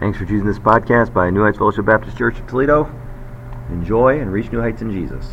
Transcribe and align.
Thanks 0.00 0.16
for 0.16 0.24
choosing 0.24 0.46
this 0.46 0.58
podcast 0.58 1.12
by 1.12 1.28
New 1.28 1.42
Heights 1.42 1.58
Fellowship 1.58 1.84
Baptist 1.84 2.16
Church 2.16 2.40
of 2.40 2.46
Toledo. 2.46 2.90
Enjoy 3.68 4.18
and 4.18 4.32
reach 4.32 4.50
new 4.50 4.58
heights 4.58 4.80
in 4.80 4.90
Jesus. 4.90 5.26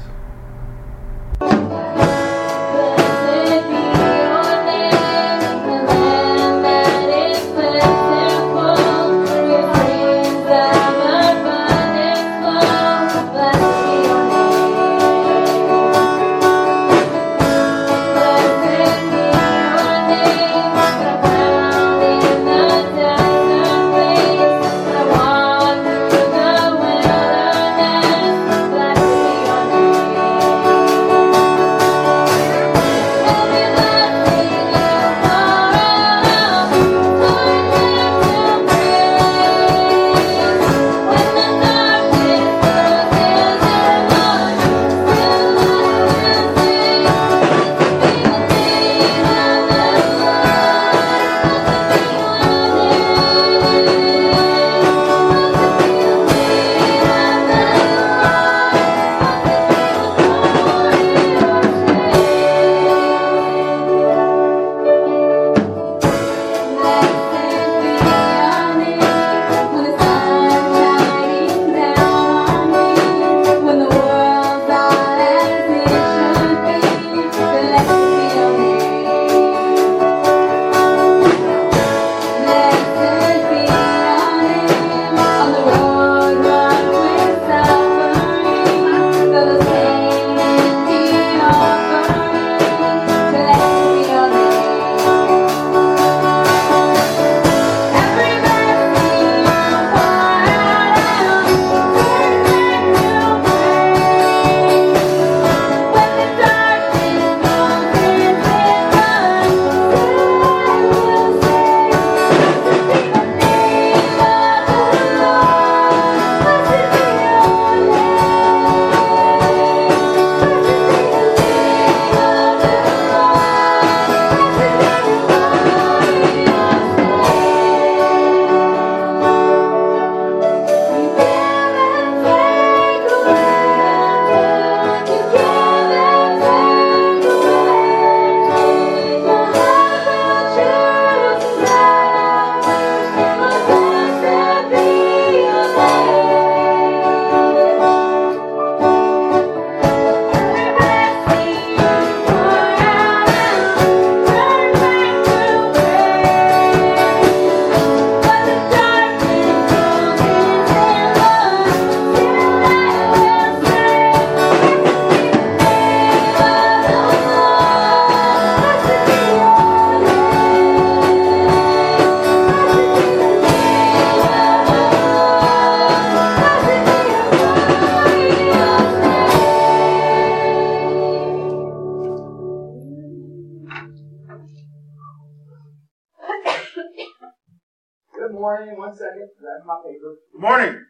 Good 188.27 188.35
morning. 188.35 188.77
One 188.77 188.93
second. 188.93 189.29
Grab 189.39 189.65
my 189.65 189.77
paper. 189.85 190.17
Good 190.33 190.41
morning. 190.41 190.83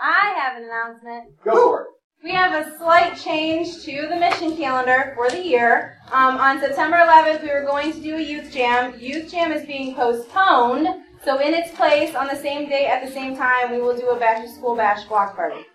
I 0.00 0.32
have 0.34 0.56
an 0.56 0.64
announcement. 0.64 1.44
Go 1.44 1.52
for 1.52 1.82
it. 1.82 1.86
We 2.24 2.30
have 2.30 2.54
a 2.54 2.78
slight 2.78 3.18
change 3.18 3.84
to 3.84 4.08
the 4.08 4.16
mission 4.16 4.56
calendar 4.56 5.12
for 5.14 5.28
the 5.28 5.44
year. 5.44 5.98
Um, 6.10 6.38
on 6.38 6.58
September 6.58 6.96
11th, 6.96 7.42
we 7.42 7.50
were 7.50 7.66
going 7.66 7.92
to 7.92 8.00
do 8.00 8.16
a 8.16 8.20
youth 8.20 8.50
jam. 8.50 8.98
Youth 8.98 9.30
jam 9.30 9.52
is 9.52 9.66
being 9.66 9.94
postponed, 9.94 10.88
so 11.22 11.38
in 11.38 11.52
its 11.52 11.70
place, 11.76 12.14
on 12.14 12.28
the 12.28 12.36
same 12.36 12.66
day 12.70 12.86
at 12.86 13.06
the 13.06 13.12
same 13.12 13.36
time, 13.36 13.72
we 13.72 13.78
will 13.78 13.94
do 13.94 14.08
a 14.08 14.18
back 14.18 14.42
to 14.42 14.48
school 14.50 14.74
bash 14.74 15.04
block 15.04 15.36
party. 15.36 15.66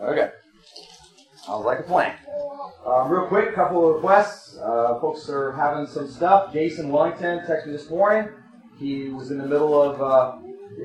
Okay. 0.00 0.30
Sounds 1.44 1.66
like 1.66 1.80
a 1.80 1.82
plan. 1.82 2.16
Um, 2.86 3.10
real 3.10 3.26
quick, 3.26 3.50
a 3.50 3.52
couple 3.52 3.86
of 3.90 3.96
requests. 3.96 4.56
Uh, 4.56 4.98
folks 5.02 5.28
are 5.28 5.52
having 5.52 5.86
some 5.86 6.08
stuff. 6.08 6.50
Jason 6.50 6.88
Wellington 6.88 7.40
texted 7.40 7.66
me 7.66 7.72
this 7.72 7.90
morning. 7.90 8.30
He 8.82 9.10
was 9.10 9.30
in 9.30 9.38
the 9.38 9.46
middle 9.46 9.80
of, 9.80 10.02
uh, 10.02 10.38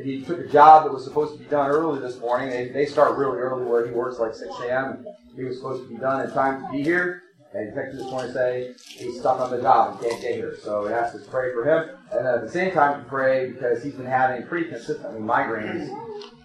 he 0.03 0.21
took 0.21 0.39
a 0.39 0.47
job 0.47 0.83
that 0.83 0.93
was 0.93 1.03
supposed 1.03 1.33
to 1.33 1.39
be 1.39 1.45
done 1.45 1.71
early 1.71 1.99
this 1.99 2.19
morning. 2.19 2.49
They, 2.51 2.69
they 2.69 2.85
start 2.85 3.17
really 3.17 3.39
early 3.39 3.65
where 3.65 3.87
he 3.87 3.91
works, 3.91 4.19
like 4.19 4.35
6 4.35 4.53
a.m. 4.61 5.03
He 5.35 5.43
was 5.43 5.57
supposed 5.57 5.83
to 5.83 5.89
be 5.89 5.97
done 5.97 6.21
in 6.21 6.31
time 6.31 6.63
to 6.63 6.71
be 6.71 6.83
here. 6.83 7.23
And 7.53 7.69
he 7.69 7.75
texted 7.75 7.93
this 7.93 8.03
morning 8.03 8.33
to 8.33 8.33
say 8.33 8.73
he's 8.85 9.19
stuck 9.19 9.39
on 9.39 9.49
the 9.49 9.59
job 9.61 9.93
and 9.93 10.01
can't 10.01 10.21
get 10.21 10.35
here. 10.35 10.55
So 10.61 10.85
he 10.87 10.93
asked 10.93 11.15
us 11.15 11.23
to 11.23 11.31
pray 11.31 11.51
for 11.53 11.65
him. 11.65 11.97
And 12.11 12.27
at 12.27 12.41
the 12.41 12.51
same 12.51 12.71
time 12.71 13.03
to 13.03 13.09
pray 13.09 13.51
because 13.51 13.83
he's 13.83 13.93
been 13.95 14.05
having 14.05 14.45
pretty 14.45 14.69
consistently 14.69 15.19
migraines. 15.19 15.89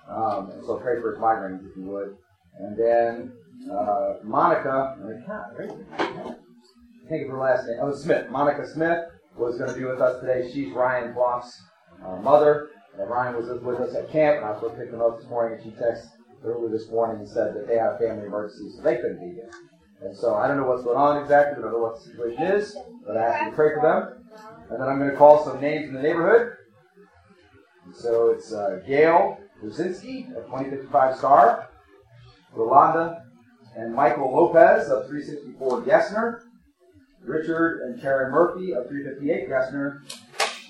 Um, 0.08 0.50
and 0.50 0.64
so 0.64 0.76
pray 0.76 1.00
for 1.00 1.12
his 1.12 1.20
migraines 1.20 1.68
if 1.68 1.76
you 1.76 1.82
would. 1.82 2.16
And 2.60 2.78
then 2.78 3.32
uh, 3.70 4.14
Monica, 4.22 4.96
think 7.08 7.24
of 7.24 7.30
her 7.30 7.38
last 7.38 7.66
name. 7.66 7.78
Oh, 7.82 7.94
Smith. 7.94 8.30
Monica 8.30 8.66
Smith 8.66 9.04
was 9.36 9.58
going 9.58 9.72
to 9.72 9.78
be 9.78 9.84
with 9.84 10.00
us 10.00 10.20
today. 10.20 10.50
She's 10.52 10.72
Ryan 10.72 11.12
Block's 11.14 11.62
uh, 12.04 12.16
mother. 12.16 12.70
And 12.98 13.08
Ryan 13.08 13.36
was 13.36 13.48
with 13.62 13.80
us 13.80 13.94
at 13.94 14.10
camp, 14.10 14.36
and 14.36 14.44
I 14.44 14.50
was 14.50 14.60
supposed 14.60 14.74
to 14.74 14.80
pick 14.82 14.90
them 14.90 15.00
up 15.00 15.18
this 15.18 15.28
morning, 15.28 15.58
and 15.58 15.64
she 15.64 15.70
texted 15.70 16.10
early 16.44 16.70
this 16.70 16.90
morning 16.90 17.20
and 17.20 17.28
said 17.28 17.54
that 17.54 17.66
they 17.66 17.76
had 17.76 17.92
a 17.92 17.98
family 17.98 18.26
emergency, 18.26 18.70
so 18.76 18.82
they 18.82 18.96
couldn't 18.96 19.18
be 19.18 19.34
here. 19.34 19.50
And 20.02 20.14
so 20.14 20.34
I 20.34 20.46
don't 20.46 20.58
know 20.58 20.66
what's 20.66 20.82
going 20.82 20.98
on 20.98 21.22
exactly. 21.22 21.58
I 21.58 21.62
don't 21.62 21.72
know 21.72 21.78
what 21.78 21.96
the 21.96 22.10
situation 22.10 22.42
is, 22.42 22.76
but 23.06 23.16
I 23.16 23.44
you 23.44 23.50
to 23.50 23.56
pray 23.56 23.70
for 23.74 23.82
them. 23.82 24.24
And 24.68 24.80
then 24.80 24.88
I'm 24.88 24.98
going 24.98 25.10
to 25.10 25.16
call 25.16 25.44
some 25.44 25.60
names 25.60 25.88
in 25.88 25.94
the 25.94 26.02
neighborhood. 26.02 26.56
And 27.86 27.94
so 27.94 28.30
it's 28.30 28.52
uh, 28.52 28.80
Gail 28.86 29.38
Brzezinski 29.62 30.36
of 30.36 30.44
2055 30.46 31.16
Star, 31.16 31.68
Rolanda 32.54 33.22
and 33.76 33.94
Michael 33.94 34.34
Lopez 34.34 34.88
of 34.88 35.06
364 35.08 35.82
Gessner, 35.82 36.40
Richard 37.24 37.82
and 37.82 38.00
Karen 38.00 38.32
Murphy 38.32 38.72
of 38.72 38.88
358 38.88 39.48
Gessner, 39.48 40.02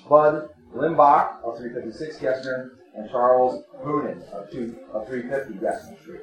Bud 0.08 0.48
Limbach 0.74 1.42
of 1.44 1.58
356 1.58 2.18
Gessner, 2.18 2.70
and 2.94 3.10
Charles 3.10 3.64
Hoonan 3.84 4.22
of, 4.32 4.50
two, 4.50 4.76
of 4.92 5.06
350 5.08 5.64
Gessner 5.64 6.00
Street. 6.00 6.22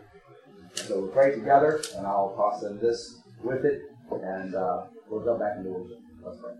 So 0.76 1.02
we'll 1.02 1.10
pray 1.10 1.32
together, 1.32 1.82
and 1.96 2.06
I'll 2.06 2.34
toss 2.36 2.64
in 2.64 2.80
this 2.80 3.22
with 3.44 3.66
it, 3.66 3.82
and 4.12 4.56
uh, 4.56 4.86
we'll 5.10 5.24
jump 5.24 5.40
back 5.40 5.58
into 5.58 5.70
worship. 5.70 5.98
Let's 6.24 6.38
pray. 6.40 6.52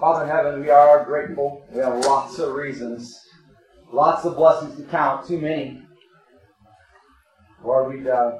Father 0.00 0.24
in 0.24 0.30
heaven, 0.30 0.60
we 0.60 0.70
are 0.70 1.04
grateful. 1.04 1.64
We 1.72 1.80
have 1.80 2.04
lots 2.04 2.38
of 2.40 2.54
reasons, 2.54 3.20
lots 3.92 4.24
of 4.24 4.36
blessings 4.36 4.76
to 4.76 4.82
count, 4.84 5.26
too 5.26 5.40
many. 5.40 5.82
Lord, 7.62 7.94
we'd, 7.94 8.06
uh, 8.06 8.32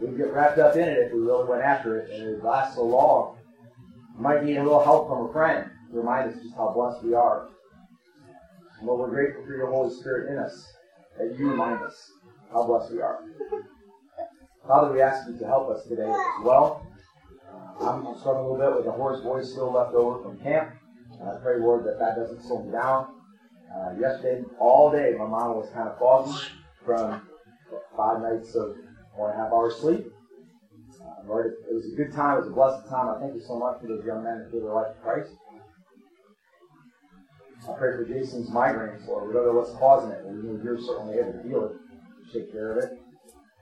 we'd 0.00 0.16
get 0.16 0.32
wrapped 0.32 0.58
up 0.58 0.76
in 0.76 0.88
it 0.88 0.98
if 0.98 1.12
we 1.12 1.20
really 1.20 1.48
went 1.48 1.62
after 1.62 1.98
it, 1.98 2.10
and 2.10 2.22
it 2.22 2.30
would 2.36 2.44
last 2.44 2.76
so 2.76 2.84
long. 2.84 3.36
We 4.16 4.22
might 4.22 4.44
need 4.44 4.56
a 4.56 4.62
little 4.62 4.82
help 4.82 5.08
from 5.08 5.28
a 5.28 5.32
friend 5.32 5.70
to 5.90 5.96
remind 5.96 6.32
us 6.32 6.42
just 6.42 6.54
how 6.54 6.72
blessed 6.72 7.04
we 7.04 7.14
are. 7.14 7.48
And 8.78 8.86
Lord, 8.86 9.00
we're 9.00 9.10
grateful 9.10 9.44
for 9.44 9.56
your 9.56 9.70
Holy 9.70 9.94
Spirit 9.94 10.32
in 10.32 10.38
us, 10.38 10.72
that 11.18 11.38
you 11.38 11.50
remind 11.50 11.82
us 11.82 12.10
how 12.52 12.64
blessed 12.64 12.92
we 12.92 13.00
are. 13.00 13.20
Father, 14.66 14.92
we 14.92 15.00
ask 15.00 15.28
you 15.28 15.38
to 15.38 15.46
help 15.46 15.70
us 15.70 15.84
today 15.84 16.08
as 16.08 16.44
well. 16.44 16.86
I'm 17.80 18.18
struggling 18.18 18.46
a 18.46 18.52
little 18.52 18.74
bit 18.74 18.76
with 18.78 18.86
a 18.86 18.96
hoarse 18.96 19.22
voice 19.22 19.50
still 19.50 19.72
left 19.72 19.94
over 19.94 20.22
from 20.22 20.38
camp. 20.40 20.74
I 21.24 21.36
pray, 21.42 21.58
Lord, 21.58 21.84
that 21.84 21.98
that 21.98 22.16
doesn't 22.16 22.42
slow 22.42 22.62
me 22.62 22.72
down. 22.72 23.14
Uh, 23.74 23.92
yesterday, 23.98 24.44
all 24.58 24.90
day, 24.90 25.14
my 25.18 25.26
mind 25.26 25.54
was 25.54 25.70
kind 25.72 25.88
of 25.88 25.98
foggy 25.98 26.38
from 26.84 27.22
five 27.96 28.20
nights 28.22 28.54
of 28.54 28.76
four 29.18 29.32
and 29.32 29.40
a 29.40 29.42
half 29.42 29.52
hours 29.52 29.74
sleep. 29.80 30.06
Uh, 31.02 31.26
Lord, 31.26 31.58
it, 31.68 31.74
was 31.74 31.92
a 31.92 31.96
good 31.96 32.14
time. 32.14 32.38
It 32.38 32.46
was 32.46 32.48
a 32.48 32.54
blessed 32.54 32.88
time. 32.88 33.10
I 33.10 33.18
thank 33.18 33.34
you 33.34 33.42
so 33.42 33.58
much 33.58 33.82
for 33.82 33.88
those 33.88 34.06
young 34.06 34.22
men 34.22 34.46
who 34.46 34.52
gave 34.52 34.62
their 34.62 34.72
life 34.72 34.94
to 34.94 35.02
Christ. 35.02 35.34
I 37.68 37.72
pray 37.76 37.98
for 37.98 38.06
Jason's 38.06 38.48
migraines, 38.50 39.06
Lord. 39.06 39.28
We 39.28 39.34
don't 39.34 39.44
know 39.44 39.58
what's 39.58 39.74
causing 39.74 40.10
it, 40.14 40.22
but 40.22 40.32
we 40.32 40.40
know 40.40 40.62
you're 40.62 40.78
certainly 40.78 41.18
able 41.18 41.34
to 41.34 41.42
heal 41.42 41.64
it, 41.66 41.74
take 42.32 42.52
care 42.52 42.78
of 42.78 42.84
it. 42.84 43.02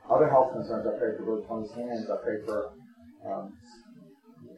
Other 0.08 0.28
health 0.28 0.52
concerns, 0.52 0.86
I 0.86 0.96
pray 1.00 1.16
for 1.16 1.24
Brother 1.24 1.42
Tony's 1.48 1.72
hands. 1.72 2.06
I 2.12 2.16
pray 2.22 2.38
for 2.44 2.70
um, 3.26 3.52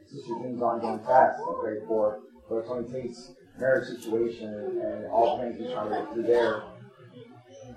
Sister 0.05 0.35
June's 0.43 0.61
ongoing 0.61 0.99
fast. 1.07 1.41
I 1.41 1.55
pray 1.63 1.77
for 1.87 2.21
Brother 2.49 2.67
Tony 2.67 2.93
Tate's 2.93 3.33
marriage 3.59 3.89
situation 3.89 4.53
and, 4.53 4.83
and 4.83 5.07
all 5.07 5.39
the 5.39 5.45
things 5.45 5.59
he's 5.59 5.73
trying 5.73 5.89
to 5.91 5.97
get 5.97 6.13
through 6.13 6.23
there. 6.25 6.63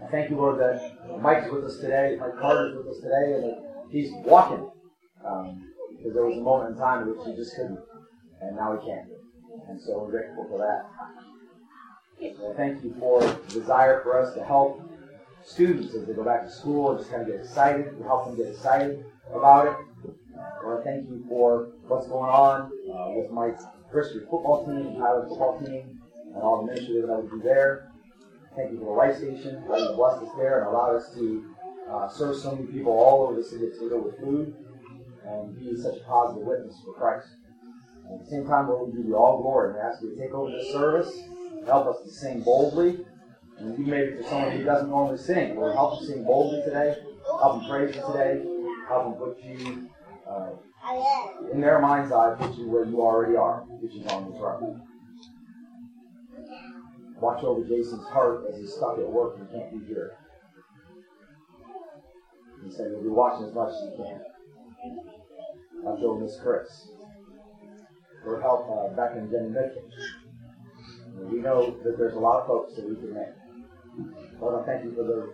I 0.04 0.08
thank 0.10 0.30
you, 0.30 0.38
Lord, 0.38 0.60
that 0.60 1.22
Mike's 1.22 1.52
with 1.52 1.64
us 1.64 1.78
today, 1.78 2.18
Mike 2.20 2.40
Carter's 2.40 2.76
with 2.76 2.88
us 2.88 2.98
today, 2.98 3.34
and 3.34 3.44
that 3.44 3.86
he's 3.92 4.12
walking. 4.26 4.70
Um, 5.24 5.68
because 5.96 6.14
there 6.16 6.26
was 6.26 6.38
a 6.38 6.42
moment 6.42 6.74
in 6.74 6.82
time 6.82 7.04
in 7.04 7.16
which 7.16 7.28
he 7.28 7.36
just 7.36 7.56
couldn't, 7.56 7.80
and 8.42 8.56
now 8.56 8.76
he 8.76 8.88
can. 8.88 9.08
And 9.70 9.80
so 9.80 10.00
we're 10.00 10.12
grateful 10.12 10.48
for 10.50 10.58
that. 10.58 10.90
So 12.38 12.54
thank 12.58 12.84
you 12.84 12.96
for 13.00 13.22
the 13.22 13.60
desire 13.60 14.02
for 14.02 14.20
us 14.20 14.34
to 14.34 14.44
help 14.44 14.82
students 15.46 15.94
as 15.94 16.08
they 16.08 16.14
go 16.14 16.24
back 16.24 16.44
to 16.44 16.52
school 16.52 16.92
and 16.92 17.00
just 17.00 17.12
kind 17.12 17.22
of 17.22 17.28
get 17.28 17.40
excited, 17.40 17.98
to 17.98 18.04
help 18.04 18.26
them 18.26 18.38
get 18.38 18.48
excited 18.48 19.06
about 19.32 19.68
it. 19.68 19.76
Lord, 20.64 20.84
thank 20.84 21.08
you 21.08 21.24
for 21.30 21.70
what's 21.88 22.08
going 22.08 22.30
on 22.30 22.72
uh, 22.92 23.12
with 23.16 23.32
Mike's 23.32 23.64
Bristol 23.92 24.22
football 24.22 24.66
team 24.66 24.88
and 24.88 24.98
Tyler's 24.98 25.30
football 25.30 25.60
team 25.64 26.02
and 26.34 26.42
all 26.42 26.66
the 26.66 26.74
ministry 26.74 27.02
that 27.02 27.24
we 27.24 27.30
do 27.30 27.42
there. 27.44 27.91
Thank 28.56 28.72
you 28.72 28.80
for 28.80 28.86
the 28.86 28.92
life 28.92 29.18
station, 29.18 29.64
that 29.70 29.80
you 29.80 29.96
blessed 29.96 30.24
us 30.24 30.30
there 30.38 30.60
and 30.60 30.68
allowed 30.68 30.96
us 30.98 31.14
to 31.16 31.56
uh, 31.90 32.10
serve 32.10 32.36
so 32.36 32.56
many 32.56 32.68
people 32.68 32.92
all 32.92 33.28
over 33.28 33.36
the 33.36 33.44
city 33.44 33.68
of 33.68 33.78
Toledo 33.78 34.02
with 34.02 34.20
food 34.20 34.54
and 35.26 35.58
be 35.58 35.76
such 35.78 35.98
a 35.98 36.04
positive 36.04 36.46
witness 36.46 36.76
for 36.84 36.94
Christ. 36.94 37.28
And 38.06 38.20
at 38.20 38.26
the 38.26 38.30
same 38.30 38.46
time, 38.46 38.68
Lord, 38.68 38.90
we 38.90 38.98
give 38.98 39.06
you 39.06 39.16
all 39.16 39.42
glory 39.42 39.70
and 39.70 39.80
ask 39.80 40.02
you 40.02 40.14
to 40.14 40.18
take 40.18 40.34
over 40.34 40.52
this 40.52 40.70
service, 40.72 41.18
help 41.66 41.88
us 41.88 42.04
to 42.04 42.10
sing 42.10 42.42
boldly. 42.42 43.06
And 43.58 43.78
you 43.78 43.86
maybe 43.86 44.18
for 44.18 44.24
someone 44.24 44.52
who 44.52 44.64
doesn't 44.64 44.90
normally 44.90 45.18
sing, 45.18 45.56
Lord, 45.56 45.74
help 45.74 46.00
them 46.00 46.10
sing 46.10 46.24
boldly 46.26 46.62
today, 46.64 46.98
help 47.26 47.62
them 47.62 47.70
praise 47.70 47.96
you 47.96 48.02
today, 48.02 48.44
help 48.90 49.04
them 49.04 49.14
put 49.14 49.42
you 49.42 49.90
uh, 50.28 50.50
in 51.54 51.62
their 51.62 51.80
mind's 51.80 52.12
eye, 52.12 52.36
put 52.38 52.54
you 52.56 52.68
where 52.70 52.84
you 52.84 53.02
already 53.02 53.38
are, 53.38 53.62
which 53.80 53.96
is 53.96 54.06
on 54.08 54.32
the 54.32 54.38
throne. 54.38 54.82
Watch 57.22 57.44
over 57.44 57.62
Jason's 57.62 58.08
heart 58.08 58.46
as 58.50 58.58
he's 58.58 58.74
stuck 58.74 58.98
at 58.98 59.08
work 59.08 59.38
and 59.38 59.50
can't 59.52 59.72
be 59.72 59.86
here. 59.86 60.18
He 62.66 62.72
said 62.72 62.88
you'll 62.92 63.04
be 63.04 63.10
watching 63.10 63.48
as 63.48 63.54
much 63.54 63.70
as 63.70 63.82
you 63.84 64.04
can. 64.04 64.22
Watch 65.84 66.02
over 66.02 66.20
Miss 66.20 66.40
Chris. 66.42 66.90
For 68.24 68.42
help 68.42 68.66
uh, 68.70 68.96
back 68.96 69.16
in 69.16 69.30
Jenny 69.30 69.50
Mitchell. 69.50 69.84
We 71.32 71.40
know 71.40 71.78
that 71.84 71.98
there's 71.98 72.16
a 72.16 72.20
lot 72.20 72.42
of 72.42 72.48
folks 72.48 72.76
that 72.76 72.90
we 72.90 72.96
can 72.96 73.14
make. 73.14 74.42
Lord, 74.42 74.62
I 74.62 74.66
thank 74.66 74.84
you 74.84 74.94
for 74.96 75.04
the 75.04 75.34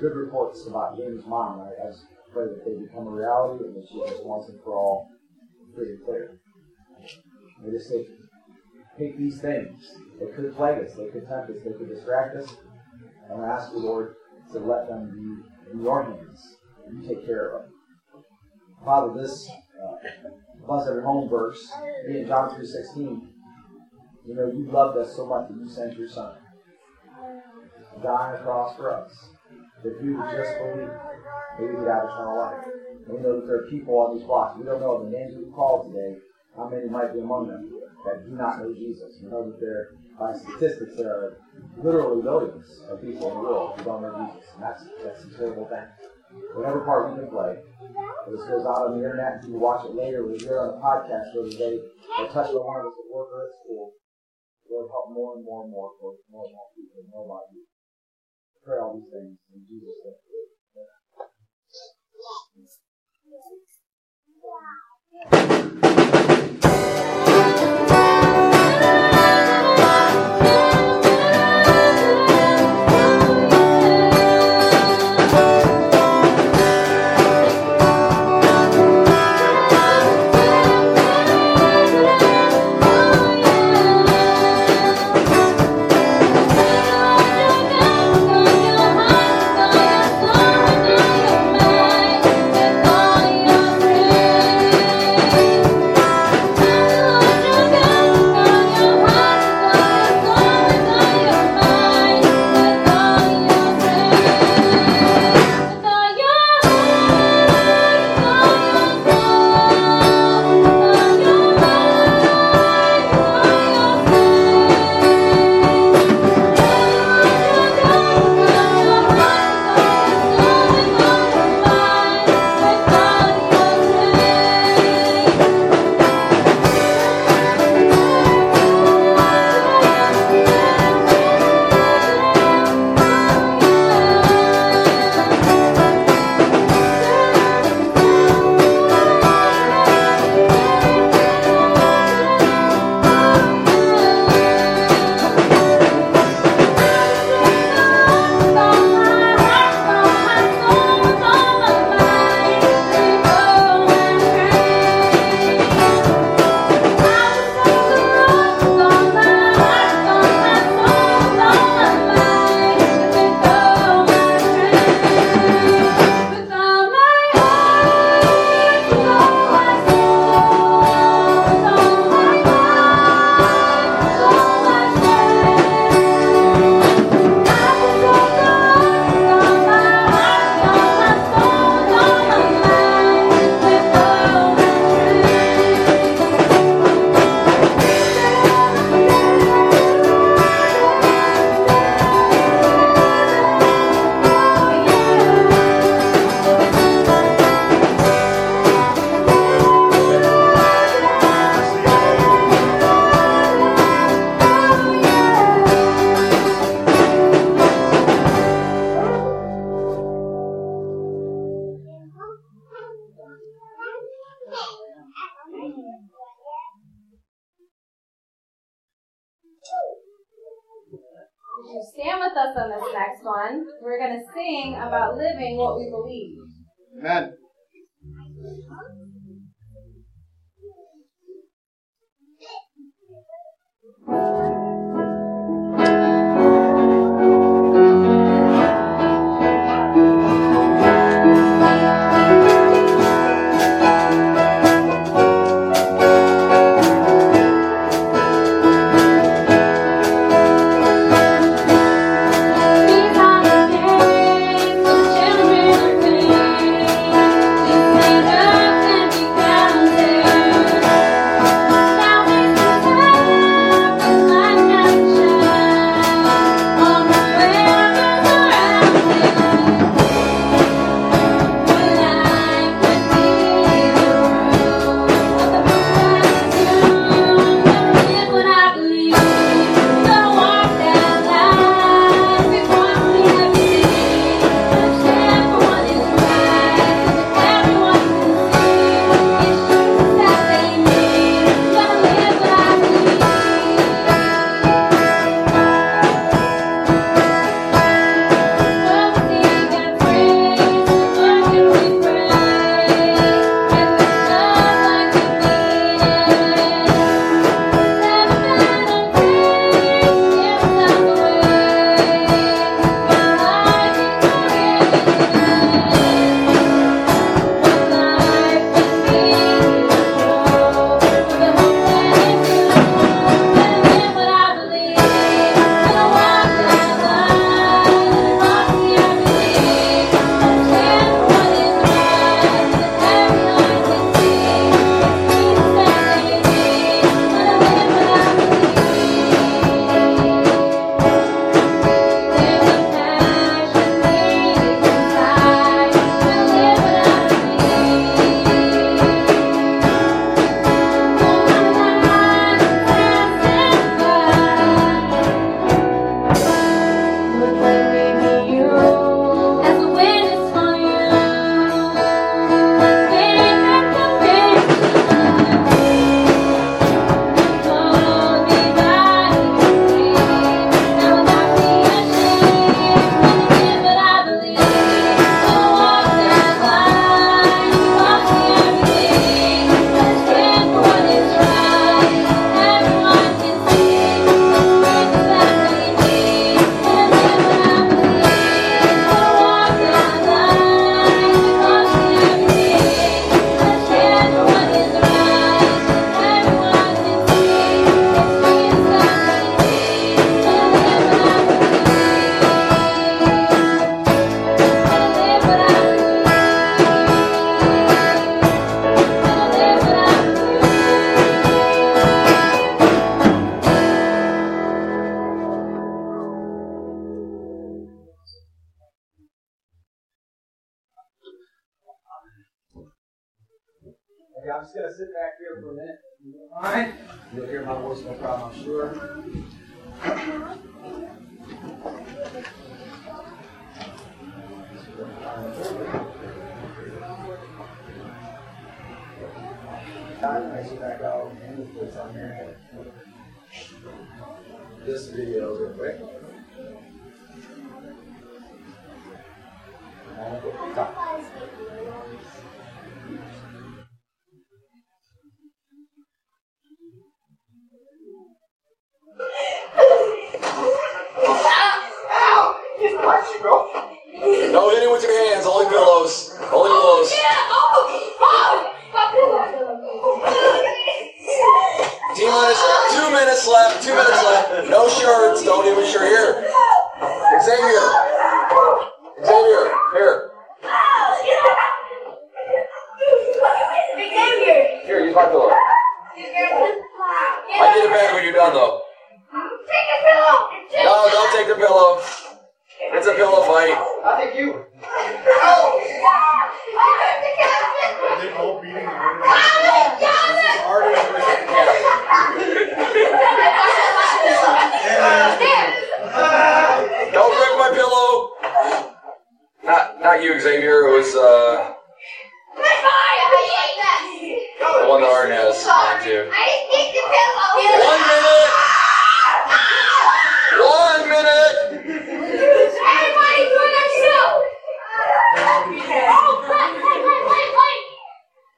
good 0.00 0.14
reports 0.14 0.66
about 0.66 0.96
James' 0.96 1.24
mom. 1.26 1.60
I, 1.60 1.86
I 1.86 1.90
pray 2.32 2.46
that 2.46 2.64
they 2.64 2.74
become 2.74 3.06
a 3.06 3.10
reality 3.10 3.64
and 3.64 3.76
that 3.76 3.86
she 3.88 3.98
is 3.98 4.20
once 4.24 4.48
and 4.48 4.58
for 4.64 4.74
all 4.74 5.08
free 5.74 5.90
and 5.90 6.04
clear. 6.04 6.38
We 7.62 7.70
just 7.70 7.88
say, 7.88 8.04
take 9.02 9.18
these 9.18 9.40
things. 9.40 9.90
They 10.20 10.26
could 10.34 10.54
plague 10.56 10.84
us, 10.84 10.94
they 10.94 11.08
could 11.08 11.26
tempt 11.28 11.50
us, 11.50 11.62
they 11.64 11.72
could 11.72 11.88
distract 11.88 12.36
us. 12.36 12.54
And 13.30 13.42
I 13.42 13.48
ask 13.48 13.72
the 13.72 13.78
Lord, 13.78 14.14
to 14.52 14.58
let 14.58 14.86
them 14.88 15.10
be 15.10 15.72
in 15.72 15.82
your 15.82 16.02
hands. 16.02 16.56
And 16.86 17.02
you 17.02 17.08
take 17.08 17.24
care 17.24 17.56
of 17.56 17.62
them. 17.62 17.72
Father, 18.84 19.20
this 19.20 19.48
uh, 19.82 19.96
bless 20.66 20.86
every 20.88 21.02
home 21.02 21.28
verse, 21.28 21.72
in 22.08 22.26
John 22.26 22.50
3.16, 22.50 23.28
you 24.26 24.34
know, 24.34 24.46
you 24.46 24.70
loved 24.70 24.98
us 24.98 25.16
so 25.16 25.26
much 25.26 25.48
that 25.48 25.56
you 25.56 25.68
sent 25.68 25.98
your 25.98 26.08
son 26.08 26.34
to 27.94 28.02
die 28.02 28.08
on 28.08 28.32
the 28.32 28.38
cross 28.38 28.76
for 28.76 28.92
us. 28.92 29.12
That 29.82 29.98
you 30.02 30.16
would 30.16 30.30
just 30.30 30.58
believe 30.58 30.90
maybe 31.58 31.74
get 31.74 31.88
out 31.88 32.04
eternal 32.04 32.38
life. 32.38 32.64
And 33.06 33.16
we 33.16 33.22
know 33.22 33.40
that 33.40 33.46
there 33.46 33.56
are 33.64 33.66
people 33.68 33.98
on 33.98 34.16
these 34.16 34.24
blocks. 34.24 34.56
We 34.58 34.64
don't 34.64 34.80
know 34.80 35.04
the 35.04 35.10
names 35.10 35.34
we've 35.36 35.52
called 35.52 35.92
today, 35.92 36.18
how 36.56 36.68
many 36.68 36.88
might 36.88 37.12
be 37.12 37.20
among 37.20 37.48
them 37.48 37.70
that 38.04 38.24
do 38.26 38.36
not 38.36 38.58
know 38.58 38.74
Jesus. 38.74 39.20
We 39.22 39.30
know 39.30 39.50
that 39.50 39.60
there, 39.60 39.94
by 40.18 40.36
statistics, 40.36 40.96
there 40.96 41.10
are 41.10 41.36
literally 41.78 42.22
millions 42.22 42.66
of 42.90 43.00
people 43.00 43.30
in 43.30 43.34
the 43.34 43.42
world 43.42 43.78
who 43.78 43.84
don't 43.84 44.02
know 44.02 44.32
Jesus. 44.34 44.50
And 44.54 44.62
that's, 44.62 44.82
that's 45.02 45.24
a 45.24 45.38
terrible 45.38 45.66
thing. 45.68 45.86
Whatever 46.54 46.80
part 46.84 47.12
you 47.12 47.22
can 47.22 47.30
play, 47.30 47.56
this 48.28 48.44
goes 48.48 48.64
out 48.64 48.88
on 48.88 48.98
the 48.98 49.04
internet, 49.04 49.44
you 49.44 49.58
watch 49.60 49.84
it 49.84 49.94
later, 49.94 50.26
we 50.26 50.38
hear 50.38 50.56
it 50.56 50.64
on 50.64 50.68
the 50.76 50.80
podcast 50.80 51.32
the 51.32 51.40
other 51.44 51.56
day, 51.56 51.76
or 52.18 52.26
touch 52.32 52.48
by 52.48 52.60
one 52.60 52.80
of 52.80 52.86
us 52.88 52.96
at 52.96 53.08
work 53.12 53.28
or 53.28 53.44
at 53.44 53.52
school, 53.60 53.92
Lord, 54.70 54.88
help 54.88 55.12
more 55.12 55.36
and 55.36 55.44
more 55.44 55.64
and 55.64 55.72
more, 55.72 55.92
more 56.00 56.16
and 56.16 56.54
more 56.56 56.72
people 56.72 57.04
know 57.12 57.28
about 57.28 57.52
you. 57.52 57.68
Pray 58.64 58.78
all 58.78 58.96
these 58.96 59.10
things 59.12 59.36
in 59.52 59.60
Jesus' 59.68 60.00
name. 60.00 60.16
Thank 64.42 64.91
Thank 65.20 65.42
you. 67.26 67.31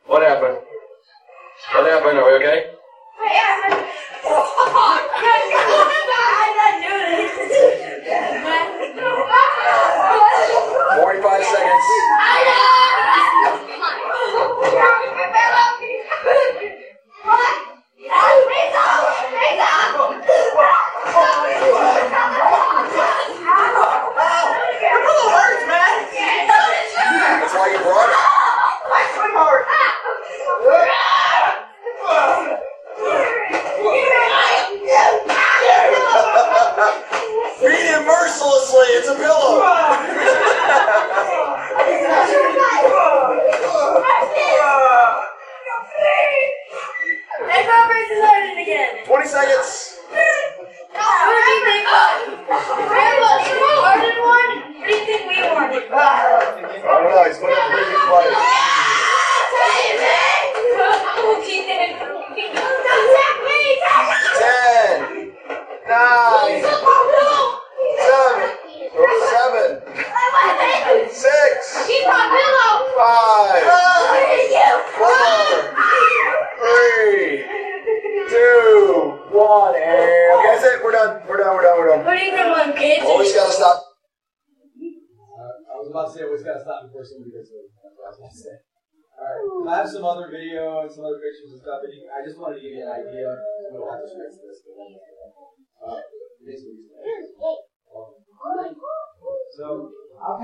What 0.07 0.23
happened? 0.23 0.59
What 1.75 1.87
happened? 1.87 2.19
Are 2.19 2.27
we 2.27 2.33
okay? 2.39 2.74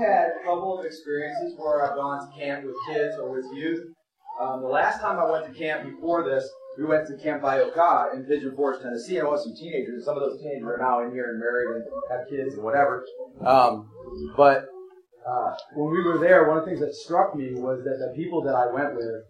Had 0.01 0.31
a 0.41 0.43
couple 0.43 0.79
of 0.79 0.85
experiences 0.85 1.53
where 1.57 1.85
I've 1.85 1.95
gone 1.95 2.27
to 2.27 2.39
camp 2.39 2.65
with 2.65 2.75
kids 2.87 3.15
or 3.17 3.31
with 3.31 3.45
youth. 3.53 3.85
Um, 4.41 4.61
the 4.61 4.67
last 4.67 4.99
time 4.99 5.19
I 5.19 5.29
went 5.29 5.45
to 5.45 5.53
camp 5.53 5.83
before 5.83 6.23
this, 6.23 6.49
we 6.77 6.85
went 6.85 7.05
to 7.07 7.17
Camp 7.17 7.43
Iocca 7.43 8.15
in 8.15 8.23
Pigeon 8.23 8.55
Forge, 8.55 8.81
Tennessee. 8.81 9.17
and 9.17 9.27
I 9.27 9.29
was 9.29 9.43
some 9.43 9.53
teenagers. 9.55 10.05
Some 10.05 10.17
of 10.17 10.23
those 10.23 10.39
teenagers 10.41 10.63
are 10.63 10.77
now 10.79 11.03
in 11.03 11.11
here 11.11 11.29
and 11.31 11.39
married 11.39 11.75
and 11.75 11.85
have 12.09 12.29
kids 12.29 12.55
and 12.55 12.63
whatever. 12.63 13.05
Um, 13.45 13.89
but 14.37 14.65
uh, 15.27 15.53
when 15.75 15.91
we 15.91 16.01
were 16.01 16.17
there, 16.17 16.47
one 16.47 16.57
of 16.57 16.63
the 16.63 16.71
things 16.71 16.79
that 16.79 16.95
struck 16.95 17.35
me 17.35 17.53
was 17.53 17.83
that 17.83 17.99
the 17.99 18.13
people 18.15 18.41
that 18.43 18.55
I 18.55 18.71
went 18.71 18.95
with, 18.95 19.21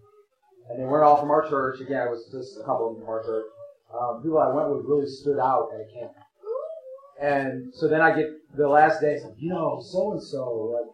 and 0.70 0.80
they 0.80 0.86
weren't 0.86 1.04
all 1.04 1.18
from 1.18 1.32
our 1.32 1.50
church. 1.50 1.82
Again, 1.82 2.08
it 2.08 2.12
was 2.12 2.30
just 2.32 2.62
a 2.62 2.64
couple 2.64 2.90
of 2.90 2.96
them 2.96 3.04
from 3.04 3.10
our 3.10 3.24
church. 3.24 3.46
Um, 3.92 4.22
people 4.24 4.38
I 4.40 4.54
went 4.54 4.70
with 4.70 4.86
really 4.86 5.10
stood 5.10 5.40
out 5.40 5.68
at 5.74 5.92
camp. 5.92 6.14
And 7.22 7.72
so 7.76 7.88
then 7.88 8.02
I 8.02 8.16
get 8.16 8.28
the 8.56 8.68
last 8.68 9.00
day, 9.00 9.14
it's 9.14 9.24
like, 9.24 9.36
you 9.38 9.50
know, 9.50 9.80
so 9.92 10.14
and 10.14 10.24
so, 10.24 10.74
like 10.74 10.90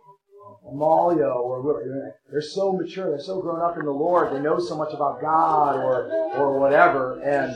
Amalia, 0.69 1.27
or 1.27 2.11
they're 2.29 2.41
so 2.41 2.73
mature, 2.73 3.09
they're 3.09 3.19
so 3.19 3.41
grown 3.41 3.61
up 3.61 3.77
in 3.77 3.85
the 3.85 3.91
Lord, 3.91 4.33
they 4.33 4.39
know 4.41 4.59
so 4.59 4.75
much 4.75 4.93
about 4.93 5.21
God, 5.21 5.77
or 5.77 6.11
or 6.35 6.59
whatever, 6.59 7.21
and 7.21 7.55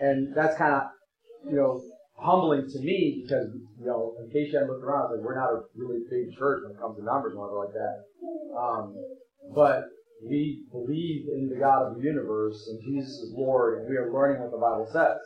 and 0.00 0.34
that's 0.34 0.58
kind 0.58 0.74
of, 0.74 0.82
you 1.48 1.56
know, 1.56 1.80
humbling 2.16 2.68
to 2.68 2.80
me 2.80 3.22
because 3.22 3.46
you 3.78 3.86
know, 3.86 4.14
in 4.20 4.26
case 4.30 4.52
you 4.52 4.58
hadn't 4.58 4.70
looked 4.70 4.84
around, 4.84 5.14
like 5.14 5.24
we're 5.24 5.38
not 5.38 5.52
a 5.52 5.62
really 5.76 6.00
big 6.10 6.36
church 6.36 6.62
when 6.64 6.74
it 6.74 6.80
comes 6.80 6.96
to 6.98 7.04
numbers 7.04 7.32
and 7.32 7.40
whatever 7.40 7.58
like 7.58 7.74
that. 7.74 8.02
Um, 8.58 8.96
but 9.54 9.84
we 10.24 10.64
believe 10.70 11.26
in 11.28 11.48
the 11.48 11.56
God 11.56 11.86
of 11.86 11.96
the 11.96 12.02
universe 12.02 12.68
and 12.68 12.80
Jesus 12.82 13.14
is 13.14 13.32
Lord, 13.36 13.78
and 13.78 13.88
we 13.88 13.96
are 13.96 14.12
learning 14.12 14.42
what 14.42 14.50
the 14.50 14.58
Bible 14.58 14.88
says. 14.92 15.18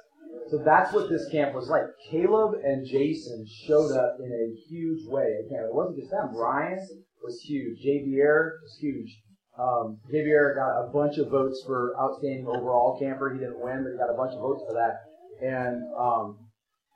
So 0.48 0.58
that's 0.64 0.92
what 0.92 1.08
this 1.08 1.28
camp 1.30 1.54
was 1.54 1.68
like. 1.68 1.84
Caleb 2.10 2.54
and 2.62 2.86
Jason 2.86 3.46
showed 3.66 3.92
up 3.92 4.18
in 4.20 4.30
a 4.30 4.68
huge 4.68 5.06
way 5.06 5.38
at 5.42 5.50
camp. 5.50 5.66
It 5.66 5.74
wasn't 5.74 5.98
just 5.98 6.10
them. 6.10 6.36
Ryan 6.36 6.78
was 7.22 7.40
huge. 7.40 7.78
Javier 7.84 8.62
was 8.62 8.78
huge. 8.80 9.10
Um, 9.58 9.98
JVR 10.12 10.54
got 10.54 10.84
a 10.84 10.92
bunch 10.92 11.18
of 11.18 11.30
votes 11.30 11.62
for 11.66 11.96
outstanding 11.98 12.46
overall 12.46 12.98
camper. 13.00 13.32
He 13.32 13.40
didn't 13.40 13.58
win, 13.58 13.82
but 13.82 13.92
he 13.92 13.98
got 13.98 14.12
a 14.12 14.16
bunch 14.16 14.34
of 14.34 14.40
votes 14.40 14.62
for 14.68 14.74
that. 14.74 15.00
And 15.40 15.82
um, 15.98 16.36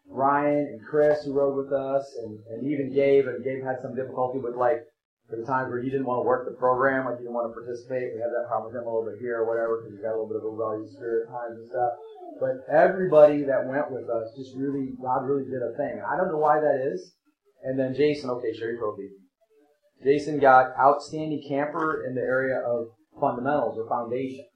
Ryan 0.06 0.76
and 0.76 0.80
Chris 0.84 1.24
who 1.24 1.32
rode 1.32 1.56
with 1.56 1.72
us, 1.72 2.04
and, 2.22 2.38
and 2.50 2.66
even 2.70 2.92
Gabe, 2.92 3.26
and 3.26 3.42
Gabe 3.42 3.64
had 3.64 3.80
some 3.80 3.94
difficulty 3.96 4.38
with 4.38 4.56
like 4.56 4.84
the 5.30 5.46
times 5.46 5.70
where 5.70 5.80
he 5.80 5.88
didn't 5.88 6.06
want 6.06 6.18
to 6.18 6.26
work 6.26 6.44
the 6.44 6.58
program, 6.58 7.06
like 7.06 7.16
he 7.16 7.24
didn't 7.24 7.38
want 7.38 7.48
to 7.48 7.54
participate. 7.54 8.12
We 8.14 8.20
had 8.20 8.34
that 8.34 8.50
problem 8.50 8.68
with 8.68 8.76
him 8.76 8.86
a 8.86 8.90
little 8.90 9.08
bit 9.08 9.22
here 9.22 9.40
or 9.40 9.46
whatever, 9.48 9.80
because 9.80 9.96
he 9.96 10.02
got 10.02 10.12
a 10.12 10.18
little 10.18 10.28
bit 10.28 10.42
of 10.42 10.44
a 10.44 10.50
rebellious 10.50 10.92
spirit 10.92 11.26
at 11.26 11.32
times 11.32 11.56
and 11.64 11.68
stuff. 11.70 11.94
But 12.40 12.64
everybody 12.72 13.44
that 13.44 13.68
went 13.68 13.92
with 13.92 14.08
us 14.08 14.32
just 14.36 14.56
really, 14.56 14.96
God 15.02 15.28
really 15.28 15.44
did 15.44 15.60
a 15.62 15.76
thing. 15.76 16.00
I 16.00 16.16
don't 16.16 16.32
know 16.32 16.38
why 16.38 16.58
that 16.58 16.80
is. 16.92 17.12
And 17.62 17.78
then 17.78 17.94
Jason, 17.94 18.30
okay, 18.30 18.56
your 18.56 18.78
trophy. 18.78 19.10
Jason 20.02 20.40
got 20.40 20.72
outstanding 20.80 21.44
camper 21.46 22.06
in 22.08 22.14
the 22.14 22.22
area 22.22 22.58
of 22.60 22.88
fundamentals 23.20 23.76
or 23.78 23.86
foundation. 23.86 24.46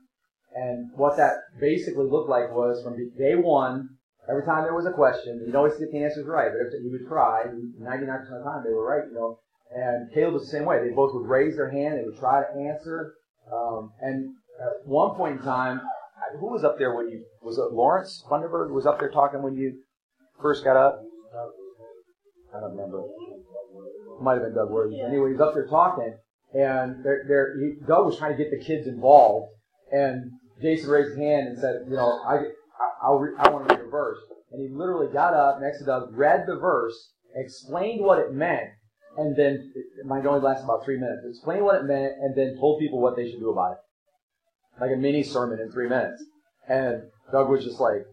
And 0.55 0.91
what 0.97 1.19
that 1.19 1.35
basically 1.61 2.07
looked 2.07 2.31
like 2.31 2.51
was 2.55 2.83
from 2.83 2.97
day 3.19 3.35
one, 3.35 3.91
every 4.31 4.45
time 4.45 4.63
there 4.63 4.75
was 4.75 4.87
a 4.87 4.93
question, 4.93 5.43
you'd 5.45 5.55
always 5.55 5.77
get 5.77 5.91
the 5.93 6.03
answers 6.03 6.27
right, 6.27 6.49
but 6.49 6.79
he 6.81 6.89
would 6.89 7.07
try, 7.07 7.45
99% 7.45 7.53
of 7.53 8.29
the 8.29 8.45
time 8.45 8.63
they 8.65 8.73
were 8.73 8.87
right, 8.87 9.07
you 9.07 9.15
know. 9.15 9.39
And 9.75 10.13
Caleb 10.15 10.35
was 10.35 10.45
the 10.45 10.57
same 10.57 10.65
way. 10.65 10.79
They 10.81 10.95
both 10.95 11.13
would 11.13 11.29
raise 11.29 11.57
their 11.57 11.71
hand, 11.71 11.99
they 11.99 12.05
would 12.05 12.19
try 12.19 12.41
to 12.41 12.59
answer. 12.59 13.13
Um, 13.53 13.91
and 14.01 14.31
at 14.63 14.87
one 14.87 15.17
point 15.17 15.41
in 15.41 15.45
time, 15.45 15.83
who 16.39 16.53
was 16.53 16.65
up 16.65 16.79
there 16.79 16.95
when 16.95 17.09
you, 17.09 17.25
was 17.43 17.59
it 17.59 17.73
Lawrence 17.73 18.25
Funderburg 18.31 18.71
was 18.71 18.87
up 18.87 18.99
there 18.99 19.11
talking 19.11 19.43
when 19.43 19.55
you 19.55 19.83
first 20.41 20.65
got 20.65 20.77
up? 20.77 21.03
I 22.55 22.61
don't 22.61 22.71
remember. 22.73 23.03
Might 24.21 24.35
have 24.35 24.43
been 24.43 24.55
Doug 24.55 24.71
Worthy. 24.71 25.01
Anyway, 25.01 25.33
he's 25.33 25.41
up 25.41 25.55
there 25.55 25.67
talking, 25.67 26.15
and 26.53 27.05
they're, 27.05 27.25
they're, 27.27 27.59
he, 27.59 27.75
Doug 27.87 28.07
was 28.07 28.17
trying 28.17 28.37
to 28.37 28.39
get 28.43 28.51
the 28.51 28.65
kids 28.65 28.87
involved, 28.87 29.53
and 29.91 30.31
Jason 30.63 30.89
raised 30.89 31.11
his 31.11 31.19
hand 31.19 31.49
and 31.49 31.59
said, 31.59 31.81
you 31.89 31.97
know, 31.97 32.21
I, 32.27 32.35
I, 32.35 32.91
I'll 33.03 33.19
re- 33.19 33.37
I 33.39 33.51
want 33.51 33.69
to 33.69 33.75
read 33.75 33.85
a 33.85 33.91
verse. 33.91 34.19
And 34.53 34.63
he 34.63 34.73
literally 34.73 35.13
got 35.13 35.35
up 35.35 35.61
next 35.61 35.81
to 35.81 35.85
Doug, 35.85 36.17
read 36.17 36.45
the 36.47 36.57
verse, 36.57 36.95
explained 37.35 38.05
what 38.05 38.21
it 38.21 38.33
meant, 38.33 38.71
and 39.17 39.37
then, 39.37 39.73
it 39.75 40.07
might 40.07 40.25
only 40.27 40.41
last 40.41 40.63
about 40.63 40.85
three 40.85 40.99
minutes, 40.99 41.27
explained 41.29 41.65
what 41.65 41.77
it 41.77 41.85
meant, 41.85 42.13
and 42.21 42.37
then 42.37 42.57
told 42.59 42.79
people 42.79 43.01
what 43.01 43.17
they 43.17 43.29
should 43.29 43.41
do 43.41 43.51
about 43.51 43.73
it. 43.73 43.79
Like 44.81 44.91
a 44.93 44.97
mini 44.97 45.23
sermon 45.23 45.61
in 45.61 45.71
three 45.71 45.89
minutes. 45.89 46.23
And 46.69 47.03
Doug 47.33 47.49
was 47.49 47.65
just 47.65 47.81
like, 47.81 48.05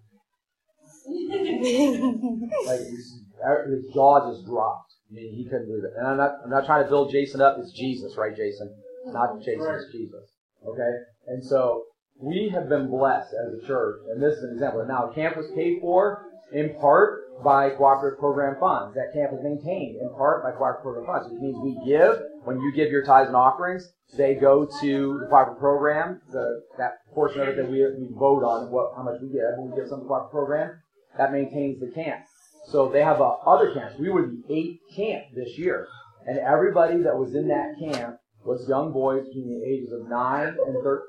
like 2.68 2.80
his, 2.80 3.24
his 3.68 3.94
jaw 3.94 4.32
just 4.32 4.46
dropped. 4.46 4.94
I 5.10 5.14
mean, 5.14 5.34
he 5.36 5.46
couldn't 5.46 5.68
believe 5.68 5.84
it. 5.84 5.94
And 5.98 6.08
I'm 6.08 6.18
not, 6.18 6.36
I'm 6.44 6.50
not 6.50 6.66
trying 6.66 6.84
to 6.84 6.90
build 6.90 7.12
Jason 7.12 7.42
up. 7.42 7.58
It's 7.60 7.72
Jesus, 7.72 8.16
right, 8.18 8.36
Jason? 8.36 8.74
Not 9.08 9.40
Jason, 9.40 9.76
it's 9.76 9.92
Jesus. 9.92 10.30
Okay? 10.66 10.92
And 11.28 11.44
so, 11.44 11.84
we 12.22 12.50
have 12.54 12.70
been 12.70 12.88
blessed 12.90 13.34
as 13.34 13.54
a 13.54 13.68
church, 13.68 14.02
and 14.12 14.22
this 14.22 14.38
is 14.38 14.44
an 14.44 14.52
example. 14.54 14.86
Now, 14.88 15.12
camp 15.14 15.36
was 15.36 15.50
paid 15.56 15.80
for 15.82 16.26
in 16.54 16.76
part 16.80 17.44
by 17.44 17.72
cooperative 17.72 18.20
program 18.20 18.58
funds. 18.60 18.96
That 18.96 19.12
camp 19.14 19.34
is 19.34 19.44
maintained 19.44 20.00
in 20.00 20.10
part 20.16 20.44
by 20.44 20.52
cooperative 20.52 20.84
program 20.84 21.06
funds, 21.08 21.32
which 21.32 21.42
means 21.42 21.58
we 21.58 21.74
give, 21.86 22.22
when 22.44 22.60
you 22.60 22.72
give 22.74 22.92
your 22.92 23.06
tithes 23.06 23.28
and 23.28 23.36
offerings, 23.36 23.92
they 24.18 24.36
go 24.36 24.68
to 24.82 25.20
the 25.20 25.28
cooperative 25.28 25.60
program, 25.60 26.22
the, 26.32 26.64
that 26.78 26.94
portion 27.14 27.42
of 27.42 27.50
it 27.50 27.56
that 27.58 27.70
we, 27.70 27.80
we 27.80 28.08
vote 28.14 28.44
on, 28.44 28.72
what, 28.72 28.94
how 28.96 29.04
much 29.04 29.22
we 29.22 29.30
give, 29.30 29.42
when 29.58 29.72
we 29.72 29.78
give 29.78 29.88
some 29.88 30.00
to 30.00 30.04
the 30.04 30.08
cooperative 30.08 30.32
program, 30.32 30.82
that 31.18 31.32
maintains 31.32 31.80
the 31.80 31.92
camp. 31.92 32.22
So 32.68 32.90
they 32.90 33.04
have 33.04 33.22
uh, 33.22 33.36
other 33.46 33.74
camps. 33.74 34.00
We 34.00 34.10
were 34.10 34.28
the 34.28 34.54
eighth 34.54 34.80
camp 34.96 35.26
this 35.36 35.58
year, 35.58 35.88
and 36.28 36.40
everybody 36.40 37.02
that 37.04 37.18
was 37.18 37.36
in 37.36 37.48
that 37.48 37.76
camp 37.80 38.18
was 38.44 38.68
young 38.68 38.92
boys 38.92 39.28
between 39.28 39.60
the 39.60 39.66
ages 39.66 39.92
of 39.92 40.10
9 40.10 40.48
and 40.48 40.84
13. 40.84 41.02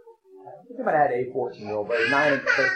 I 0.42 0.68
think 0.68 0.80
I 0.80 0.84
might 0.84 0.94
have 0.94 1.10
had 1.10 1.18
a 1.18 1.32
14 1.32 1.62
year 1.62 1.74
old, 1.74 1.88
but 1.88 1.98
9 2.08 2.32
and 2.32 2.42
13 2.42 2.66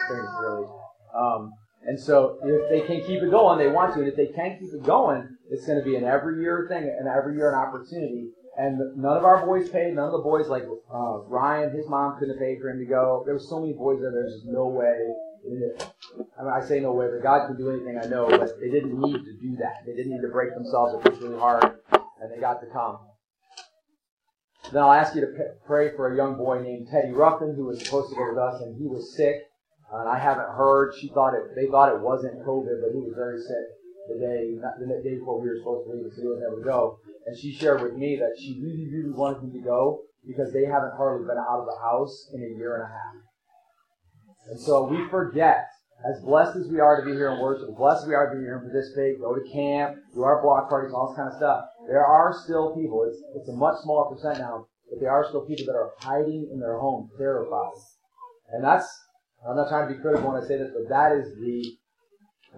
really. 0.41 0.67
Um, 1.15 1.53
and 1.87 1.99
so 1.99 2.39
if 2.43 2.69
they 2.69 2.81
can 2.87 3.07
keep 3.07 3.23
it 3.23 3.31
going, 3.31 3.59
they 3.59 3.69
want 3.69 3.95
to. 3.95 4.01
And 4.01 4.09
if 4.09 4.17
they 4.17 4.27
can't 4.27 4.59
keep 4.59 4.73
it 4.73 4.83
going, 4.83 5.29
it's 5.51 5.67
going 5.67 5.79
to 5.79 5.85
be 5.85 5.97
an 5.97 6.05
every 6.05 6.41
year 6.41 6.67
thing, 6.69 6.83
and 6.83 7.09
every 7.09 7.37
year 7.37 7.51
an 7.51 7.55
opportunity. 7.55 8.31
And 8.59 8.97
none 8.97 9.17
of 9.17 9.25
our 9.25 9.45
boys 9.45 9.69
paid. 9.69 9.95
None 9.95 10.07
of 10.07 10.13
the 10.13 10.25
boys, 10.25 10.49
like 10.49 10.65
uh, 10.93 11.19
Ryan, 11.29 11.77
his 11.77 11.89
mom 11.89 12.19
couldn't 12.19 12.37
have 12.37 12.41
paid 12.41 12.59
for 12.61 12.71
him 12.71 12.79
to 12.79 12.87
go. 12.87 13.23
There 13.27 13.35
were 13.35 13.41
so 13.41 13.61
many 13.61 13.75
boys 13.75 14.01
there. 14.01 14.11
There's 14.11 14.43
no 14.47 14.67
way. 14.67 14.97
I 15.47 16.43
mean, 16.43 16.53
I 16.53 16.65
say 16.65 16.81
no 16.81 16.93
way, 16.93 17.07
but 17.13 17.23
God 17.23 17.47
can 17.47 17.57
do 17.57 17.71
anything. 17.71 18.01
I 18.03 18.07
know, 18.07 18.27
but 18.29 18.59
they 18.59 18.71
didn't 18.71 18.99
need 18.99 19.25
to 19.25 19.33
do 19.41 19.57
that. 19.61 19.85
They 19.87 19.95
didn't 19.95 20.13
need 20.13 20.23
to 20.23 20.33
break 20.33 20.55
themselves 20.55 20.95
or 20.95 21.01
push 21.01 21.21
really 21.21 21.39
hard, 21.39 21.65
and 21.93 22.33
they 22.33 22.41
got 22.41 22.61
to 22.63 22.67
come. 22.73 22.99
Then 24.73 24.83
I'll 24.83 24.93
ask 24.93 25.15
you 25.15 25.21
to 25.21 25.29
p- 25.29 25.55
pray 25.67 25.95
for 25.95 26.13
a 26.13 26.17
young 26.17 26.37
boy 26.37 26.63
named 26.63 26.89
Teddy 26.91 27.13
Ruffin 27.13 27.55
who 27.55 27.67
was 27.67 27.85
supposed 27.85 28.11
to 28.11 28.17
go 28.17 28.31
with 28.31 28.39
us, 28.39 28.61
and 28.63 28.77
he 28.77 28.89
was 28.89 29.15
sick. 29.17 29.37
And 29.93 30.09
I 30.09 30.19
haven't 30.19 30.49
heard. 30.49 30.95
She 30.99 31.09
thought 31.09 31.35
it. 31.35 31.55
They 31.55 31.67
thought 31.67 31.95
it 31.95 32.01
wasn't 32.01 32.45
COVID, 32.45 32.83
but 32.83 32.91
he 32.93 32.99
was 32.99 33.13
very 33.15 33.39
sick 33.39 33.76
the 34.09 34.19
day 34.19 34.55
the 34.57 35.03
day 35.03 35.19
before 35.19 35.41
we 35.41 35.49
were 35.49 35.59
supposed 35.59 35.87
to 35.87 35.93
leave, 35.93 36.13
so 36.15 36.23
he 36.23 36.29
was 36.29 36.43
able 36.47 36.59
to 36.59 36.65
go. 36.65 36.99
And 37.27 37.37
she 37.39 37.53
shared 37.53 37.83
with 37.83 37.95
me 37.95 38.17
that 38.17 38.39
she 38.39 38.61
really, 38.63 38.87
really 38.91 39.13
wanted 39.13 39.43
him 39.43 39.53
to 39.53 39.63
go 39.63 40.03
because 40.27 40.53
they 40.53 40.65
haven't 40.65 40.97
hardly 40.97 41.27
been 41.27 41.39
out 41.39 41.61
of 41.61 41.67
the 41.67 41.79
house 41.83 42.31
in 42.35 42.43
a 42.43 42.59
year 42.59 42.75
and 42.77 42.85
a 42.85 42.93
half. 42.93 43.15
And 44.51 44.61
so 44.61 44.87
we 44.87 45.09
forget 45.09 45.67
as 46.05 46.23
blessed 46.23 46.57
as 46.57 46.69
we 46.69 46.79
are 46.79 47.01
to 47.01 47.07
be 47.07 47.13
here 47.13 47.33
and 47.33 47.41
worship, 47.41 47.75
blessed 47.77 48.07
we 48.07 48.15
are 48.15 48.31
to 48.31 48.37
be 48.37 48.45
here 48.45 48.59
and 48.59 48.71
participate, 48.71 49.19
go 49.21 49.35
to 49.35 49.43
camp, 49.51 49.97
do 50.15 50.23
our 50.23 50.43
block 50.43 50.69
parties, 50.69 50.93
all 50.93 51.09
this 51.09 51.17
kind 51.17 51.29
of 51.29 51.37
stuff, 51.37 51.65
there 51.89 52.05
are 52.05 52.35
still 52.45 52.75
people, 52.75 53.05
it's, 53.09 53.19
it's 53.35 53.49
a 53.49 53.57
much 53.57 53.77
smaller 53.83 54.15
percent 54.15 54.39
now, 54.39 54.67
but 54.91 55.01
there 55.01 55.11
are 55.11 55.25
still 55.27 55.47
people 55.47 55.67
that 55.67 55.75
are 55.75 55.93
hiding 55.99 56.51
in 56.53 56.61
their 56.61 56.79
home, 56.79 57.09
terrified. 57.17 57.73
And 58.53 58.63
that's, 58.63 58.87
I'm 59.49 59.57
not 59.57 59.69
trying 59.69 59.89
to 59.89 59.95
be 59.95 60.01
critical 60.01 60.31
when 60.31 60.43
I 60.43 60.47
say 60.47 60.59
this, 60.59 60.71
but 60.75 60.89
that 60.91 61.13
is 61.13 61.33
the, 61.41 61.75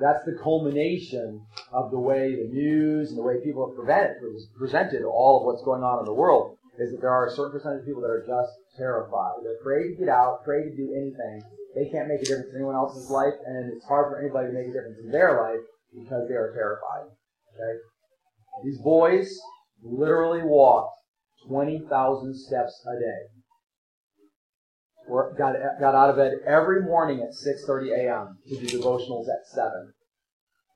that's 0.00 0.24
the 0.24 0.38
culmination 0.42 1.44
of 1.72 1.90
the 1.90 1.98
way 1.98 2.34
the 2.34 2.48
news 2.48 3.11
and 3.11 3.18
the 3.18 3.22
way 3.22 3.40
people 3.42 3.66
have 3.66 3.76
presented 4.56 5.04
all 5.04 5.40
of 5.40 5.46
what's 5.46 5.62
going 5.64 5.82
on 5.82 6.00
in 6.00 6.04
the 6.04 6.14
world, 6.14 6.56
is 6.78 6.92
that 6.92 7.00
there 7.00 7.11
are 7.11 7.26
a 7.26 7.34
certain 7.34 7.52
percentage 7.52 7.80
of 7.80 7.87
people 7.87 8.02
that 8.02 8.11
are 8.11 8.24
just 8.26 8.52
terrified. 8.76 9.42
They're 9.42 9.58
afraid 9.58 9.94
to 9.94 9.98
get 9.98 10.08
out, 10.08 10.40
afraid 10.42 10.70
to 10.70 10.76
do 10.76 10.94
anything. 10.94 11.42
They 11.74 11.90
can't 11.90 12.08
make 12.08 12.22
a 12.22 12.24
difference 12.24 12.50
in 12.50 12.56
anyone 12.56 12.76
else's 12.76 13.11
life, 13.11 13.34
and 13.44 13.72
it's 13.72 13.84
hard 13.87 14.11
for 14.11 14.20
anybody 14.20 14.48
to 14.48 14.54
make 14.54 14.68
a 14.68 14.72
difference 14.72 14.98
in 15.02 15.11
their 15.11 15.42
life 15.42 15.62
because 15.92 16.28
they 16.28 16.34
are 16.34 16.54
terrified. 16.54 17.11
Okay? 17.54 17.74
These 18.64 18.80
boys 18.82 19.28
literally 19.82 20.42
walked 20.42 20.96
20,000 21.46 22.34
steps 22.34 22.87
a 22.87 22.98
day. 22.98 23.22
Got, 25.09 25.55
got 25.81 25.94
out 25.94 26.11
of 26.11 26.16
bed 26.16 26.33
every 26.47 26.83
morning 26.83 27.21
at 27.21 27.31
6.30 27.31 27.97
a.m. 27.97 28.38
to 28.49 28.66
do 28.66 28.79
devotionals 28.79 29.27
at 29.29 29.47
7. 29.55 29.92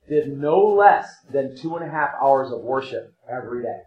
Did 0.09 0.39
no 0.39 0.59
less 0.59 1.09
than 1.31 1.57
two 1.57 1.77
and 1.77 1.87
a 1.87 1.91
half 1.91 2.11
hours 2.23 2.51
of 2.51 2.63
worship 2.63 3.13
every 3.31 3.63
day. 3.63 3.81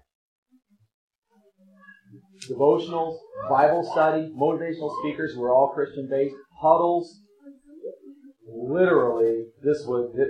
Devotionals, 2.50 3.18
Bible 3.50 3.84
study, 3.92 4.32
motivational 4.38 4.96
speakers 5.02 5.36
were 5.36 5.54
all 5.54 5.74
Christian 5.74 6.08
based, 6.10 6.36
huddles. 6.62 7.20
Literally, 8.48 9.46
this 9.64 9.84
was, 9.88 10.14
there, 10.16 10.30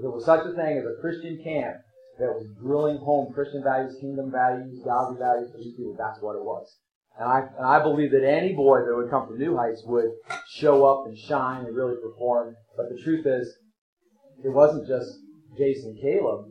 there 0.00 0.10
was 0.10 0.24
such 0.24 0.46
a 0.46 0.54
thing 0.54 0.78
as 0.78 0.84
a 0.84 1.00
Christian 1.00 1.40
camp 1.44 1.76
that 2.18 2.32
was 2.32 2.46
drilling 2.60 2.98
home 2.98 3.32
Christian 3.32 3.62
values, 3.62 3.96
kingdom 4.00 4.30
values, 4.30 4.80
godly 4.84 5.18
values 5.18 5.50
for 5.52 5.58
these 5.58 5.74
people. 5.76 5.96
That's 5.98 6.20
what 6.20 6.36
it 6.36 6.44
was. 6.44 6.78
And 7.18 7.28
I, 7.28 7.40
and 7.56 7.66
I 7.66 7.82
believe 7.82 8.12
that 8.12 8.24
any 8.24 8.54
boy 8.54 8.78
that 8.80 8.96
would 8.96 9.10
come 9.10 9.26
from 9.26 9.38
New 9.38 9.56
Heights 9.56 9.82
would 9.86 10.10
show 10.48 10.86
up 10.86 11.06
and 11.06 11.16
shine 11.16 11.66
and 11.66 11.76
really 11.76 11.96
perform. 11.96 12.54
But 12.76 12.86
the 12.88 13.00
truth 13.02 13.26
is, 13.26 13.52
it 14.44 14.48
wasn't 14.48 14.88
just 14.88 15.10
Jason 15.58 15.98
Caleb 16.00 16.46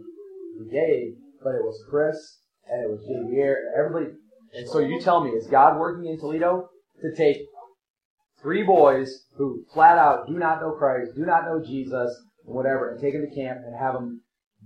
who 0.57 0.69
gave, 0.69 1.15
but 1.43 1.55
it 1.55 1.63
was 1.63 1.83
Chris 1.89 2.17
and 2.69 2.83
it 2.83 2.89
was 2.89 3.01
Javier. 3.09 3.55
Everybody. 3.77 4.15
And 4.53 4.67
so 4.67 4.79
you 4.79 4.99
tell 5.01 5.23
me, 5.23 5.31
is 5.31 5.47
God 5.47 5.79
working 5.79 6.05
in 6.05 6.19
Toledo 6.19 6.69
to 7.01 7.15
take 7.15 7.37
three 8.41 8.63
boys 8.63 9.25
who 9.37 9.63
flat 9.73 9.97
out 9.97 10.27
do 10.27 10.33
not 10.33 10.61
know 10.61 10.71
Christ, 10.71 11.11
do 11.15 11.25
not 11.25 11.45
know 11.45 11.63
Jesus, 11.63 12.15
and 12.45 12.55
whatever, 12.55 12.91
and 12.91 13.01
take 13.01 13.13
them 13.13 13.25
to 13.27 13.35
camp 13.35 13.59
and 13.65 13.75
have 13.75 13.93
them 13.93 14.21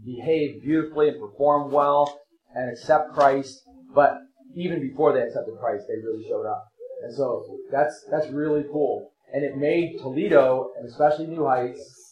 behave 0.06 0.62
beautifully 0.62 1.10
and 1.10 1.20
perform 1.20 1.72
well 1.72 2.20
and 2.56 2.72
accept 2.72 3.14
Christ, 3.14 3.62
but 3.94 4.18
even 4.56 4.82
before 4.82 5.14
they 5.14 5.22
accepted 5.22 5.56
Christ, 5.60 5.86
they 5.88 5.96
really 5.96 6.26
showed 6.28 6.46
up. 6.46 6.68
And 7.04 7.14
so 7.14 7.60
that's 7.72 8.06
that's 8.12 8.30
really 8.30 8.64
cool. 8.72 9.12
And 9.34 9.44
it 9.44 9.58
made 9.58 9.98
Toledo, 10.00 10.72
and 10.78 10.88
especially 10.88 11.28
New 11.28 11.46
Heights, 11.46 12.04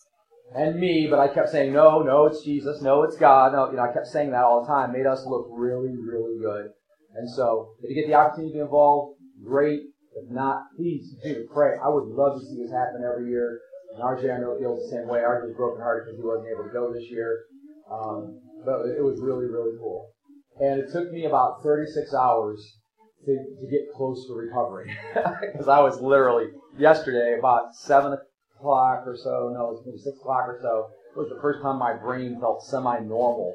and 0.53 0.79
me, 0.79 1.07
but 1.09 1.19
I 1.19 1.27
kept 1.27 1.49
saying, 1.49 1.71
no, 1.71 2.01
no, 2.01 2.25
it's 2.25 2.43
Jesus, 2.43 2.81
no, 2.81 3.03
it's 3.03 3.15
God. 3.15 3.53
No, 3.53 3.69
you 3.69 3.77
know, 3.77 3.83
I 3.83 3.93
kept 3.93 4.07
saying 4.07 4.31
that 4.31 4.43
all 4.43 4.61
the 4.61 4.67
time. 4.67 4.91
Made 4.91 5.05
us 5.05 5.23
look 5.25 5.47
really, 5.49 5.95
really 5.95 6.39
good. 6.41 6.71
And 7.15 7.29
so, 7.29 7.71
if 7.81 7.89
you 7.89 7.95
get 7.95 8.07
the 8.07 8.15
opportunity 8.15 8.53
to 8.53 8.57
be 8.57 8.61
involved, 8.61 9.19
great. 9.43 9.81
If 10.15 10.29
not, 10.29 10.75
please 10.75 11.15
to 11.23 11.47
pray. 11.53 11.75
I 11.79 11.87
would 11.87 12.03
love 12.03 12.39
to 12.39 12.45
see 12.45 12.59
this 12.61 12.71
happen 12.71 12.99
every 12.99 13.29
year. 13.29 13.59
And 13.95 14.03
RJ, 14.03 14.27
I 14.27 14.39
know 14.39 14.57
feels 14.59 14.83
the 14.83 14.97
same 14.97 15.07
way. 15.07 15.19
RJ 15.19 15.47
was 15.47 15.55
brokenhearted 15.55 16.07
because 16.07 16.19
he 16.19 16.25
wasn't 16.25 16.51
able 16.51 16.67
to 16.67 16.73
go 16.73 16.91
this 16.91 17.07
year. 17.09 17.47
Um, 17.87 18.39
but 18.65 18.87
it 18.91 19.03
was 19.03 19.19
really, 19.19 19.47
really 19.47 19.77
cool. 19.79 20.11
And 20.59 20.79
it 20.79 20.91
took 20.91 21.11
me 21.11 21.25
about 21.25 21.63
36 21.63 22.13
hours 22.13 22.77
to, 23.25 23.31
to 23.31 23.67
get 23.69 23.91
close 23.95 24.27
to 24.27 24.33
recovery. 24.33 24.95
Because 25.41 25.67
I 25.67 25.79
was 25.79 26.01
literally, 26.01 26.47
yesterday, 26.77 27.37
about 27.37 27.73
7 27.75 28.17
o'clock 28.57 29.03
or 29.05 29.15
so, 29.15 29.51
no, 29.53 29.69
it 29.69 29.73
was 29.73 29.83
maybe 29.85 29.97
6 29.97 30.17
o'clock 30.19 30.47
or 30.47 30.59
so, 30.61 30.89
it 31.15 31.19
was 31.19 31.29
the 31.29 31.41
first 31.41 31.61
time 31.61 31.77
my 31.77 31.93
brain 31.93 32.39
felt 32.39 32.63
semi-normal. 32.63 33.53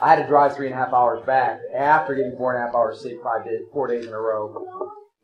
I 0.00 0.10
had 0.10 0.22
to 0.22 0.28
drive 0.28 0.54
three 0.54 0.66
and 0.66 0.74
a 0.74 0.78
half 0.78 0.92
hours 0.92 1.24
back 1.24 1.58
after 1.74 2.14
getting 2.14 2.36
four 2.36 2.54
and 2.54 2.62
a 2.62 2.66
half 2.66 2.74
hours 2.74 3.00
sleep 3.00 3.16
five 3.24 3.46
days, 3.46 3.60
four 3.72 3.88
days 3.88 4.04
in 4.04 4.12
a 4.12 4.20
row. 4.20 4.52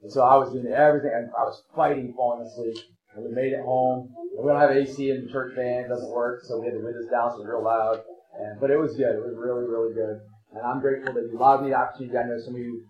And 0.02 0.10
so 0.10 0.22
I 0.22 0.36
was 0.36 0.50
doing 0.50 0.66
everything, 0.72 1.12
and 1.14 1.30
I 1.38 1.44
was 1.44 1.62
fighting 1.76 2.14
falling 2.16 2.46
asleep. 2.46 2.82
And 3.14 3.24
we 3.24 3.30
made 3.30 3.52
it 3.52 3.60
home. 3.60 4.08
And 4.34 4.44
we 4.44 4.50
don't 4.50 4.60
have 4.60 4.70
AC 4.70 5.10
in 5.10 5.26
the 5.26 5.32
church 5.32 5.52
van, 5.54 5.84
it 5.84 5.88
doesn't 5.88 6.10
work, 6.10 6.40
so 6.44 6.58
we 6.58 6.66
had 6.66 6.74
the 6.74 6.80
windows 6.80 7.06
down, 7.12 7.30
so 7.30 7.36
it 7.36 7.38
was 7.44 7.48
real 7.48 7.64
loud. 7.64 8.00
And, 8.40 8.58
but 8.58 8.70
it 8.70 8.80
was 8.80 8.96
good. 8.96 9.12
It 9.12 9.20
was 9.20 9.36
really, 9.36 9.68
really 9.68 9.92
good. 9.92 10.18
And 10.54 10.62
I'm 10.64 10.80
grateful 10.80 11.14
that 11.14 11.28
you 11.30 11.38
allowed 11.38 11.62
me 11.62 11.70
the 11.70 11.76
opportunity. 11.76 12.16
I 12.16 12.24
know 12.24 12.38
some 12.38 12.54
of 12.54 12.60
you 12.60 12.84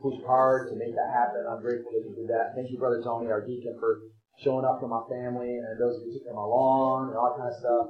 pushed 0.00 0.22
hard 0.24 0.70
to 0.70 0.74
make 0.78 0.94
that 0.94 1.10
happen. 1.10 1.42
I'm 1.50 1.60
grateful 1.60 1.90
that 1.90 2.06
you 2.06 2.14
did 2.14 2.30
that. 2.30 2.54
Thank 2.54 2.70
you, 2.70 2.78
Brother 2.78 3.02
Tony, 3.02 3.30
our 3.30 3.42
deacon, 3.42 3.76
for 3.80 3.98
showing 4.38 4.64
up 4.64 4.78
for 4.78 4.86
my 4.86 5.02
family 5.10 5.50
and 5.50 5.74
those 5.80 5.98
who 5.98 6.12
took 6.14 6.24
them 6.24 6.38
along 6.38 7.10
and 7.10 7.18
all 7.18 7.34
that 7.34 7.42
kind 7.42 7.50
of 7.50 7.58
stuff. 7.58 7.86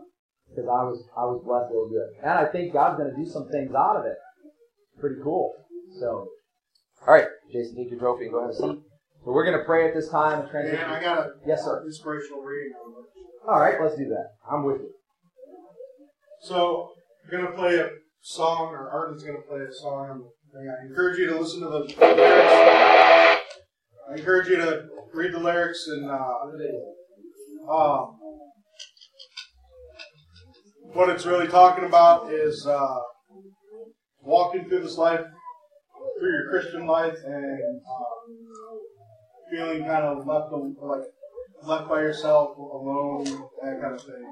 Because 0.49 0.65
I 0.65 0.81
was 0.81 1.05
I 1.13 1.25
was 1.29 1.45
blessed 1.45 1.69
real 1.69 1.93
good. 1.93 2.09
And 2.25 2.33
I 2.33 2.49
think 2.49 2.73
God's 2.73 2.97
going 2.97 3.13
to 3.13 3.17
do 3.17 3.29
some 3.29 3.49
things 3.53 3.75
out 3.77 4.01
of 4.01 4.07
it. 4.07 4.17
Pretty 4.99 5.21
cool. 5.23 5.53
So, 6.01 6.29
all 7.07 7.15
right, 7.15 7.29
Jason, 7.53 7.77
take 7.77 7.91
your 7.91 8.01
trophy 8.01 8.25
and 8.25 8.33
go 8.33 8.41
have 8.41 8.51
a 8.51 8.55
seat. 8.55 8.81
So 9.25 9.33
we're 9.33 9.45
going 9.45 9.59
to 9.59 9.65
pray 9.65 9.87
at 9.87 9.95
this 9.95 10.09
time. 10.09 10.49
Transition. 10.49 10.85
I 10.89 11.01
got 11.03 11.19
a 11.19 11.31
yes, 11.47 11.65
sir. 11.65 11.85
inspirational 11.85 12.41
reading. 12.41 12.73
All 13.47 13.61
right, 13.61 13.77
let's 13.81 13.97
do 13.97 14.09
that. 14.09 14.29
I'm 14.51 14.65
with 14.65 14.81
you. 14.81 14.91
So 16.41 16.93
I'm 17.25 17.31
going 17.31 17.45
to 17.45 17.53
play 17.53 17.77
a 17.77 17.91
song, 18.21 18.73
or 18.73 18.91
Arden's 18.91 19.23
going 19.23 19.37
to 19.37 19.43
play 19.49 19.61
a 19.61 19.73
song. 19.73 20.29
I 20.55 20.87
encourage 20.87 21.19
you 21.19 21.29
to 21.31 21.39
listen 21.39 21.61
to 21.61 21.69
the 21.69 21.79
lyrics. 21.79 22.53
I 24.11 24.15
encourage 24.17 24.49
you 24.49 24.57
to 24.57 24.85
read 25.13 25.33
the 25.33 25.41
lyrics 25.41 25.87
and 25.89 26.11
uh, 26.11 27.73
um, 27.73 28.19
what 30.95 31.11
it's 31.11 31.27
really 31.27 31.49
talking 31.49 31.85
about 31.85 32.33
is 32.33 32.67
uh, 32.67 32.99
walking 34.23 34.69
through 34.69 34.81
this 34.81 34.97
life, 34.97 35.21
through 36.19 36.33
your 36.33 36.51
Christian 36.51 36.87
life, 36.87 37.17
and 37.25 37.81
uh, 37.81 39.51
feeling 39.51 39.85
kind 39.85 40.05
of 40.05 40.27
left 40.27 40.51
like 40.53 41.03
left 41.65 41.89
by 41.89 42.01
yourself, 42.01 42.57
alone, 42.57 43.25
that 43.63 43.81
kind 43.81 43.95
of 43.95 44.01
thing. 44.01 44.25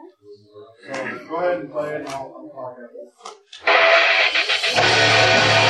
So 0.93 1.29
go 1.29 1.37
ahead 1.37 1.61
and 1.61 1.71
play 1.71 1.95
it, 1.95 2.01
and 2.03 2.09
I'll, 2.09 2.35
I'll 2.37 2.51
talk 2.55 3.37
Thank 3.65 5.61
you. 5.61 5.66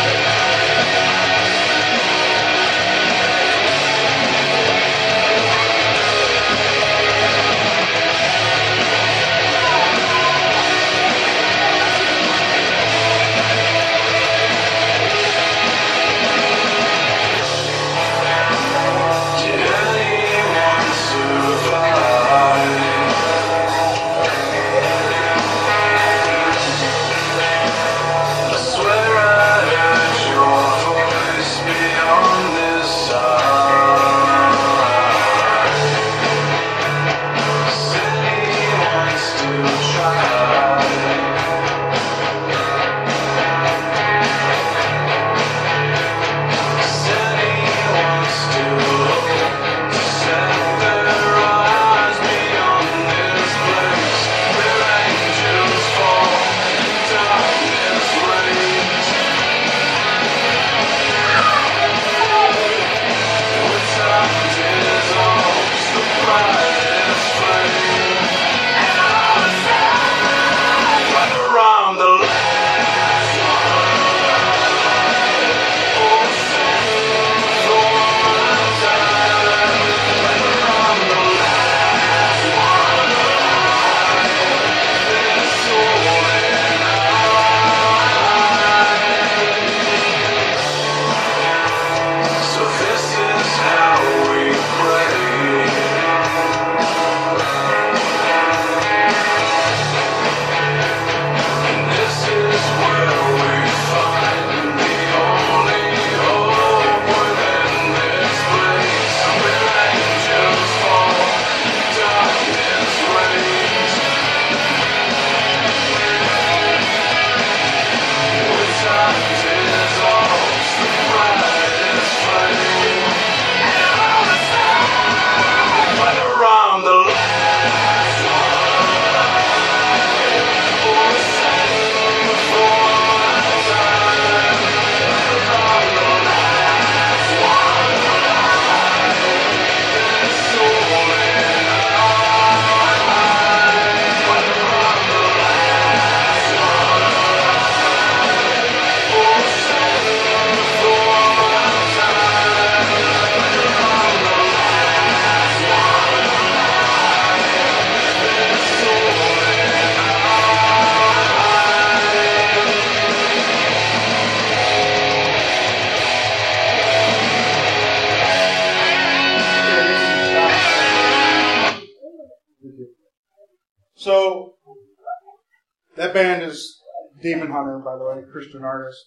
By 177.87 177.97
the 177.97 178.05
way, 178.05 178.21
Christian 178.33 178.65
artist. 178.65 178.99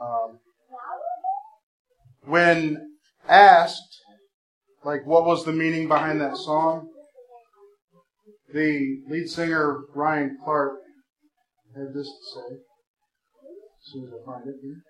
Um, 0.00 0.38
when 2.24 2.78
asked, 3.28 4.00
like, 4.84 5.06
what 5.06 5.26
was 5.26 5.44
the 5.44 5.52
meaning 5.52 5.86
behind 5.86 6.18
that 6.22 6.38
song, 6.38 6.88
the 8.54 9.02
lead 9.06 9.28
singer 9.28 9.80
Ryan 9.94 10.38
Clark 10.42 10.78
had 11.76 11.88
this 11.94 12.06
to 12.06 12.24
say. 12.34 12.56
As 12.56 13.92
soon 13.92 14.04
as 14.06 14.12
I 14.14 14.24
find 14.24 14.48
it 14.48 14.54
here. 14.62 14.82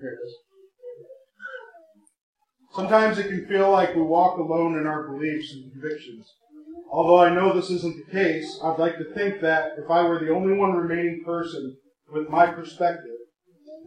Here 0.00 0.10
it 0.10 0.18
is. 0.24 0.34
Sometimes 2.74 3.18
it 3.18 3.28
can 3.28 3.48
feel 3.48 3.72
like 3.72 3.96
we 3.96 4.02
walk 4.02 4.38
alone 4.38 4.78
in 4.78 4.86
our 4.86 5.08
beliefs 5.08 5.52
and 5.52 5.72
convictions. 5.72 6.35
Although 6.96 7.18
I 7.18 7.34
know 7.34 7.52
this 7.52 7.68
isn't 7.68 8.06
the 8.06 8.10
case, 8.10 8.58
I'd 8.64 8.78
like 8.78 8.96
to 8.96 9.12
think 9.12 9.42
that 9.42 9.72
if 9.76 9.90
I 9.90 10.02
were 10.04 10.18
the 10.18 10.32
only 10.32 10.56
one 10.56 10.72
remaining 10.72 11.22
person 11.26 11.76
with 12.10 12.30
my 12.30 12.46
perspective, 12.46 13.18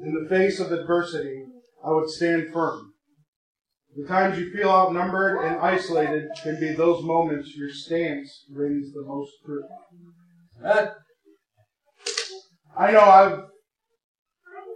in 0.03 0.13
the 0.13 0.29
face 0.29 0.59
of 0.59 0.71
adversity, 0.71 1.41
I 1.83 1.89
would 1.89 2.07
stand 2.07 2.53
firm. 2.53 2.93
The 3.95 4.07
times 4.07 4.37
you 4.37 4.53
feel 4.53 4.69
outnumbered 4.69 5.43
and 5.43 5.59
isolated 5.59 6.27
can 6.43 6.59
be 6.59 6.73
those 6.73 7.03
moments 7.03 7.55
your 7.55 7.71
stance 7.71 8.45
rings 8.53 8.93
the 8.93 9.03
most 9.03 9.31
true. 9.43 9.63
I 12.77 12.91
know 12.91 13.01
I've 13.01 13.39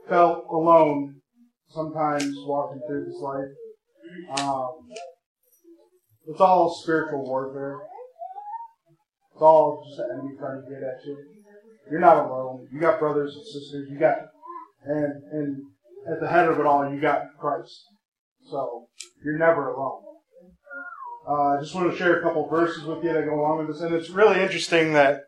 felt 0.09 0.45
alone 0.49 1.21
sometimes 1.69 2.35
walking 2.47 2.81
through 2.87 3.05
this 3.05 3.21
life. 3.21 4.39
Um, 4.43 4.89
it's 6.25 6.41
all 6.41 6.73
spiritual 6.81 7.25
warfare. 7.25 7.77
All 9.43 9.83
just 9.85 9.97
the 9.97 10.13
enemy 10.13 10.35
trying 10.37 10.63
to 10.63 10.69
get 10.69 10.83
at 10.83 11.05
you. 11.05 11.17
You're 11.91 11.99
not 11.99 12.25
alone. 12.25 12.67
You 12.71 12.79
got 12.79 12.99
brothers 12.99 13.35
and 13.35 13.45
sisters. 13.45 13.89
You 13.89 13.99
got, 13.99 14.17
and 14.85 15.23
and 15.31 15.61
at 16.09 16.19
the 16.19 16.27
head 16.27 16.47
of 16.47 16.59
it 16.59 16.65
all, 16.65 16.91
you 16.91 16.99
got 16.99 17.23
Christ. 17.39 17.83
So 18.49 18.87
you're 19.23 19.37
never 19.37 19.69
alone. 19.69 20.01
Uh, 21.27 21.57
I 21.57 21.61
just 21.61 21.73
want 21.73 21.91
to 21.91 21.97
share 21.97 22.19
a 22.19 22.21
couple 22.21 22.47
verses 22.49 22.83
with 22.83 23.03
you 23.03 23.13
that 23.13 23.25
go 23.25 23.39
along 23.39 23.59
with 23.59 23.67
this, 23.67 23.81
and 23.81 23.93
it's 23.93 24.09
really 24.09 24.41
interesting 24.41 24.91
that 24.93 25.21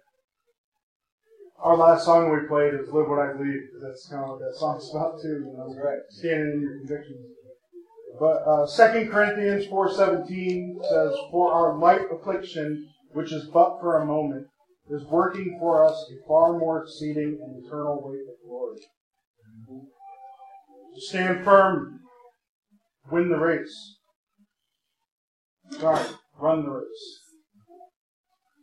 our 1.60 1.78
last 1.78 2.06
song 2.06 2.32
we 2.32 2.48
played 2.48 2.74
is 2.74 2.92
"Live 2.92 3.08
What 3.08 3.20
I 3.20 3.34
Believe" 3.34 3.62
because 3.68 3.82
that's 3.82 4.10
kind 4.10 4.24
of 4.24 4.32
what 4.32 4.40
that 4.40 4.56
song's 4.56 4.90
about 4.94 5.22
too. 5.22 5.46
You 5.46 5.54
know, 5.58 5.74
right. 5.82 6.00
standing 6.10 6.54
in 6.54 6.62
your 6.62 6.80
convictions. 6.80 7.20
But 8.20 8.44
uh, 8.48 8.68
2 8.68 9.10
Corinthians 9.10 9.66
4:17 9.68 10.84
says, 10.84 11.16
"For 11.32 11.54
our 11.54 11.78
light 11.78 12.02
affliction, 12.12 12.88
which 13.16 13.32
is 13.32 13.50
but 13.50 13.80
for 13.80 13.98
a 13.98 14.06
moment, 14.06 14.46
is 14.90 15.04
working 15.06 15.58
for 15.60 15.84
us 15.84 15.96
a 16.12 16.28
far 16.28 16.58
more 16.60 16.84
exceeding 16.84 17.40
and 17.42 17.66
eternal 17.66 18.02
weight 18.04 18.28
of 18.30 18.48
glory." 18.48 18.80
Stand 20.98 21.44
firm, 21.44 22.02
win 23.12 23.30
the 23.30 23.40
race. 23.40 23.98
Sorry, 25.72 26.06
run 26.40 26.64
the 26.64 26.72
race. 26.72 27.20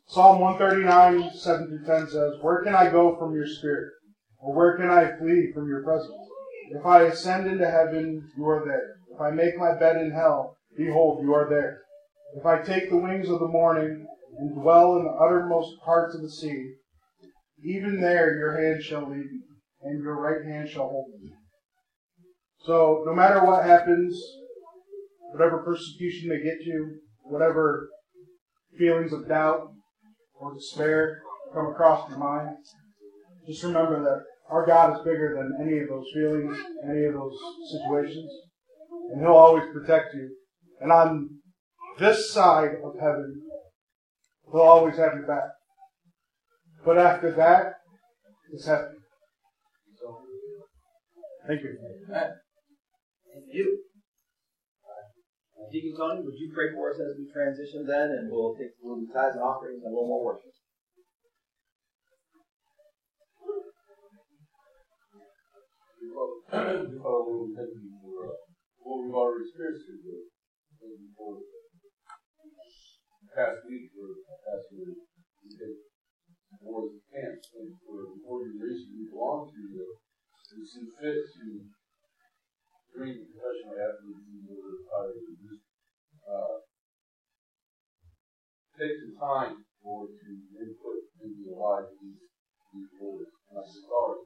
Psalm 0.06 0.40
139, 0.40 1.30
7 1.32 1.68
through 1.68 1.86
10 1.86 2.08
says, 2.08 2.32
Where 2.42 2.62
can 2.62 2.74
I 2.74 2.90
go 2.90 3.16
from 3.16 3.34
your 3.34 3.46
spirit? 3.46 3.92
Or 4.38 4.54
where 4.54 4.76
can 4.76 4.90
I 4.90 5.16
flee 5.16 5.50
from 5.54 5.68
your 5.68 5.82
presence? 5.82 6.12
If 6.70 6.84
I 6.84 7.04
ascend 7.04 7.46
into 7.46 7.70
heaven, 7.70 8.30
you 8.36 8.46
are 8.46 8.62
there. 8.64 8.96
If 9.14 9.20
I 9.20 9.30
make 9.30 9.56
my 9.56 9.78
bed 9.78 9.96
in 9.96 10.10
hell, 10.10 10.56
behold, 10.76 11.22
you 11.22 11.32
are 11.34 11.48
there. 11.48 11.80
If 12.36 12.44
I 12.44 12.60
take 12.60 12.90
the 12.90 12.98
wings 12.98 13.28
of 13.28 13.40
the 13.40 13.48
morning 13.48 14.06
and 14.38 14.54
dwell 14.54 14.96
in 14.96 15.04
the 15.04 15.10
uttermost 15.10 15.80
parts 15.84 16.14
of 16.14 16.22
the 16.22 16.30
sea, 16.30 16.74
even 17.64 18.00
there 18.00 18.36
your 18.38 18.60
hand 18.60 18.82
shall 18.82 19.08
lead 19.08 19.30
me, 19.30 19.40
and 19.82 20.02
your 20.02 20.20
right 20.20 20.44
hand 20.44 20.68
shall 20.68 20.88
hold 20.88 21.10
me. 21.20 21.30
So, 22.64 23.02
no 23.06 23.14
matter 23.14 23.44
what 23.44 23.64
happens, 23.64 24.20
whatever 25.32 25.62
persecution 25.62 26.28
may 26.28 26.42
get 26.42 26.64
you, 26.64 27.00
whatever 27.22 27.88
feelings 28.78 29.12
of 29.12 29.28
doubt, 29.28 29.72
or 30.34 30.54
despair 30.54 31.22
come 31.54 31.66
across 31.66 32.08
your 32.08 32.18
mind, 32.18 32.56
just 33.46 33.62
remember 33.62 34.02
that 34.02 34.22
our 34.50 34.66
God 34.66 34.96
is 34.96 35.04
bigger 35.04 35.36
than 35.36 35.66
any 35.66 35.80
of 35.80 35.88
those 35.88 36.06
feelings, 36.14 36.56
any 36.88 37.04
of 37.04 37.14
those 37.14 37.36
situations, 37.72 38.30
and 39.12 39.20
He'll 39.20 39.32
always 39.32 39.64
protect 39.72 40.14
you. 40.14 40.30
And 40.80 40.92
on 40.92 41.30
this 41.98 42.32
side 42.32 42.70
of 42.84 42.94
heaven, 43.00 43.42
He'll 44.52 44.60
always 44.60 44.96
have 44.98 45.16
your 45.16 45.26
back. 45.26 45.48
But 46.84 46.98
after 46.98 47.32
that, 47.32 47.80
it's 48.52 48.66
heaven. 48.66 49.00
So, 49.96 50.18
thank 51.48 51.62
you. 51.62 51.78
Thank 52.12 53.46
you. 53.48 53.78
Deacon 55.72 55.96
Tony, 55.96 56.20
would 56.20 56.36
you 56.36 56.52
pray 56.52 56.68
for 56.76 56.92
us 56.92 57.00
as 57.00 57.16
we 57.16 57.32
transition 57.32 57.86
then, 57.88 58.12
and 58.12 58.28
we'll 58.28 58.52
take 58.52 58.76
a 58.76 58.84
little 58.84 59.08
tithes 59.08 59.40
and 59.40 59.44
offerings 59.44 59.80
and 59.80 59.88
a 59.88 59.94
little 59.94 60.08
more 60.08 60.36
worship. 60.36 60.52
Father, 66.52 67.32
we 67.40 67.56
thank 67.56 67.72
you 67.72 67.88
for 68.04 68.28
uh, 68.28 68.36
what 68.84 69.00
we've 69.00 69.14
already 69.16 69.48
experienced 69.48 69.88
here. 69.88 70.28
Thank 70.76 71.00
you 71.00 71.08
for 71.16 71.40
past 73.32 73.64
week 73.64 73.92
or 73.96 74.20
past 74.44 74.68
week. 74.72 74.96
We 75.42 75.48
take 75.56 75.80
more 76.60 76.92
camp. 77.08 77.40
Thank 77.40 77.72
you 77.72 77.80
for 77.82 77.96
the 78.12 78.20
organization 78.28 78.92
we 78.92 79.08
belong 79.08 79.48
to. 79.48 79.60
We 80.52 80.64
see 80.68 80.84
fit 81.00 81.16
to 81.16 81.46
bring 82.92 83.24
professional 83.24 83.80
athletes 83.80 84.28
into 84.28 84.52
the 84.52 84.84
fire 84.84 85.16
to 85.16 85.32
just 85.40 85.64
uh, 86.28 86.56
take 88.76 88.94
some 89.00 89.16
time 89.16 89.64
for 89.80 90.12
to 90.12 90.28
input 90.60 91.00
into 91.24 91.40
the 91.48 91.56
lives 91.56 91.88
of 91.88 91.98
these 92.04 92.28
these 92.72 92.88
boys, 92.96 93.28
not 93.52 93.68
just 93.68 93.84
ours, 93.84 94.24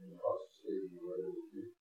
and 0.00 0.16
across 0.16 0.48
the 0.48 0.52
state 0.56 0.88
and 0.88 0.96
wherever 0.96 1.28
it 1.28 1.60
is. 1.60 1.76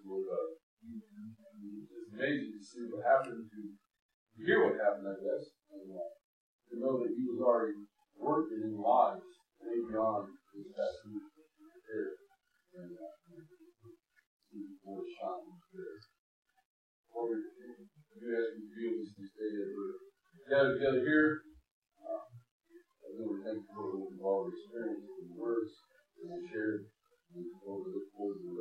So, 0.00 0.16
uh, 0.16 0.48
it's 0.84 2.08
amazing 2.12 2.56
to 2.56 2.60
see 2.64 2.88
what 2.88 3.04
happened 3.04 3.44
to, 3.52 3.60
to 4.34 4.40
hear 4.42 4.66
what 4.66 4.82
happened, 4.82 5.06
I 5.06 5.16
guess, 5.22 5.44
and 5.78 5.94
uh, 5.94 6.10
to 6.70 6.74
know 6.82 6.98
that 6.98 7.14
he 7.14 7.22
was 7.30 7.38
already 7.38 7.78
working 8.18 8.66
in 8.66 8.74
lives 8.74 9.22
way 9.62 9.78
beyond 9.86 10.34
this 10.54 10.68
past 10.74 10.98
here. 11.06 12.18
And, 12.74 12.90
uh, 12.98 13.14
more 14.84 15.02
shine 15.18 15.50
there. 15.74 15.98
Lord, 17.10 17.40
you 17.40 18.30
ask 18.30 18.54
me 18.54 18.62
to 18.62 18.74
feel 18.74 18.94
this 19.00 19.32
day 19.34 19.50
that 19.50 19.70
we're 19.74 19.98
gathered 20.46 20.78
together 20.78 21.02
here. 21.02 21.42
Uh, 21.98 22.26
Lord, 23.18 23.42
thank 23.42 23.64
you 23.64 23.70
for 23.74 23.96
what 23.96 24.12
we've 24.12 24.22
already 24.22 24.54
experienced 24.60 25.10
in 25.18 25.34
the 25.34 25.38
words 25.40 25.72
we 26.22 26.46
shared. 26.52 26.86
And 27.34 27.42
we 27.42 27.50
look 27.58 28.06
forward 28.14 28.38
to 28.38 28.46
the 28.46 28.54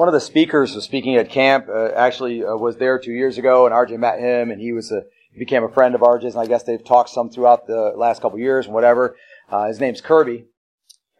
one 0.00 0.08
of 0.08 0.14
the 0.14 0.20
speakers 0.20 0.74
was 0.74 0.82
speaking 0.82 1.16
at 1.16 1.28
camp. 1.28 1.66
Uh, 1.68 1.90
actually, 1.94 2.42
uh, 2.42 2.56
was 2.56 2.78
there 2.78 2.98
two 2.98 3.12
years 3.12 3.36
ago, 3.36 3.66
and 3.66 3.74
RJ 3.74 3.98
met 3.98 4.18
him, 4.18 4.50
and 4.50 4.58
he 4.58 4.72
was 4.72 4.90
a 4.90 5.02
he 5.30 5.38
became 5.38 5.62
a 5.62 5.68
friend 5.68 5.94
of 5.94 6.00
RJ's, 6.00 6.34
and 6.34 6.42
I 6.42 6.46
guess 6.46 6.62
they've 6.62 6.82
talked 6.82 7.10
some 7.10 7.28
throughout 7.28 7.66
the 7.66 7.92
last 7.94 8.22
couple 8.22 8.38
years 8.38 8.64
and 8.64 8.74
whatever. 8.74 9.14
Uh, 9.50 9.66
his 9.66 9.78
name's 9.78 10.00
Kirby, 10.00 10.46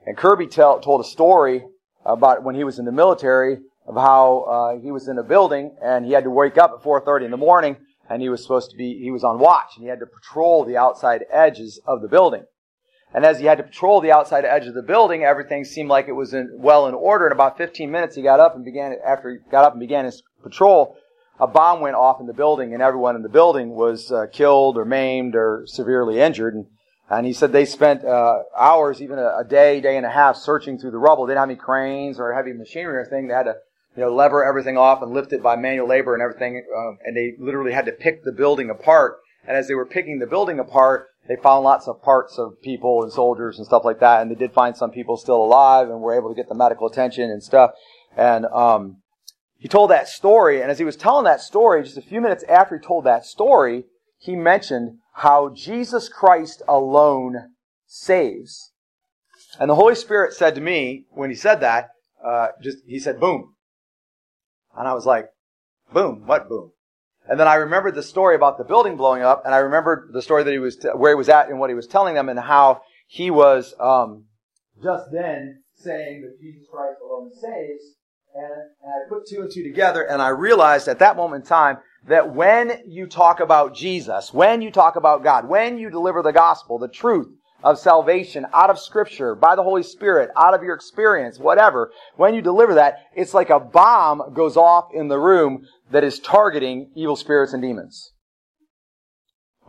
and 0.06 0.16
Kirby 0.16 0.46
tell, 0.46 0.80
told 0.80 1.02
a 1.02 1.04
story 1.04 1.62
about 2.06 2.42
when 2.42 2.54
he 2.54 2.64
was 2.64 2.78
in 2.78 2.86
the 2.86 2.92
military 2.92 3.58
of 3.86 3.96
how 3.96 4.44
uh, 4.44 4.80
he 4.80 4.90
was 4.90 5.08
in 5.08 5.18
a 5.18 5.22
building 5.22 5.76
and 5.84 6.06
he 6.06 6.12
had 6.12 6.24
to 6.24 6.30
wake 6.30 6.56
up 6.56 6.72
at 6.74 6.82
4:30 6.82 7.26
in 7.26 7.30
the 7.30 7.36
morning, 7.36 7.76
and 8.08 8.22
he 8.22 8.30
was 8.30 8.40
supposed 8.40 8.70
to 8.70 8.78
be 8.78 8.98
he 8.98 9.10
was 9.10 9.24
on 9.24 9.38
watch, 9.38 9.72
and 9.76 9.84
he 9.84 9.90
had 9.90 10.00
to 10.00 10.06
patrol 10.06 10.64
the 10.64 10.78
outside 10.78 11.26
edges 11.30 11.78
of 11.86 12.00
the 12.00 12.08
building. 12.08 12.44
And 13.12 13.24
as 13.24 13.40
he 13.40 13.46
had 13.46 13.58
to 13.58 13.64
patrol 13.64 14.00
the 14.00 14.12
outside 14.12 14.44
edge 14.44 14.66
of 14.66 14.74
the 14.74 14.82
building, 14.82 15.24
everything 15.24 15.64
seemed 15.64 15.88
like 15.88 16.06
it 16.06 16.12
was 16.12 16.32
in, 16.32 16.50
well 16.54 16.86
in 16.86 16.94
order. 16.94 17.26
In 17.26 17.32
about 17.32 17.58
15 17.58 17.90
minutes, 17.90 18.14
he 18.14 18.22
got 18.22 18.38
up 18.38 18.54
and 18.54 18.64
began, 18.64 18.94
after 19.04 19.30
he 19.30 19.38
got 19.50 19.64
up 19.64 19.72
and 19.72 19.80
began 19.80 20.04
his 20.04 20.22
patrol, 20.42 20.96
a 21.40 21.46
bomb 21.46 21.80
went 21.80 21.96
off 21.96 22.20
in 22.20 22.26
the 22.26 22.32
building 22.32 22.72
and 22.72 22.82
everyone 22.82 23.16
in 23.16 23.22
the 23.22 23.28
building 23.28 23.70
was 23.70 24.12
uh, 24.12 24.26
killed 24.32 24.76
or 24.76 24.84
maimed 24.84 25.34
or 25.34 25.64
severely 25.66 26.20
injured. 26.20 26.54
And, 26.54 26.66
and 27.08 27.26
he 27.26 27.32
said 27.32 27.50
they 27.50 27.64
spent 27.64 28.04
uh, 28.04 28.42
hours, 28.56 29.02
even 29.02 29.18
a, 29.18 29.38
a, 29.38 29.44
day, 29.48 29.80
day 29.80 29.96
and 29.96 30.06
a 30.06 30.10
half, 30.10 30.36
searching 30.36 30.78
through 30.78 30.92
the 30.92 30.98
rubble. 30.98 31.26
They 31.26 31.32
didn't 31.32 31.40
have 31.40 31.48
any 31.48 31.58
cranes 31.58 32.20
or 32.20 32.32
heavy 32.32 32.52
machinery 32.52 32.96
or 32.96 33.00
anything. 33.00 33.26
They 33.26 33.34
had 33.34 33.44
to, 33.44 33.56
you 33.96 34.04
know, 34.04 34.14
lever 34.14 34.44
everything 34.44 34.76
off 34.76 35.02
and 35.02 35.12
lift 35.12 35.32
it 35.32 35.42
by 35.42 35.56
manual 35.56 35.88
labor 35.88 36.14
and 36.14 36.22
everything. 36.22 36.62
Uh, 36.76 36.92
and 37.04 37.16
they 37.16 37.34
literally 37.40 37.72
had 37.72 37.86
to 37.86 37.92
pick 37.92 38.22
the 38.22 38.32
building 38.32 38.70
apart. 38.70 39.16
And 39.48 39.56
as 39.56 39.66
they 39.66 39.74
were 39.74 39.86
picking 39.86 40.18
the 40.18 40.26
building 40.26 40.60
apart, 40.60 41.08
they 41.30 41.36
found 41.36 41.62
lots 41.62 41.86
of 41.86 42.02
parts 42.02 42.38
of 42.38 42.60
people 42.60 43.04
and 43.04 43.12
soldiers 43.12 43.56
and 43.56 43.64
stuff 43.64 43.84
like 43.84 44.00
that, 44.00 44.20
and 44.20 44.28
they 44.28 44.34
did 44.34 44.52
find 44.52 44.76
some 44.76 44.90
people 44.90 45.16
still 45.16 45.36
alive 45.36 45.88
and 45.88 46.00
were 46.00 46.18
able 46.18 46.28
to 46.28 46.34
get 46.34 46.48
the 46.48 46.56
medical 46.56 46.88
attention 46.88 47.30
and 47.30 47.40
stuff. 47.40 47.70
And 48.16 48.46
um, 48.46 48.96
he 49.56 49.68
told 49.68 49.90
that 49.90 50.08
story, 50.08 50.60
and 50.60 50.72
as 50.72 50.80
he 50.80 50.84
was 50.84 50.96
telling 50.96 51.24
that 51.26 51.40
story, 51.40 51.84
just 51.84 51.96
a 51.96 52.02
few 52.02 52.20
minutes 52.20 52.42
after 52.48 52.76
he 52.76 52.84
told 52.84 53.04
that 53.04 53.24
story, 53.24 53.84
he 54.18 54.34
mentioned 54.34 54.98
how 55.14 55.54
Jesus 55.54 56.08
Christ 56.08 56.62
alone 56.66 57.52
saves. 57.86 58.72
And 59.60 59.70
the 59.70 59.76
Holy 59.76 59.94
Spirit 59.94 60.34
said 60.34 60.56
to 60.56 60.60
me 60.60 61.04
when 61.10 61.30
he 61.30 61.36
said 61.36 61.60
that, 61.60 61.90
uh, 62.26 62.48
just 62.60 62.78
he 62.88 62.98
said, 62.98 63.20
"Boom," 63.20 63.54
and 64.76 64.88
I 64.88 64.94
was 64.94 65.06
like, 65.06 65.28
"Boom? 65.92 66.26
What 66.26 66.48
boom?" 66.48 66.72
And 67.30 67.38
then 67.38 67.46
I 67.46 67.54
remembered 67.54 67.94
the 67.94 68.02
story 68.02 68.34
about 68.34 68.58
the 68.58 68.64
building 68.64 68.96
blowing 68.96 69.22
up, 69.22 69.44
and 69.46 69.54
I 69.54 69.58
remembered 69.58 70.10
the 70.12 70.20
story 70.20 70.42
that 70.42 70.50
he 70.50 70.58
was 70.58 70.74
t- 70.74 70.88
where 70.88 71.12
he 71.12 71.14
was 71.14 71.28
at 71.28 71.48
and 71.48 71.60
what 71.60 71.70
he 71.70 71.76
was 71.76 71.86
telling 71.86 72.16
them, 72.16 72.28
and 72.28 72.36
how 72.36 72.82
he 73.06 73.30
was 73.30 73.72
um, 73.78 74.24
just 74.82 75.12
then 75.12 75.62
saying 75.76 76.22
that 76.22 76.40
Jesus 76.40 76.66
Christ 76.68 76.98
alone 77.00 77.30
saves. 77.32 77.84
And, 78.34 78.52
and 78.82 78.92
I 78.92 79.08
put 79.08 79.28
two 79.28 79.42
and 79.42 79.50
two 79.50 79.62
together, 79.62 80.02
and 80.02 80.20
I 80.20 80.30
realized 80.30 80.88
at 80.88 80.98
that 80.98 81.14
moment 81.14 81.44
in 81.44 81.48
time 81.48 81.78
that 82.08 82.34
when 82.34 82.82
you 82.88 83.06
talk 83.06 83.38
about 83.38 83.76
Jesus, 83.76 84.34
when 84.34 84.60
you 84.60 84.72
talk 84.72 84.96
about 84.96 85.22
God, 85.22 85.48
when 85.48 85.78
you 85.78 85.88
deliver 85.88 86.22
the 86.22 86.32
gospel, 86.32 86.80
the 86.80 86.88
truth 86.88 87.28
of 87.62 87.78
salvation 87.78 88.46
out 88.52 88.70
of 88.70 88.78
Scripture, 88.78 89.34
by 89.34 89.54
the 89.54 89.62
Holy 89.62 89.82
Spirit, 89.82 90.30
out 90.36 90.54
of 90.54 90.62
your 90.62 90.74
experience, 90.74 91.38
whatever, 91.38 91.90
when 92.16 92.34
you 92.34 92.42
deliver 92.42 92.74
that, 92.74 93.06
it's 93.14 93.34
like 93.34 93.50
a 93.50 93.60
bomb 93.60 94.32
goes 94.34 94.56
off 94.56 94.88
in 94.94 95.08
the 95.08 95.18
room 95.18 95.66
that 95.90 96.04
is 96.04 96.18
targeting 96.18 96.90
evil 96.94 97.16
spirits 97.16 97.52
and 97.52 97.62
demons. 97.62 98.12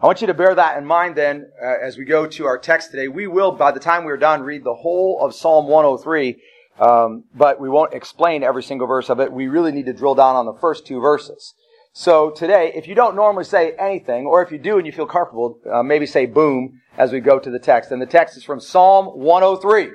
I 0.02 0.08
want 0.08 0.22
you 0.22 0.28
to 0.28 0.34
bear 0.34 0.56
that 0.56 0.78
in 0.78 0.86
mind 0.86 1.16
then 1.16 1.52
uh, 1.64 1.76
as 1.80 1.98
we 1.98 2.06
go 2.06 2.26
to 2.26 2.46
our 2.46 2.58
text 2.58 2.90
today. 2.90 3.08
We 3.08 3.28
will, 3.28 3.52
by 3.52 3.72
the 3.72 3.80
time 3.80 4.04
we're 4.04 4.18
done, 4.18 4.42
read 4.42 4.64
the 4.64 4.74
whole 4.74 5.20
of 5.22 5.36
Psalm 5.36 5.68
103, 5.68 6.42
um, 6.80 7.26
but 7.36 7.60
we 7.60 7.70
won't 7.70 7.94
explain 7.94 8.42
every 8.42 8.64
single 8.64 8.88
verse 8.88 9.10
of 9.10 9.20
it. 9.20 9.32
We 9.32 9.48
really 9.48 9.72
need 9.72 9.86
to 9.86 9.94
drill 9.94 10.16
down 10.16 10.36
on 10.36 10.48
the 10.48 10.58
first 10.60 10.88
two 10.88 11.00
verses. 11.00 11.54
So 11.94 12.32
today, 12.32 12.72
if 12.74 12.88
you 12.88 12.96
don't 12.96 13.16
normally 13.16 13.44
say 13.44 13.74
anything, 13.74 14.26
or 14.26 14.42
if 14.42 14.52
you 14.52 14.58
do 14.58 14.78
and 14.78 14.88
you 14.88 14.92
feel 14.94 15.06
comfortable, 15.06 15.60
uh, 15.72 15.84
maybe 15.84 16.08
say 16.08 16.26
boom 16.26 16.81
as 16.98 17.12
we 17.12 17.20
go 17.20 17.40
to 17.40 17.50
the 17.50 17.60
text. 17.60 17.92
And 17.92 18.02
the 18.02 18.06
text 18.06 18.38
is 18.38 18.44
from 18.44 18.60
Psalm 18.60 19.08
103. 19.08 19.92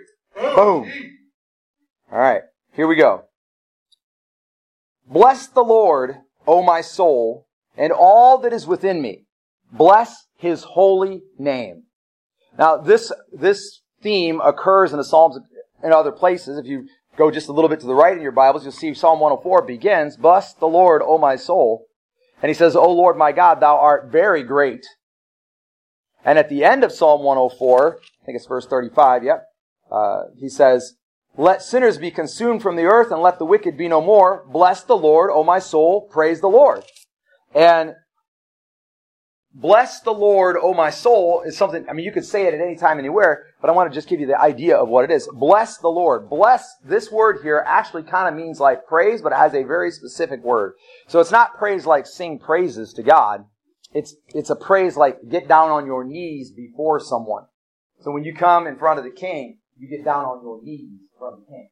Boom. 0.54 0.90
All 2.12 2.18
right, 2.18 2.42
here 2.72 2.86
we 2.86 2.96
go. 2.96 3.24
Bless 5.08 5.46
the 5.46 5.62
Lord, 5.62 6.16
O 6.46 6.62
my 6.62 6.80
soul, 6.80 7.46
and 7.76 7.92
all 7.92 8.38
that 8.38 8.52
is 8.52 8.66
within 8.66 9.00
me. 9.00 9.24
Bless 9.72 10.26
his 10.36 10.62
holy 10.62 11.22
name. 11.38 11.84
Now, 12.58 12.76
this, 12.76 13.12
this 13.32 13.82
theme 14.02 14.40
occurs 14.40 14.92
in 14.92 14.98
the 14.98 15.04
Psalms 15.04 15.38
in 15.82 15.92
other 15.92 16.12
places. 16.12 16.58
If 16.58 16.66
you 16.66 16.88
go 17.16 17.30
just 17.30 17.48
a 17.48 17.52
little 17.52 17.68
bit 17.68 17.80
to 17.80 17.86
the 17.86 17.94
right 17.94 18.16
in 18.16 18.22
your 18.22 18.32
Bibles, 18.32 18.62
you'll 18.62 18.72
see 18.72 18.94
Psalm 18.94 19.20
104 19.20 19.62
begins, 19.62 20.16
Bless 20.16 20.54
the 20.54 20.66
Lord, 20.66 21.02
O 21.04 21.18
my 21.18 21.36
soul. 21.36 21.86
And 22.42 22.48
he 22.48 22.54
says, 22.54 22.76
O 22.76 22.90
Lord 22.90 23.16
my 23.16 23.32
God, 23.32 23.60
thou 23.60 23.76
art 23.76 24.10
very 24.10 24.42
great. 24.42 24.86
And 26.26 26.40
at 26.40 26.48
the 26.48 26.64
end 26.64 26.82
of 26.82 26.90
Psalm 26.90 27.22
104, 27.22 28.00
I 28.00 28.26
think 28.26 28.34
it's 28.34 28.46
verse 28.46 28.66
35, 28.66 29.22
yep, 29.22 29.46
uh, 29.92 30.22
he 30.36 30.48
says, 30.48 30.96
let 31.38 31.62
sinners 31.62 31.98
be 31.98 32.10
consumed 32.10 32.62
from 32.62 32.74
the 32.74 32.86
earth 32.86 33.12
and 33.12 33.22
let 33.22 33.38
the 33.38 33.44
wicked 33.44 33.76
be 33.76 33.86
no 33.86 34.00
more. 34.00 34.44
Bless 34.50 34.82
the 34.82 34.96
Lord, 34.96 35.30
O 35.32 35.44
my 35.44 35.60
soul. 35.60 36.08
Praise 36.10 36.40
the 36.40 36.48
Lord. 36.48 36.82
And 37.54 37.94
bless 39.54 40.00
the 40.00 40.12
Lord, 40.12 40.56
O 40.60 40.74
my 40.74 40.90
soul 40.90 41.42
is 41.46 41.56
something, 41.56 41.86
I 41.88 41.92
mean, 41.92 42.04
you 42.04 42.12
could 42.12 42.24
say 42.24 42.46
it 42.46 42.54
at 42.54 42.60
any 42.60 42.74
time, 42.74 42.98
anywhere, 42.98 43.44
but 43.60 43.70
I 43.70 43.74
want 43.74 43.90
to 43.92 43.94
just 43.94 44.08
give 44.08 44.18
you 44.18 44.26
the 44.26 44.40
idea 44.40 44.76
of 44.76 44.88
what 44.88 45.04
it 45.04 45.12
is. 45.12 45.28
Bless 45.32 45.78
the 45.78 45.88
Lord. 45.88 46.28
Bless, 46.28 46.74
this 46.84 47.12
word 47.12 47.38
here 47.42 47.62
actually 47.64 48.02
kind 48.02 48.28
of 48.28 48.34
means 48.34 48.58
like 48.58 48.86
praise, 48.86 49.22
but 49.22 49.32
it 49.32 49.38
has 49.38 49.54
a 49.54 49.62
very 49.62 49.92
specific 49.92 50.42
word. 50.42 50.72
So 51.06 51.20
it's 51.20 51.30
not 51.30 51.56
praise 51.56 51.86
like 51.86 52.06
sing 52.06 52.40
praises 52.40 52.92
to 52.94 53.04
God. 53.04 53.44
It's, 53.92 54.14
it's 54.28 54.50
a 54.50 54.56
praise 54.56 54.96
like 54.96 55.28
get 55.28 55.48
down 55.48 55.70
on 55.70 55.86
your 55.86 56.04
knees 56.04 56.50
before 56.50 57.00
someone. 57.00 57.44
So 58.00 58.10
when 58.10 58.24
you 58.24 58.34
come 58.34 58.66
in 58.66 58.76
front 58.76 58.98
of 58.98 59.04
the 59.04 59.10
king, 59.10 59.58
you 59.78 59.88
get 59.88 60.04
down 60.04 60.24
on 60.24 60.42
your 60.42 60.62
knees 60.62 61.00
from 61.18 61.40
the 61.40 61.46
king. 61.46 61.70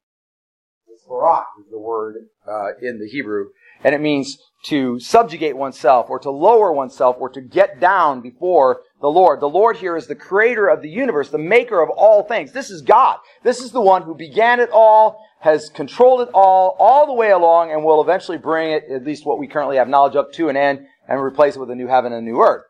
Barak 1.08 1.46
is 1.60 1.70
the 1.70 1.78
word 1.78 2.16
uh, 2.48 2.68
in 2.80 2.98
the 2.98 3.08
Hebrew, 3.08 3.48
and 3.82 3.94
it 3.94 4.00
means 4.00 4.38
to 4.66 4.98
subjugate 4.98 5.56
oneself, 5.56 6.08
or 6.08 6.18
to 6.20 6.30
lower 6.30 6.72
oneself, 6.72 7.16
or 7.18 7.28
to 7.28 7.40
get 7.42 7.80
down 7.80 8.22
before 8.22 8.80
the 9.00 9.08
Lord. 9.08 9.40
The 9.40 9.48
Lord 9.48 9.76
here 9.76 9.96
is 9.96 10.06
the 10.06 10.14
creator 10.14 10.68
of 10.68 10.80
the 10.80 10.88
universe, 10.88 11.28
the 11.28 11.38
maker 11.38 11.82
of 11.82 11.90
all 11.90 12.22
things. 12.22 12.52
This 12.52 12.70
is 12.70 12.80
God. 12.80 13.18
This 13.42 13.60
is 13.60 13.72
the 13.72 13.80
one 13.80 14.02
who 14.02 14.14
began 14.14 14.60
it 14.60 14.70
all, 14.72 15.22
has 15.44 15.68
controlled 15.68 16.22
it 16.22 16.30
all, 16.32 16.74
all 16.78 17.06
the 17.06 17.12
way 17.12 17.30
along, 17.30 17.70
and 17.70 17.84
will 17.84 18.00
eventually 18.00 18.38
bring 18.38 18.72
it, 18.72 18.84
at 18.90 19.04
least 19.04 19.26
what 19.26 19.38
we 19.38 19.46
currently 19.46 19.76
have 19.76 19.86
knowledge 19.86 20.16
of, 20.16 20.32
to 20.32 20.48
an 20.48 20.56
end, 20.56 20.86
and 21.06 21.20
replace 21.20 21.54
it 21.54 21.58
with 21.60 21.70
a 21.70 21.74
new 21.74 21.86
heaven 21.86 22.14
and 22.14 22.26
a 22.26 22.30
new 22.30 22.40
earth. 22.40 22.62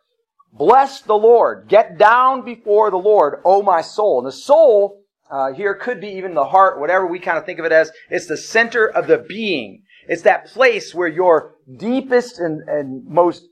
Bless 0.53 1.01
the 1.01 1.15
Lord. 1.15 1.69
Get 1.69 1.99
down 1.99 2.45
before 2.45 2.91
the 2.91 2.97
Lord, 2.97 3.39
O 3.45 3.63
my 3.63 3.81
soul. 3.81 4.19
And 4.19 4.27
the 4.27 4.33
soul 4.33 5.05
uh, 5.31 5.53
here 5.53 5.77
could 5.77 6.01
be 6.01 6.09
even 6.09 6.35
the 6.35 6.47
heart, 6.47 6.81
whatever 6.81 7.07
we 7.07 7.21
kind 7.21 7.39
of 7.39 7.47
think 7.47 7.61
of 7.61 7.65
it 7.65 7.71
as. 7.71 7.93
It's 8.11 8.27
the 8.27 8.37
center 8.37 8.89
of 8.89 9.07
the 9.07 9.19
being. 9.19 9.85
It's 10.09 10.23
that 10.23 10.47
place 10.47 10.93
where 10.93 11.07
your 11.07 11.55
deepest 11.79 12.41
and, 12.41 12.69
and 12.69 13.07
most 13.07 13.45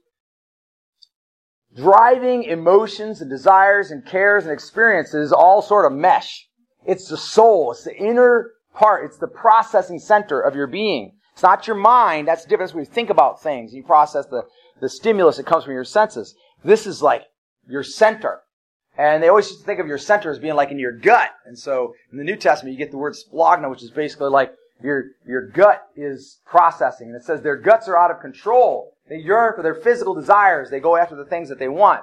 driving 1.77 2.43
emotions 2.43 3.21
and 3.21 3.31
desires 3.31 3.93
and 3.93 4.05
cares 4.05 4.43
and 4.43 4.53
experiences 4.53 5.33
all 5.33 5.63
sort 5.63 5.87
of 5.87 5.97
mesh. 5.97 6.49
It's 6.85 7.07
the 7.07 7.17
soul. 7.17 7.71
It's 7.71 7.85
the 7.85 7.95
inner 7.95 8.51
part. 8.75 9.05
It's 9.05 9.19
the 9.19 9.29
processing 9.29 9.99
center 9.99 10.41
of 10.41 10.55
your 10.55 10.67
being. 10.67 11.13
It's 11.33 11.43
not 11.43 11.67
your 11.67 11.77
mind. 11.77 12.29
That's 12.29 12.45
the 12.45 12.49
difference 12.49 12.75
when 12.75 12.85
you 12.85 12.91
think 12.91 13.11
about 13.11 13.43
things. 13.43 13.73
You 13.73 13.83
process 13.83 14.27
the, 14.27 14.43
the 14.81 14.89
stimulus 14.89 15.37
that 15.39 15.47
comes 15.47 15.65
from 15.65 15.73
your 15.75 15.85
senses. 15.85 16.35
This 16.65 16.87
is 16.87 17.03
like 17.03 17.23
your 17.69 17.83
center. 17.83 18.41
And 18.97 19.23
they 19.23 19.29
always 19.29 19.49
used 19.49 19.61
to 19.61 19.67
think 19.67 19.81
of 19.81 19.87
your 19.87 19.99
center 19.99 20.31
as 20.31 20.39
being 20.39 20.55
like 20.55 20.71
in 20.71 20.79
your 20.79 20.93
gut. 20.93 21.31
And 21.47 21.59
so 21.59 21.95
in 22.11 22.19
the 22.19 22.25
New 22.25 22.37
Testament, 22.37 22.73
you 22.73 22.79
get 22.79 22.91
the 22.91 22.99
word 22.99 23.15
splanchna, 23.15 23.71
which 23.71 23.83
is 23.83 23.91
basically 23.91 24.29
like 24.29 24.53
your, 24.83 25.05
your 25.27 25.49
gut 25.49 25.83
is 25.97 26.41
processing. 26.45 27.09
And 27.09 27.17
it 27.17 27.25
says 27.25 27.41
their 27.41 27.57
guts 27.57 27.89
are 27.89 27.97
out 27.97 28.11
of 28.11 28.21
control. 28.21 28.93
They 29.09 29.17
yearn 29.17 29.55
for 29.57 29.63
their 29.63 29.75
physical 29.75 30.15
desires. 30.15 30.71
They 30.71 30.81
go 30.81 30.97
after 30.97 31.17
the 31.17 31.25
things 31.25 31.49
that 31.49 31.59
they 31.59 31.69
want. 31.69 32.03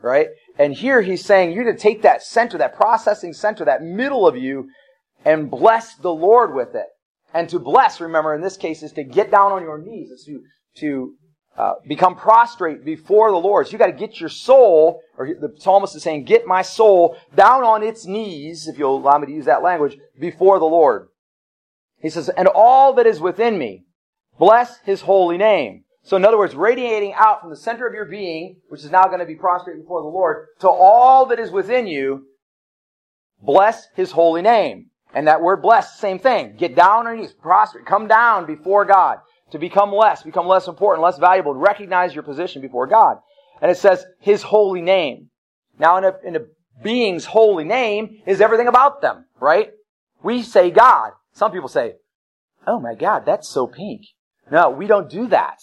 Right? 0.00 0.28
And 0.58 0.74
here 0.74 1.02
he's 1.02 1.24
saying 1.24 1.52
you 1.52 1.64
need 1.64 1.72
to 1.72 1.78
take 1.78 2.02
that 2.02 2.22
center, 2.22 2.58
that 2.58 2.74
processing 2.74 3.34
center, 3.34 3.64
that 3.64 3.82
middle 3.82 4.26
of 4.26 4.36
you, 4.36 4.68
and 5.24 5.50
bless 5.50 5.94
the 5.96 6.12
Lord 6.12 6.54
with 6.54 6.74
it. 6.74 6.86
And 7.34 7.48
to 7.48 7.58
bless, 7.58 8.00
remember, 8.00 8.34
in 8.34 8.42
this 8.42 8.56
case, 8.56 8.82
is 8.82 8.92
to 8.92 9.04
get 9.04 9.30
down 9.30 9.52
on 9.52 9.62
your 9.62 9.78
knees. 9.78 10.10
is 10.10 10.24
to, 10.24 10.42
to 10.76 11.14
uh, 11.56 11.74
become 11.86 12.16
prostrate 12.16 12.84
before 12.84 13.30
the 13.30 13.36
Lord. 13.36 13.66
So 13.66 13.72
you 13.72 13.78
got 13.78 13.86
to 13.86 13.92
get 13.92 14.20
your 14.20 14.28
soul, 14.28 15.00
or 15.16 15.26
the 15.26 15.54
psalmist 15.58 15.96
is 15.96 16.02
saying, 16.02 16.24
get 16.24 16.46
my 16.46 16.62
soul 16.62 17.16
down 17.34 17.62
on 17.62 17.82
its 17.82 18.06
knees, 18.06 18.68
if 18.68 18.78
you'll 18.78 18.96
allow 18.96 19.18
me 19.18 19.26
to 19.26 19.32
use 19.32 19.46
that 19.46 19.62
language, 19.62 19.96
before 20.18 20.58
the 20.58 20.64
Lord. 20.64 21.08
He 22.00 22.10
says, 22.10 22.28
and 22.28 22.48
all 22.48 22.94
that 22.94 23.06
is 23.06 23.20
within 23.20 23.58
me, 23.58 23.84
bless 24.38 24.78
his 24.84 25.02
holy 25.02 25.38
name. 25.38 25.84
So 26.04 26.16
in 26.16 26.24
other 26.24 26.38
words, 26.38 26.54
radiating 26.54 27.12
out 27.14 27.40
from 27.40 27.50
the 27.50 27.56
center 27.56 27.86
of 27.86 27.94
your 27.94 28.06
being, 28.06 28.56
which 28.68 28.82
is 28.82 28.90
now 28.90 29.04
going 29.04 29.20
to 29.20 29.26
be 29.26 29.36
prostrate 29.36 29.76
before 29.80 30.02
the 30.02 30.08
Lord, 30.08 30.48
to 30.60 30.68
all 30.68 31.26
that 31.26 31.38
is 31.38 31.50
within 31.50 31.86
you, 31.86 32.26
bless 33.40 33.86
his 33.94 34.10
holy 34.10 34.42
name. 34.42 34.90
And 35.14 35.26
that 35.26 35.42
word 35.42 35.62
blessed, 35.62 35.98
same 35.98 36.18
thing. 36.18 36.56
Get 36.56 36.74
down 36.74 37.06
on 37.06 37.14
your 37.14 37.22
knees, 37.22 37.32
prostrate, 37.32 37.86
come 37.86 38.08
down 38.08 38.46
before 38.46 38.84
God. 38.84 39.18
To 39.50 39.58
become 39.58 39.92
less, 39.92 40.22
become 40.22 40.46
less 40.46 40.66
important, 40.66 41.04
less 41.04 41.18
valuable, 41.18 41.54
recognize 41.54 42.14
your 42.14 42.22
position 42.22 42.62
before 42.62 42.86
God. 42.86 43.18
And 43.60 43.70
it 43.70 43.76
says 43.76 44.04
His 44.18 44.42
holy 44.42 44.80
name. 44.80 45.28
Now 45.78 45.98
in 45.98 46.04
a, 46.04 46.14
in 46.24 46.36
a 46.36 46.46
being's 46.82 47.26
holy 47.26 47.64
name 47.64 48.22
is 48.26 48.40
everything 48.40 48.66
about 48.66 49.02
them, 49.02 49.26
right? 49.38 49.70
We 50.22 50.42
say 50.42 50.70
God. 50.70 51.12
Some 51.34 51.52
people 51.52 51.68
say, 51.68 51.96
oh 52.66 52.80
my 52.80 52.94
God, 52.94 53.24
that's 53.26 53.48
so 53.48 53.66
pink. 53.66 54.02
No, 54.50 54.70
we 54.70 54.86
don't 54.86 55.10
do 55.10 55.26
that. 55.28 55.58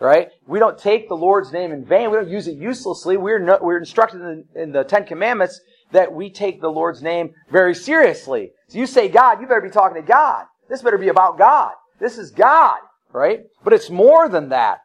Right? 0.00 0.28
We 0.46 0.58
don't 0.58 0.76
take 0.76 1.08
the 1.08 1.14
Lord's 1.14 1.52
name 1.52 1.70
in 1.70 1.84
vain. 1.84 2.10
We 2.10 2.16
don't 2.16 2.28
use 2.28 2.48
it 2.48 2.56
uselessly. 2.56 3.16
We're, 3.16 3.38
no, 3.38 3.58
we're 3.62 3.78
instructed 3.78 4.20
in, 4.20 4.44
in 4.54 4.72
the 4.72 4.82
Ten 4.82 5.06
Commandments 5.06 5.60
that 5.94 6.12
we 6.12 6.28
take 6.28 6.60
the 6.60 6.68
Lord's 6.68 7.02
name 7.02 7.30
very 7.50 7.74
seriously. 7.74 8.50
So 8.68 8.78
you 8.78 8.86
say 8.86 9.08
God, 9.08 9.40
you 9.40 9.46
better 9.46 9.60
be 9.60 9.70
talking 9.70 10.00
to 10.00 10.06
God. 10.06 10.44
This 10.68 10.82
better 10.82 10.98
be 10.98 11.08
about 11.08 11.38
God. 11.38 11.72
This 12.00 12.18
is 12.18 12.30
God, 12.30 12.78
right? 13.12 13.40
But 13.62 13.72
it's 13.72 13.90
more 13.90 14.28
than 14.28 14.50
that. 14.50 14.78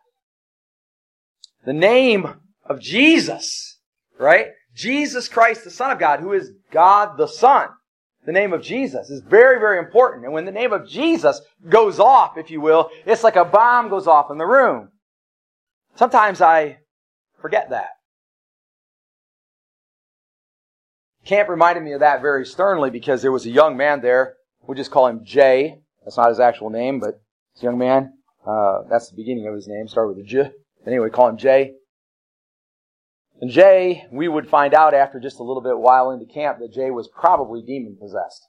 The 1.66 1.74
name 1.74 2.36
of 2.66 2.80
Jesus, 2.80 3.80
right? 4.18 4.48
Jesus 4.76 5.28
Christ, 5.28 5.64
the 5.64 5.72
Son 5.72 5.92
of 5.92 6.00
God, 6.00 6.20
who 6.20 6.34
is 6.34 6.52
God 6.72 7.18
the 7.18 7.28
Son. 7.28 7.68
The 8.26 8.32
name 8.32 8.54
of 8.54 8.62
Jesus 8.62 9.10
is 9.10 9.22
very, 9.22 9.60
very 9.60 9.80
important. 9.80 10.26
And 10.26 10.34
when 10.34 10.46
the 10.46 10.52
name 10.52 10.74
of 10.74 10.88
Jesus 10.88 11.42
goes 11.68 12.00
off, 12.00 12.38
if 12.38 12.52
you 12.52 12.62
will, 12.62 12.90
it's 13.06 13.24
like 13.24 13.36
a 13.36 13.46
bomb 13.46 13.90
goes 13.90 14.08
off 14.08 14.30
in 14.30 14.38
the 14.38 14.46
room. 14.46 14.90
Sometimes 15.96 16.40
I 16.40 16.78
forget 17.42 17.72
that. 17.72 17.90
Camp 21.30 21.48
reminded 21.48 21.84
me 21.84 21.92
of 21.92 22.00
that 22.00 22.24
very 22.24 22.44
sternly 22.44 22.90
because 22.90 23.22
there 23.22 23.32
was 23.32 23.46
a 23.46 23.52
young 23.52 23.78
man 23.78 24.02
there. 24.02 24.38
We'll 24.64 24.76
just 24.76 24.90
call 24.90 25.06
him 25.06 25.24
Jay. 25.24 25.80
That's 26.04 26.18
not 26.18 26.30
his 26.30 26.40
actual 26.40 26.72
name, 26.72 27.00
but 27.00 27.22
a 27.60 27.64
young 27.64 27.78
man. 27.78 28.14
Uh, 28.48 28.80
that's 28.90 29.12
the 29.12 29.16
beginning 29.16 29.48
of 29.48 29.54
his 29.54 29.68
name. 29.68 29.88
Started 29.88 30.16
with 30.16 30.26
a 30.26 30.28
J. 30.28 30.50
Anyway, 30.88 31.12
call 31.12 31.28
him 31.28 31.38
Jay. 31.38 31.74
And 33.42 33.52
Jay, 33.52 34.08
we 34.12 34.28
would 34.28 34.50
find 34.50 34.74
out 34.74 34.96
after 34.96 35.20
just 35.20 35.40
a 35.40 35.44
little 35.44 35.62
bit 35.62 35.78
while 35.78 36.10
into 36.10 36.26
camp 36.26 36.58
that 36.62 36.74
Jay 36.74 36.90
was 36.90 37.08
probably 37.08 37.62
demon 37.62 37.96
possessed. 38.02 38.48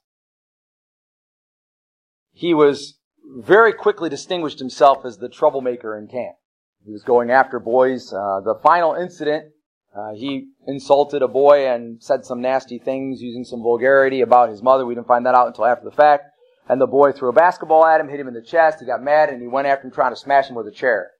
He 2.33 2.55
was 2.55 2.97
very 3.37 3.73
quickly 3.73 4.09
distinguished 4.09 4.57
himself 4.57 5.05
as 5.05 5.19
the 5.19 5.29
troublemaker 5.29 5.95
in 5.95 6.07
camp. 6.07 6.35
He 6.83 6.91
was 6.91 7.03
going 7.03 7.29
after 7.29 7.59
boys. 7.59 8.11
Uh, 8.11 8.41
the 8.43 8.59
final 8.63 8.95
incident, 8.95 9.51
uh, 9.95 10.13
he 10.13 10.47
insulted 10.67 11.21
a 11.21 11.27
boy 11.27 11.67
and 11.67 12.01
said 12.01 12.25
some 12.25 12.41
nasty 12.41 12.79
things 12.79 13.21
using 13.21 13.43
some 13.43 13.61
vulgarity 13.61 14.21
about 14.21 14.49
his 14.49 14.61
mother. 14.61 14.85
We 14.85 14.95
didn't 14.95 15.07
find 15.07 15.25
that 15.25 15.35
out 15.35 15.47
until 15.47 15.65
after 15.65 15.83
the 15.83 15.95
fact. 15.95 16.25
And 16.69 16.79
the 16.79 16.87
boy 16.87 17.11
threw 17.11 17.29
a 17.29 17.33
basketball 17.33 17.85
at 17.85 17.99
him, 17.99 18.07
hit 18.07 18.19
him 18.19 18.29
in 18.29 18.33
the 18.33 18.41
chest. 18.41 18.79
He 18.79 18.85
got 18.85 19.03
mad 19.03 19.29
and 19.29 19.41
he 19.41 19.47
went 19.47 19.67
after 19.67 19.87
him 19.87 19.93
trying 19.93 20.13
to 20.13 20.19
smash 20.19 20.47
him 20.47 20.55
with 20.55 20.67
a 20.67 20.71
chair. 20.71 21.11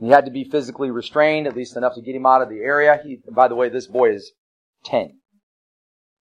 He 0.00 0.08
had 0.08 0.24
to 0.24 0.30
be 0.30 0.44
physically 0.44 0.90
restrained, 0.90 1.46
at 1.46 1.54
least 1.54 1.76
enough 1.76 1.94
to 1.94 2.02
get 2.02 2.16
him 2.16 2.26
out 2.26 2.42
of 2.42 2.48
the 2.48 2.60
area. 2.60 2.98
He, 3.04 3.20
by 3.30 3.46
the 3.46 3.54
way, 3.54 3.68
this 3.68 3.86
boy 3.86 4.14
is 4.14 4.32
10. 4.84 5.18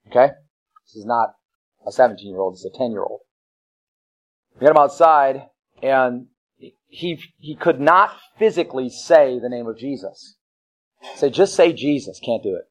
Okay? 0.10 0.34
This 0.86 0.96
is 0.96 1.06
not 1.06 1.30
a 1.88 1.92
17 1.92 2.30
year 2.30 2.40
old, 2.40 2.54
it's 2.54 2.66
a 2.66 2.78
10 2.78 2.92
year 2.92 3.04
old. 3.04 3.22
We 4.60 4.66
got 4.66 4.76
him 4.76 4.82
outside, 4.82 5.44
and 5.82 6.28
he, 6.88 7.20
he 7.38 7.56
could 7.56 7.80
not 7.80 8.12
physically 8.38 8.90
say 8.90 9.40
the 9.40 9.50
name 9.50 9.66
of 9.66 9.78
Jesus. 9.78 10.36
Say, 11.16 11.30
just 11.30 11.56
say 11.56 11.74
Jesus. 11.74 12.20
Can't 12.20 12.44
do 12.44 12.56
it. 12.56 12.64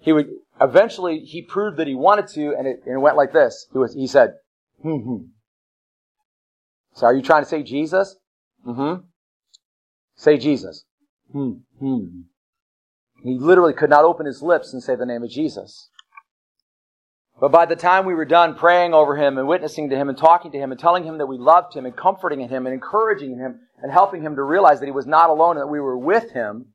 He 0.00 0.12
would, 0.12 0.28
eventually, 0.60 1.20
he 1.20 1.42
proved 1.42 1.76
that 1.76 1.86
he 1.86 1.94
wanted 1.94 2.26
to, 2.28 2.54
and 2.56 2.66
it, 2.66 2.80
and 2.86 2.94
it 2.94 3.00
went 3.00 3.16
like 3.16 3.32
this. 3.32 3.66
He, 3.72 3.78
was, 3.78 3.94
he 3.94 4.06
said, 4.06 4.34
hmm. 4.82 5.16
So 6.94 7.06
are 7.06 7.14
you 7.14 7.22
trying 7.22 7.42
to 7.42 7.48
say 7.48 7.62
Jesus? 7.62 8.16
Mm-hmm. 8.66 9.02
Say 10.16 10.36
Jesus. 10.38 10.84
Hmm. 11.32 11.52
He 13.22 13.38
literally 13.38 13.72
could 13.72 13.90
not 13.90 14.04
open 14.04 14.26
his 14.26 14.42
lips 14.42 14.72
and 14.72 14.82
say 14.82 14.96
the 14.96 15.06
name 15.06 15.22
of 15.22 15.30
Jesus. 15.30 15.90
But 17.40 17.52
by 17.52 17.64
the 17.64 17.76
time 17.76 18.04
we 18.04 18.14
were 18.14 18.26
done 18.26 18.54
praying 18.54 18.92
over 18.92 19.16
him 19.16 19.38
and 19.38 19.48
witnessing 19.48 19.88
to 19.90 19.96
him 19.96 20.08
and 20.08 20.18
talking 20.18 20.52
to 20.52 20.58
him 20.58 20.72
and 20.72 20.80
telling 20.80 21.04
him 21.04 21.18
that 21.18 21.26
we 21.26 21.38
loved 21.38 21.74
him 21.74 21.86
and 21.86 21.96
comforting 21.96 22.46
him 22.46 22.66
and 22.66 22.74
encouraging 22.74 23.38
him 23.38 23.60
and 23.82 23.90
helping 23.90 24.22
him 24.22 24.36
to 24.36 24.42
realize 24.42 24.80
that 24.80 24.86
he 24.86 24.92
was 24.92 25.06
not 25.06 25.30
alone 25.30 25.56
and 25.56 25.62
that 25.62 25.72
we 25.72 25.80
were 25.80 25.96
with 25.96 26.32
him 26.32 26.66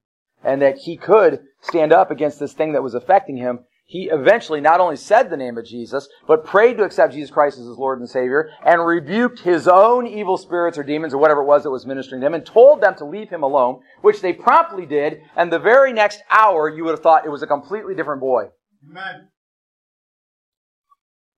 and 0.46 0.62
that 0.62 0.78
he 0.78 0.96
could 0.96 1.41
stand 1.60 1.91
up 1.91 2.12
against 2.12 2.39
this 2.39 2.54
thing 2.54 2.74
that 2.74 2.84
was 2.84 2.93
affecting 2.93 3.38
him, 3.38 3.60
he 3.88 4.10
eventually 4.12 4.62
not 4.62 4.80
only 4.80 4.96
said 4.96 5.30
the 5.30 5.38
name 5.38 5.58
of 5.58 5.66
Jesus, 5.66 6.08
but 6.28 6.46
prayed 6.46 6.78
to 6.78 6.84
accept 6.84 7.14
Jesus 7.14 7.30
Christ 7.30 7.60
as 7.60 7.66
his 7.66 7.78
Lord 7.78 8.00
and 8.00 8.10
Savior, 8.10 8.50
and 8.66 8.86
rebuked 8.86 9.41
his 9.41 9.68
own 9.68 10.08
evil 10.08 10.38
spirits 10.38 10.78
or 10.78 10.84
demons 10.84 11.14
or 11.14 11.18
whatever 11.18 11.41
it 11.41 11.46
was 11.46 11.64
that 11.64 11.72
was 11.72 11.86
ministering 11.86 12.22
to 12.22 12.28
him, 12.28 12.34
and 12.34 12.46
told 12.46 12.82
them 12.82 12.96
to 12.96 13.06
leave 13.06 13.30
him 13.30 13.43
alone, 13.43 13.82
which 14.02 14.22
they 14.22 14.34
promptly 14.34 14.86
did, 14.86 15.22
and 15.36 15.52
the 15.52 15.60
very 15.60 15.93
next 15.93 16.24
hour 16.32 16.68
you 16.68 16.84
would 16.84 16.91
have 16.91 17.04
thought 17.04 17.26
it 17.26 17.32
was 17.32 17.43
a 17.43 17.48
completely 17.48 17.93
different 17.93 18.22
boy. 18.22 18.46
Amen. 18.89 19.30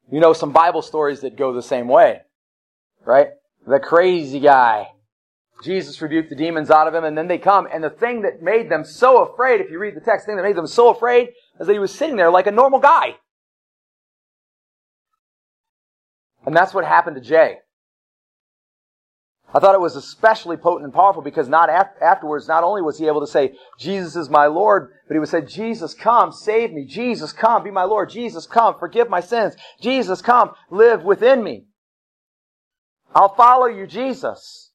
You 0.09 0.21
know 0.21 0.31
some 0.31 0.53
Bible 0.53 0.81
stories 0.81 1.21
that 1.21 1.35
go 1.35 1.53
the 1.53 1.61
same 1.61 1.89
way, 1.89 2.21
right? 3.05 3.27
The 3.65 3.79
crazy 3.79 4.39
guy. 4.39 4.91
Jesus 5.63 6.01
rebuked 6.01 6.29
the 6.29 6.35
demons 6.35 6.69
out 6.69 6.87
of 6.87 6.93
him, 6.93 7.03
and 7.03 7.17
then 7.17 7.27
they 7.27 7.37
come, 7.37 7.67
and 7.71 7.83
the 7.83 7.89
thing 7.89 8.21
that 8.21 8.41
made 8.41 8.69
them 8.69 8.83
so 8.83 9.23
afraid, 9.23 9.59
if 9.59 9.71
you 9.71 9.79
read 9.79 9.95
the 9.95 10.01
text, 10.01 10.25
the 10.25 10.31
thing 10.31 10.37
that 10.37 10.43
made 10.43 10.55
them 10.55 10.67
so 10.67 10.89
afraid 10.89 11.29
is 11.59 11.67
that 11.67 11.73
he 11.73 11.79
was 11.79 11.93
sitting 11.93 12.15
there 12.15 12.29
like 12.29 12.47
a 12.47 12.51
normal 12.51 12.79
guy. 12.79 13.15
And 16.45 16.55
that's 16.55 16.73
what 16.73 16.85
happened 16.85 17.15
to 17.15 17.21
Jay. 17.21 17.57
I 19.53 19.59
thought 19.59 19.75
it 19.75 19.81
was 19.81 19.95
especially 19.95 20.57
potent 20.57 20.83
and 20.83 20.93
powerful 20.93 21.21
because 21.21 21.47
not 21.47 21.69
af- 21.69 22.01
afterwards, 22.01 22.47
not 22.47 22.63
only 22.63 22.81
was 22.81 22.97
he 22.97 23.07
able 23.07 23.21
to 23.21 23.27
say, 23.27 23.53
Jesus 23.79 24.15
is 24.15 24.29
my 24.29 24.45
Lord, 24.45 24.91
but 25.07 25.15
he 25.15 25.19
would 25.19 25.29
say, 25.29 25.41
Jesus, 25.41 25.93
come, 25.93 26.33
save 26.33 26.73
me. 26.73 26.85
Jesus, 26.85 27.31
come, 27.31 27.63
be 27.63 27.71
my 27.71 27.83
Lord. 27.83 28.09
Jesus, 28.09 28.45
come, 28.45 28.75
forgive 28.77 29.09
my 29.09 29.21
sins. 29.21 29.55
Jesus, 29.81 30.21
come, 30.21 30.51
live 30.69 31.03
within 31.03 31.43
me. 31.43 31.65
I'll 33.15 33.33
follow 33.33 33.67
you, 33.67 33.87
Jesus. 33.87 34.66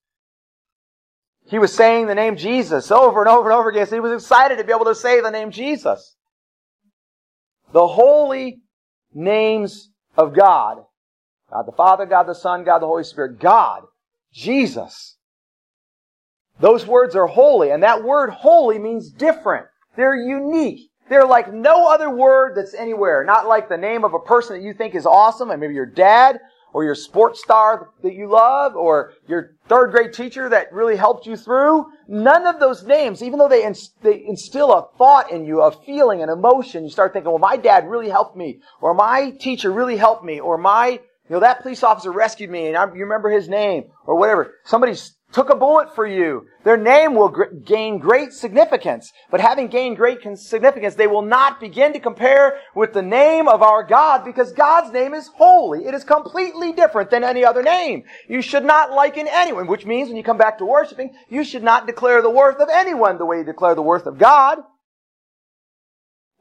He 1.47 1.59
was 1.59 1.75
saying 1.75 2.07
the 2.07 2.15
name 2.15 2.37
Jesus 2.37 2.91
over 2.91 3.21
and 3.21 3.29
over 3.29 3.51
and 3.51 3.59
over 3.59 3.69
again. 3.69 3.87
So 3.87 3.97
he 3.97 4.01
was 4.01 4.23
excited 4.23 4.59
to 4.59 4.65
be 4.65 4.73
able 4.73 4.87
to 4.87 4.95
say 4.95 5.21
the 5.21 5.31
name 5.31 5.51
Jesus. 5.51 6.17
The 7.73 7.87
holy 7.87 8.61
names 9.15 9.91
of 10.17 10.35
God. 10.35 10.79
God 11.51 11.67
the 11.67 11.73
Father, 11.73 12.07
God 12.07 12.25
the 12.25 12.35
Son, 12.35 12.65
God 12.65 12.79
the 12.79 12.87
Holy 12.87 13.05
Spirit. 13.05 13.39
God. 13.39 13.83
Jesus. 14.33 15.17
Those 16.61 16.87
words 16.87 17.17
are 17.17 17.27
holy, 17.27 17.71
and 17.71 17.83
that 17.83 18.05
word 18.05 18.31
holy 18.31 18.79
means 18.79 19.11
different. 19.11 19.67
They're 19.97 20.15
unique. 20.15 20.91
They're 21.09 21.27
like 21.27 21.53
no 21.53 21.87
other 21.87 22.09
word 22.09 22.57
that's 22.57 22.75
anywhere. 22.75 23.25
Not 23.25 23.47
like 23.47 23.69
the 23.69 23.77
name 23.77 24.05
of 24.05 24.15
a 24.15 24.19
person 24.19 24.57
that 24.57 24.65
you 24.65 24.73
think 24.73 24.95
is 24.95 25.05
awesome, 25.05 25.51
and 25.51 25.61
maybe 25.61 25.75
your 25.75 25.87
dad, 25.87 26.39
or 26.73 26.85
your 26.85 26.95
sports 26.95 27.41
star 27.41 27.91
that 28.03 28.15
you 28.15 28.29
love, 28.29 28.77
or 28.77 29.13
your 29.29 29.57
third 29.69 29.91
grade 29.91 30.13
teacher 30.13 30.49
that 30.49 30.73
really 30.73 30.97
helped 30.97 31.27
you 31.27 31.37
through. 31.37 31.87
None 32.09 32.47
of 32.47 32.61
those 32.61 32.85
names, 32.85 33.23
even 33.23 33.39
though 33.39 33.49
they, 33.49 33.65
inst- 33.65 34.01
they 34.03 34.25
instill 34.27 34.73
a 34.73 34.89
thought 34.97 35.31
in 35.31 35.45
you, 35.45 35.61
a 35.61 35.71
feeling, 35.71 36.23
an 36.23 36.29
emotion, 36.29 36.85
you 36.85 36.91
start 36.91 37.13
thinking, 37.13 37.31
well, 37.31 37.39
my 37.39 37.57
dad 37.57 37.89
really 37.89 38.09
helped 38.09 38.37
me, 38.37 38.61
or 38.81 38.95
my 38.95 39.31
teacher 39.41 39.71
really 39.71 39.97
helped 39.97 40.25
me, 40.25 40.41
or 40.41 40.59
my 40.59 41.01
you 41.29 41.37
know, 41.37 41.41
that 41.41 41.63
police 41.63 41.83
officer 41.83 42.11
rescued 42.11 42.51
me 42.51 42.67
and 42.67 42.77
I, 42.77 42.85
you 42.87 43.05
remember 43.05 43.31
his 43.31 43.49
name 43.49 43.85
or 44.05 44.17
whatever. 44.17 44.55
Somebody 44.65 44.95
took 45.33 45.51
a 45.51 45.57
bullet 45.57 45.95
for 45.95 46.07
you. 46.07 46.47
Their 46.65 46.77
name 46.77 47.15
will 47.15 47.29
gr- 47.29 47.55
gain 47.65 47.99
great 47.99 48.33
significance. 48.33 49.13
But 49.31 49.41
having 49.41 49.69
gained 49.69 49.97
great 49.97 50.21
significance, 50.39 50.95
they 50.95 51.07
will 51.07 51.23
not 51.23 51.61
begin 51.61 51.93
to 51.95 52.01
compare 52.01 52.59
with 52.75 52.93
the 52.93 53.03
name 53.03 53.49
of 53.49 53.63
our 53.63 53.83
God 53.83 54.25
because 54.25 54.53
God's 54.53 54.93
name 54.93 55.15
is 55.15 55.29
holy. 55.29 55.87
It 55.87 55.95
is 55.95 56.05
completely 56.05 56.73
different 56.73 57.11
than 57.11 57.25
any 57.25 57.45
other 57.45 57.63
name. 57.63 58.05
You 58.29 58.43
should 58.43 58.65
not 58.65 58.93
liken 58.93 59.27
anyone, 59.29 59.67
which 59.67 59.87
means 59.87 60.09
when 60.09 60.17
you 60.17 60.23
come 60.23 60.39
back 60.39 60.59
to 60.59 60.67
worshiping, 60.67 61.15
you 61.29 61.45
should 61.45 61.63
not 61.63 61.87
declare 61.87 62.23
the 62.23 62.31
worth 62.31 62.61
of 62.61 62.69
anyone 62.71 63.19
the 63.19 63.27
way 63.27 63.39
you 63.39 63.45
declare 63.45 63.75
the 63.75 63.83
worth 63.83 64.07
of 64.07 64.19
God. 64.19 64.59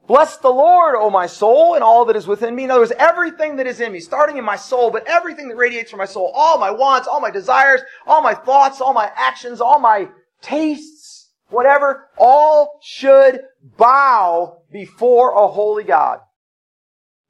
Bless 0.06 0.36
the 0.36 0.50
Lord, 0.50 0.94
O 0.96 1.10
my 1.10 1.26
soul, 1.26 1.74
and 1.74 1.84
all 1.84 2.04
that 2.06 2.16
is 2.16 2.26
within 2.26 2.54
me. 2.54 2.64
In 2.64 2.70
other 2.70 2.80
words, 2.80 2.92
everything 2.98 3.56
that 3.56 3.66
is 3.66 3.80
in 3.80 3.92
me, 3.92 4.00
starting 4.00 4.36
in 4.36 4.44
my 4.44 4.56
soul, 4.56 4.90
but 4.90 5.06
everything 5.06 5.48
that 5.48 5.56
radiates 5.56 5.90
from 5.90 5.98
my 5.98 6.06
soul, 6.06 6.32
all 6.34 6.58
my 6.58 6.70
wants, 6.70 7.06
all 7.06 7.20
my 7.20 7.30
desires, 7.30 7.80
all 8.06 8.20
my 8.20 8.34
thoughts, 8.34 8.80
all 8.80 8.92
my 8.92 9.10
actions, 9.14 9.60
all 9.60 9.78
my 9.78 10.08
tastes, 10.40 11.30
whatever, 11.50 12.08
all 12.18 12.80
should 12.82 13.42
bow 13.78 14.62
before 14.72 15.34
a 15.34 15.46
holy 15.46 15.84
God. 15.84 16.18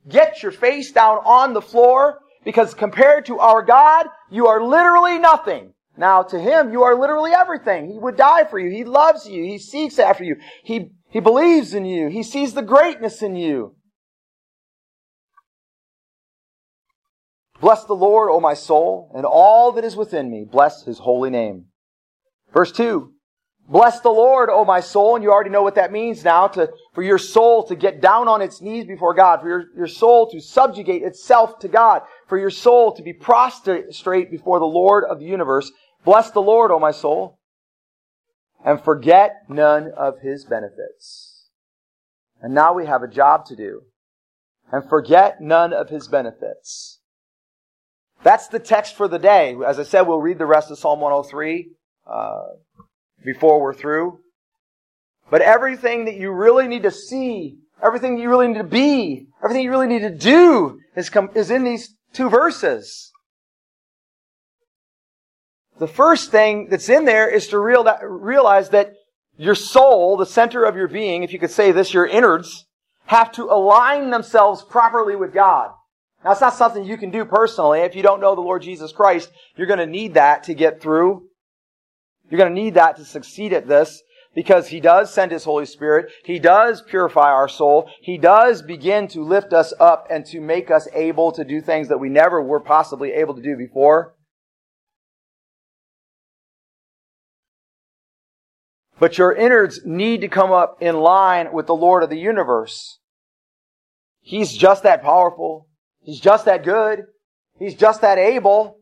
Get 0.08 0.42
your 0.42 0.52
face 0.52 0.92
down 0.92 1.18
on 1.18 1.52
the 1.52 1.62
floor, 1.62 2.20
because 2.44 2.74
compared 2.74 3.26
to 3.26 3.38
our 3.38 3.62
God, 3.62 4.06
you 4.30 4.46
are 4.46 4.64
literally 4.64 5.18
nothing. 5.18 5.74
Now, 5.96 6.22
to 6.22 6.40
Him, 6.40 6.72
you 6.72 6.82
are 6.84 6.98
literally 6.98 7.32
everything. 7.32 7.90
He 7.90 7.98
would 7.98 8.16
die 8.16 8.44
for 8.44 8.58
you. 8.58 8.70
He 8.70 8.82
loves 8.82 9.28
you. 9.28 9.44
He 9.44 9.58
seeks 9.58 9.98
after 9.98 10.24
you. 10.24 10.36
He 10.64 10.90
he 11.12 11.20
believes 11.20 11.74
in 11.74 11.84
you. 11.84 12.08
He 12.08 12.22
sees 12.22 12.54
the 12.54 12.62
greatness 12.62 13.20
in 13.20 13.36
you. 13.36 13.76
Bless 17.60 17.84
the 17.84 17.94
Lord, 17.94 18.30
O 18.30 18.40
my 18.40 18.54
soul, 18.54 19.12
and 19.14 19.26
all 19.26 19.72
that 19.72 19.84
is 19.84 19.94
within 19.94 20.30
me. 20.30 20.44
Bless 20.50 20.84
his 20.84 20.98
holy 20.98 21.30
name. 21.30 21.66
Verse 22.52 22.72
2. 22.72 23.12
Bless 23.68 24.00
the 24.00 24.10
Lord, 24.10 24.48
O 24.50 24.64
my 24.64 24.80
soul, 24.80 25.14
and 25.14 25.22
you 25.22 25.30
already 25.30 25.50
know 25.50 25.62
what 25.62 25.76
that 25.76 25.92
means 25.92 26.24
now, 26.24 26.48
to, 26.48 26.70
for 26.94 27.02
your 27.02 27.18
soul 27.18 27.64
to 27.68 27.76
get 27.76 28.00
down 28.00 28.26
on 28.26 28.42
its 28.42 28.60
knees 28.60 28.86
before 28.86 29.14
God, 29.14 29.40
for 29.40 29.48
your, 29.48 29.64
your 29.76 29.86
soul 29.86 30.28
to 30.30 30.40
subjugate 30.40 31.02
itself 31.02 31.58
to 31.60 31.68
God, 31.68 32.02
for 32.26 32.38
your 32.38 32.50
soul 32.50 32.94
to 32.94 33.02
be 33.02 33.12
prostrate 33.12 34.30
before 34.30 34.58
the 34.58 34.64
Lord 34.64 35.04
of 35.04 35.20
the 35.20 35.26
universe. 35.26 35.70
Bless 36.04 36.30
the 36.32 36.42
Lord, 36.42 36.70
O 36.72 36.80
my 36.80 36.90
soul, 36.90 37.38
and 38.64 38.82
forget 38.82 39.42
none 39.48 39.90
of 39.96 40.20
his 40.20 40.44
benefits. 40.44 41.48
And 42.40 42.54
now 42.54 42.72
we 42.72 42.86
have 42.86 43.02
a 43.02 43.08
job 43.08 43.46
to 43.46 43.56
do. 43.56 43.82
And 44.70 44.88
forget 44.88 45.40
none 45.40 45.72
of 45.72 45.90
his 45.90 46.08
benefits. 46.08 47.00
That's 48.22 48.48
the 48.48 48.58
text 48.58 48.94
for 48.94 49.08
the 49.08 49.18
day. 49.18 49.56
As 49.66 49.78
I 49.78 49.82
said, 49.82 50.02
we'll 50.02 50.20
read 50.20 50.38
the 50.38 50.46
rest 50.46 50.70
of 50.70 50.78
Psalm 50.78 51.00
103 51.00 51.70
uh, 52.06 52.42
before 53.24 53.60
we're 53.60 53.74
through. 53.74 54.20
But 55.30 55.42
everything 55.42 56.04
that 56.06 56.16
you 56.16 56.30
really 56.30 56.68
need 56.68 56.84
to 56.84 56.90
see, 56.90 57.58
everything 57.82 58.18
you 58.18 58.28
really 58.28 58.48
need 58.48 58.58
to 58.58 58.64
be, 58.64 59.26
everything 59.42 59.64
you 59.64 59.70
really 59.70 59.86
need 59.88 60.00
to 60.00 60.14
do 60.14 60.78
is, 60.96 61.10
com- 61.10 61.30
is 61.34 61.50
in 61.50 61.64
these 61.64 61.94
two 62.12 62.28
verses. 62.28 63.11
The 65.78 65.88
first 65.88 66.30
thing 66.30 66.68
that's 66.70 66.88
in 66.88 67.04
there 67.04 67.28
is 67.28 67.48
to 67.48 67.58
realize 67.58 68.68
that 68.70 68.94
your 69.36 69.54
soul, 69.54 70.16
the 70.16 70.26
center 70.26 70.64
of 70.64 70.76
your 70.76 70.88
being, 70.88 71.22
if 71.22 71.32
you 71.32 71.38
could 71.38 71.50
say 71.50 71.72
this, 71.72 71.94
your 71.94 72.06
innards, 72.06 72.66
have 73.06 73.32
to 73.32 73.44
align 73.44 74.10
themselves 74.10 74.62
properly 74.62 75.16
with 75.16 75.32
God. 75.32 75.70
Now, 76.24 76.32
it's 76.32 76.40
not 76.40 76.54
something 76.54 76.84
you 76.84 76.96
can 76.96 77.10
do 77.10 77.24
personally. 77.24 77.80
If 77.80 77.96
you 77.96 78.02
don't 78.02 78.20
know 78.20 78.34
the 78.34 78.40
Lord 78.40 78.62
Jesus 78.62 78.92
Christ, 78.92 79.30
you're 79.56 79.66
going 79.66 79.80
to 79.80 79.86
need 79.86 80.14
that 80.14 80.44
to 80.44 80.54
get 80.54 80.80
through. 80.80 81.26
You're 82.30 82.38
going 82.38 82.54
to 82.54 82.62
need 82.62 82.74
that 82.74 82.96
to 82.96 83.04
succeed 83.04 83.52
at 83.52 83.66
this 83.66 84.00
because 84.34 84.68
He 84.68 84.78
does 84.78 85.12
send 85.12 85.32
His 85.32 85.44
Holy 85.44 85.66
Spirit. 85.66 86.12
He 86.24 86.38
does 86.38 86.80
purify 86.80 87.30
our 87.32 87.48
soul. 87.48 87.90
He 88.00 88.18
does 88.18 88.62
begin 88.62 89.08
to 89.08 89.24
lift 89.24 89.52
us 89.52 89.74
up 89.80 90.06
and 90.10 90.24
to 90.26 90.40
make 90.40 90.70
us 90.70 90.86
able 90.94 91.32
to 91.32 91.44
do 91.44 91.60
things 91.60 91.88
that 91.88 91.98
we 91.98 92.08
never 92.08 92.40
were 92.40 92.60
possibly 92.60 93.12
able 93.12 93.34
to 93.34 93.42
do 93.42 93.56
before. 93.56 94.14
But 99.02 99.18
your 99.18 99.32
innards 99.32 99.80
need 99.84 100.20
to 100.20 100.28
come 100.28 100.52
up 100.52 100.80
in 100.80 101.00
line 101.00 101.52
with 101.52 101.66
the 101.66 101.74
Lord 101.74 102.04
of 102.04 102.08
the 102.08 102.20
universe. 102.20 103.00
He's 104.20 104.52
just 104.56 104.84
that 104.84 105.02
powerful. 105.02 105.66
He's 106.02 106.20
just 106.20 106.44
that 106.44 106.62
good. 106.62 107.06
He's 107.58 107.74
just 107.74 108.02
that 108.02 108.16
able. 108.16 108.76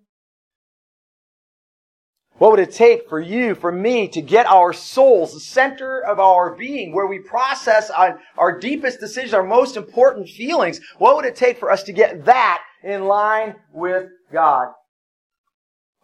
What 2.37 2.51
would 2.51 2.61
it 2.61 2.73
take 2.73 3.09
for 3.09 3.19
you, 3.19 3.55
for 3.55 3.73
me, 3.73 4.09
to 4.09 4.21
get 4.21 4.45
our 4.45 4.75
souls, 4.75 5.33
the 5.33 5.41
center 5.41 6.05
of 6.05 6.21
our 6.21 6.55
being, 6.55 6.95
where 6.95 7.07
we 7.07 7.21
process 7.21 7.89
our, 7.89 8.21
our 8.37 8.59
deepest 8.59 9.01
decisions, 9.01 9.33
our 9.33 9.43
most 9.43 9.79
important 9.79 10.29
feelings? 10.29 10.83
What 10.99 11.17
would 11.17 11.25
it 11.25 11.35
take 11.35 11.59
for 11.59 11.71
us 11.71 11.85
to 11.85 11.95
get 11.95 12.27
that 12.27 12.61
in 12.85 13.07
line 13.07 13.55
with 13.73 14.11
God? 14.31 14.75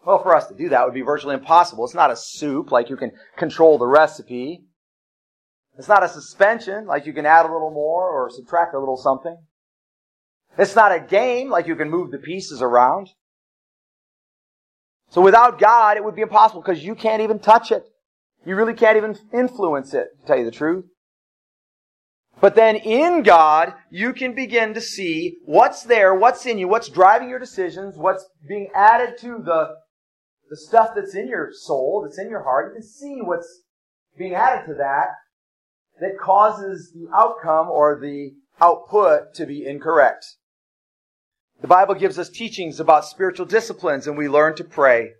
Well, 0.07 0.23
for 0.23 0.33
us 0.33 0.47
to 0.47 0.53
do 0.53 0.69
that 0.69 0.85
would 0.85 0.93
be 0.93 1.01
virtually 1.01 1.33
impossible. 1.33 1.83
It's 1.83 1.93
not 1.93 2.11
a 2.11 2.15
soup, 2.15 2.71
like 2.71 2.89
you 2.89 2.95
can 2.95 3.11
control 3.35 3.77
the 3.77 3.87
recipe. 3.87 4.63
It's 5.77 5.89
not 5.89 6.01
a 6.01 6.07
suspension, 6.07 6.85
like 6.87 7.05
you 7.05 7.11
can 7.11 7.25
add 7.25 7.45
a 7.45 7.51
little 7.51 7.71
more 7.71 8.09
or 8.09 8.29
subtract 8.29 8.73
a 8.73 8.79
little 8.79 8.95
something. 8.95 9.35
It's 10.57 10.77
not 10.77 10.95
a 10.95 11.01
game 11.01 11.49
like 11.49 11.67
you 11.67 11.75
can 11.75 11.89
move 11.89 12.11
the 12.11 12.19
pieces 12.19 12.61
around. 12.61 13.09
So 15.09 15.19
without 15.19 15.59
God, 15.59 15.97
it 15.97 16.05
would 16.05 16.15
be 16.15 16.21
impossible 16.21 16.61
because 16.61 16.85
you 16.85 16.95
can't 16.95 17.21
even 17.21 17.39
touch 17.39 17.73
it. 17.73 17.83
You 18.45 18.55
really 18.55 18.75
can't 18.75 18.95
even 18.95 19.17
influence 19.33 19.93
it, 19.93 20.07
to 20.21 20.25
tell 20.25 20.37
you 20.37 20.45
the 20.45 20.51
truth. 20.51 20.85
But 22.39 22.55
then 22.55 22.77
in 22.77 23.23
God, 23.23 23.73
you 23.91 24.13
can 24.13 24.33
begin 24.33 24.73
to 24.73 24.79
see 24.79 25.39
what's 25.43 25.83
there, 25.83 26.15
what's 26.15 26.45
in 26.45 26.59
you, 26.59 26.69
what's 26.69 26.87
driving 26.87 27.29
your 27.29 27.39
decisions, 27.39 27.97
what's 27.97 28.25
being 28.47 28.69
added 28.73 29.17
to 29.19 29.41
the, 29.43 29.75
the 30.49 30.57
stuff 30.57 30.91
that's 30.95 31.15
in 31.15 31.27
your 31.27 31.49
soul, 31.51 32.01
that's 32.03 32.19
in 32.19 32.29
your 32.29 32.43
heart. 32.43 32.71
You 32.73 32.81
can 32.81 32.87
see 32.87 33.19
what's 33.21 33.61
being 34.17 34.35
added 34.35 34.65
to 34.67 34.73
that 34.75 35.09
that 35.99 36.19
causes 36.19 36.91
the 36.93 37.07
outcome 37.15 37.69
or 37.69 37.99
the 37.99 38.33
output 38.61 39.33
to 39.35 39.45
be 39.45 39.65
incorrect. 39.65 40.25
The 41.61 41.67
Bible 41.67 41.95
gives 41.95 42.19
us 42.19 42.29
teachings 42.29 42.79
about 42.79 43.05
spiritual 43.05 43.45
disciplines 43.45 44.07
and 44.07 44.17
we 44.17 44.29
learn 44.29 44.55
to 44.55 44.63
pray. 44.63 45.11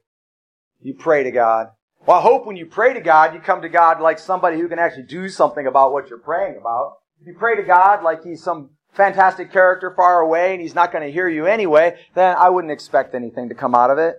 You 0.81 0.93
pray 0.93 1.23
to 1.23 1.31
God. 1.31 1.69
Well, 2.05 2.19
I 2.19 2.21
hope 2.21 2.45
when 2.45 2.55
you 2.55 2.67
pray 2.67 2.93
to 2.93 3.01
God, 3.01 3.33
you 3.33 3.39
come 3.39 3.61
to 3.63 3.69
God 3.69 3.99
like 3.99 4.19
somebody 4.19 4.59
who 4.59 4.69
can 4.69 4.79
actually 4.79 5.03
do 5.03 5.29
something 5.29 5.65
about 5.65 5.91
what 5.91 6.09
you're 6.09 6.19
praying 6.19 6.57
about. 6.57 6.93
If 7.19 7.27
you 7.27 7.33
pray 7.33 7.55
to 7.55 7.63
God 7.63 8.03
like 8.03 8.23
He's 8.23 8.43
some 8.43 8.69
fantastic 8.93 9.51
character 9.51 9.91
far 9.95 10.21
away 10.21 10.53
and 10.53 10.61
He's 10.61 10.75
not 10.75 10.91
going 10.91 11.03
to 11.03 11.11
hear 11.11 11.27
you 11.27 11.47
anyway, 11.47 11.97
then 12.13 12.37
I 12.37 12.49
wouldn't 12.49 12.71
expect 12.71 13.15
anything 13.15 13.49
to 13.49 13.55
come 13.55 13.73
out 13.73 13.89
of 13.89 13.97
it. 13.97 14.17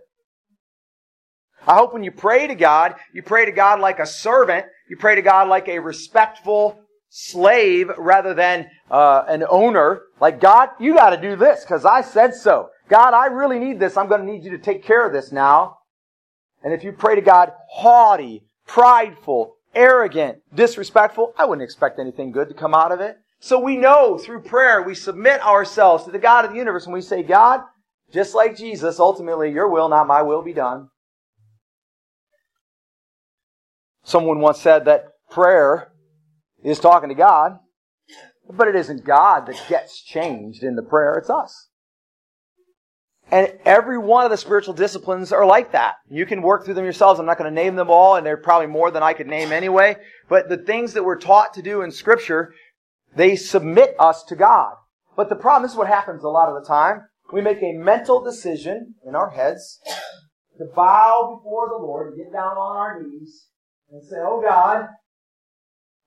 I 1.67 1.75
hope 1.75 1.93
when 1.93 2.05
you 2.05 2.11
pray 2.11 2.47
to 2.47 2.55
God, 2.55 2.95
you 3.13 3.23
pray 3.23 3.45
to 3.45 3.53
God 3.53 3.81
like 3.81 3.99
a 3.99 4.07
servant. 4.07 4.67
You 4.89 4.97
pray 4.97 5.15
to 5.17 5.23
God 5.23 5.49
like 5.49 5.69
a 5.69 5.79
respectful 5.79 6.81
slave 7.11 7.91
rather 7.99 8.35
than 8.35 8.69
uh, 8.91 9.25
an 9.29 9.45
owner. 9.49 10.03
Like, 10.21 10.41
God, 10.41 10.71
you 10.79 10.95
got 10.95 11.11
to 11.11 11.21
do 11.21 11.37
this 11.37 11.63
because 11.63 11.85
I 11.85 12.03
said 12.03 12.35
so. 12.35 12.71
God, 12.89 13.13
I 13.13 13.27
really 13.27 13.59
need 13.59 13.79
this. 13.79 13.97
I'm 13.97 14.09
going 14.09 14.21
to 14.25 14.33
need 14.33 14.45
you 14.45 14.51
to 14.53 14.59
take 14.59 14.83
care 14.83 15.07
of 15.07 15.13
this 15.13 15.31
now. 15.33 15.79
And 16.63 16.73
if 16.73 16.83
you 16.83 16.93
pray 16.93 17.15
to 17.15 17.21
God 17.21 17.53
haughty, 17.71 18.45
prideful, 18.67 19.57
arrogant, 19.75 20.39
disrespectful, 20.55 21.35
I 21.37 21.45
wouldn't 21.45 21.65
expect 21.65 21.99
anything 21.99 22.33
good 22.33 22.49
to 22.49 22.55
come 22.55 22.75
out 22.75 22.93
of 22.93 23.01
it. 23.01 23.17
So 23.41 23.61
we 23.61 23.77
know 23.77 24.19
through 24.19 24.43
prayer, 24.43 24.83
we 24.83 24.95
submit 24.95 25.41
ourselves 25.43 26.05
to 26.05 26.11
the 26.11 26.19
God 26.19 26.45
of 26.45 26.51
the 26.51 26.57
universe 26.57 26.87
and 26.87 26.93
we 26.93 27.01
say, 27.01 27.23
God, 27.23 27.61
just 28.13 28.35
like 28.35 28.57
Jesus, 28.57 28.99
ultimately 28.99 29.53
your 29.53 29.69
will, 29.69 29.89
not 29.89 30.09
my 30.09 30.23
will, 30.23 30.43
be 30.43 30.53
done. 30.53 30.89
Someone 34.09 34.41
once 34.41 34.59
said 34.59 34.87
that 34.87 35.09
prayer 35.31 35.93
is 36.65 36.81
talking 36.81 37.11
to 37.11 37.15
God, 37.15 37.59
but 38.51 38.67
it 38.67 38.75
isn't 38.75 39.05
God 39.05 39.47
that 39.47 39.63
gets 39.69 40.03
changed 40.03 40.63
in 40.63 40.77
the 40.77 40.83
prayer, 40.83 41.17
it's 41.17 41.29
us. 41.29 41.69
And 43.31 43.53
every 43.67 43.99
one 43.99 44.25
of 44.25 44.31
the 44.31 44.39
spiritual 44.39 44.73
disciplines 44.73 45.31
are 45.31 45.45
like 45.45 45.73
that. 45.73 45.97
You 46.09 46.25
can 46.25 46.41
work 46.41 46.65
through 46.65 46.73
them 46.73 46.85
yourselves. 46.85 47.21
I'm 47.21 47.27
not 47.27 47.37
going 47.37 47.55
to 47.55 47.63
name 47.63 47.77
them 47.77 47.91
all, 47.91 48.17
and 48.17 48.25
they're 48.25 48.39
probably 48.39 48.69
more 48.69 48.91
than 48.91 49.03
I 49.03 49.13
could 49.13 49.27
name 49.27 49.53
anyway. 49.53 49.97
But 50.31 50.49
the 50.49 50.57
things 50.57 50.95
that 50.95 51.05
we're 51.05 51.21
taught 51.21 51.53
to 51.53 51.63
do 51.63 51.83
in 51.83 51.91
Scripture, 51.91 52.55
they 53.15 53.37
submit 53.37 53.95
us 53.99 54.25
to 54.29 54.37
God. 54.37 54.73
But 55.19 55.29
the 55.29 55.37
problem, 55.37 55.65
this 55.65 55.73
is 55.73 55.77
what 55.77 55.89
happens 55.89 56.25
a 56.25 56.29
lot 56.29 56.49
of 56.49 56.55
the 56.55 56.67
time. 56.67 57.03
We 57.31 57.43
make 57.43 57.63
a 57.63 57.75
mental 57.75 58.25
decision 58.25 58.95
in 59.07 59.15
our 59.15 59.29
heads 59.29 59.81
to 60.57 60.65
bow 60.75 61.37
before 61.37 61.69
the 61.69 61.85
Lord, 61.85 62.15
and 62.15 62.17
get 62.17 62.33
down 62.33 62.57
on 62.57 62.75
our 62.75 63.03
knees, 63.03 63.49
and 63.91 64.03
say, 64.03 64.21
Oh 64.21 64.41
God, 64.41 64.87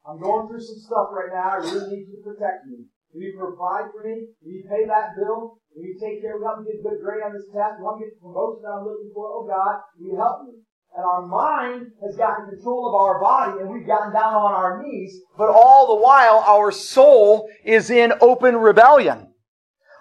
I'm 0.06 0.20
going 0.20 0.48
through 0.48 0.62
some 0.62 0.82
stuff 0.82 1.14
right 1.14 1.30
now. 1.34 1.56
I 1.56 1.58
really 1.62 1.96
need 1.96 2.08
you 2.10 2.18
to 2.18 2.26
protect 2.26 2.66
me. 2.66 2.86
Will 3.14 3.22
you 3.22 3.36
provide 3.38 3.92
for 3.92 4.04
me? 4.04 4.28
Will 4.42 4.52
you 4.52 4.64
pay 4.70 4.88
that 4.88 5.14
bill? 5.20 5.60
Will 5.76 5.84
you 5.84 5.98
take 6.00 6.22
care 6.22 6.36
of 6.36 6.42
me? 6.42 6.48
Help 6.48 6.60
me 6.60 6.72
get 6.72 6.80
a 6.80 6.84
good 6.84 7.00
grade 7.04 7.24
on 7.24 7.34
this 7.34 7.46
test? 7.54 7.78
Will 7.80 8.00
you 8.00 8.08
get 8.08 8.16
the 8.16 8.24
promotion 8.24 8.64
that 8.64 8.74
I'm 8.80 8.86
looking 8.88 9.12
for? 9.14 9.28
Oh 9.28 9.44
God, 9.46 9.84
will 10.00 10.08
you 10.08 10.16
help 10.16 10.48
me? 10.48 10.64
And 10.96 11.06
our 11.06 11.26
mind 11.26 11.88
has 12.04 12.18
gotten 12.18 12.50
control 12.50 12.88
of 12.90 12.96
our 12.96 13.22
body 13.22 13.62
and 13.62 13.70
we've 13.70 13.88
gotten 13.88 14.12
down 14.12 14.34
on 14.34 14.52
our 14.52 14.84
knees, 14.84 15.22
but 15.38 15.50
all 15.50 15.96
the 15.96 16.04
while 16.04 16.44
our 16.46 16.72
soul 16.72 17.50
is 17.64 17.90
in 17.90 18.12
open 18.20 18.58
rebellion. 18.58 19.31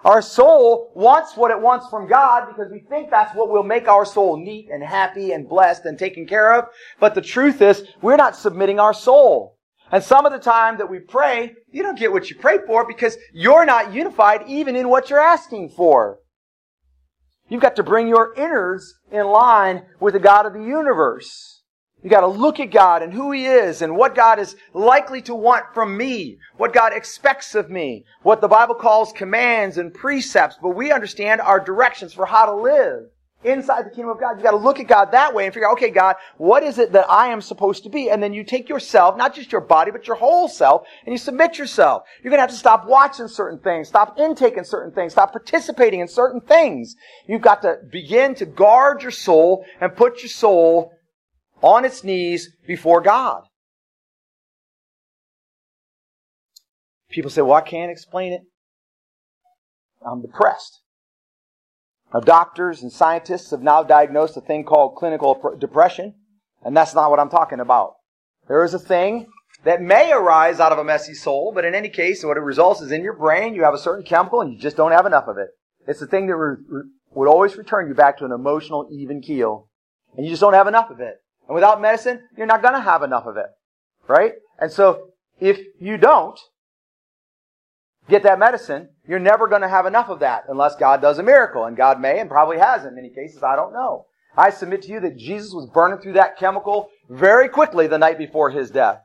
Our 0.03 0.21
soul 0.21 0.91
wants 0.95 1.37
what 1.37 1.51
it 1.51 1.61
wants 1.61 1.87
from 1.89 2.07
God 2.07 2.47
because 2.47 2.71
we 2.71 2.79
think 2.79 3.11
that's 3.11 3.35
what 3.35 3.49
will 3.49 3.63
make 3.63 3.87
our 3.87 4.05
soul 4.05 4.35
neat 4.37 4.69
and 4.71 4.83
happy 4.83 5.31
and 5.31 5.47
blessed 5.47 5.85
and 5.85 5.97
taken 5.97 6.25
care 6.25 6.53
of. 6.53 6.65
But 6.99 7.13
the 7.13 7.21
truth 7.21 7.61
is, 7.61 7.83
we're 8.01 8.15
not 8.15 8.35
submitting 8.35 8.79
our 8.79 8.93
soul. 8.93 9.57
And 9.91 10.03
some 10.03 10.25
of 10.25 10.31
the 10.31 10.39
time 10.39 10.77
that 10.77 10.89
we 10.89 10.99
pray, 10.99 11.53
you 11.69 11.83
don't 11.83 11.99
get 11.99 12.11
what 12.11 12.29
you 12.29 12.35
pray 12.37 12.59
for 12.65 12.87
because 12.87 13.17
you're 13.33 13.65
not 13.65 13.93
unified 13.93 14.43
even 14.47 14.75
in 14.75 14.89
what 14.89 15.09
you're 15.09 15.19
asking 15.19 15.69
for. 15.69 16.19
You've 17.49 17.61
got 17.61 17.75
to 17.75 17.83
bring 17.83 18.07
your 18.07 18.33
innards 18.35 18.95
in 19.11 19.27
line 19.27 19.83
with 19.99 20.13
the 20.13 20.19
God 20.19 20.45
of 20.45 20.53
the 20.53 20.63
universe. 20.63 21.60
You 22.03 22.09
got 22.09 22.21
to 22.21 22.27
look 22.27 22.59
at 22.59 22.71
God 22.71 23.03
and 23.03 23.13
who 23.13 23.31
He 23.31 23.45
is 23.45 23.81
and 23.81 23.95
what 23.95 24.15
God 24.15 24.39
is 24.39 24.55
likely 24.73 25.21
to 25.23 25.35
want 25.35 25.65
from 25.73 25.95
me, 25.95 26.39
what 26.57 26.73
God 26.73 26.93
expects 26.93 27.53
of 27.53 27.69
me, 27.69 28.05
what 28.23 28.41
the 28.41 28.47
Bible 28.47 28.75
calls 28.75 29.13
commands 29.13 29.77
and 29.77 29.93
precepts, 29.93 30.57
but 30.61 30.69
we 30.69 30.91
understand 30.91 31.41
our 31.41 31.59
directions 31.59 32.13
for 32.13 32.25
how 32.25 32.45
to 32.45 32.55
live. 32.55 33.09
inside 33.43 33.85
the 33.85 33.89
kingdom 33.89 34.09
of 34.09 34.19
God. 34.19 34.37
You 34.37 34.43
got 34.43 34.51
to 34.51 34.57
look 34.57 34.79
at 34.79 34.87
God 34.87 35.11
that 35.11 35.33
way 35.33 35.45
and 35.45 35.53
figure 35.53 35.67
out, 35.67 35.73
okay, 35.73 35.89
God, 35.89 36.15
what 36.37 36.63
is 36.63 36.77
it 36.77 36.91
that 36.93 37.09
I 37.09 37.27
am 37.27 37.41
supposed 37.41 37.83
to 37.83 37.89
be? 37.89 38.09
And 38.09 38.21
then 38.21 38.33
you 38.33 38.43
take 38.43 38.69
yourself, 38.69 39.17
not 39.17 39.33
just 39.33 39.51
your 39.51 39.61
body, 39.61 39.91
but 39.91 40.07
your 40.07 40.15
whole 40.15 40.47
self, 40.47 40.85
and 41.05 41.13
you 41.13 41.17
submit 41.17 41.57
yourself. 41.57 42.03
You're 42.23 42.31
to 42.31 42.39
have 42.39 42.49
to 42.49 42.55
stop 42.55 42.85
watching 42.85 43.27
certain 43.27 43.59
things, 43.59 43.87
stop 43.87 44.19
intaking 44.19 44.63
certain 44.63 44.93
things, 44.93 45.13
stop 45.13 45.31
participating 45.31 45.99
in 45.99 46.07
certain 46.07 46.41
things. 46.41 46.95
You've 47.27 47.41
got 47.41 47.61
to 47.63 47.77
begin 47.89 48.35
to 48.35 48.45
guard 48.45 49.01
your 49.01 49.11
soul 49.11 49.65
and 49.79 49.95
put 49.95 50.21
your 50.21 50.29
soul 50.29 50.93
on 51.61 51.85
its 51.85 52.03
knees 52.03 52.55
before 52.67 53.01
God. 53.01 53.43
People 57.09 57.31
say, 57.31 57.41
well, 57.41 57.53
I 57.53 57.61
can't 57.61 57.91
explain 57.91 58.33
it. 58.33 58.41
I'm 60.05 60.21
depressed. 60.21 60.81
Now, 62.13 62.19
doctors 62.19 62.81
and 62.81 62.91
scientists 62.91 63.51
have 63.51 63.61
now 63.61 63.83
diagnosed 63.83 64.35
a 64.37 64.41
thing 64.41 64.63
called 64.63 64.95
clinical 64.95 65.55
depression, 65.59 66.15
and 66.63 66.75
that's 66.75 66.95
not 66.95 67.09
what 67.09 67.19
I'm 67.19 67.29
talking 67.29 67.59
about. 67.59 67.93
There 68.47 68.63
is 68.63 68.73
a 68.73 68.79
thing 68.79 69.27
that 69.63 69.81
may 69.81 70.11
arise 70.11 70.59
out 70.59 70.71
of 70.71 70.79
a 70.79 70.83
messy 70.83 71.13
soul, 71.13 71.51
but 71.53 71.65
in 71.65 71.75
any 71.75 71.89
case, 71.89 72.23
what 72.23 72.37
it 72.37 72.41
results 72.41 72.81
is 72.81 72.91
in 72.91 73.03
your 73.03 73.13
brain, 73.13 73.53
you 73.53 73.63
have 73.63 73.73
a 73.73 73.79
certain 73.79 74.03
chemical 74.03 74.41
and 74.41 74.51
you 74.51 74.59
just 74.59 74.75
don't 74.75 74.91
have 74.91 75.05
enough 75.05 75.27
of 75.27 75.37
it. 75.37 75.49
It's 75.87 75.99
the 75.99 76.07
thing 76.07 76.27
that 76.27 76.35
re- 76.35 76.57
re- 76.67 76.83
would 77.13 77.27
always 77.27 77.55
return 77.55 77.87
you 77.87 77.93
back 77.93 78.17
to 78.17 78.25
an 78.25 78.31
emotional 78.31 78.89
even 78.91 79.21
keel. 79.21 79.67
And 80.15 80.25
you 80.25 80.31
just 80.31 80.41
don't 80.41 80.53
have 80.53 80.67
enough 80.67 80.89
of 80.89 80.99
it. 80.99 81.20
And 81.51 81.55
without 81.55 81.81
medicine, 81.81 82.21
you're 82.37 82.47
not 82.47 82.61
gonna 82.61 82.79
have 82.79 83.03
enough 83.03 83.25
of 83.25 83.35
it. 83.35 83.47
Right? 84.07 84.35
And 84.57 84.71
so, 84.71 85.09
if 85.37 85.59
you 85.81 85.97
don't, 85.97 86.39
get 88.07 88.23
that 88.23 88.39
medicine, 88.39 88.87
you're 89.05 89.19
never 89.19 89.49
going 89.49 89.61
to 89.61 89.67
have 89.67 89.85
enough 89.85 90.07
of 90.07 90.19
that 90.19 90.45
unless 90.47 90.77
God 90.77 91.01
does 91.01 91.19
a 91.19 91.23
miracle. 91.23 91.65
And 91.65 91.75
God 91.75 91.99
may 91.99 92.19
and 92.19 92.29
probably 92.29 92.57
has 92.57 92.85
in 92.85 92.95
many 92.95 93.09
cases. 93.09 93.43
I 93.43 93.57
don't 93.57 93.73
know. 93.73 94.05
I 94.37 94.49
submit 94.49 94.83
to 94.83 94.91
you 94.91 95.01
that 95.01 95.17
Jesus 95.17 95.51
was 95.51 95.69
burning 95.69 95.99
through 95.99 96.13
that 96.13 96.37
chemical 96.37 96.89
very 97.09 97.49
quickly 97.49 97.87
the 97.87 97.97
night 97.97 98.17
before 98.17 98.49
his 98.49 98.71
death. 98.71 99.01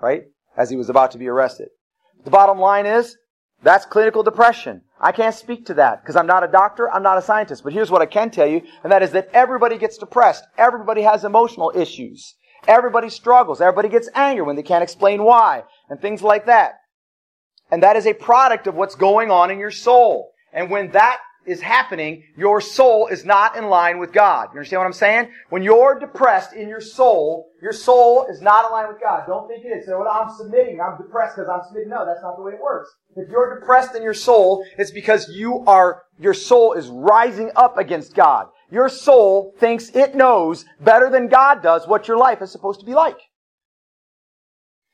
Right? 0.00 0.24
As 0.56 0.70
he 0.70 0.76
was 0.76 0.88
about 0.88 1.10
to 1.12 1.18
be 1.18 1.26
arrested. 1.26 1.68
The 2.24 2.30
bottom 2.30 2.60
line 2.60 2.86
is, 2.86 3.16
that's 3.62 3.84
clinical 3.84 4.22
depression. 4.22 4.82
I 5.00 5.12
can't 5.12 5.34
speak 5.34 5.66
to 5.66 5.74
that 5.74 6.02
because 6.02 6.16
I'm 6.16 6.26
not 6.26 6.44
a 6.44 6.48
doctor, 6.48 6.90
I'm 6.90 7.02
not 7.02 7.18
a 7.18 7.22
scientist. 7.22 7.62
But 7.62 7.72
here's 7.72 7.90
what 7.90 8.02
I 8.02 8.06
can 8.06 8.30
tell 8.30 8.46
you, 8.46 8.62
and 8.82 8.92
that 8.92 9.02
is 9.02 9.12
that 9.12 9.30
everybody 9.32 9.78
gets 9.78 9.98
depressed. 9.98 10.44
Everybody 10.56 11.02
has 11.02 11.24
emotional 11.24 11.72
issues. 11.74 12.34
Everybody 12.68 13.08
struggles. 13.08 13.60
Everybody 13.60 13.88
gets 13.88 14.08
angry 14.14 14.44
when 14.44 14.56
they 14.56 14.62
can't 14.62 14.82
explain 14.82 15.22
why, 15.22 15.64
and 15.88 16.00
things 16.00 16.22
like 16.22 16.46
that. 16.46 16.74
And 17.70 17.82
that 17.82 17.96
is 17.96 18.06
a 18.06 18.14
product 18.14 18.66
of 18.66 18.74
what's 18.74 18.94
going 18.94 19.30
on 19.30 19.50
in 19.50 19.58
your 19.58 19.70
soul. 19.70 20.32
And 20.52 20.70
when 20.70 20.90
that 20.92 21.20
is 21.46 21.60
happening, 21.60 22.22
your 22.36 22.60
soul 22.60 23.06
is 23.08 23.24
not 23.24 23.56
in 23.56 23.68
line 23.68 23.98
with 23.98 24.12
God. 24.12 24.48
You 24.52 24.58
understand 24.58 24.80
what 24.80 24.86
I'm 24.86 24.92
saying? 24.92 25.30
When 25.48 25.62
you're 25.62 25.98
depressed 25.98 26.52
in 26.52 26.68
your 26.68 26.80
soul, 26.80 27.50
your 27.62 27.72
soul 27.72 28.26
is 28.30 28.40
not 28.40 28.66
in 28.66 28.72
line 28.72 28.88
with 28.88 29.00
God. 29.00 29.24
Don't 29.26 29.48
think 29.48 29.64
it 29.64 29.68
is. 29.68 29.88
Well, 29.88 30.06
I'm 30.06 30.30
submitting. 30.36 30.80
I'm 30.80 30.96
depressed 30.96 31.36
because 31.36 31.48
I'm 31.48 31.62
submitting. 31.66 31.90
No, 31.90 32.04
that's 32.06 32.22
not 32.22 32.36
the 32.36 32.42
way 32.42 32.52
it 32.52 32.60
works. 32.60 32.90
If 33.16 33.28
you're 33.30 33.58
depressed 33.58 33.94
in 33.94 34.02
your 34.02 34.14
soul, 34.14 34.64
it's 34.78 34.90
because 34.90 35.28
you 35.28 35.64
are, 35.66 36.02
your 36.18 36.34
soul 36.34 36.74
is 36.74 36.88
rising 36.88 37.50
up 37.56 37.78
against 37.78 38.14
God. 38.14 38.46
Your 38.70 38.88
soul 38.88 39.54
thinks 39.58 39.90
it 39.90 40.14
knows 40.14 40.64
better 40.80 41.10
than 41.10 41.28
God 41.28 41.62
does 41.62 41.88
what 41.88 42.06
your 42.06 42.18
life 42.18 42.40
is 42.42 42.52
supposed 42.52 42.80
to 42.80 42.86
be 42.86 42.94
like. 42.94 43.18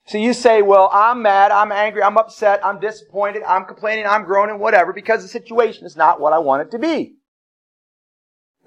So 0.07 0.19
you 0.19 0.33
say, 0.33 0.63
well, 0.63 0.89
I'm 0.93 1.23
mad, 1.23 1.51
I'm 1.51 1.73
angry, 1.73 2.03
I'm 2.03 2.17
upset, 2.17 2.65
I'm 2.65 2.79
disappointed, 2.79 3.43
I'm 3.43 3.65
complaining, 3.65 4.07
I'm 4.07 4.25
groaning, 4.25 4.61
whatever, 4.61 4.93
because 4.93 5.23
the 5.23 5.29
situation 5.29 5.85
is 5.85 5.97
not 5.97 6.21
what 6.21 6.33
I 6.33 6.39
want 6.39 6.63
it 6.63 6.71
to 6.71 6.79
be. 6.79 7.17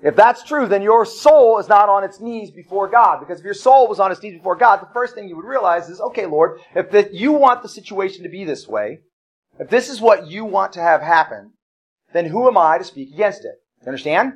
If 0.01 0.15
that's 0.15 0.43
true, 0.43 0.67
then 0.67 0.81
your 0.81 1.05
soul 1.05 1.57
is 1.59 1.67
not 1.67 1.89
on 1.89 2.03
its 2.03 2.19
knees 2.19 2.51
before 2.51 2.89
God. 2.89 3.19
Because 3.19 3.39
if 3.39 3.45
your 3.45 3.53
soul 3.53 3.87
was 3.87 3.99
on 3.99 4.11
its 4.11 4.21
knees 4.21 4.33
before 4.33 4.55
God, 4.55 4.81
the 4.81 4.93
first 4.93 5.13
thing 5.13 5.27
you 5.27 5.35
would 5.35 5.45
realize 5.45 5.89
is, 5.89 5.99
okay, 5.99 6.25
Lord, 6.25 6.59
if 6.75 6.91
the, 6.91 7.09
you 7.11 7.33
want 7.33 7.63
the 7.63 7.69
situation 7.69 8.23
to 8.23 8.29
be 8.29 8.45
this 8.45 8.67
way, 8.67 8.99
if 9.59 9.69
this 9.69 9.89
is 9.89 9.99
what 9.99 10.27
you 10.27 10.45
want 10.45 10.73
to 10.73 10.81
have 10.81 11.01
happen, 11.01 11.51
then 12.13 12.25
who 12.25 12.47
am 12.47 12.57
I 12.57 12.77
to 12.77 12.83
speak 12.83 13.13
against 13.13 13.43
it? 13.43 13.55
You 13.81 13.87
understand? 13.87 14.33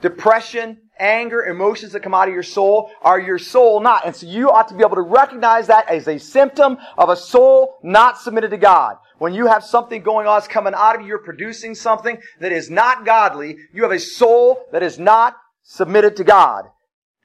Depression, 0.00 0.89
anger, 1.00 1.44
emotions 1.44 1.92
that 1.92 2.00
come 2.00 2.14
out 2.14 2.28
of 2.28 2.34
your 2.34 2.42
soul 2.42 2.90
are 3.02 3.18
your 3.18 3.38
soul 3.38 3.80
not. 3.80 4.06
And 4.06 4.14
so 4.14 4.26
you 4.26 4.50
ought 4.50 4.68
to 4.68 4.74
be 4.74 4.84
able 4.84 4.96
to 4.96 5.02
recognize 5.02 5.66
that 5.68 5.88
as 5.88 6.06
a 6.06 6.18
symptom 6.18 6.78
of 6.96 7.08
a 7.08 7.16
soul 7.16 7.78
not 7.82 8.18
submitted 8.18 8.50
to 8.50 8.58
God. 8.58 8.96
When 9.18 9.34
you 9.34 9.46
have 9.46 9.64
something 9.64 10.02
going 10.02 10.26
on 10.26 10.36
that's 10.36 10.48
coming 10.48 10.72
out 10.74 10.96
of 10.96 11.02
you, 11.02 11.08
you're 11.08 11.18
producing 11.18 11.74
something 11.74 12.18
that 12.40 12.52
is 12.52 12.70
not 12.70 13.04
godly, 13.04 13.56
you 13.72 13.82
have 13.82 13.92
a 13.92 13.98
soul 13.98 14.64
that 14.72 14.82
is 14.82 14.98
not 14.98 15.36
submitted 15.62 16.16
to 16.16 16.24
God. 16.24 16.66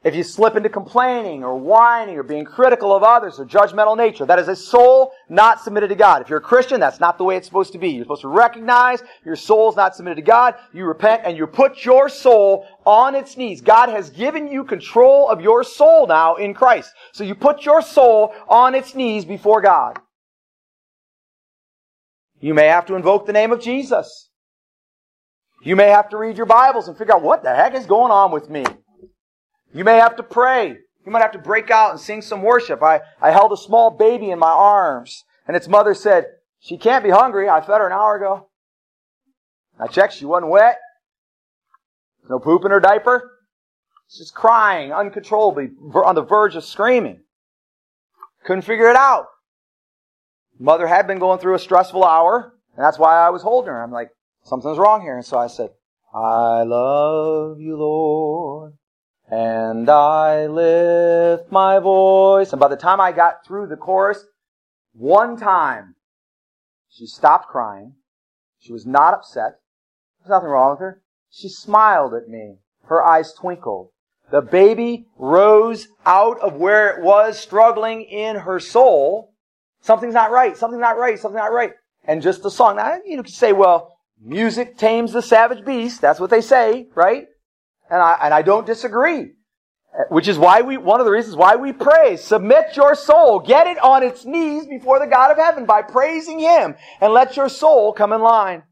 If 0.05 0.13
you 0.13 0.21
slip 0.21 0.55
into 0.55 0.69
complaining 0.69 1.43
or 1.43 1.57
whining 1.57 2.15
or 2.15 2.21
being 2.21 2.45
critical 2.45 2.95
of 2.95 3.01
others 3.01 3.39
or 3.39 3.45
judgmental 3.45 3.97
nature, 3.97 4.23
that 4.27 4.37
is 4.37 4.47
a 4.47 4.55
soul 4.55 5.11
not 5.29 5.59
submitted 5.59 5.87
to 5.87 5.95
God. 5.95 6.21
If 6.21 6.29
you're 6.29 6.37
a 6.37 6.41
Christian, 6.41 6.79
that's 6.79 6.99
not 6.99 7.17
the 7.17 7.23
way 7.23 7.37
it's 7.37 7.47
supposed 7.47 7.71
to 7.71 7.79
be. 7.79 7.89
You're 7.89 8.03
supposed 8.03 8.21
to 8.21 8.27
recognize 8.27 9.01
your 9.25 9.35
soul 9.35 9.71
is 9.71 9.75
not 9.75 9.95
submitted 9.95 10.17
to 10.17 10.21
God. 10.21 10.53
You 10.73 10.85
repent 10.85 11.23
and 11.25 11.35
you 11.35 11.47
put 11.47 11.83
your 11.83 12.07
soul 12.07 12.67
on 12.85 13.15
its 13.15 13.35
knees. 13.35 13.61
God 13.61 13.89
has 13.89 14.11
given 14.11 14.47
you 14.47 14.63
control 14.63 15.27
of 15.27 15.41
your 15.41 15.63
soul 15.63 16.05
now 16.05 16.35
in 16.35 16.53
Christ. 16.53 16.91
So 17.11 17.23
you 17.23 17.33
put 17.33 17.65
your 17.65 17.81
soul 17.81 18.31
on 18.47 18.75
its 18.75 18.93
knees 18.93 19.25
before 19.25 19.61
God. 19.61 19.97
You 22.39 22.53
may 22.53 22.67
have 22.67 22.85
to 22.85 22.95
invoke 22.95 23.25
the 23.25 23.33
name 23.33 23.51
of 23.51 23.59
Jesus. 23.59 24.29
You 25.63 25.75
may 25.75 25.89
have 25.89 26.09
to 26.09 26.17
read 26.17 26.37
your 26.37 26.45
Bibles 26.45 26.87
and 26.87 26.95
figure 26.95 27.15
out 27.15 27.23
what 27.23 27.41
the 27.41 27.55
heck 27.55 27.73
is 27.73 27.87
going 27.87 28.11
on 28.11 28.31
with 28.31 28.51
me. 28.51 28.65
You 29.75 29.83
may 29.83 29.97
have 29.97 30.15
to 30.15 30.23
pray. 30.23 30.77
You 31.05 31.11
might 31.11 31.21
have 31.21 31.33
to 31.33 31.37
break 31.37 31.69
out 31.69 31.91
and 31.91 31.99
sing 31.99 32.21
some 32.21 32.41
worship. 32.41 32.81
I, 32.81 33.01
I 33.21 33.31
held 33.31 33.51
a 33.51 33.57
small 33.57 33.91
baby 33.91 34.31
in 34.31 34.39
my 34.39 34.49
arms, 34.49 35.25
and 35.45 35.57
its 35.57 35.67
mother 35.67 35.93
said, 35.93 36.27
She 36.61 36.77
can't 36.77 37.03
be 37.03 37.09
hungry. 37.09 37.49
I 37.49 37.59
fed 37.59 37.81
her 37.81 37.85
an 37.85 37.91
hour 37.91 38.15
ago. 38.15 38.49
I 39.77 39.87
checked, 39.87 40.13
she 40.13 40.25
wasn't 40.25 40.49
wet. 40.49 40.77
No 42.29 42.39
poop 42.39 42.63
in 42.63 42.71
her 42.71 42.79
diaper. 42.79 43.29
She's 44.07 44.31
crying 44.31 44.93
uncontrollably 44.93 45.71
on 45.93 46.15
the 46.15 46.23
verge 46.23 46.55
of 46.55 46.63
screaming. 46.63 47.23
Couldn't 48.45 48.61
figure 48.61 48.89
it 48.89 48.95
out. 48.95 49.25
Mother 50.57 50.87
had 50.87 51.05
been 51.05 51.19
going 51.19 51.39
through 51.39 51.55
a 51.55 51.59
stressful 51.59 52.05
hour, 52.05 52.53
and 52.77 52.85
that's 52.85 52.97
why 52.97 53.17
I 53.17 53.29
was 53.29 53.41
holding 53.41 53.71
her. 53.71 53.83
I'm 53.83 53.91
like, 53.91 54.11
something's 54.45 54.77
wrong 54.77 55.01
here. 55.01 55.17
And 55.17 55.25
so 55.25 55.37
I 55.37 55.47
said, 55.47 55.71
I 56.13 56.63
love 56.63 57.59
you, 57.59 57.75
Lord. 57.75 58.75
And 59.29 59.89
I 59.89 60.45
lift 60.45 61.51
my 61.51 61.79
voice. 61.79 62.51
And 62.51 62.59
by 62.59 62.67
the 62.67 62.75
time 62.75 63.01
I 63.01 63.11
got 63.11 63.45
through 63.45 63.67
the 63.67 63.75
chorus, 63.75 64.23
one 64.93 65.37
time, 65.37 65.95
she 66.89 67.05
stopped 67.05 67.49
crying. 67.49 67.95
She 68.59 68.71
was 68.71 68.85
not 68.85 69.13
upset. 69.13 69.59
There's 70.19 70.29
nothing 70.29 70.49
wrong 70.49 70.71
with 70.71 70.79
her. 70.79 71.01
She 71.29 71.49
smiled 71.49 72.13
at 72.13 72.29
me. 72.29 72.59
Her 72.85 73.03
eyes 73.03 73.33
twinkled. 73.33 73.89
The 74.31 74.41
baby 74.41 75.05
rose 75.17 75.87
out 76.05 76.39
of 76.39 76.55
where 76.55 76.89
it 76.89 77.03
was 77.03 77.37
struggling 77.37 78.03
in 78.03 78.37
her 78.37 78.59
soul. 78.59 79.33
Something's 79.81 80.13
not 80.13 80.31
right. 80.31 80.57
Something's 80.57 80.81
not 80.81 80.97
right. 80.97 81.19
Something's 81.19 81.41
not 81.41 81.51
right. 81.51 81.73
And 82.05 82.21
just 82.21 82.41
the 82.41 82.51
song. 82.51 82.77
Now, 82.77 82.97
you 83.05 83.21
could 83.21 83.29
say, 83.29 83.53
well, 83.53 83.97
music 84.19 84.77
tames 84.77 85.11
the 85.11 85.21
savage 85.21 85.65
beast. 85.65 86.01
That's 86.01 86.19
what 86.19 86.29
they 86.29 86.41
say, 86.41 86.87
right? 86.95 87.27
And 87.89 88.01
I, 88.01 88.17
and 88.21 88.33
I 88.33 88.41
don't 88.41 88.65
disagree. 88.65 89.33
Which 90.09 90.27
is 90.27 90.37
why 90.37 90.61
we, 90.61 90.77
one 90.77 90.99
of 90.99 91.05
the 91.05 91.11
reasons 91.11 91.35
why 91.35 91.55
we 91.55 91.71
pray. 91.71 92.17
Submit 92.17 92.75
your 92.75 92.95
soul. 92.95 93.39
Get 93.39 93.67
it 93.67 93.81
on 93.81 94.03
its 94.03 94.25
knees 94.25 94.67
before 94.67 94.99
the 94.99 95.07
God 95.07 95.31
of 95.31 95.37
heaven 95.37 95.65
by 95.65 95.81
praising 95.83 96.39
Him 96.39 96.75
and 96.99 97.13
let 97.13 97.37
your 97.37 97.47
soul 97.47 97.93
come 97.93 98.11
in 98.11 98.21
line. 98.21 98.63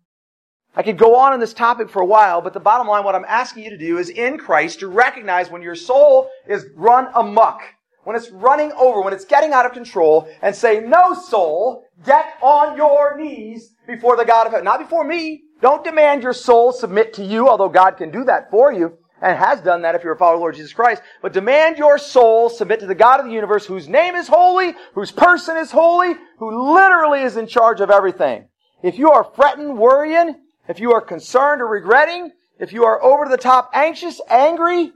I 0.75 0.83
could 0.83 0.97
go 0.97 1.15
on 1.15 1.33
on 1.33 1.39
this 1.39 1.53
topic 1.53 1.89
for 1.89 2.01
a 2.01 2.05
while, 2.05 2.41
but 2.41 2.53
the 2.53 2.59
bottom 2.59 2.87
line, 2.87 3.03
what 3.03 3.15
I'm 3.15 3.25
asking 3.25 3.63
you 3.63 3.69
to 3.69 3.77
do 3.77 3.99
is 3.99 4.09
in 4.09 4.37
Christ 4.37 4.79
to 4.79 4.87
recognize 4.87 5.49
when 5.49 5.61
your 5.61 5.75
soul 5.75 6.29
is 6.47 6.65
run 6.75 7.07
amuck, 7.13 7.61
when 8.03 8.15
it's 8.15 8.31
running 8.31 8.71
over, 8.73 9.01
when 9.01 9.13
it's 9.13 9.23
getting 9.23 9.53
out 9.53 9.67
of 9.67 9.73
control, 9.73 10.27
and 10.41 10.55
say, 10.55 10.81
no 10.81 11.13
soul, 11.13 11.85
get 12.05 12.25
on 12.41 12.75
your 12.75 13.15
knees 13.17 13.75
before 13.87 14.17
the 14.17 14.25
God 14.25 14.47
of 14.47 14.51
heaven. 14.51 14.65
Not 14.65 14.79
before 14.79 15.05
me. 15.05 15.43
Don't 15.61 15.83
demand 15.83 16.23
your 16.23 16.33
soul 16.33 16.73
submit 16.73 17.13
to 17.13 17.23
you, 17.23 17.47
although 17.47 17.69
God 17.69 17.91
can 17.91 18.11
do 18.11 18.25
that 18.25 18.49
for 18.49 18.73
you 18.73 18.97
and 19.23 19.37
has 19.37 19.61
done 19.61 19.81
that 19.81 19.95
if 19.95 20.03
you're 20.03 20.13
a 20.13 20.17
follower 20.17 20.35
of 20.35 20.41
Lord 20.41 20.55
Jesus 20.55 20.73
Christ. 20.73 21.01
But 21.21 21.31
demand 21.31 21.77
your 21.77 21.97
soul 21.97 22.49
submit 22.49 22.81
to 22.81 22.85
the 22.85 22.93
God 22.93 23.21
of 23.21 23.25
the 23.25 23.31
universe 23.31 23.65
whose 23.65 23.87
name 23.87 24.15
is 24.15 24.27
holy, 24.27 24.75
whose 24.93 25.11
person 25.11 25.55
is 25.55 25.71
holy, 25.71 26.13
who 26.39 26.73
literally 26.73 27.21
is 27.21 27.37
in 27.37 27.47
charge 27.47 27.79
of 27.79 27.89
everything. 27.89 28.49
If 28.83 28.99
you 28.99 29.11
are 29.11 29.23
fretting, 29.23 29.77
worrying, 29.77 30.35
if 30.67 30.81
you 30.81 30.91
are 30.91 30.99
concerned 30.99 31.61
or 31.61 31.67
regretting, 31.67 32.31
if 32.59 32.73
you 32.73 32.83
are 32.83 33.01
over 33.01 33.29
the 33.29 33.37
top 33.37 33.71
anxious, 33.73 34.19
angry, 34.29 34.91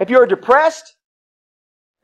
if 0.00 0.10
you 0.10 0.18
are 0.18 0.26
depressed, 0.26 0.96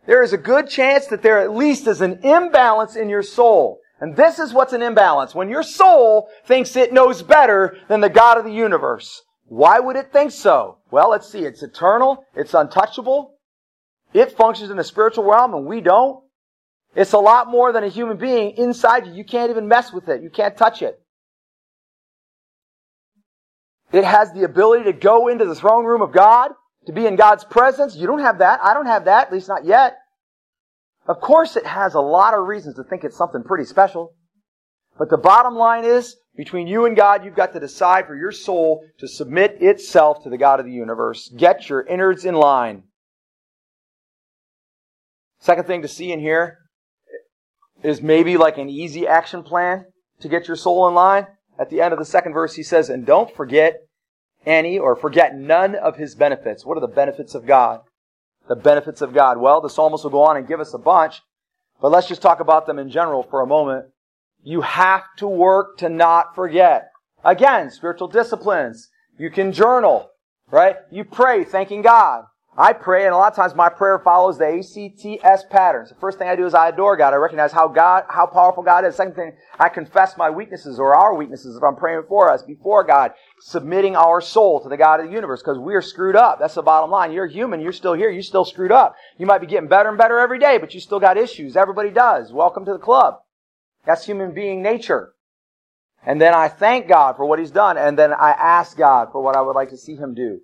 there 0.06 0.22
is 0.22 0.32
a 0.32 0.38
good 0.38 0.70
chance 0.70 1.06
that 1.08 1.22
there 1.22 1.40
at 1.40 1.52
least 1.52 1.88
is 1.88 2.00
an 2.00 2.20
imbalance 2.22 2.94
in 2.94 3.08
your 3.08 3.24
soul. 3.24 3.80
And 4.00 4.14
this 4.14 4.38
is 4.38 4.54
what's 4.54 4.72
an 4.72 4.80
imbalance. 4.80 5.34
When 5.34 5.50
your 5.50 5.64
soul 5.64 6.28
thinks 6.46 6.76
it 6.76 6.92
knows 6.92 7.22
better 7.22 7.76
than 7.88 8.00
the 8.00 8.08
God 8.08 8.38
of 8.38 8.44
the 8.44 8.52
universe. 8.52 9.22
Why 9.50 9.80
would 9.80 9.96
it 9.96 10.12
think 10.12 10.30
so? 10.30 10.78
Well, 10.92 11.10
let's 11.10 11.28
see. 11.28 11.40
It's 11.40 11.64
eternal. 11.64 12.24
It's 12.36 12.54
untouchable. 12.54 13.34
It 14.14 14.30
functions 14.30 14.70
in 14.70 14.76
the 14.76 14.84
spiritual 14.84 15.24
realm 15.24 15.54
and 15.54 15.66
we 15.66 15.80
don't. 15.80 16.22
It's 16.94 17.14
a 17.14 17.18
lot 17.18 17.48
more 17.48 17.72
than 17.72 17.82
a 17.82 17.88
human 17.88 18.16
being 18.16 18.52
inside 18.56 19.08
you. 19.08 19.12
You 19.12 19.24
can't 19.24 19.50
even 19.50 19.66
mess 19.66 19.92
with 19.92 20.08
it. 20.08 20.22
You 20.22 20.30
can't 20.30 20.56
touch 20.56 20.82
it. 20.82 21.00
It 23.90 24.04
has 24.04 24.32
the 24.32 24.44
ability 24.44 24.84
to 24.84 24.92
go 24.92 25.26
into 25.26 25.44
the 25.44 25.56
throne 25.56 25.84
room 25.84 26.00
of 26.00 26.12
God, 26.12 26.52
to 26.86 26.92
be 26.92 27.06
in 27.06 27.16
God's 27.16 27.42
presence. 27.42 27.96
You 27.96 28.06
don't 28.06 28.20
have 28.20 28.38
that. 28.38 28.60
I 28.62 28.72
don't 28.72 28.86
have 28.86 29.06
that, 29.06 29.26
at 29.26 29.32
least 29.32 29.48
not 29.48 29.64
yet. 29.64 29.96
Of 31.08 31.20
course, 31.20 31.56
it 31.56 31.66
has 31.66 31.94
a 31.94 32.00
lot 32.00 32.34
of 32.34 32.46
reasons 32.46 32.76
to 32.76 32.84
think 32.84 33.02
it's 33.02 33.16
something 33.16 33.42
pretty 33.42 33.64
special. 33.64 34.14
But 34.96 35.10
the 35.10 35.18
bottom 35.18 35.56
line 35.56 35.84
is, 35.84 36.14
between 36.36 36.66
you 36.66 36.86
and 36.86 36.96
God, 36.96 37.24
you've 37.24 37.34
got 37.34 37.52
to 37.52 37.60
decide 37.60 38.06
for 38.06 38.16
your 38.16 38.32
soul 38.32 38.84
to 38.98 39.08
submit 39.08 39.58
itself 39.60 40.22
to 40.22 40.30
the 40.30 40.38
God 40.38 40.60
of 40.60 40.66
the 40.66 40.72
universe. 40.72 41.30
Get 41.36 41.68
your 41.68 41.82
innards 41.82 42.24
in 42.24 42.34
line. 42.34 42.84
Second 45.40 45.66
thing 45.66 45.82
to 45.82 45.88
see 45.88 46.12
in 46.12 46.20
here 46.20 46.58
is 47.82 48.02
maybe 48.02 48.36
like 48.36 48.58
an 48.58 48.68
easy 48.68 49.06
action 49.06 49.42
plan 49.42 49.86
to 50.20 50.28
get 50.28 50.46
your 50.46 50.56
soul 50.56 50.86
in 50.86 50.94
line. 50.94 51.26
At 51.58 51.70
the 51.70 51.80
end 51.80 51.92
of 51.92 51.98
the 51.98 52.04
second 52.04 52.32
verse, 52.32 52.54
he 52.54 52.62
says, 52.62 52.88
and 52.88 53.04
don't 53.04 53.34
forget 53.34 53.80
any 54.46 54.78
or 54.78 54.96
forget 54.96 55.34
none 55.34 55.74
of 55.74 55.96
his 55.96 56.14
benefits. 56.14 56.64
What 56.64 56.76
are 56.76 56.80
the 56.80 56.88
benefits 56.88 57.34
of 57.34 57.46
God? 57.46 57.80
The 58.48 58.56
benefits 58.56 59.02
of 59.02 59.12
God. 59.12 59.38
Well, 59.38 59.60
the 59.60 59.68
psalmist 59.68 60.04
will 60.04 60.10
go 60.10 60.22
on 60.22 60.36
and 60.36 60.48
give 60.48 60.60
us 60.60 60.74
a 60.74 60.78
bunch, 60.78 61.20
but 61.80 61.90
let's 61.90 62.08
just 62.08 62.22
talk 62.22 62.40
about 62.40 62.66
them 62.66 62.78
in 62.78 62.90
general 62.90 63.22
for 63.22 63.42
a 63.42 63.46
moment. 63.46 63.86
You 64.42 64.62
have 64.62 65.04
to 65.18 65.28
work 65.28 65.76
to 65.78 65.88
not 65.88 66.34
forget. 66.34 66.90
Again, 67.24 67.70
spiritual 67.70 68.08
disciplines. 68.08 68.88
You 69.18 69.30
can 69.30 69.52
journal, 69.52 70.10
right? 70.50 70.76
You 70.90 71.04
pray 71.04 71.44
thanking 71.44 71.82
God. 71.82 72.24
I 72.56 72.72
pray, 72.72 73.04
and 73.04 73.14
a 73.14 73.16
lot 73.16 73.32
of 73.32 73.36
times 73.36 73.54
my 73.54 73.68
prayer 73.68 73.98
follows 73.98 74.38
the 74.38 74.46
ACTS 74.46 75.44
patterns. 75.50 75.90
The 75.90 75.94
first 76.00 76.18
thing 76.18 76.28
I 76.28 76.36
do 76.36 76.46
is 76.46 76.54
I 76.54 76.68
adore 76.68 76.96
God. 76.96 77.14
I 77.14 77.16
recognize 77.16 77.52
how 77.52 77.68
God, 77.68 78.04
how 78.08 78.26
powerful 78.26 78.62
God 78.62 78.84
is. 78.84 78.96
Second 78.96 79.14
thing, 79.14 79.32
I 79.58 79.68
confess 79.68 80.16
my 80.16 80.30
weaknesses 80.30 80.78
or 80.78 80.94
our 80.94 81.14
weaknesses 81.14 81.56
if 81.56 81.62
I'm 81.62 81.76
praying 81.76 82.02
for 82.08 82.30
us 82.30 82.42
before 82.42 82.82
God, 82.82 83.12
submitting 83.40 83.94
our 83.94 84.20
soul 84.20 84.60
to 84.62 84.68
the 84.68 84.76
God 84.76 85.00
of 85.00 85.06
the 85.06 85.12
universe 85.12 85.42
because 85.42 85.58
we're 85.58 85.80
screwed 85.80 86.16
up. 86.16 86.40
That's 86.40 86.54
the 86.54 86.62
bottom 86.62 86.90
line. 86.90 87.12
You're 87.12 87.26
human. 87.26 87.60
You're 87.60 87.72
still 87.72 87.94
here. 87.94 88.10
You're 88.10 88.22
still 88.22 88.44
screwed 88.44 88.72
up. 88.72 88.96
You 89.16 89.26
might 89.26 89.40
be 89.40 89.46
getting 89.46 89.68
better 89.68 89.88
and 89.88 89.98
better 89.98 90.18
every 90.18 90.38
day, 90.38 90.58
but 90.58 90.74
you 90.74 90.80
still 90.80 91.00
got 91.00 91.16
issues. 91.16 91.56
Everybody 91.56 91.90
does. 91.90 92.32
Welcome 92.32 92.64
to 92.64 92.72
the 92.72 92.78
club. 92.78 93.20
That's 93.90 94.06
human 94.06 94.32
being 94.32 94.62
nature. 94.62 95.14
And 96.06 96.20
then 96.20 96.32
I 96.32 96.46
thank 96.46 96.86
God 96.86 97.16
for 97.16 97.26
what 97.26 97.40
He's 97.40 97.50
done, 97.50 97.76
and 97.76 97.98
then 97.98 98.12
I 98.12 98.30
ask 98.30 98.76
God 98.76 99.08
for 99.10 99.20
what 99.20 99.34
I 99.34 99.40
would 99.40 99.56
like 99.56 99.70
to 99.70 99.76
see 99.76 99.96
Him 99.96 100.14
do. 100.14 100.38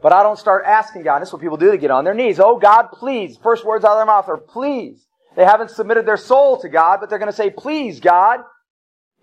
But 0.00 0.12
I 0.12 0.22
don't 0.22 0.38
start 0.38 0.62
asking 0.64 1.02
God. 1.02 1.20
This 1.20 1.30
is 1.30 1.32
what 1.32 1.42
people 1.42 1.56
do. 1.56 1.68
They 1.68 1.78
get 1.78 1.90
on 1.90 2.04
their 2.04 2.14
knees. 2.14 2.38
Oh 2.38 2.60
God, 2.60 2.92
please. 2.92 3.36
First 3.42 3.64
words 3.64 3.84
out 3.84 3.90
of 3.90 3.98
their 3.98 4.06
mouth 4.06 4.28
are 4.28 4.38
please. 4.38 5.04
They 5.34 5.44
haven't 5.44 5.72
submitted 5.72 6.06
their 6.06 6.16
soul 6.16 6.60
to 6.60 6.68
God, 6.68 6.98
but 7.00 7.10
they're 7.10 7.18
going 7.18 7.30
to 7.30 7.36
say, 7.36 7.50
please 7.50 7.98
God. 7.98 8.38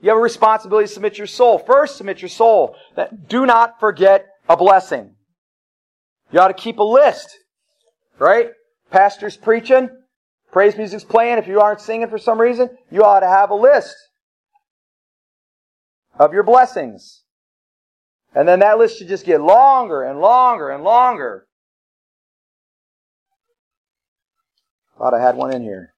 You 0.01 0.09
have 0.09 0.17
a 0.17 0.21
responsibility 0.21 0.87
to 0.87 0.93
submit 0.93 1.17
your 1.17 1.27
soul. 1.27 1.57
First, 1.57 1.95
submit 1.95 2.21
your 2.21 2.27
soul. 2.27 2.75
Do 3.29 3.45
not 3.45 3.79
forget 3.79 4.25
a 4.49 4.57
blessing. 4.57 5.15
You 6.31 6.41
ought 6.41 6.49
to 6.49 6.53
keep 6.53 6.79
a 6.79 6.83
list. 6.83 7.29
Right? 8.17 8.49
Pastor's 8.91 9.37
preaching. 9.37 9.89
Praise 10.51 10.75
music's 10.75 11.03
playing. 11.03 11.37
If 11.37 11.47
you 11.47 11.61
aren't 11.61 11.81
singing 11.81 12.07
for 12.07 12.17
some 12.17 12.39
reason, 12.39 12.69
you 12.91 13.03
ought 13.03 13.19
to 13.19 13.27
have 13.27 13.51
a 13.51 13.55
list 13.55 13.95
of 16.17 16.33
your 16.33 16.43
blessings. 16.43 17.23
And 18.33 18.47
then 18.47 18.59
that 18.59 18.77
list 18.77 18.97
should 18.97 19.07
just 19.07 19.25
get 19.25 19.41
longer 19.41 20.03
and 20.03 20.19
longer 20.19 20.69
and 20.69 20.83
longer. 20.83 21.47
Thought 24.97 25.13
I 25.13 25.21
had 25.21 25.35
one 25.35 25.53
in 25.53 25.63
here. 25.63 25.93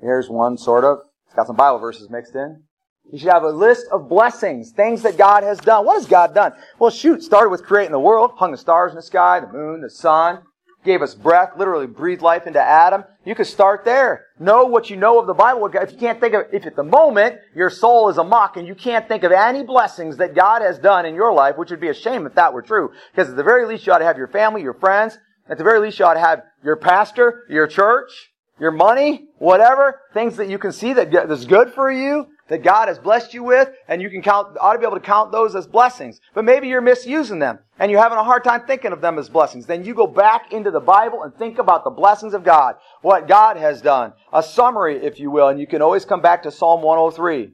Here's 0.00 0.28
one, 0.28 0.58
sort 0.58 0.84
of. 0.84 0.98
It's 1.26 1.34
got 1.34 1.46
some 1.46 1.56
Bible 1.56 1.78
verses 1.78 2.10
mixed 2.10 2.34
in. 2.34 2.62
You 3.10 3.18
should 3.18 3.32
have 3.32 3.44
a 3.44 3.50
list 3.50 3.86
of 3.92 4.08
blessings, 4.08 4.72
things 4.72 5.02
that 5.02 5.16
God 5.16 5.42
has 5.44 5.58
done. 5.58 5.86
What 5.86 5.94
has 5.94 6.06
God 6.06 6.34
done? 6.34 6.52
Well, 6.78 6.90
shoot, 6.90 7.22
started 7.22 7.50
with 7.50 7.64
creating 7.64 7.92
the 7.92 8.00
world, 8.00 8.32
hung 8.36 8.50
the 8.50 8.58
stars 8.58 8.92
in 8.92 8.96
the 8.96 9.02
sky, 9.02 9.40
the 9.40 9.52
moon, 9.52 9.80
the 9.80 9.90
sun, 9.90 10.42
gave 10.86 11.02
us 11.02 11.14
breath, 11.14 11.50
literally 11.58 11.86
breathed 11.86 12.22
life 12.22 12.46
into 12.46 12.60
Adam. 12.60 13.04
You 13.26 13.34
could 13.34 13.46
start 13.46 13.84
there. 13.84 14.26
Know 14.38 14.64
what 14.64 14.88
you 14.88 14.96
know 14.96 15.20
of 15.20 15.26
the 15.26 15.34
Bible. 15.34 15.68
If 15.74 15.92
you 15.92 15.98
can't 15.98 16.20
think 16.20 16.32
of, 16.32 16.44
if 16.52 16.64
at 16.64 16.76
the 16.76 16.84
moment 16.84 17.36
your 17.54 17.68
soul 17.68 18.08
is 18.08 18.16
a 18.16 18.24
muck 18.24 18.56
and 18.56 18.66
you 18.66 18.74
can't 18.74 19.06
think 19.06 19.24
of 19.24 19.32
any 19.32 19.62
blessings 19.62 20.16
that 20.16 20.34
God 20.34 20.62
has 20.62 20.78
done 20.78 21.04
in 21.04 21.14
your 21.14 21.34
life, 21.34 21.58
which 21.58 21.70
would 21.70 21.80
be 21.80 21.88
a 21.88 21.94
shame 21.94 22.24
if 22.24 22.34
that 22.36 22.54
were 22.54 22.62
true, 22.62 22.92
because 23.12 23.28
at 23.28 23.36
the 23.36 23.42
very 23.42 23.66
least 23.66 23.86
you 23.86 23.92
ought 23.92 23.98
to 23.98 24.04
have 24.06 24.16
your 24.16 24.28
family, 24.28 24.62
your 24.62 24.74
friends, 24.74 25.18
at 25.50 25.58
the 25.58 25.64
very 25.64 25.80
least 25.80 25.98
you 25.98 26.04
ought 26.06 26.14
to 26.14 26.20
have 26.20 26.42
your 26.64 26.76
pastor, 26.76 27.44
your 27.50 27.66
church, 27.66 28.10
your 28.58 28.70
money, 28.70 29.26
whatever, 29.38 30.00
things 30.14 30.36
that 30.36 30.48
you 30.48 30.58
can 30.58 30.72
see 30.72 30.92
that 30.94 31.12
is 31.30 31.44
good 31.44 31.72
for 31.74 31.90
you, 31.90 32.26
that 32.48 32.62
God 32.62 32.88
has 32.88 32.98
blessed 32.98 33.34
you 33.34 33.42
with, 33.42 33.70
and 33.88 34.00
you 34.00 34.08
can 34.08 34.22
count, 34.22 34.56
ought 34.60 34.74
to 34.74 34.78
be 34.78 34.86
able 34.86 34.96
to 34.96 35.04
count 35.04 35.32
those 35.32 35.56
as 35.56 35.66
blessings. 35.66 36.20
But 36.34 36.44
maybe 36.44 36.68
you're 36.68 36.80
misusing 36.80 37.40
them, 37.40 37.58
and 37.78 37.90
you're 37.90 38.02
having 38.02 38.18
a 38.18 38.24
hard 38.24 38.44
time 38.44 38.62
thinking 38.66 38.92
of 38.92 39.00
them 39.00 39.18
as 39.18 39.28
blessings. 39.28 39.66
Then 39.66 39.84
you 39.84 39.94
go 39.94 40.06
back 40.06 40.52
into 40.52 40.70
the 40.70 40.80
Bible 40.80 41.22
and 41.22 41.34
think 41.34 41.58
about 41.58 41.84
the 41.84 41.90
blessings 41.90 42.34
of 42.34 42.44
God, 42.44 42.76
what 43.02 43.26
God 43.26 43.56
has 43.56 43.82
done. 43.82 44.12
A 44.32 44.42
summary, 44.42 45.04
if 45.04 45.18
you 45.18 45.30
will, 45.30 45.48
and 45.48 45.58
you 45.58 45.66
can 45.66 45.82
always 45.82 46.04
come 46.04 46.22
back 46.22 46.44
to 46.44 46.52
Psalm 46.52 46.82
103. 46.82 47.52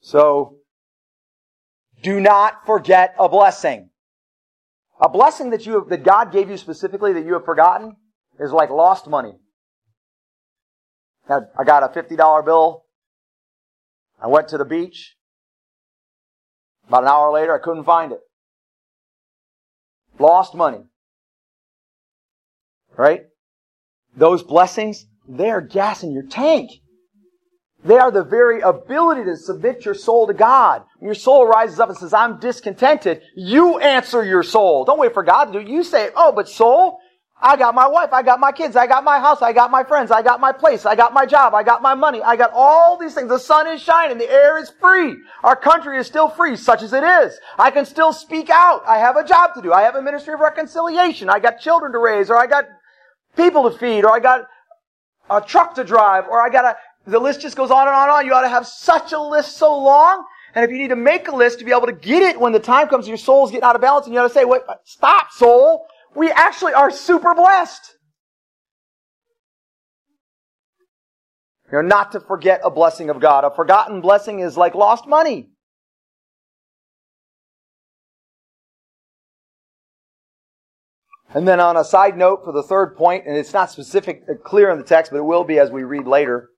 So, 0.00 0.58
do 2.02 2.20
not 2.20 2.66
forget 2.66 3.14
a 3.18 3.28
blessing. 3.28 3.90
A 5.00 5.08
blessing 5.08 5.50
that 5.50 5.66
you 5.66 5.80
have, 5.80 5.88
that 5.88 6.04
God 6.04 6.30
gave 6.30 6.48
you 6.48 6.56
specifically 6.56 7.12
that 7.14 7.24
you 7.24 7.32
have 7.32 7.44
forgotten 7.44 7.96
is 8.38 8.52
like 8.52 8.70
lost 8.70 9.08
money. 9.08 9.32
Now, 11.28 11.40
I 11.58 11.64
got 11.64 11.82
a 11.82 11.88
$50 11.88 12.44
bill 12.44 12.83
I 14.24 14.26
went 14.26 14.48
to 14.48 14.58
the 14.58 14.64
beach. 14.64 15.16
About 16.88 17.02
an 17.02 17.10
hour 17.10 17.30
later, 17.30 17.54
I 17.54 17.62
couldn't 17.62 17.84
find 17.84 18.10
it. 18.10 18.20
Lost 20.18 20.54
money. 20.54 20.80
Right? 22.96 23.24
Those 24.16 24.42
blessings, 24.42 25.04
they 25.28 25.50
are 25.50 25.60
gas 25.60 26.02
in 26.02 26.12
your 26.12 26.26
tank. 26.26 26.70
They 27.84 27.98
are 27.98 28.10
the 28.10 28.24
very 28.24 28.62
ability 28.62 29.24
to 29.24 29.36
submit 29.36 29.84
your 29.84 29.92
soul 29.92 30.26
to 30.26 30.32
God. 30.32 30.84
When 30.98 31.08
your 31.08 31.14
soul 31.14 31.46
rises 31.46 31.78
up 31.78 31.90
and 31.90 31.98
says, 31.98 32.14
I'm 32.14 32.40
discontented, 32.40 33.20
you 33.36 33.78
answer 33.78 34.24
your 34.24 34.42
soul. 34.42 34.86
Don't 34.86 34.98
wait 34.98 35.12
for 35.12 35.22
God 35.22 35.46
to 35.46 35.52
do 35.52 35.58
it. 35.58 35.68
You 35.68 35.84
say, 35.84 36.08
oh, 36.16 36.32
but 36.32 36.48
soul, 36.48 36.98
I 37.44 37.56
got 37.56 37.74
my 37.74 37.86
wife, 37.86 38.10
I 38.10 38.22
got 38.22 38.40
my 38.40 38.52
kids, 38.52 38.74
I 38.74 38.86
got 38.86 39.04
my 39.04 39.20
house, 39.20 39.42
I 39.42 39.52
got 39.52 39.70
my 39.70 39.84
friends, 39.84 40.10
I 40.10 40.22
got 40.22 40.40
my 40.40 40.50
place, 40.50 40.86
I 40.86 40.96
got 40.96 41.12
my 41.12 41.26
job, 41.26 41.54
I 41.54 41.62
got 41.62 41.82
my 41.82 41.94
money, 41.94 42.22
I 42.22 42.36
got 42.36 42.50
all 42.54 42.96
these 42.96 43.12
things. 43.12 43.28
The 43.28 43.38
sun 43.38 43.66
is 43.66 43.82
shining, 43.82 44.16
the 44.16 44.30
air 44.30 44.56
is 44.56 44.72
free. 44.80 45.14
Our 45.42 45.54
country 45.54 45.98
is 45.98 46.06
still 46.06 46.30
free, 46.30 46.56
such 46.56 46.82
as 46.82 46.94
it 46.94 47.04
is. 47.04 47.38
I 47.58 47.70
can 47.70 47.84
still 47.84 48.14
speak 48.14 48.48
out. 48.48 48.82
I 48.86 48.96
have 48.96 49.18
a 49.18 49.24
job 49.24 49.52
to 49.56 49.62
do. 49.62 49.74
I 49.74 49.82
have 49.82 49.94
a 49.94 50.00
ministry 50.00 50.32
of 50.32 50.40
reconciliation. 50.40 51.28
I 51.28 51.38
got 51.38 51.60
children 51.60 51.92
to 51.92 51.98
raise, 51.98 52.30
or 52.30 52.36
I 52.38 52.46
got 52.46 52.64
people 53.36 53.70
to 53.70 53.76
feed, 53.76 54.06
or 54.06 54.12
I 54.12 54.20
got 54.20 54.46
a 55.28 55.42
truck 55.42 55.74
to 55.74 55.84
drive, 55.84 56.24
or 56.30 56.40
I 56.40 56.48
got 56.48 56.64
a, 56.64 56.76
the 57.06 57.18
list 57.18 57.42
just 57.42 57.58
goes 57.58 57.70
on 57.70 57.86
and 57.86 57.94
on 57.94 58.04
and 58.04 58.12
on. 58.12 58.24
You 58.24 58.32
ought 58.32 58.42
to 58.42 58.48
have 58.48 58.66
such 58.66 59.12
a 59.12 59.20
list 59.20 59.58
so 59.58 59.78
long. 59.78 60.24
And 60.54 60.64
if 60.64 60.70
you 60.70 60.78
need 60.78 60.88
to 60.88 60.96
make 60.96 61.28
a 61.28 61.36
list 61.36 61.58
to 61.58 61.66
be 61.66 61.72
able 61.72 61.88
to 61.88 61.92
get 61.92 62.22
it 62.22 62.40
when 62.40 62.52
the 62.52 62.60
time 62.60 62.88
comes, 62.88 63.06
your 63.06 63.18
soul's 63.18 63.50
getting 63.50 63.64
out 63.64 63.74
of 63.74 63.82
balance, 63.82 64.06
and 64.06 64.14
you 64.14 64.20
ought 64.20 64.28
to 64.28 64.32
say, 64.32 64.46
wait, 64.46 64.62
stop, 64.84 65.30
soul 65.30 65.86
we 66.14 66.30
actually 66.30 66.72
are 66.72 66.90
super 66.90 67.34
blessed. 67.34 67.94
You 71.72 71.82
know, 71.82 71.88
not 71.88 72.12
to 72.12 72.20
forget 72.20 72.60
a 72.62 72.70
blessing 72.70 73.10
of 73.10 73.20
God. 73.20 73.44
A 73.44 73.54
forgotten 73.54 74.00
blessing 74.00 74.40
is 74.40 74.56
like 74.56 74.74
lost 74.74 75.06
money. 75.06 75.50
And 81.34 81.48
then 81.48 81.58
on 81.58 81.76
a 81.76 81.84
side 81.84 82.16
note 82.16 82.44
for 82.44 82.52
the 82.52 82.62
third 82.62 82.96
point, 82.96 83.26
and 83.26 83.36
it's 83.36 83.52
not 83.52 83.72
specific, 83.72 84.22
uh, 84.30 84.34
clear 84.44 84.70
in 84.70 84.78
the 84.78 84.84
text, 84.84 85.10
but 85.10 85.18
it 85.18 85.24
will 85.24 85.42
be 85.42 85.58
as 85.58 85.68
we 85.68 85.82
read 85.82 86.06
later. 86.06 86.50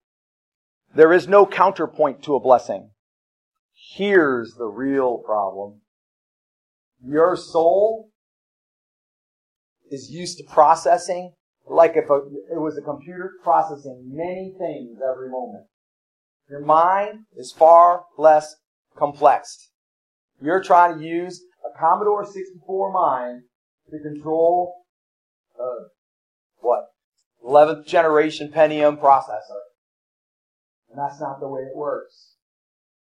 There 0.95 1.15
is 1.15 1.27
no 1.27 1.47
counterpoint 1.47 2.23
to 2.25 2.35
a 2.35 2.41
blessing. 2.41 2.91
Here's 3.73 4.55
the 4.59 4.67
real 4.67 5.19
problem. 5.19 5.81
Your 7.03 7.37
soul 7.37 8.11
is 9.91 10.11
used 10.11 10.39
to 10.39 10.45
processing 10.45 11.33
like 11.69 11.93
if 11.97 12.09
a, 12.09 12.21
it 12.53 12.61
was 12.61 12.79
a 12.79 12.83
computer 12.83 13.33
processing 13.43 14.11
many 14.13 14.55
things 14.59 14.99
every 15.03 15.29
moment. 15.29 15.65
Your 16.49 16.65
mind 16.65 17.25
is 17.37 17.53
far 17.53 18.05
less 18.17 18.55
complex. 18.97 19.71
You're 20.41 20.63
trying 20.63 20.99
to 20.99 21.05
use 21.05 21.43
a 21.65 21.79
Commodore 21.79 22.25
64 22.25 22.93
mind 22.93 23.43
to 23.91 23.99
control 23.99 24.75
uh, 25.61 25.89
what 26.59 26.85
11th 27.45 27.87
generation 27.87 28.53
Pentium 28.55 28.99
processor, 28.99 29.63
and 30.91 30.99
that's 30.99 31.21
not 31.21 31.41
the 31.41 31.49
way 31.49 31.63
it 31.63 31.77
works. 31.77 32.35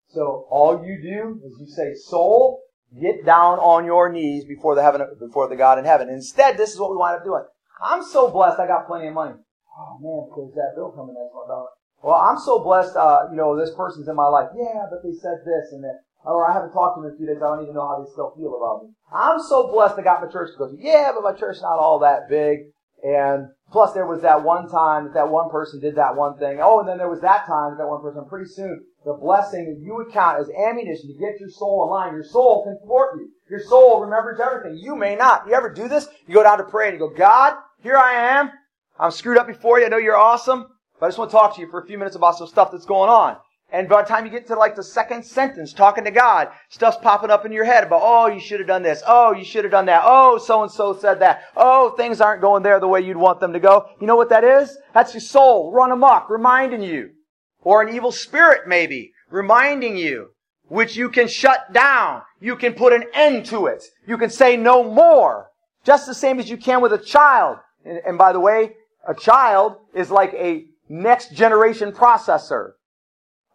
So 0.10 0.46
all 0.52 0.86
you 0.86 1.02
do 1.02 1.40
is 1.44 1.58
you 1.60 1.68
say, 1.68 1.96
"Soul, 1.96 2.62
get 3.00 3.26
down 3.26 3.60
on 3.60 3.86
your 3.86 4.12
knees 4.12 4.46
before 4.46 4.76
the 4.76 4.84
heaven, 4.84 5.02
before 5.20 5.48
the 5.48 5.56
God 5.56 5.80
in 5.80 5.86
heaven. 5.86 6.10
Instead, 6.10 6.58
this 6.58 6.74
is 6.74 6.80
what 6.80 6.92
we 6.92 6.98
wind 6.98 7.18
up 7.18 7.24
doing. 7.24 7.44
I'm 7.84 8.04
so 8.04 8.30
blessed 8.30 8.60
I 8.60 8.68
got 8.68 8.88
plenty 8.88 9.08
of 9.08 9.14
money. 9.14 9.36
Oh 9.78 9.98
man, 10.00 10.30
because 10.30 10.54
that 10.54 10.74
bill 10.76 10.92
coming 10.92 11.16
next 11.16 11.34
month. 11.34 11.70
Well, 12.04 12.20
I'm 12.20 12.38
so 12.38 12.60
blessed, 12.60 12.96
uh, 12.96 13.32
you 13.32 13.38
know, 13.38 13.58
this 13.58 13.74
person's 13.76 14.08
in 14.08 14.16
my 14.16 14.28
life. 14.28 14.50
Yeah, 14.56 14.86
but 14.92 15.02
they 15.02 15.16
said 15.16 15.40
this 15.46 15.72
and 15.72 15.84
that. 15.84 16.04
Or 16.26 16.50
I 16.50 16.54
haven't 16.54 16.72
talked 16.72 16.96
to 16.96 17.02
them 17.02 17.10
in 17.10 17.16
a 17.16 17.18
few 17.18 17.28
days. 17.28 17.42
I 17.42 17.48
don't 17.48 17.64
even 17.64 17.76
know 17.76 17.88
how 17.88 18.04
they 18.04 18.12
still 18.12 18.32
feel 18.36 18.56
about 18.56 18.84
me. 18.84 18.96
I'm 19.12 19.40
so 19.40 19.72
blessed 19.72 20.00
I 20.00 20.04
got 20.04 20.22
my 20.22 20.32
church 20.32 20.52
to 20.52 20.58
go 20.58 20.68
to. 20.68 20.78
Yeah, 20.80 21.12
but 21.16 21.24
my 21.24 21.38
church's 21.38 21.62
not 21.62 21.80
all 21.80 22.00
that 22.00 22.30
big. 22.30 22.72
And 23.04 23.50
plus 23.72 23.92
there 23.94 24.08
was 24.08 24.22
that 24.22 24.44
one 24.44 24.70
time 24.70 25.04
that 25.06 25.14
that 25.14 25.30
one 25.30 25.50
person 25.50 25.82
did 25.82 25.96
that 25.96 26.16
one 26.16 26.38
thing. 26.38 26.60
Oh, 26.62 26.80
and 26.80 26.88
then 26.88 26.98
there 26.98 27.10
was 27.10 27.20
that 27.22 27.46
time 27.46 27.78
that 27.78 27.88
one 27.88 28.02
person. 28.02 28.24
Pretty 28.30 28.50
soon, 28.50 28.86
the 29.06 29.14
blessing 29.14 29.66
that 29.66 29.86
you 29.86 29.96
would 29.96 30.14
count 30.14 30.40
as 30.40 30.50
ammunition 30.50 31.08
to 31.08 31.20
get 31.20 31.40
your 31.40 31.50
soul 31.50 31.90
line. 31.92 32.14
Your 32.14 32.24
soul 32.24 32.64
can 32.64 32.80
thwart 32.86 33.18
you. 33.18 33.30
Your 33.50 33.60
soul 33.60 34.02
remembers 34.02 34.40
everything. 34.40 34.78
You 34.78 34.96
may 34.96 35.16
not. 35.18 35.46
You 35.48 35.54
ever 35.54 35.70
do 35.70 35.90
this? 35.90 36.08
You 36.28 36.34
go 36.34 36.44
down 36.44 36.60
to 36.60 36.64
pray 36.64 36.88
and 36.88 36.94
you 36.94 37.00
go, 37.00 37.14
God, 37.14 37.58
here 37.82 37.98
I 37.98 38.40
am. 38.40 38.52
I'm 38.98 39.12
screwed 39.12 39.38
up 39.38 39.48
before 39.48 39.80
you. 39.80 39.86
I 39.86 39.90
know 39.90 39.98
you're 39.98 40.16
awesome, 40.16 40.68
but 41.00 41.08
I 41.08 41.10
just 41.10 41.18
want 41.18 41.32
to 41.32 41.36
talk 41.36 41.56
to 41.56 41.62
you 41.62 41.70
for 41.70 41.82
a 41.82 41.86
few 41.86 41.98
minutes 41.98 42.16
about 42.16 42.38
some 42.38 42.48
stuff 42.48 42.72
that's 42.72 42.86
going 42.86 43.10
on. 43.10 43.38
And 43.74 43.90
by 43.90 44.04
the 44.04 44.08
time 44.08 44.24
you 44.24 44.32
get 44.32 44.46
to 44.48 44.56
like 44.56 44.76
the 44.76 44.84
second 44.84 45.26
sentence, 45.26 45.74
talking 45.74 46.04
to 46.04 46.12
God, 46.12 46.50
stuff's 46.70 46.98
popping 47.02 47.32
up 47.32 47.44
in 47.44 47.52
your 47.52 47.66
head 47.66 47.84
about, 47.84 48.02
oh, 48.04 48.28
you 48.28 48.40
should 48.40 48.60
have 48.60 48.68
done 48.68 48.84
this. 48.84 49.02
Oh, 49.08 49.34
you 49.34 49.44
should 49.44 49.64
have 49.64 49.72
done 49.72 49.88
that. 49.88 50.04
Oh, 50.06 50.38
so 50.38 50.62
and 50.62 50.72
so 50.72 50.96
said 50.96 51.20
that. 51.22 51.46
Oh, 51.58 51.90
things 51.90 52.22
aren't 52.22 52.42
going 52.42 52.62
there 52.62 52.80
the 52.80 52.88
way 52.88 53.02
you'd 53.02 53.18
want 53.18 53.40
them 53.40 53.52
to 53.52 53.60
go. 53.60 53.88
You 54.00 54.06
know 54.06 54.16
what 54.16 54.30
that 54.30 54.44
is? 54.44 54.78
That's 54.94 55.16
your 55.16 55.22
soul 55.22 55.74
run 55.74 55.92
amok, 55.92 56.30
reminding 56.30 56.84
you. 56.84 57.10
Or 57.64 57.82
an 57.82 57.96
evil 57.96 58.12
spirit 58.12 58.68
maybe, 58.68 59.12
reminding 59.32 59.98
you, 59.98 60.30
which 60.68 60.96
you 60.96 61.10
can 61.10 61.28
shut 61.28 61.74
down. 61.74 62.22
You 62.40 62.56
can 62.56 62.76
put 62.76 62.94
an 62.94 63.06
end 63.12 63.48
to 63.48 63.66
it. 63.66 63.84
You 64.06 64.20
can 64.20 64.30
say 64.30 64.56
no 64.56 64.84
more. 64.84 65.48
Just 65.84 66.06
the 66.06 66.14
same 66.14 66.40
as 66.40 66.48
you 66.48 66.58
can 66.58 66.80
with 66.80 66.94
a 66.94 67.00
child. 67.00 67.58
And, 67.84 68.00
and 68.06 68.18
by 68.20 68.34
the 68.34 68.40
way, 68.40 68.76
a 69.08 69.16
child 69.16 69.78
is 69.96 70.12
like 70.12 70.34
a 70.36 70.66
next 70.88 71.34
generation 71.34 71.92
processor. 71.92 72.74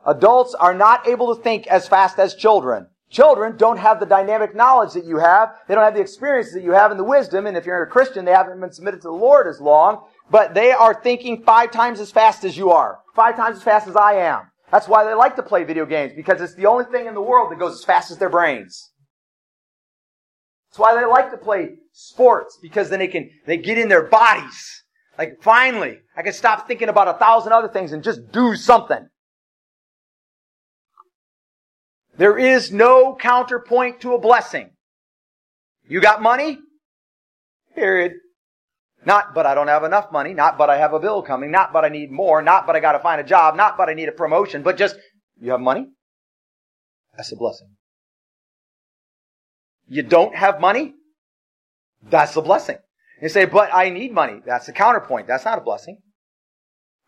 Adults 0.09 0.55
are 0.55 0.73
not 0.73 1.07
able 1.07 1.35
to 1.35 1.43
think 1.43 1.67
as 1.67 1.87
fast 1.87 2.19
as 2.19 2.35
children. 2.35 2.87
Children 3.11 3.57
don't 3.59 3.77
have 3.77 4.01
the 4.01 4.07
dynamic 4.07 4.55
knowledge 4.55 4.95
that 4.95 5.05
you 5.05 5.19
have. 5.19 5.51
They 5.67 5.75
don't 5.75 5.85
have 5.85 5.95
the 5.95 6.01
experiences 6.01 6.55
that 6.55 6.63
you 6.63 6.73
have 6.73 6.91
and 6.91 6.99
the 6.99 7.05
wisdom. 7.05 7.47
And 7.47 7.57
if 7.59 7.67
you're 7.67 7.83
a 7.83 7.87
Christian, 7.87 8.25
they 8.25 8.33
haven't 8.33 8.59
been 8.59 8.73
submitted 8.73 9.03
to 9.03 9.09
the 9.09 9.13
Lord 9.13 9.47
as 9.47 9.61
long. 9.61 10.05
But 10.31 10.55
they 10.55 10.73
are 10.73 10.95
thinking 10.95 11.43
five 11.43 11.71
times 11.71 12.01
as 12.01 12.11
fast 12.11 12.45
as 12.45 12.57
you 12.57 12.71
are. 12.71 13.01
Five 13.15 13.37
times 13.37 13.59
as 13.59 13.63
fast 13.63 13.87
as 13.87 13.97
I 13.97 14.15
am. 14.15 14.51
That's 14.71 14.89
why 14.89 15.05
they 15.05 15.15
like 15.15 15.37
to 15.37 15.43
play 15.43 15.65
video 15.65 15.87
games, 15.87 16.13
because 16.15 16.41
it's 16.41 16.55
the 16.55 16.67
only 16.67 16.85
thing 16.87 17.07
in 17.07 17.15
the 17.15 17.23
world 17.23 17.51
that 17.51 17.59
goes 17.59 17.75
as 17.75 17.85
fast 17.85 18.11
as 18.11 18.19
their 18.19 18.29
brains. 18.29 18.91
That's 20.71 20.79
why 20.79 20.95
they 20.95 21.07
like 21.07 21.31
to 21.31 21.39
play 21.39 21.77
sports, 21.93 22.59
because 22.61 22.91
then 22.91 22.99
they 22.99 23.09
can, 23.09 23.31
they 23.47 23.57
get 23.57 23.79
in 23.79 23.89
their 23.89 24.05
bodies. 24.05 24.85
Like 25.19 25.43
finally, 25.43 25.99
I 26.17 26.23
can 26.23 26.35
stop 26.35 26.67
thinking 26.67 26.91
about 26.91 27.09
a 27.09 27.19
thousand 27.19 27.53
other 27.53 27.69
things 27.69 27.93
and 27.93 28.05
just 28.05 28.31
do 28.31 28.57
something. 28.57 29.09
There 32.19 32.37
is 32.37 32.73
no 32.73 33.15
counterpoint 33.15 34.01
to 34.01 34.13
a 34.13 34.19
blessing. 34.21 34.71
You 35.89 36.01
got 36.01 36.21
money? 36.21 36.59
Period. 37.75 38.15
Not, 39.07 39.35
but 39.35 39.47
I 39.47 39.55
don't 39.55 39.69
have 39.69 39.85
enough 39.85 40.11
money. 40.11 40.35
Not, 40.35 40.59
but 40.59 40.69
I 40.69 40.79
have 40.79 40.93
a 40.93 40.99
bill 40.99 41.23
coming. 41.23 41.53
Not, 41.53 41.73
but 41.73 41.85
I 41.85 41.89
need 41.89 42.11
more. 42.11 42.43
Not, 42.43 42.67
but 42.67 42.75
I 42.75 42.81
gotta 42.81 42.99
find 42.99 43.21
a 43.21 43.25
job. 43.25 43.55
Not, 43.55 43.77
but 43.77 43.89
I 43.89 43.95
need 43.95 44.09
a 44.09 44.13
promotion. 44.13 44.63
But 44.63 44.77
just, 44.77 44.97
you 45.41 45.53
have 45.53 45.61
money? 45.61 45.87
That's 47.17 47.31
a 47.33 47.37
blessing. 47.37 47.69
You 49.89 50.03
don't 50.03 50.35
have 50.35 50.61
money? 50.61 50.95
That's 52.03 52.37
a 52.37 52.43
blessing. 52.43 52.79
You 53.23 53.29
say, 53.29 53.45
but 53.45 53.71
I 53.73 53.91
need 53.91 54.13
money. 54.13 54.41
That's 54.45 54.69
a 54.69 54.73
counterpoint. 54.73 55.29
That's 55.29 55.45
not 55.45 55.59
a 55.59 55.63
blessing. 55.63 55.99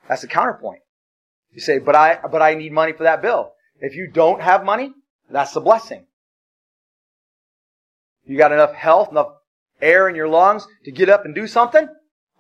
That's 0.09 0.23
a 0.23 0.29
counterpoint. 0.29 0.81
You 1.53 1.61
say, 1.61 1.79
but 1.79 1.97
I, 1.97 2.19
but 2.31 2.43
I 2.43 2.55
need 2.55 2.73
money 2.73 2.93
for 2.93 3.03
that 3.03 3.23
bill. 3.23 3.51
If 3.81 3.97
you 3.97 4.09
don't 4.09 4.41
have 4.41 4.65
money, 4.65 4.93
that's 5.35 5.55
a 5.57 5.61
blessing. 5.61 6.07
You 8.25 8.37
got 8.37 8.53
enough 8.53 8.75
health, 8.75 9.11
enough 9.11 9.33
air 9.81 10.09
in 10.09 10.15
your 10.15 10.29
lungs 10.29 10.67
to 10.85 10.93
get 10.93 11.09
up 11.09 11.25
and 11.25 11.35
do 11.35 11.47
something? 11.47 11.89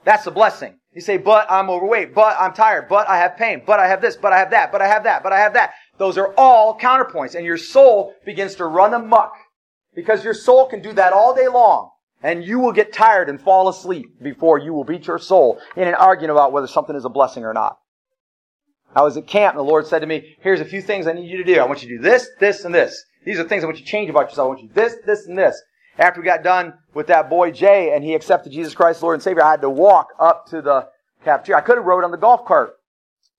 That's 0.04 0.26
a 0.26 0.30
blessing. 0.30 0.76
You 0.94 1.00
say, 1.00 1.18
but 1.18 1.46
I'm 1.50 1.70
overweight, 1.70 2.14
but 2.14 2.36
I'm 2.38 2.52
tired, 2.52 2.88
but 2.88 3.08
I 3.08 3.18
have 3.18 3.36
pain, 3.36 3.62
but 3.64 3.78
I 3.78 3.86
have 3.86 4.00
this, 4.00 4.16
but 4.16 4.32
I 4.32 4.38
have 4.38 4.50
that, 4.50 4.72
but 4.72 4.82
I 4.82 4.88
have 4.88 5.04
that, 5.04 5.22
but 5.22 5.32
I 5.32 5.38
have 5.38 5.54
that. 5.54 5.72
Those 5.98 6.18
are 6.18 6.34
all 6.36 6.78
counterpoints 6.78 7.34
and 7.34 7.44
your 7.44 7.58
soul 7.58 8.14
begins 8.24 8.56
to 8.56 8.66
run 8.66 8.94
amok 8.94 9.32
because 9.94 10.24
your 10.24 10.34
soul 10.34 10.66
can 10.66 10.82
do 10.82 10.92
that 10.94 11.12
all 11.12 11.34
day 11.34 11.46
long 11.46 11.90
and 12.22 12.44
you 12.44 12.58
will 12.58 12.72
get 12.72 12.92
tired 12.92 13.28
and 13.28 13.40
fall 13.40 13.68
asleep 13.68 14.06
before 14.20 14.58
you 14.58 14.72
will 14.72 14.84
beat 14.84 15.06
your 15.06 15.18
soul 15.18 15.60
in 15.76 15.86
an 15.86 15.94
argument 15.94 16.32
about 16.32 16.52
whether 16.52 16.66
something 16.66 16.96
is 16.96 17.04
a 17.04 17.08
blessing 17.08 17.44
or 17.44 17.54
not. 17.54 17.78
I 18.94 19.02
was 19.02 19.16
at 19.16 19.26
camp 19.26 19.54
and 19.54 19.60
the 19.60 19.70
Lord 19.70 19.86
said 19.86 20.00
to 20.00 20.06
me, 20.06 20.36
here's 20.40 20.60
a 20.60 20.64
few 20.64 20.82
things 20.82 21.06
I 21.06 21.12
need 21.12 21.30
you 21.30 21.38
to 21.38 21.44
do. 21.44 21.60
I 21.60 21.66
want 21.66 21.82
you 21.82 21.88
to 21.88 21.96
do 21.96 22.02
this, 22.02 22.28
this, 22.40 22.64
and 22.64 22.74
this. 22.74 23.04
These 23.24 23.38
are 23.38 23.44
things 23.44 23.62
I 23.62 23.66
want 23.66 23.78
you 23.78 23.84
to 23.84 23.90
change 23.90 24.10
about 24.10 24.30
yourself. 24.30 24.46
I 24.46 24.48
want 24.48 24.62
you 24.62 24.68
to 24.68 24.74
do 24.74 24.80
this, 24.80 24.96
this, 25.06 25.26
and 25.26 25.38
this. 25.38 25.60
After 25.98 26.20
we 26.20 26.24
got 26.24 26.42
done 26.42 26.74
with 26.94 27.08
that 27.08 27.28
boy 27.28 27.50
Jay 27.50 27.94
and 27.94 28.02
he 28.02 28.14
accepted 28.14 28.52
Jesus 28.52 28.74
Christ, 28.74 29.02
Lord 29.02 29.14
and 29.14 29.22
Savior, 29.22 29.44
I 29.44 29.50
had 29.50 29.60
to 29.60 29.70
walk 29.70 30.08
up 30.18 30.46
to 30.46 30.62
the 30.62 30.88
cafeteria. 31.24 31.58
I 31.58 31.60
could 31.60 31.76
have 31.76 31.84
rode 31.84 32.04
on 32.04 32.10
the 32.10 32.16
golf 32.16 32.44
cart. 32.46 32.72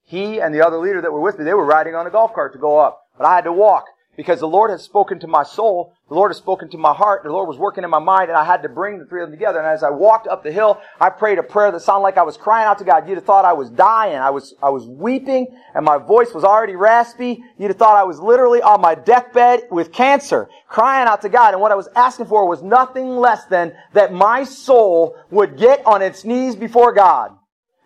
He 0.03 0.39
and 0.39 0.53
the 0.53 0.65
other 0.65 0.77
leader 0.77 1.01
that 1.01 1.11
were 1.11 1.21
with 1.21 1.39
me, 1.39 1.45
they 1.45 1.53
were 1.53 1.65
riding 1.65 1.95
on 1.95 2.05
a 2.05 2.11
golf 2.11 2.33
cart 2.33 2.53
to 2.53 2.59
go 2.59 2.77
up. 2.77 3.01
But 3.17 3.25
I 3.25 3.35
had 3.35 3.45
to 3.45 3.53
walk 3.53 3.85
because 4.17 4.39
the 4.39 4.47
Lord 4.47 4.71
had 4.71 4.81
spoken 4.81 5.19
to 5.19 5.27
my 5.27 5.43
soul, 5.43 5.93
the 6.09 6.15
Lord 6.15 6.31
had 6.31 6.37
spoken 6.37 6.69
to 6.69 6.77
my 6.77 6.93
heart, 6.93 7.23
the 7.23 7.31
Lord 7.31 7.47
was 7.47 7.57
working 7.57 7.83
in 7.83 7.89
my 7.89 7.99
mind, 7.99 8.29
and 8.29 8.37
I 8.37 8.43
had 8.43 8.61
to 8.63 8.69
bring 8.69 8.99
the 8.99 9.05
three 9.05 9.21
of 9.21 9.29
them 9.29 9.37
together. 9.37 9.59
And 9.59 9.67
as 9.67 9.83
I 9.83 9.89
walked 9.89 10.27
up 10.27 10.43
the 10.43 10.51
hill, 10.51 10.81
I 10.99 11.09
prayed 11.09 11.37
a 11.37 11.43
prayer 11.43 11.71
that 11.71 11.79
sounded 11.79 12.03
like 12.03 12.17
I 12.17 12.23
was 12.23 12.35
crying 12.35 12.67
out 12.67 12.77
to 12.79 12.83
God. 12.83 13.07
You'd 13.07 13.15
have 13.15 13.25
thought 13.25 13.45
I 13.45 13.53
was 13.53 13.69
dying. 13.69 14.17
I 14.17 14.29
was, 14.29 14.53
I 14.61 14.69
was 14.69 14.85
weeping, 14.85 15.47
and 15.73 15.85
my 15.85 15.97
voice 15.97 16.33
was 16.33 16.43
already 16.43 16.75
raspy. 16.75 17.43
You'd 17.57 17.69
have 17.69 17.77
thought 17.77 17.95
I 17.95 18.03
was 18.03 18.19
literally 18.19 18.61
on 18.61 18.81
my 18.81 18.95
deathbed 18.95 19.67
with 19.71 19.93
cancer, 19.93 20.49
crying 20.67 21.07
out 21.07 21.21
to 21.21 21.29
God. 21.29 21.53
And 21.53 21.61
what 21.61 21.71
I 21.71 21.75
was 21.75 21.87
asking 21.95 22.25
for 22.25 22.47
was 22.47 22.61
nothing 22.61 23.15
less 23.15 23.45
than 23.45 23.73
that 23.93 24.11
my 24.11 24.43
soul 24.43 25.15
would 25.29 25.57
get 25.57 25.85
on 25.85 26.01
its 26.01 26.25
knees 26.25 26.55
before 26.55 26.93
God 26.93 27.37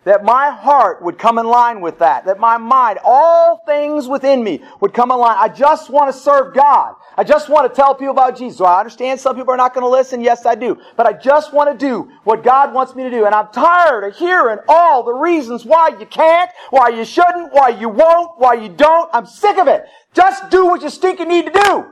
that 0.06 0.24
my 0.24 0.50
heart 0.50 1.02
would 1.02 1.18
come 1.18 1.36
in 1.36 1.46
line 1.46 1.80
with 1.80 1.98
that, 1.98 2.24
that 2.24 2.38
my 2.38 2.56
mind, 2.56 2.96
all 3.04 3.60
things 3.66 4.06
within 4.06 4.42
me 4.42 4.62
would 4.80 4.94
come 4.94 5.10
in 5.10 5.18
line. 5.18 5.36
I 5.36 5.48
just 5.48 5.90
want 5.90 6.14
to 6.14 6.18
serve 6.18 6.54
God. 6.54 6.94
I 7.16 7.24
just 7.24 7.48
want 7.48 7.68
to 7.68 7.74
tell 7.74 7.92
people 7.92 8.12
about 8.12 8.38
Jesus. 8.38 8.58
So 8.58 8.66
I 8.66 8.78
understand 8.78 9.18
some 9.18 9.34
people 9.34 9.52
are 9.52 9.56
not 9.56 9.74
going 9.74 9.82
to 9.82 9.90
listen. 9.90 10.20
Yes, 10.20 10.46
I 10.46 10.54
do. 10.54 10.78
But 10.96 11.06
I 11.06 11.12
just 11.12 11.52
want 11.52 11.72
to 11.72 11.86
do 11.86 12.08
what 12.22 12.44
God 12.44 12.72
wants 12.72 12.94
me 12.94 13.02
to 13.02 13.10
do. 13.10 13.26
And 13.26 13.34
I'm 13.34 13.48
tired 13.48 14.04
of 14.04 14.16
hearing 14.16 14.60
all 14.68 15.02
the 15.02 15.12
reasons 15.12 15.64
why 15.64 15.88
you 15.98 16.06
can't, 16.06 16.52
why 16.70 16.90
you 16.90 17.04
shouldn't, 17.04 17.52
why 17.52 17.70
you 17.70 17.88
won't, 17.88 18.38
why 18.38 18.54
you 18.54 18.68
don't. 18.68 19.10
I'm 19.12 19.26
sick 19.26 19.58
of 19.58 19.66
it. 19.66 19.86
Just 20.14 20.50
do 20.50 20.66
what 20.66 20.82
you 20.82 20.88
stinking 20.88 21.26
need 21.26 21.46
to 21.46 21.52
do. 21.64 21.84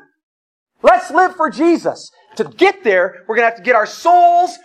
Let's 0.82 1.10
live 1.10 1.34
for 1.34 1.50
Jesus. 1.50 2.12
To 2.36 2.44
get 2.44 2.84
there, 2.84 3.24
we're 3.26 3.34
going 3.34 3.46
to 3.46 3.50
have 3.50 3.56
to 3.56 3.62
get 3.62 3.74
our 3.74 3.86
souls 3.86 4.56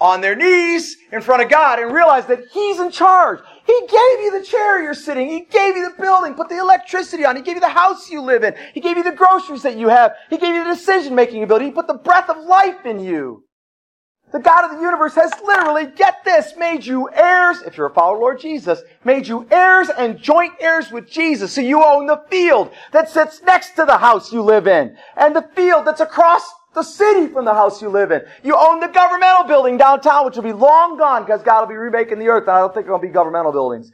on 0.00 0.20
their 0.20 0.34
knees 0.34 0.96
in 1.12 1.20
front 1.20 1.42
of 1.42 1.48
God 1.48 1.78
and 1.78 1.92
realize 1.92 2.26
that 2.26 2.48
He's 2.52 2.80
in 2.80 2.90
charge. 2.90 3.40
He 3.66 3.80
gave 3.80 4.20
you 4.20 4.38
the 4.38 4.44
chair 4.44 4.82
you're 4.82 4.94
sitting. 4.94 5.28
He 5.28 5.40
gave 5.40 5.76
you 5.76 5.88
the 5.88 6.02
building, 6.02 6.34
put 6.34 6.48
the 6.48 6.58
electricity 6.58 7.24
on. 7.24 7.36
He 7.36 7.42
gave 7.42 7.54
you 7.54 7.60
the 7.60 7.68
house 7.68 8.10
you 8.10 8.20
live 8.20 8.42
in. 8.42 8.54
He 8.74 8.80
gave 8.80 8.96
you 8.96 9.04
the 9.04 9.12
groceries 9.12 9.62
that 9.62 9.76
you 9.76 9.88
have. 9.88 10.12
He 10.28 10.38
gave 10.38 10.54
you 10.54 10.64
the 10.64 10.74
decision 10.74 11.14
making 11.14 11.42
ability. 11.42 11.66
He 11.66 11.70
put 11.70 11.86
the 11.86 11.94
breath 11.94 12.30
of 12.30 12.38
life 12.44 12.84
in 12.86 13.00
you. 13.00 13.44
The 14.32 14.38
God 14.38 14.64
of 14.64 14.76
the 14.76 14.82
universe 14.82 15.14
has 15.16 15.32
literally, 15.44 15.86
get 15.86 16.24
this, 16.24 16.54
made 16.56 16.86
you 16.86 17.10
heirs, 17.12 17.62
if 17.62 17.76
you're 17.76 17.88
a 17.88 17.94
follower 17.94 18.14
of 18.14 18.20
Lord 18.20 18.40
Jesus, 18.40 18.80
made 19.04 19.26
you 19.26 19.46
heirs 19.50 19.88
and 19.88 20.20
joint 20.20 20.52
heirs 20.60 20.92
with 20.92 21.10
Jesus. 21.10 21.52
So 21.52 21.60
you 21.60 21.82
own 21.84 22.06
the 22.06 22.22
field 22.30 22.70
that 22.92 23.10
sits 23.10 23.42
next 23.42 23.74
to 23.74 23.84
the 23.84 23.98
house 23.98 24.32
you 24.32 24.42
live 24.42 24.68
in 24.68 24.96
and 25.16 25.34
the 25.34 25.48
field 25.56 25.84
that's 25.84 26.00
across 26.00 26.48
the 26.74 26.82
city 26.82 27.26
from 27.32 27.44
the 27.44 27.54
house 27.54 27.82
you 27.82 27.88
live 27.88 28.12
in. 28.12 28.22
You 28.42 28.56
own 28.56 28.80
the 28.80 28.88
governmental 28.88 29.44
building 29.44 29.76
downtown, 29.76 30.24
which 30.24 30.36
will 30.36 30.42
be 30.42 30.52
long 30.52 30.96
gone 30.98 31.24
because 31.24 31.42
God 31.42 31.62
will 31.62 31.68
be 31.68 31.76
remaking 31.76 32.18
the 32.18 32.28
earth. 32.28 32.44
And 32.44 32.52
I 32.52 32.60
don't 32.60 32.72
think 32.72 32.86
there'll 32.86 33.00
be 33.00 33.08
governmental 33.08 33.52
buildings. 33.52 33.90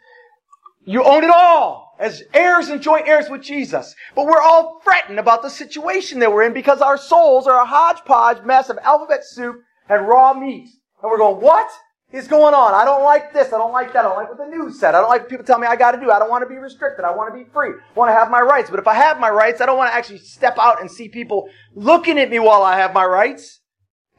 You 0.84 1.02
own 1.02 1.24
it 1.24 1.30
all 1.30 1.96
as 1.98 2.22
heirs 2.34 2.68
and 2.68 2.82
joint 2.82 3.08
heirs 3.08 3.28
with 3.30 3.42
Jesus. 3.42 3.94
But 4.14 4.26
we're 4.26 4.40
all 4.40 4.80
fretting 4.84 5.18
about 5.18 5.42
the 5.42 5.50
situation 5.50 6.18
that 6.20 6.32
we're 6.32 6.44
in 6.44 6.52
because 6.52 6.80
our 6.80 6.98
souls 6.98 7.46
are 7.46 7.60
a 7.60 7.66
hodgepodge 7.66 8.44
mess 8.44 8.68
of 8.68 8.78
alphabet 8.82 9.24
soup 9.24 9.62
and 9.88 10.06
raw 10.06 10.34
meat. 10.34 10.68
And 11.02 11.10
we're 11.10 11.18
going, 11.18 11.40
what? 11.40 11.68
Is 12.12 12.28
going 12.28 12.54
on. 12.54 12.72
I 12.72 12.84
don't 12.84 13.02
like 13.02 13.32
this. 13.32 13.52
I 13.52 13.58
don't 13.58 13.72
like 13.72 13.92
that. 13.92 14.04
I 14.04 14.08
don't 14.08 14.16
like 14.16 14.28
what 14.28 14.38
the 14.38 14.46
news 14.46 14.78
said. 14.78 14.94
I 14.94 15.00
don't 15.00 15.08
like 15.08 15.28
people 15.28 15.44
tell 15.44 15.58
me 15.58 15.66
I 15.66 15.76
got 15.76 15.92
to 15.92 16.00
do. 16.00 16.10
I 16.10 16.18
don't 16.18 16.30
want 16.30 16.42
to 16.42 16.48
be 16.48 16.56
restricted. 16.56 17.04
I 17.04 17.14
want 17.14 17.34
to 17.34 17.38
be 17.38 17.48
free. 17.50 17.70
I 17.70 17.98
want 17.98 18.10
to 18.10 18.14
have 18.14 18.30
my 18.30 18.40
rights. 18.40 18.70
But 18.70 18.78
if 18.78 18.86
I 18.86 18.94
have 18.94 19.18
my 19.18 19.30
rights, 19.30 19.60
I 19.60 19.66
don't 19.66 19.76
want 19.76 19.90
to 19.90 19.94
actually 19.94 20.18
step 20.18 20.56
out 20.58 20.80
and 20.80 20.90
see 20.90 21.08
people 21.08 21.48
looking 21.74 22.18
at 22.18 22.30
me 22.30 22.38
while 22.38 22.62
I 22.62 22.78
have 22.78 22.94
my 22.94 23.04
rights. 23.04 23.60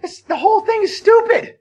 It's, 0.03 0.22
the 0.22 0.35
whole 0.35 0.61
thing 0.61 0.84
is 0.84 0.97
stupid. 0.97 1.55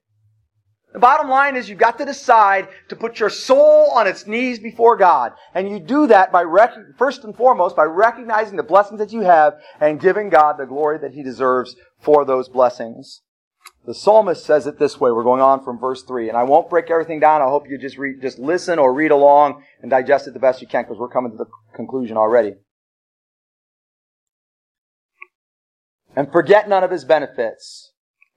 The 0.92 1.00
bottom 1.00 1.28
line 1.28 1.56
is 1.56 1.68
you've 1.68 1.78
got 1.78 1.98
to 1.98 2.04
decide 2.04 2.68
to 2.88 2.96
put 2.96 3.20
your 3.20 3.28
soul 3.28 3.90
on 3.90 4.06
its 4.06 4.26
knees 4.26 4.58
before 4.58 4.96
God. 4.96 5.32
And 5.54 5.68
you 5.68 5.78
do 5.78 6.06
that 6.06 6.32
by, 6.32 6.42
rec- 6.42 6.74
first 6.96 7.22
and 7.22 7.36
foremost, 7.36 7.76
by 7.76 7.84
recognizing 7.84 8.56
the 8.56 8.62
blessings 8.62 8.98
that 8.98 9.12
you 9.12 9.20
have 9.20 9.54
and 9.78 10.00
giving 10.00 10.30
God 10.30 10.54
the 10.58 10.64
glory 10.64 10.98
that 10.98 11.12
He 11.12 11.22
deserves 11.22 11.76
for 12.00 12.24
those 12.24 12.48
blessings. 12.48 13.22
The 13.86 13.94
psalmist 13.94 14.44
says 14.44 14.66
it 14.66 14.80
this 14.80 14.98
way. 14.98 15.12
We're 15.12 15.22
going 15.22 15.40
on 15.40 15.62
from 15.64 15.78
verse 15.78 16.02
3. 16.02 16.28
And 16.28 16.36
I 16.36 16.42
won't 16.42 16.68
break 16.68 16.90
everything 16.90 17.20
down. 17.20 17.40
I 17.40 17.46
hope 17.46 17.70
you 17.70 17.78
just 17.78 17.96
read, 17.96 18.20
just 18.20 18.38
listen 18.38 18.80
or 18.80 18.92
read 18.92 19.12
along 19.12 19.62
and 19.80 19.90
digest 19.90 20.26
it 20.26 20.34
the 20.34 20.40
best 20.40 20.60
you 20.60 20.66
can 20.66 20.82
because 20.82 20.98
we're 20.98 21.08
coming 21.08 21.30
to 21.30 21.38
the 21.38 21.46
conclusion 21.72 22.16
already. 22.16 22.54
And 26.16 26.32
forget 26.32 26.68
none 26.68 26.82
of 26.82 26.90
his 26.90 27.04
benefits. 27.04 27.92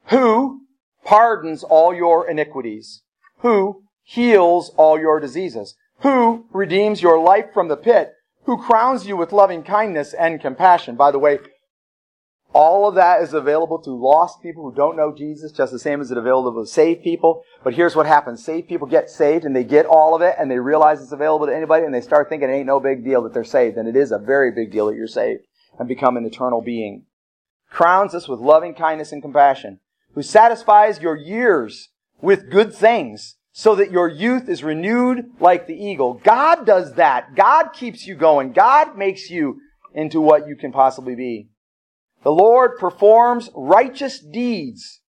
Who 0.10 0.62
pardons 1.04 1.64
all 1.64 1.96
your 1.96 2.30
iniquities? 2.30 3.02
Who 3.40 3.84
heals 4.04 4.72
all 4.78 5.00
your 5.00 5.20
diseases? 5.20 5.76
Who 6.02 6.46
redeems 6.52 7.02
your 7.02 7.20
life 7.20 7.46
from 7.54 7.70
the 7.70 7.78
pit? 7.78 8.12
Who 8.44 8.62
crowns 8.62 9.08
you 9.08 9.18
with 9.18 9.32
loving 9.32 9.64
kindness 9.64 10.14
and 10.14 10.42
compassion? 10.42 10.96
By 10.96 11.12
the 11.12 11.20
way, 11.20 11.40
all 12.54 12.88
of 12.88 12.96
that 12.96 13.22
is 13.22 13.34
available 13.34 13.80
to 13.80 13.92
lost 13.92 14.42
people 14.42 14.64
who 14.64 14.76
don't 14.76 14.98
know 14.98 15.14
Jesus, 15.16 15.52
just 15.52 15.72
the 15.72 15.80
same 15.80 16.02
as 16.02 16.10
it 16.10 16.18
available 16.18 16.64
to 16.64 16.68
saved 16.70 17.04
people. 17.04 17.44
But 17.64 17.76
here's 17.76 17.96
what 17.96 18.08
happens. 18.08 18.44
Saved 18.44 18.68
people 18.68 18.88
get 18.88 19.10
saved 19.10 19.46
and 19.46 19.56
they 19.56 19.64
get 19.64 19.86
all 19.86 20.16
of 20.16 20.22
it 20.22 20.36
and 20.40 20.50
they 20.50 20.60
realize 20.60 21.02
it's 21.02 21.12
available 21.12 21.46
to 21.46 21.56
anybody 21.56 21.86
and 21.86 21.94
they 21.94 22.02
start 22.02 22.28
thinking 22.28 22.50
it 22.50 22.54
ain't 22.54 22.66
no 22.66 22.80
big 22.80 23.04
deal 23.04 23.22
that 23.24 23.34
they're 23.34 23.44
saved. 23.44 23.78
And 23.78 23.88
it 23.88 23.96
is 23.96 24.12
a 24.12 24.18
very 24.18 24.52
big 24.52 24.72
deal 24.72 24.88
that 24.88 24.96
you're 24.96 25.08
saved 25.08 25.44
and 25.78 25.88
become 25.88 26.18
an 26.18 26.26
eternal 26.26 26.62
being. 26.62 27.06
Crowns 27.70 28.16
us 28.16 28.28
with 28.28 28.40
loving 28.40 28.74
kindness 28.74 29.12
and 29.12 29.22
compassion. 29.22 29.80
Who 30.16 30.24
satisfies 30.24 31.02
your 31.02 31.16
years 31.16 31.90
with 32.20 32.50
good 32.50 32.74
things 32.74 33.36
so 33.52 33.76
that 33.76 33.92
your 33.92 34.08
youth 34.08 34.50
is 34.50 34.64
renewed 34.64 35.32
like 35.40 35.68
the 35.68 35.76
eagle. 35.76 36.16
God 36.24 36.66
does 36.66 36.96
that. 36.96 37.36
God 37.36 37.74
keeps 37.74 38.08
you 38.08 38.16
going. 38.16 38.54
God 38.54 38.98
makes 38.98 39.30
you 39.30 39.62
into 39.94 40.20
what 40.20 40.48
you 40.48 40.56
can 40.56 40.72
possibly 40.72 41.14
be. 41.14 41.50
The 42.24 42.32
Lord 42.32 42.78
performs 42.78 43.50
righteous 43.56 44.20
deeds 44.20 45.02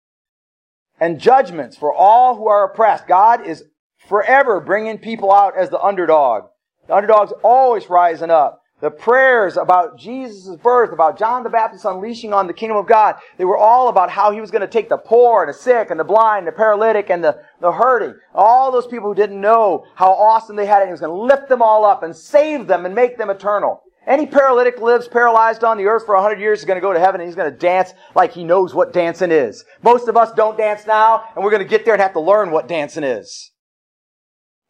and 1.01 1.19
judgments 1.19 1.77
for 1.77 1.93
all 1.93 2.37
who 2.37 2.47
are 2.47 2.71
oppressed. 2.71 3.09
God 3.09 3.47
is 3.47 3.65
forever 4.09 4.61
bringing 4.61 4.99
people 4.99 5.33
out 5.33 5.57
as 5.57 5.71
the 5.71 5.81
underdog. 5.81 6.45
The 6.87 6.95
underdog's 6.95 7.33
always 7.43 7.89
rising 7.89 8.31
up. 8.31 8.61
The 8.81 8.91
prayers 8.91 9.59
about 9.59 9.99
Jesus' 9.99 10.57
birth, 10.57 10.91
about 10.93 11.19
John 11.19 11.43
the 11.43 11.51
Baptist 11.51 11.85
unleashing 11.85 12.33
on 12.33 12.47
the 12.47 12.55
kingdom 12.55 12.79
of 12.79 12.87
God, 12.87 13.17
they 13.37 13.45
were 13.45 13.59
all 13.59 13.89
about 13.89 14.11
how 14.11 14.31
he 14.31 14.41
was 14.41 14.51
going 14.51 14.63
to 14.63 14.67
take 14.67 14.89
the 14.89 14.97
poor 14.97 15.43
and 15.43 15.51
the 15.51 15.59
sick 15.59 15.91
and 15.91 16.01
the 16.01 16.05
blind, 16.05 16.47
and 16.47 16.49
the 16.49 16.57
paralytic 16.57 17.11
and 17.11 17.23
the, 17.23 17.39
the 17.61 17.73
hurting. 17.73 18.15
All 18.35 18.73
those 18.73 18.87
people 18.87 19.09
who 19.09 19.15
didn't 19.15 19.41
know 19.41 19.85
how 19.97 20.13
awesome 20.13 20.57
they 20.57 20.65
had 20.65 20.81
it. 20.81 20.87
He 20.87 20.93
was 20.93 21.01
going 21.01 21.15
to 21.15 21.35
lift 21.35 21.51
them 21.51 21.61
all 21.61 21.85
up 21.85 22.03
and 22.03 22.17
save 22.17 22.67
them 22.67 22.87
and 22.87 22.95
make 22.95 23.19
them 23.19 23.29
eternal. 23.29 23.83
Any 24.07 24.27
paralytic 24.27 24.81
lives 24.81 25.09
paralyzed 25.09 25.63
on 25.63 25.77
the 25.77 25.87
earth 25.87 26.07
for 26.07 26.15
a 26.15 26.23
hundred 26.23 26.41
years 26.41 26.61
is 26.61 26.65
going 26.65 26.79
to 26.79 26.81
go 26.81 26.93
to 26.93 26.99
heaven 26.99 27.21
and 27.21 27.29
he's 27.29 27.37
going 27.37 27.53
to 27.53 27.57
dance 27.57 27.93
like 28.15 28.33
he 28.33 28.45
knows 28.45 28.75
what 28.75 28.93
dancing 28.93 29.31
is. 29.31 29.65
Most 29.83 30.09
of 30.09 30.17
us 30.17 30.33
don't 30.33 30.57
dance 30.57 30.87
now 30.87 31.25
and 31.35 31.45
we're 31.45 31.51
going 31.51 31.63
to 31.63 31.69
get 31.69 31.85
there 31.85 31.95
and 31.95 32.03
have 32.03 32.15
to 32.15 32.21
learn 32.21 32.51
what 32.51 32.67
dancing 32.67 33.05
is. 33.05 33.53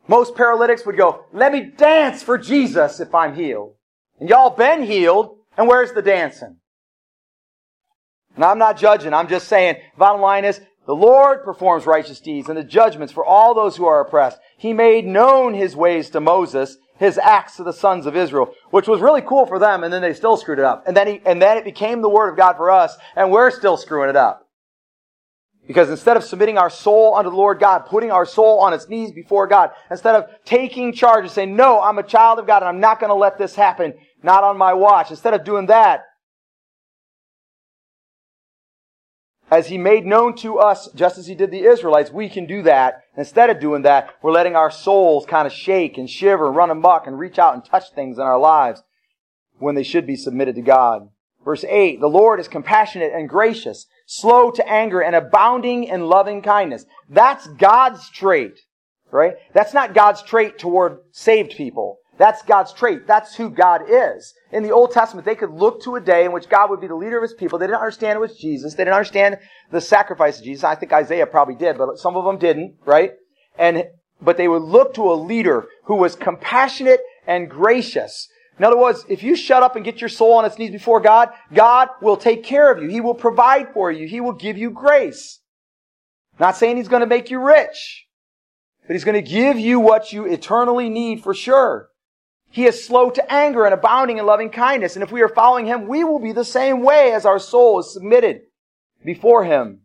Most 0.09 0.35
paralytics 0.35 0.85
would 0.85 0.97
go, 0.97 1.27
let 1.33 1.53
me 1.53 1.71
dance 1.77 2.23
for 2.23 2.37
Jesus 2.37 2.99
if 2.99 3.15
I'm 3.15 3.37
healed. 3.37 3.75
And 4.19 4.29
y'all 4.29 4.51
been 4.51 4.83
healed 4.83 5.39
and 5.57 5.69
where's 5.69 5.93
the 5.93 6.03
dancing? 6.03 6.57
And 8.35 8.45
I'm 8.45 8.59
not 8.59 8.79
judging. 8.79 9.15
I'm 9.15 9.29
just 9.29 9.49
saying, 9.49 9.77
bottom 9.97 10.21
line 10.21 10.45
is, 10.45 10.61
the 10.87 10.95
Lord 10.97 11.45
performs 11.45 11.87
righteous 11.87 12.19
deeds 12.19 12.49
and 12.49 12.59
the 12.59 12.65
judgments 12.65 13.13
for 13.13 13.25
all 13.25 13.55
those 13.55 13.77
who 13.77 13.85
are 13.85 14.01
oppressed. 14.01 14.41
He 14.59 14.73
made 14.73 15.07
known 15.07 15.55
his 15.55 15.77
ways 15.77 16.11
to 16.11 16.21
Moses 16.21 16.77
his 17.01 17.17
acts 17.17 17.57
to 17.57 17.65
the 17.65 17.73
sons 17.73 18.05
of 18.05 18.15
Israel, 18.15 18.55
which 18.71 18.87
was 18.87 19.01
really 19.01 19.23
cool 19.23 19.47
for 19.47 19.59
them, 19.59 19.83
and 19.83 19.93
then 19.93 20.03
they 20.03 20.13
still 20.13 20.37
screwed 20.37 20.59
it 20.59 20.65
up. 20.67 20.87
And 20.87 20.95
then 20.95 21.07
he, 21.07 21.23
and 21.25 21.41
then 21.41 21.57
it 21.57 21.65
became 21.65 22.03
the 22.03 22.11
word 22.11 22.29
of 22.29 22.37
God 22.37 22.57
for 22.57 22.71
us, 22.71 22.95
and 23.17 23.33
we're 23.33 23.51
still 23.51 23.79
screwing 23.79 24.11
it 24.11 24.17
up. 24.17 24.47
Because 25.67 25.89
instead 25.89 26.19
of 26.19 26.25
submitting 26.25 26.59
our 26.59 26.69
soul 26.69 27.15
unto 27.17 27.31
the 27.31 27.37
Lord 27.37 27.59
God, 27.59 27.87
putting 27.87 28.11
our 28.11 28.27
soul 28.27 28.61
on 28.61 28.75
its 28.75 28.87
knees 28.89 29.13
before 29.13 29.47
God, 29.47 29.71
instead 29.91 30.15
of 30.15 30.29
taking 30.45 30.93
charge 30.93 31.25
and 31.25 31.31
saying, 31.31 31.57
no, 31.57 31.81
I'm 31.81 31.99
a 31.99 32.03
child 32.03 32.39
of 32.39 32.47
God 32.47 32.63
and 32.63 32.69
I'm 32.69 32.81
not 32.81 33.01
going 33.01 33.11
to 33.11 33.15
let 33.15 33.39
this 33.39 33.55
happen, 33.55 33.95
not 34.23 34.45
on 34.45 34.59
my 34.59 34.75
watch. 34.75 35.11
Instead 35.11 35.33
of 35.33 35.43
doing 35.43 35.67
that, 35.67 36.05
as 39.51 39.67
he 39.67 39.79
made 39.79 40.07
known 40.07 40.37
to 40.37 40.59
us, 40.59 40.89
just 40.95 41.19
as 41.19 41.27
he 41.27 41.35
did 41.35 41.51
the 41.51 41.65
Israelites, 41.65 42.11
we 42.11 42.29
can 42.29 42.47
do 42.47 42.63
that. 42.63 43.03
Instead 43.17 43.51
of 43.51 43.61
doing 43.61 43.83
that, 43.83 44.15
we're 44.23 44.31
letting 44.31 44.55
our 44.55 44.71
souls 44.71 45.27
kind 45.27 45.47
of 45.47 45.53
shake 45.53 45.99
and 45.99 46.09
shiver 46.09 46.47
and 46.47 46.57
run 46.57 46.71
amok 46.71 47.07
and 47.07 47.19
reach 47.19 47.39
out 47.39 47.55
and 47.55 47.65
touch 47.65 47.91
things 47.93 48.19
in 48.19 48.23
our 48.23 48.39
lives 48.39 48.83
when 49.59 49.75
they 49.75 49.83
should 49.83 50.07
be 50.07 50.17
submitted 50.17 50.55
to 50.55 50.63
God. 50.63 51.09
Verse 51.45 51.65
8, 51.65 52.01
the 52.01 52.07
Lord 52.07 52.39
is 52.39 52.49
compassionate 52.49 53.13
and 53.13 53.29
gracious, 53.29 53.87
slow 54.07 54.51
to 54.51 54.69
anger 54.69 55.01
and 55.01 55.17
abounding 55.17 55.85
in 55.85 56.07
loving 56.07 56.43
kindness. 56.43 56.85
That's 57.09 57.47
God's 57.47 58.11
trait, 58.11 58.61
right? 59.11 59.35
That's 59.55 59.73
not 59.73 59.95
God's 59.95 60.23
trait 60.23 60.59
toward 60.59 60.99
saved 61.13 61.53
people. 61.53 62.00
That's 62.21 62.43
God's 62.43 62.75
trait. 62.75 63.07
That's 63.07 63.35
who 63.35 63.49
God 63.49 63.81
is. 63.89 64.35
In 64.53 64.63
the 64.63 64.73
Old 64.73 64.91
Testament, 64.91 65.25
they 65.25 65.35
could 65.35 65.53
look 65.53 65.83
to 65.85 65.97
a 65.97 66.03
day 66.03 66.27
in 66.27 66.33
which 66.33 66.51
God 66.51 66.69
would 66.69 66.79
be 66.79 66.87
the 66.87 66.95
leader 66.95 67.17
of 67.17 67.23
his 67.23 67.33
people. 67.33 67.59
They 67.59 67.67
didn't 67.67 67.79
understand 67.79 68.17
it 68.17 68.21
was 68.21 68.37
Jesus. 68.37 68.75
They 68.75 68.85
didn't 68.85 68.97
understand 68.97 69.39
the 69.71 69.81
sacrifice 69.81 70.39
of 70.39 70.45
Jesus. 70.45 70.63
I 70.63 70.75
think 70.75 70.93
Isaiah 70.93 71.27
probably 71.27 71.55
did, 71.55 71.79
but 71.79 71.97
some 71.97 72.17
of 72.17 72.27
them 72.27 72.37
didn't, 72.37 72.75
right? 72.85 73.13
And, 73.59 73.85
but 74.21 74.37
they 74.37 74.49
would 74.49 74.61
look 74.61 74.93
to 74.95 75.11
a 75.11 75.15
leader 75.15 75.67
who 75.85 75.95
was 75.95 76.15
compassionate 76.15 77.01
and 77.27 77.49
gracious. 77.49 78.29
In 78.59 78.67
other 78.67 78.77
words, 78.77 79.03
if 79.09 79.23
you 79.23 79.35
shut 79.35 79.63
up 79.63 79.75
and 79.75 79.83
get 79.83 80.03
your 80.03 80.11
soul 80.11 80.35
on 80.35 80.45
its 80.45 80.59
knees 80.59 80.73
before 80.73 81.01
God, 81.01 81.31
God 81.55 81.89
will 82.03 82.19
take 82.19 82.45
care 82.45 82.71
of 82.71 82.83
you. 82.83 82.91
He 82.91 83.01
will 83.01 83.15
provide 83.15 83.73
for 83.73 83.91
you. 83.91 84.07
He 84.07 84.21
will 84.21 84.35
give 84.35 84.59
you 84.59 84.71
grace. 84.71 85.41
Not 86.39 86.55
saying 86.55 86.77
He's 86.77 86.89
going 86.89 87.01
to 87.01 87.07
make 87.07 87.31
you 87.31 87.41
rich, 87.41 88.05
but 88.87 88.93
He's 88.93 89.05
going 89.05 89.15
to 89.15 89.31
give 89.31 89.59
you 89.59 89.81
what 89.81 90.13
you 90.13 90.27
eternally 90.27 90.91
need 90.91 91.23
for 91.23 91.33
sure. 91.33 91.87
He 92.53 92.67
is 92.67 92.85
slow 92.85 93.11
to 93.11 93.33
anger 93.33 93.65
and 93.65 93.73
abounding 93.73 94.19
in 94.19 94.27
loving 94.27 94.51
kindness. 94.51 94.97
And 94.97 95.05
if 95.05 95.13
we 95.13 95.23
are 95.23 95.29
following 95.29 95.67
Him, 95.67 95.87
we 95.87 96.03
will 96.03 96.19
be 96.19 96.33
the 96.33 96.45
same 96.45 96.83
way 96.83 97.13
as 97.13 97.25
our 97.25 97.39
soul 97.39 97.79
is 97.79 97.93
submitted 97.93 98.41
before 99.05 99.45
Him. 99.45 99.83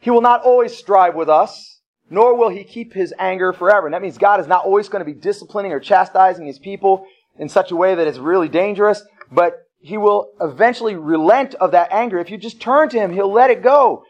He 0.00 0.10
will 0.10 0.20
not 0.20 0.42
always 0.42 0.76
strive 0.76 1.14
with 1.14 1.28
us, 1.28 1.80
nor 2.10 2.34
will 2.36 2.48
He 2.48 2.64
keep 2.64 2.92
His 2.92 3.14
anger 3.20 3.52
forever. 3.52 3.86
And 3.86 3.94
that 3.94 4.02
means 4.02 4.18
God 4.18 4.40
is 4.40 4.48
not 4.48 4.64
always 4.64 4.88
going 4.88 5.04
to 5.04 5.12
be 5.12 5.18
disciplining 5.18 5.72
or 5.72 5.78
chastising 5.78 6.46
His 6.46 6.58
people 6.58 7.06
in 7.38 7.48
such 7.48 7.70
a 7.70 7.76
way 7.76 7.94
that 7.94 8.08
is 8.08 8.18
really 8.18 8.48
dangerous, 8.48 9.02
but 9.30 9.58
He 9.78 9.96
will 9.96 10.32
eventually 10.40 10.96
relent 10.96 11.54
of 11.54 11.70
that 11.70 11.92
anger. 11.92 12.18
If 12.18 12.30
you 12.30 12.36
just 12.36 12.60
turn 12.60 12.88
to 12.88 12.98
Him, 12.98 13.12
He'll 13.12 13.32
let 13.32 13.50
it 13.50 13.62
go. 13.62 14.02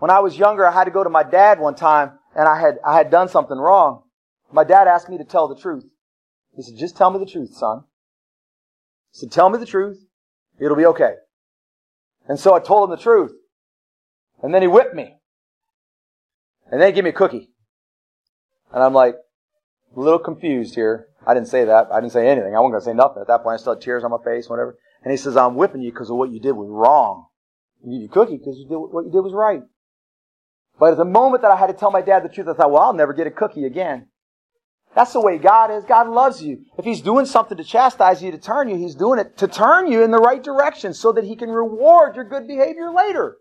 When 0.00 0.10
I 0.10 0.18
was 0.18 0.36
younger, 0.36 0.66
I 0.66 0.72
had 0.72 0.84
to 0.84 0.90
go 0.90 1.04
to 1.04 1.10
my 1.10 1.22
dad 1.22 1.60
one 1.60 1.76
time, 1.76 2.18
and 2.34 2.48
I 2.48 2.58
had, 2.60 2.78
I 2.84 2.96
had 2.96 3.10
done 3.10 3.28
something 3.28 3.56
wrong. 3.56 4.02
My 4.50 4.64
dad 4.64 4.88
asked 4.88 5.08
me 5.08 5.18
to 5.18 5.24
tell 5.24 5.46
the 5.46 5.56
truth. 5.56 5.84
He 6.58 6.64
said, 6.64 6.76
just 6.76 6.96
tell 6.96 7.12
me 7.12 7.20
the 7.20 7.30
truth, 7.30 7.54
son. 7.54 7.84
He 9.12 9.20
said, 9.20 9.30
tell 9.30 9.48
me 9.48 9.60
the 9.60 9.64
truth. 9.64 10.04
It'll 10.58 10.76
be 10.76 10.86
okay. 10.86 11.12
And 12.26 12.38
so 12.38 12.52
I 12.52 12.58
told 12.58 12.90
him 12.90 12.96
the 12.96 13.00
truth. 13.00 13.30
And 14.42 14.52
then 14.52 14.62
he 14.62 14.66
whipped 14.66 14.92
me. 14.92 15.18
And 16.68 16.80
then 16.80 16.88
he 16.88 16.92
gave 16.92 17.04
me 17.04 17.10
a 17.10 17.12
cookie. 17.12 17.50
And 18.72 18.82
I'm 18.82 18.92
like, 18.92 19.14
a 19.96 20.00
little 20.00 20.18
confused 20.18 20.74
here. 20.74 21.06
I 21.24 21.32
didn't 21.32 21.46
say 21.46 21.64
that. 21.64 21.92
I 21.92 22.00
didn't 22.00 22.12
say 22.12 22.26
anything. 22.28 22.56
I 22.56 22.58
wasn't 22.58 22.72
going 22.72 22.80
to 22.80 22.86
say 22.86 22.94
nothing. 22.94 23.20
At 23.20 23.28
that 23.28 23.44
point, 23.44 23.54
I 23.54 23.56
still 23.58 23.74
had 23.74 23.80
tears 23.80 24.02
on 24.02 24.10
my 24.10 24.18
face, 24.24 24.48
whatever. 24.48 24.76
And 25.04 25.12
he 25.12 25.16
says, 25.16 25.36
I'm 25.36 25.54
whipping 25.54 25.80
you 25.80 25.92
because 25.92 26.10
of 26.10 26.16
what 26.16 26.32
you 26.32 26.40
did 26.40 26.52
was 26.52 26.68
wrong. 26.68 27.26
You 27.84 28.06
a 28.06 28.08
cookie 28.08 28.36
because 28.36 28.58
you 28.58 28.66
did, 28.68 28.76
what 28.76 29.04
you 29.04 29.12
did 29.12 29.20
was 29.20 29.32
right. 29.32 29.62
But 30.80 30.90
at 30.90 30.98
the 30.98 31.04
moment 31.04 31.42
that 31.42 31.52
I 31.52 31.56
had 31.56 31.68
to 31.68 31.72
tell 31.72 31.92
my 31.92 32.02
dad 32.02 32.24
the 32.24 32.28
truth, 32.28 32.48
I 32.48 32.54
thought, 32.54 32.72
well, 32.72 32.82
I'll 32.82 32.94
never 32.94 33.12
get 33.12 33.28
a 33.28 33.30
cookie 33.30 33.64
again. 33.64 34.08
That's 34.94 35.12
the 35.12 35.20
way 35.20 35.38
God 35.38 35.70
is. 35.70 35.84
God 35.84 36.08
loves 36.08 36.42
you. 36.42 36.64
If 36.76 36.84
He's 36.84 37.00
doing 37.00 37.26
something 37.26 37.56
to 37.56 37.64
chastise 37.64 38.22
you, 38.22 38.30
to 38.30 38.38
turn 38.38 38.68
you, 38.68 38.76
He's 38.76 38.94
doing 38.94 39.18
it 39.18 39.36
to 39.38 39.46
turn 39.46 39.90
you 39.90 40.02
in 40.02 40.10
the 40.10 40.18
right 40.18 40.42
direction 40.42 40.94
so 40.94 41.12
that 41.12 41.24
He 41.24 41.36
can 41.36 41.50
reward 41.50 42.16
your 42.16 42.24
good 42.24 42.48
behavior 42.48 42.90
later. 42.90 43.36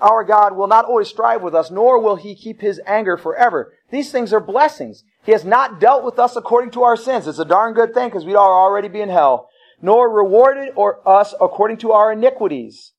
Our 0.00 0.24
God 0.24 0.56
will 0.56 0.66
not 0.66 0.84
always 0.84 1.08
strive 1.08 1.42
with 1.42 1.54
us, 1.54 1.70
nor 1.70 2.00
will 2.00 2.16
He 2.16 2.34
keep 2.34 2.60
His 2.60 2.80
anger 2.84 3.16
forever. 3.16 3.72
These 3.90 4.10
things 4.10 4.32
are 4.32 4.40
blessings. 4.40 5.04
He 5.24 5.32
has 5.32 5.44
not 5.44 5.80
dealt 5.80 6.04
with 6.04 6.18
us 6.18 6.36
according 6.36 6.72
to 6.72 6.82
our 6.82 6.96
sins. 6.96 7.26
It's 7.26 7.38
a 7.38 7.44
darn 7.44 7.72
good 7.72 7.94
thing 7.94 8.08
because 8.08 8.24
we'd 8.24 8.36
already 8.36 8.88
be 8.88 9.00
in 9.00 9.08
hell. 9.08 9.48
Nor 9.80 10.10
rewarded 10.10 10.72
or 10.76 11.06
us 11.08 11.34
according 11.40 11.78
to 11.78 11.92
our 11.92 12.12
iniquities. 12.12 12.92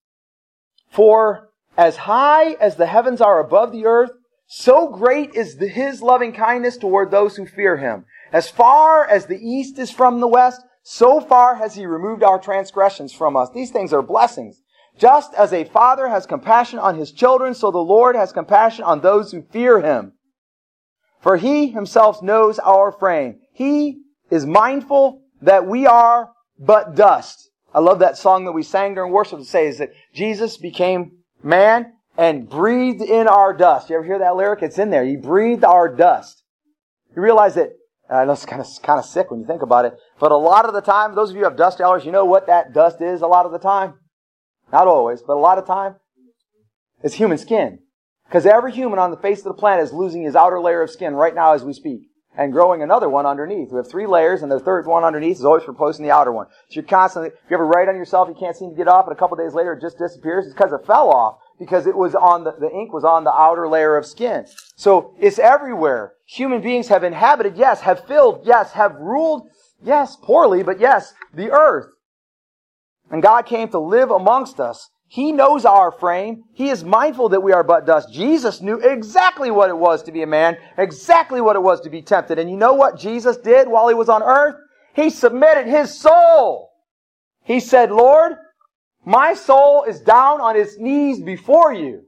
For 0.90 1.50
as 1.78 1.98
high 1.98 2.54
as 2.54 2.78
the 2.78 2.86
heavens 2.86 3.22
are 3.22 3.40
above 3.40 3.72
the 3.72 3.86
earth, 3.86 4.12
so 4.48 4.90
great 4.90 5.34
is 5.34 5.58
the, 5.58 5.68
his 5.68 6.02
loving 6.02 6.34
kindness 6.34 6.78
toward 6.78 7.12
those 7.12 7.36
who 7.36 7.46
fear 7.46 7.78
him. 7.78 8.06
As 8.32 8.50
far 8.50 9.08
as 9.08 9.26
the 9.26 9.40
east 9.40 9.80
is 9.80 9.92
from 9.92 10.20
the 10.20 10.28
west, 10.28 10.62
so 10.84 11.20
far 11.20 11.56
has 11.56 11.76
he 11.76 11.86
removed 11.86 12.22
our 12.24 12.40
transgressions 12.40 13.12
from 13.12 13.36
us. 13.36 13.50
These 13.54 13.72
things 13.72 13.92
are 13.92 14.04
blessings. 14.04 14.62
Just 14.98 15.34
as 15.34 15.52
a 15.52 15.64
father 15.66 16.08
has 16.08 16.26
compassion 16.26 16.80
on 16.80 16.98
his 16.98 17.12
children, 17.12 17.54
so 17.54 17.72
the 17.72 17.80
Lord 17.80 18.16
has 18.16 18.32
compassion 18.32 18.84
on 18.84 19.02
those 19.02 19.32
who 19.32 19.42
fear 19.42 19.82
him. 19.82 20.14
For 21.20 21.38
he 21.38 21.70
himself 21.70 22.22
knows 22.22 22.60
our 22.60 22.92
frame. 22.92 23.40
He 23.52 24.02
is 24.30 24.46
mindful 24.46 25.24
that 25.42 25.66
we 25.66 25.88
are 25.88 26.32
but 26.60 26.96
dust. 26.96 27.50
I 27.74 27.80
love 27.80 28.00
that 28.00 28.18
song 28.18 28.46
that 28.46 28.54
we 28.54 28.64
sang 28.64 28.94
during 28.94 29.12
worship 29.12 29.40
that 29.40 29.64
is 29.64 29.80
that 29.80 29.92
Jesus 30.14 30.56
became 30.56 31.24
man 31.44 31.95
and 32.18 32.50
breathed 32.50 33.02
in 33.02 33.28
our 33.28 33.54
dust. 33.54 33.90
You 33.90 33.98
ever 33.98 34.06
hear 34.06 34.20
that 34.20 34.36
lyric? 34.36 34.62
It's 34.62 34.80
in 34.80 34.90
there. 34.90 35.06
He 35.06 35.16
breathed 35.16 35.64
our 35.64 35.94
dust. 35.94 36.44
You 37.16 37.22
realize 37.22 37.56
that, 37.56 37.72
uh, 38.10 38.16
I 38.16 38.26
know 38.26 38.34
it's 38.34 38.46
kind 38.46 38.62
of, 38.62 38.68
kind 38.84 39.00
of 39.00 39.06
sick 39.06 39.32
when 39.32 39.40
you 39.40 39.48
think 39.48 39.62
about 39.62 39.86
it, 39.86 39.94
but 40.20 40.32
a 40.32 40.38
lot 40.38 40.66
of 40.66 40.74
the 40.74 40.82
time, 40.82 41.16
those 41.16 41.30
of 41.30 41.36
you 41.36 41.42
who 41.44 41.50
have 41.50 41.58
dust 41.58 41.80
allergies, 41.80 42.06
you 42.06 42.12
know 42.12 42.26
what 42.26 42.48
that 42.48 42.74
dust 42.74 43.02
is 43.02 43.22
a 43.22 43.28
lot 43.28 43.46
of 43.46 43.52
the 43.52 43.60
time? 43.60 43.96
Not 44.72 44.88
always, 44.88 45.22
but 45.22 45.38
a 45.38 45.40
lot 45.40 45.58
of 45.58 45.66
time, 45.66 45.96
it's 47.04 47.16
human 47.16 47.38
skin. 47.38 47.80
Because 48.28 48.46
every 48.46 48.72
human 48.72 49.00
on 49.00 49.12
the 49.12 49.18
face 49.18 49.40
of 49.40 49.46
the 49.46 49.54
planet 49.54 49.84
is 49.84 49.94
losing 49.94 50.24
his 50.24 50.36
outer 50.36 50.60
layer 50.60 50.82
of 50.82 50.90
skin 50.90 51.14
right 51.14 51.36
now 51.36 51.54
as 51.54 51.64
we 51.64 51.74
speak. 51.74 52.02
And 52.38 52.52
growing 52.52 52.82
another 52.82 53.08
one 53.08 53.26
underneath. 53.26 53.72
We 53.72 53.78
have 53.78 53.90
three 53.90 54.08
layers, 54.08 54.42
and 54.42 54.52
the 54.52 54.60
third 54.60 54.88
one 54.88 55.06
underneath 55.06 55.38
is 55.38 55.46
always 55.46 55.68
replacing 55.68 56.04
the 56.04 56.12
outer 56.12 56.34
one. 56.34 56.48
So 56.70 56.82
you're 56.82 56.84
constantly, 56.84 57.30
if 57.30 57.50
you 57.50 57.56
ever 57.56 57.66
write 57.66 57.88
on 57.88 57.96
yourself, 57.96 58.28
you 58.28 58.36
can't 58.38 58.58
seem 58.58 58.72
to 58.72 58.76
get 58.76 58.90
off, 58.90 59.06
and 59.08 59.16
a 59.16 59.20
couple 59.20 59.38
days 59.38 59.54
later 59.54 59.74
it 59.74 59.82
just 59.82 59.98
disappears, 59.98 60.46
it's 60.46 60.54
because 60.54 60.74
it 60.74 60.86
fell 60.86 61.12
off. 61.12 61.38
Because 61.58 61.88
it 61.88 61.96
was 61.96 62.16
on 62.16 62.44
the, 62.44 62.52
the 62.52 62.70
ink 62.70 62.92
was 62.92 63.06
on 63.06 63.24
the 63.24 63.34
outer 63.34 63.68
layer 63.68 63.96
of 63.96 64.06
skin. 64.06 64.46
So 64.76 65.16
it's 65.20 65.40
everywhere. 65.40 66.14
Human 66.26 66.62
beings 66.62 66.90
have 66.90 67.04
inhabited, 67.04 67.56
yes, 67.56 67.82
have 67.82 68.06
filled, 68.06 68.42
yes, 68.46 68.74
have 68.74 68.96
ruled, 68.96 69.48
yes, 69.82 70.18
poorly, 70.22 70.64
but 70.64 70.80
yes, 70.80 71.14
the 71.34 71.52
earth. 71.52 71.88
And 73.10 73.22
God 73.22 73.46
came 73.46 73.70
to 73.70 73.80
live 73.80 74.12
amongst 74.12 74.60
us. 74.60 74.90
He 75.08 75.32
knows 75.32 75.66
our 75.66 75.92
frame. 75.92 76.44
He 76.54 76.70
is 76.70 76.84
mindful 76.84 77.30
that 77.30 77.44
we 77.44 77.54
are 77.54 77.64
but 77.64 77.86
dust. 77.86 78.12
Jesus 78.12 78.60
knew 78.60 78.80
exactly 78.80 79.52
what 79.52 79.70
it 79.70 79.78
was 79.78 80.04
to 80.04 80.12
be 80.12 80.24
a 80.24 80.28
man, 80.28 80.58
exactly 80.78 81.40
what 81.40 81.56
it 81.56 81.62
was 81.62 81.80
to 81.82 81.90
be 81.90 82.02
tempted. 82.02 82.40
And 82.40 82.50
you 82.50 82.58
know 82.58 82.74
what 82.74 83.00
Jesus 83.00 83.38
did 83.38 83.68
while 83.68 83.88
he 83.88 83.94
was 83.94 84.10
on 84.10 84.24
earth? 84.24 84.56
He 84.94 85.10
submitted 85.10 85.68
his 85.68 85.98
soul. 85.98 86.72
He 87.44 87.60
said, 87.60 87.92
Lord, 87.92 88.34
my 89.06 89.34
soul 89.34 89.84
is 89.84 90.02
down 90.02 90.42
on 90.42 90.56
its 90.56 90.78
knees 90.78 91.22
before 91.22 91.74
you. 91.74 92.04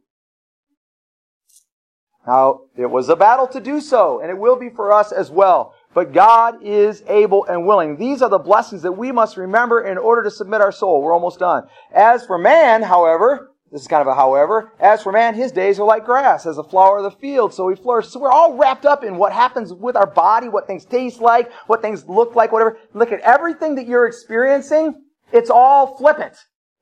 Now, 2.26 2.62
it 2.76 2.88
was 2.88 3.08
a 3.08 3.16
battle 3.16 3.48
to 3.48 3.62
do 3.62 3.80
so, 3.80 4.20
and 4.20 4.30
it 4.30 4.38
will 4.38 4.58
be 4.58 4.70
for 4.70 4.92
us 4.92 5.14
as 5.14 5.32
well. 5.32 5.74
But 5.94 6.12
God 6.12 6.62
is 6.62 7.02
able 7.08 7.46
and 7.46 7.66
willing. 7.66 7.96
These 7.96 8.22
are 8.22 8.30
the 8.30 8.38
blessings 8.38 8.82
that 8.82 8.92
we 8.92 9.14
must 9.14 9.38
remember 9.38 9.82
in 9.82 9.98
order 9.98 10.24
to 10.24 10.32
submit 10.32 10.60
our 10.60 10.74
soul. 10.74 11.02
We're 11.02 11.14
almost 11.14 11.40
done. 11.40 11.64
As 11.94 12.26
for 12.26 12.38
man, 12.38 12.84
however, 12.84 13.52
this 13.72 13.82
is 13.82 13.88
kind 13.88 14.02
of 14.02 14.08
a 14.08 14.16
however, 14.16 14.74
as 14.80 15.04
for 15.04 15.12
man, 15.12 15.36
his 15.36 15.52
days 15.52 15.80
are 15.80 15.86
like 15.86 16.06
grass, 16.06 16.46
as 16.46 16.58
a 16.58 16.64
flower 16.64 16.98
of 16.98 17.04
the 17.04 17.20
field, 17.20 17.54
so 17.54 17.70
he 17.70 17.76
flourishes. 17.76 18.14
So 18.14 18.20
we're 18.20 18.32
all 18.32 18.58
wrapped 18.58 18.86
up 18.86 19.04
in 19.04 19.18
what 19.18 19.34
happens 19.34 19.74
with 19.74 19.96
our 19.96 20.08
body, 20.08 20.50
what 20.50 20.68
things 20.68 20.86
taste 20.86 21.20
like, 21.20 21.52
what 21.68 21.82
things 21.82 22.08
look 22.08 22.36
like, 22.36 22.52
whatever. 22.52 22.78
Look 22.94 23.12
at 23.12 23.20
everything 23.22 23.76
that 23.76 23.88
you're 23.88 24.08
experiencing, 24.08 25.04
it's 25.32 25.50
all 25.50 25.98
flippant. 25.98 26.36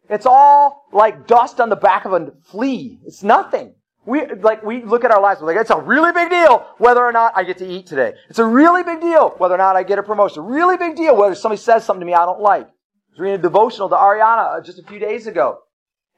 It's 0.09 0.25
all 0.25 0.87
like 0.91 1.27
dust 1.27 1.59
on 1.59 1.69
the 1.69 1.75
back 1.75 2.05
of 2.05 2.13
a 2.13 2.31
flea. 2.43 2.99
It's 3.05 3.23
nothing. 3.23 3.75
We, 4.05 4.27
like, 4.27 4.61
we 4.63 4.83
look 4.83 5.03
at 5.03 5.09
our 5.09 5.21
lives, 5.21 5.41
we're 5.41 5.47
like, 5.47 5.57
it's 5.57 5.71
a 5.71 5.79
really 5.79 6.11
big 6.11 6.29
deal 6.29 6.67
whether 6.77 7.03
or 7.03 7.11
not 7.11 7.33
I 7.35 7.43
get 7.43 7.57
to 7.57 7.67
eat 7.67 7.87
today. 7.87 8.13
It's 8.29 8.37
a 8.37 8.45
really 8.45 8.83
big 8.83 9.01
deal 9.01 9.29
whether 9.39 9.55
or 9.55 9.57
not 9.57 9.75
I 9.75 9.81
get 9.81 9.97
a 9.97 10.03
promotion. 10.03 10.43
Really 10.43 10.77
big 10.77 10.95
deal 10.95 11.17
whether 11.17 11.33
somebody 11.33 11.59
says 11.59 11.83
something 11.83 12.01
to 12.01 12.05
me 12.05 12.13
I 12.13 12.25
don't 12.25 12.39
like. 12.39 12.67
I 12.67 13.11
was 13.11 13.19
reading 13.19 13.39
a 13.39 13.41
devotional 13.41 13.89
to 13.89 13.95
Ariana 13.95 14.57
uh, 14.57 14.61
just 14.61 14.77
a 14.77 14.83
few 14.83 14.99
days 14.99 15.25
ago. 15.25 15.59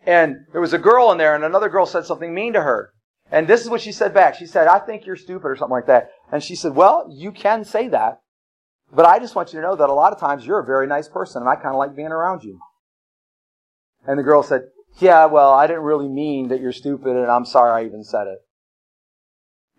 And 0.06 0.36
there 0.52 0.60
was 0.60 0.74
a 0.74 0.78
girl 0.78 1.12
in 1.14 1.18
there 1.18 1.34
and 1.34 1.46
another 1.46 1.70
girl 1.70 1.86
said 1.86 2.06
something 2.06 2.34
mean 2.34 2.54
to 2.54 2.62
her. 2.62 2.92
And 3.32 3.48
this 3.48 3.62
is 3.62 3.70
what 3.70 3.82
she 3.82 3.94
said 3.94 4.14
back. 4.14 4.36
She 4.36 4.48
said, 4.48 4.68
I 4.68 4.80
think 4.80 5.06
you're 5.06 5.16
stupid 5.16 5.48
or 5.48 5.56
something 5.56 5.74
like 5.74 5.88
that. 5.88 6.10
And 6.32 6.44
she 6.44 6.56
said, 6.56 6.76
well, 6.76 7.08
you 7.10 7.32
can 7.32 7.64
say 7.64 7.88
that. 7.90 8.20
But 8.92 9.06
I 9.06 9.20
just 9.20 9.36
want 9.36 9.54
you 9.54 9.60
to 9.60 9.66
know 9.66 9.76
that 9.76 9.90
a 9.90 9.94
lot 9.94 10.14
of 10.14 10.20
times 10.20 10.46
you're 10.46 10.60
a 10.60 10.66
very 10.66 10.88
nice 10.88 11.08
person 11.08 11.42
and 11.42 11.50
I 11.50 11.56
kind 11.56 11.68
of 11.68 11.76
like 11.76 11.96
being 11.96 12.08
around 12.12 12.44
you. 12.44 12.60
And 14.08 14.18
the 14.18 14.24
girl 14.24 14.42
said, 14.42 14.64
yeah, 15.00 15.26
well, 15.26 15.54
I 15.54 15.68
didn't 15.68 15.84
really 15.84 16.08
mean 16.08 16.48
that 16.48 16.62
you're 16.62 16.72
stupid 16.72 17.16
and 17.16 17.30
I'm 17.30 17.46
sorry 17.46 17.84
I 17.84 17.86
even 17.86 18.04
said 18.04 18.28
it. 18.28 18.40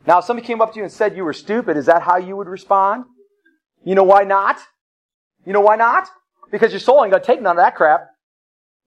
Now, 0.07 0.19
if 0.19 0.27
somebody 0.27 0.47
came 0.47 0.61
up 0.61 0.73
to 0.73 0.77
you 0.77 0.85
and 0.85 0.93
said 0.93 1.17
you 1.17 1.25
were 1.25 1.33
stupid, 1.33 1.77
is 1.77 1.87
that 1.87 2.03
how 2.03 2.19
you 2.19 2.37
would 2.37 2.47
respond? 2.47 3.05
You 3.85 3.95
know 3.95 4.05
why 4.05 4.23
not? 4.23 4.59
You 5.45 5.53
know 5.53 5.61
why 5.61 5.77
not? 5.77 6.09
Because 6.53 6.73
your 6.73 6.81
soul 6.81 7.03
ain't 7.03 7.11
gonna 7.11 7.25
take 7.25 7.43
none 7.43 7.59
of 7.59 7.63
that 7.63 7.75
crap. 7.75 8.07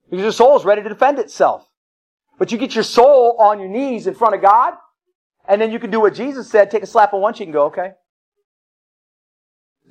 Because 0.10 0.24
your 0.24 0.32
soul 0.32 0.58
is 0.58 0.64
ready 0.64 0.84
to 0.84 0.90
defend 0.90 1.20
itself. 1.20 1.68
But 2.40 2.52
you 2.52 2.58
get 2.58 2.76
your 2.76 2.84
soul 2.84 3.36
on 3.40 3.60
your 3.60 3.70
knees 3.70 4.08
in 4.08 4.14
front 4.14 4.36
of 4.36 4.42
God, 4.42 4.74
and 5.48 5.60
then 5.60 5.72
you 5.72 5.80
can 5.80 5.92
do 5.92 6.00
what 6.00 6.14
Jesus 6.14 6.50
said, 6.50 6.72
take 6.72 6.84
a 6.84 6.88
slap 6.88 7.14
on 7.14 7.22
one 7.22 7.34
cheek 7.34 7.48
and 7.48 7.54
go, 7.54 7.66
okay. 7.66 7.92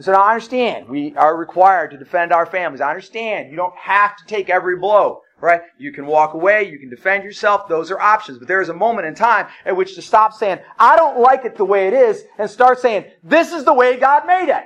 So 0.01 0.13
now 0.13 0.23
I 0.23 0.33
understand. 0.33 0.89
We 0.89 1.15
are 1.17 1.37
required 1.37 1.91
to 1.91 1.99
defend 1.99 2.33
our 2.33 2.47
families. 2.47 2.81
I 2.81 2.89
understand. 2.89 3.51
You 3.51 3.57
don't 3.57 3.77
have 3.77 4.17
to 4.17 4.25
take 4.27 4.49
every 4.49 4.77
blow 4.77 5.21
right? 5.41 5.63
You 5.79 5.93
can 5.93 6.07
walk 6.07 6.35
away, 6.35 6.69
you 6.69 6.79
can 6.79 6.91
defend 6.91 7.25
yourself, 7.25 7.69
those 7.69 7.91
are 7.91 8.01
options. 8.01 8.39
But 8.39 8.49
there 8.49 8.61
is 8.61 8.69
a 8.69 8.75
moment 8.75 9.07
in 9.07 9.15
time 9.15 9.47
at 9.65 9.77
which 9.77 9.95
to 9.95 10.03
stop 10.03 10.33
saying, 10.33 10.59
I 10.79 10.97
don't 10.97 11.21
like 11.21 11.45
it 11.45 11.57
the 11.57 11.65
way 11.65 11.89
it 11.89 11.95
is, 11.95 12.25
and 12.39 12.49
start 12.49 12.81
saying, 12.81 13.07
this 13.23 13.53
is 13.53 13.65
the 13.65 13.75
way 13.75 13.99
God 13.99 14.27
made 14.27 14.51
it. 14.51 14.65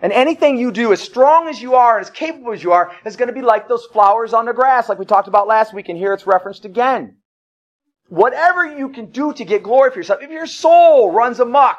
And 0.00 0.12
anything 0.12 0.58
you 0.58 0.72
do, 0.72 0.92
as 0.92 1.00
strong 1.00 1.48
as 1.48 1.60
you 1.60 1.74
are 1.74 1.96
and 1.96 2.04
as 2.04 2.10
capable 2.10 2.52
as 2.52 2.62
you 2.62 2.72
are, 2.72 2.92
is 3.04 3.16
going 3.16 3.28
to 3.28 3.34
be 3.34 3.40
like 3.40 3.66
those 3.66 3.86
flowers 3.86 4.34
on 4.34 4.44
the 4.44 4.52
grass, 4.52 4.88
like 4.88 4.98
we 4.98 5.06
talked 5.06 5.28
about 5.28 5.48
last 5.48 5.72
week, 5.72 5.88
and 5.88 5.96
here 5.98 6.12
it's 6.12 6.26
referenced 6.26 6.66
again. 6.66 7.16
Whatever 8.08 8.66
you 8.66 8.90
can 8.90 9.10
do 9.10 9.32
to 9.32 9.44
get 9.44 9.62
glory 9.62 9.90
for 9.90 9.98
yourself, 9.98 10.22
if 10.22 10.30
your 10.30 10.46
soul 10.46 11.12
runs 11.12 11.40
amok, 11.40 11.78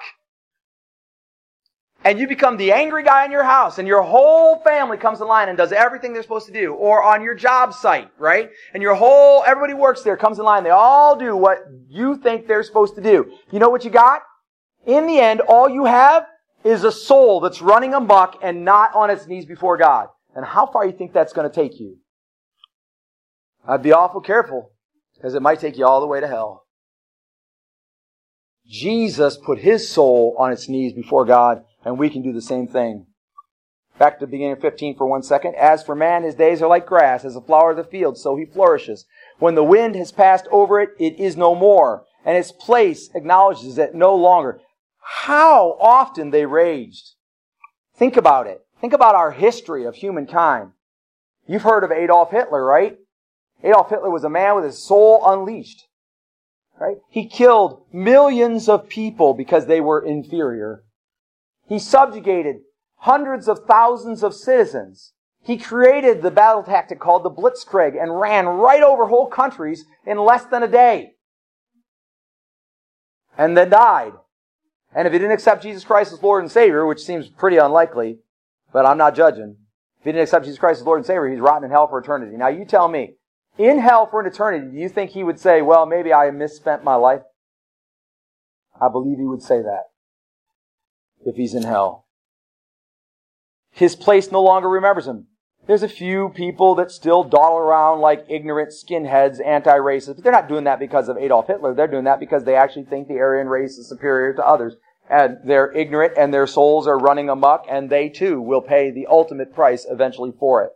and 2.03 2.19
you 2.19 2.27
become 2.27 2.57
the 2.57 2.71
angry 2.71 3.03
guy 3.03 3.25
in 3.25 3.31
your 3.31 3.43
house 3.43 3.79
and 3.79 3.87
your 3.87 4.01
whole 4.01 4.59
family 4.59 4.97
comes 4.97 5.19
in 5.19 5.27
line 5.27 5.49
and 5.49 5.57
does 5.57 5.71
everything 5.71 6.13
they're 6.13 6.23
supposed 6.23 6.45
to 6.47 6.53
do 6.53 6.73
or 6.73 7.03
on 7.03 7.23
your 7.23 7.35
job 7.35 7.73
site 7.73 8.09
right? 8.17 8.49
And 8.73 8.83
your 8.83 8.95
whole 8.95 9.43
everybody 9.45 9.73
works 9.73 10.03
there 10.03 10.17
comes 10.17 10.39
in 10.39 10.45
line 10.45 10.63
they 10.63 10.69
all 10.69 11.17
do 11.17 11.35
what 11.35 11.59
you 11.89 12.17
think 12.17 12.47
they're 12.47 12.63
supposed 12.63 12.95
to 12.95 13.01
do. 13.01 13.31
You 13.51 13.59
know 13.59 13.69
what 13.69 13.83
you 13.83 13.91
got? 13.91 14.21
In 14.85 15.07
the 15.07 15.19
end 15.19 15.41
all 15.41 15.69
you 15.69 15.85
have 15.85 16.25
is 16.63 16.83
a 16.83 16.91
soul 16.91 17.39
that's 17.39 17.61
running 17.61 17.93
amok 17.93 18.39
and 18.41 18.63
not 18.63 18.93
on 18.93 19.09
its 19.09 19.27
knees 19.27 19.45
before 19.45 19.77
god. 19.77 20.07
And 20.35 20.45
how 20.45 20.67
far 20.67 20.85
you 20.85 20.91
think 20.91 21.13
that's 21.13 21.33
going 21.33 21.49
to 21.49 21.55
take 21.55 21.79
you? 21.79 21.97
I'd 23.67 23.83
be 23.83 23.91
awful 23.91 24.21
careful 24.21 24.71
because 25.15 25.33
it 25.33 25.41
might 25.41 25.59
take 25.59 25.77
you 25.77 25.85
all 25.85 25.99
the 25.99 26.07
way 26.07 26.19
to 26.19 26.27
hell. 26.27 26.63
Jesus 28.65 29.37
put 29.37 29.59
his 29.59 29.89
soul 29.89 30.35
on 30.37 30.51
its 30.51 30.67
knees 30.69 30.93
before 30.93 31.25
god 31.25 31.63
and 31.87 31.97
we 31.97 32.09
can 32.09 32.21
do 32.21 32.33
the 32.33 32.41
same 32.41 32.67
thing. 32.67 33.05
Back 33.97 34.19
to 34.19 34.25
the 34.25 34.29
beginning 34.29 34.53
of 34.53 34.59
15 34.59 34.97
for 34.97 35.07
one 35.07 35.23
second. 35.23 35.55
As 35.55 35.83
for 35.83 35.95
man, 35.95 36.23
his 36.23 36.35
days 36.35 36.61
are 36.61 36.67
like 36.67 36.85
grass, 36.85 37.23
as 37.23 37.37
a 37.37 37.41
flower 37.41 37.71
of 37.71 37.77
the 37.77 37.83
field, 37.85 38.17
so 38.17 38.35
he 38.35 38.43
flourishes. 38.43 39.05
When 39.39 39.55
the 39.55 39.63
wind 39.63 39.95
has 39.95 40.11
passed 40.11 40.47
over 40.51 40.81
it, 40.81 40.89
it 40.99 41.17
is 41.17 41.37
no 41.37 41.55
more, 41.55 42.03
and 42.25 42.37
its 42.37 42.51
place 42.51 43.09
acknowledges 43.15 43.77
it 43.77 43.95
no 43.95 44.13
longer. 44.13 44.59
How 44.99 45.77
often 45.79 46.31
they 46.31 46.45
raged. 46.45 47.13
Think 47.95 48.17
about 48.17 48.47
it. 48.47 48.65
Think 48.81 48.91
about 48.91 49.15
our 49.15 49.31
history 49.31 49.85
of 49.85 49.95
humankind. 49.95 50.71
You've 51.47 51.63
heard 51.63 51.85
of 51.85 51.91
Adolf 51.91 52.31
Hitler, 52.31 52.65
right? 52.65 52.97
Adolf 53.63 53.89
Hitler 53.89 54.11
was 54.11 54.25
a 54.25 54.29
man 54.29 54.55
with 54.55 54.65
his 54.65 54.85
soul 54.85 55.21
unleashed. 55.25 55.87
Right? 56.79 56.97
He 57.09 57.27
killed 57.27 57.85
millions 57.93 58.67
of 58.67 58.89
people 58.89 59.33
because 59.33 59.65
they 59.65 59.79
were 59.79 60.05
inferior. 60.05 60.83
He 61.67 61.79
subjugated 61.79 62.57
hundreds 62.97 63.47
of 63.47 63.65
thousands 63.67 64.23
of 64.23 64.33
citizens. 64.33 65.13
He 65.41 65.57
created 65.57 66.21
the 66.21 66.31
battle 66.31 66.63
tactic 66.63 66.99
called 66.99 67.23
the 67.23 67.31
Blitzkrieg 67.31 68.01
and 68.01 68.19
ran 68.19 68.45
right 68.45 68.83
over 68.83 69.05
whole 69.05 69.27
countries 69.27 69.85
in 70.05 70.17
less 70.17 70.45
than 70.45 70.63
a 70.63 70.67
day. 70.67 71.11
And 73.37 73.55
then 73.55 73.69
died. 73.69 74.13
And 74.95 75.07
if 75.07 75.13
he 75.13 75.19
didn't 75.19 75.33
accept 75.33 75.63
Jesus 75.63 75.83
Christ 75.83 76.13
as 76.13 76.23
Lord 76.23 76.43
and 76.43 76.51
Savior, 76.51 76.85
which 76.85 77.01
seems 77.01 77.29
pretty 77.29 77.57
unlikely, 77.57 78.19
but 78.73 78.85
I'm 78.85 78.97
not 78.97 79.15
judging. 79.15 79.57
If 79.99 80.05
he 80.05 80.11
didn't 80.11 80.23
accept 80.23 80.45
Jesus 80.45 80.59
Christ 80.59 80.79
as 80.81 80.85
Lord 80.85 80.99
and 80.99 81.05
Savior, 81.05 81.27
he's 81.27 81.39
rotten 81.39 81.65
in 81.65 81.71
hell 81.71 81.87
for 81.87 81.99
eternity. 81.99 82.35
Now 82.35 82.47
you 82.47 82.65
tell 82.65 82.87
me, 82.87 83.15
in 83.57 83.79
hell 83.79 84.07
for 84.07 84.21
an 84.21 84.27
eternity, 84.27 84.71
do 84.71 84.77
you 84.77 84.89
think 84.89 85.11
he 85.11 85.23
would 85.23 85.39
say, 85.39 85.61
well, 85.61 85.85
maybe 85.85 86.13
I 86.13 86.31
misspent 86.31 86.83
my 86.83 86.95
life? 86.95 87.21
I 88.81 88.89
believe 88.89 89.17
he 89.17 89.25
would 89.25 89.41
say 89.41 89.61
that 89.61 89.83
if 91.25 91.35
he's 91.35 91.53
in 91.53 91.63
hell. 91.63 92.05
His 93.71 93.95
place 93.95 94.31
no 94.31 94.41
longer 94.41 94.69
remembers 94.69 95.07
him. 95.07 95.27
There's 95.67 95.83
a 95.83 95.89
few 95.89 96.29
people 96.29 96.75
that 96.75 96.91
still 96.91 97.23
dawdle 97.23 97.57
around 97.57 97.99
like 97.99 98.25
ignorant 98.29 98.69
skinheads, 98.69 99.45
anti-racist, 99.45 100.15
but 100.15 100.23
they're 100.23 100.31
not 100.31 100.47
doing 100.47 100.63
that 100.63 100.79
because 100.79 101.09
of 101.09 101.17
Adolf 101.17 101.47
Hitler. 101.47 101.73
They're 101.73 101.87
doing 101.87 102.05
that 102.05 102.21
because 102.21 102.45
they 102.45 102.55
actually 102.55 102.85
think 102.85 103.07
the 103.07 103.19
Aryan 103.19 103.49
race 103.49 103.77
is 103.77 103.89
superior 103.89 104.33
to 104.33 104.47
others. 104.47 104.75
And 105.09 105.39
they're 105.45 105.71
ignorant 105.73 106.13
and 106.17 106.33
their 106.33 106.47
souls 106.47 106.87
are 106.87 106.97
running 106.97 107.29
amok 107.29 107.65
and 107.69 107.89
they 107.89 108.09
too 108.09 108.41
will 108.41 108.61
pay 108.61 108.91
the 108.91 109.07
ultimate 109.07 109.53
price 109.53 109.85
eventually 109.89 110.33
for 110.37 110.63
it. 110.63 110.71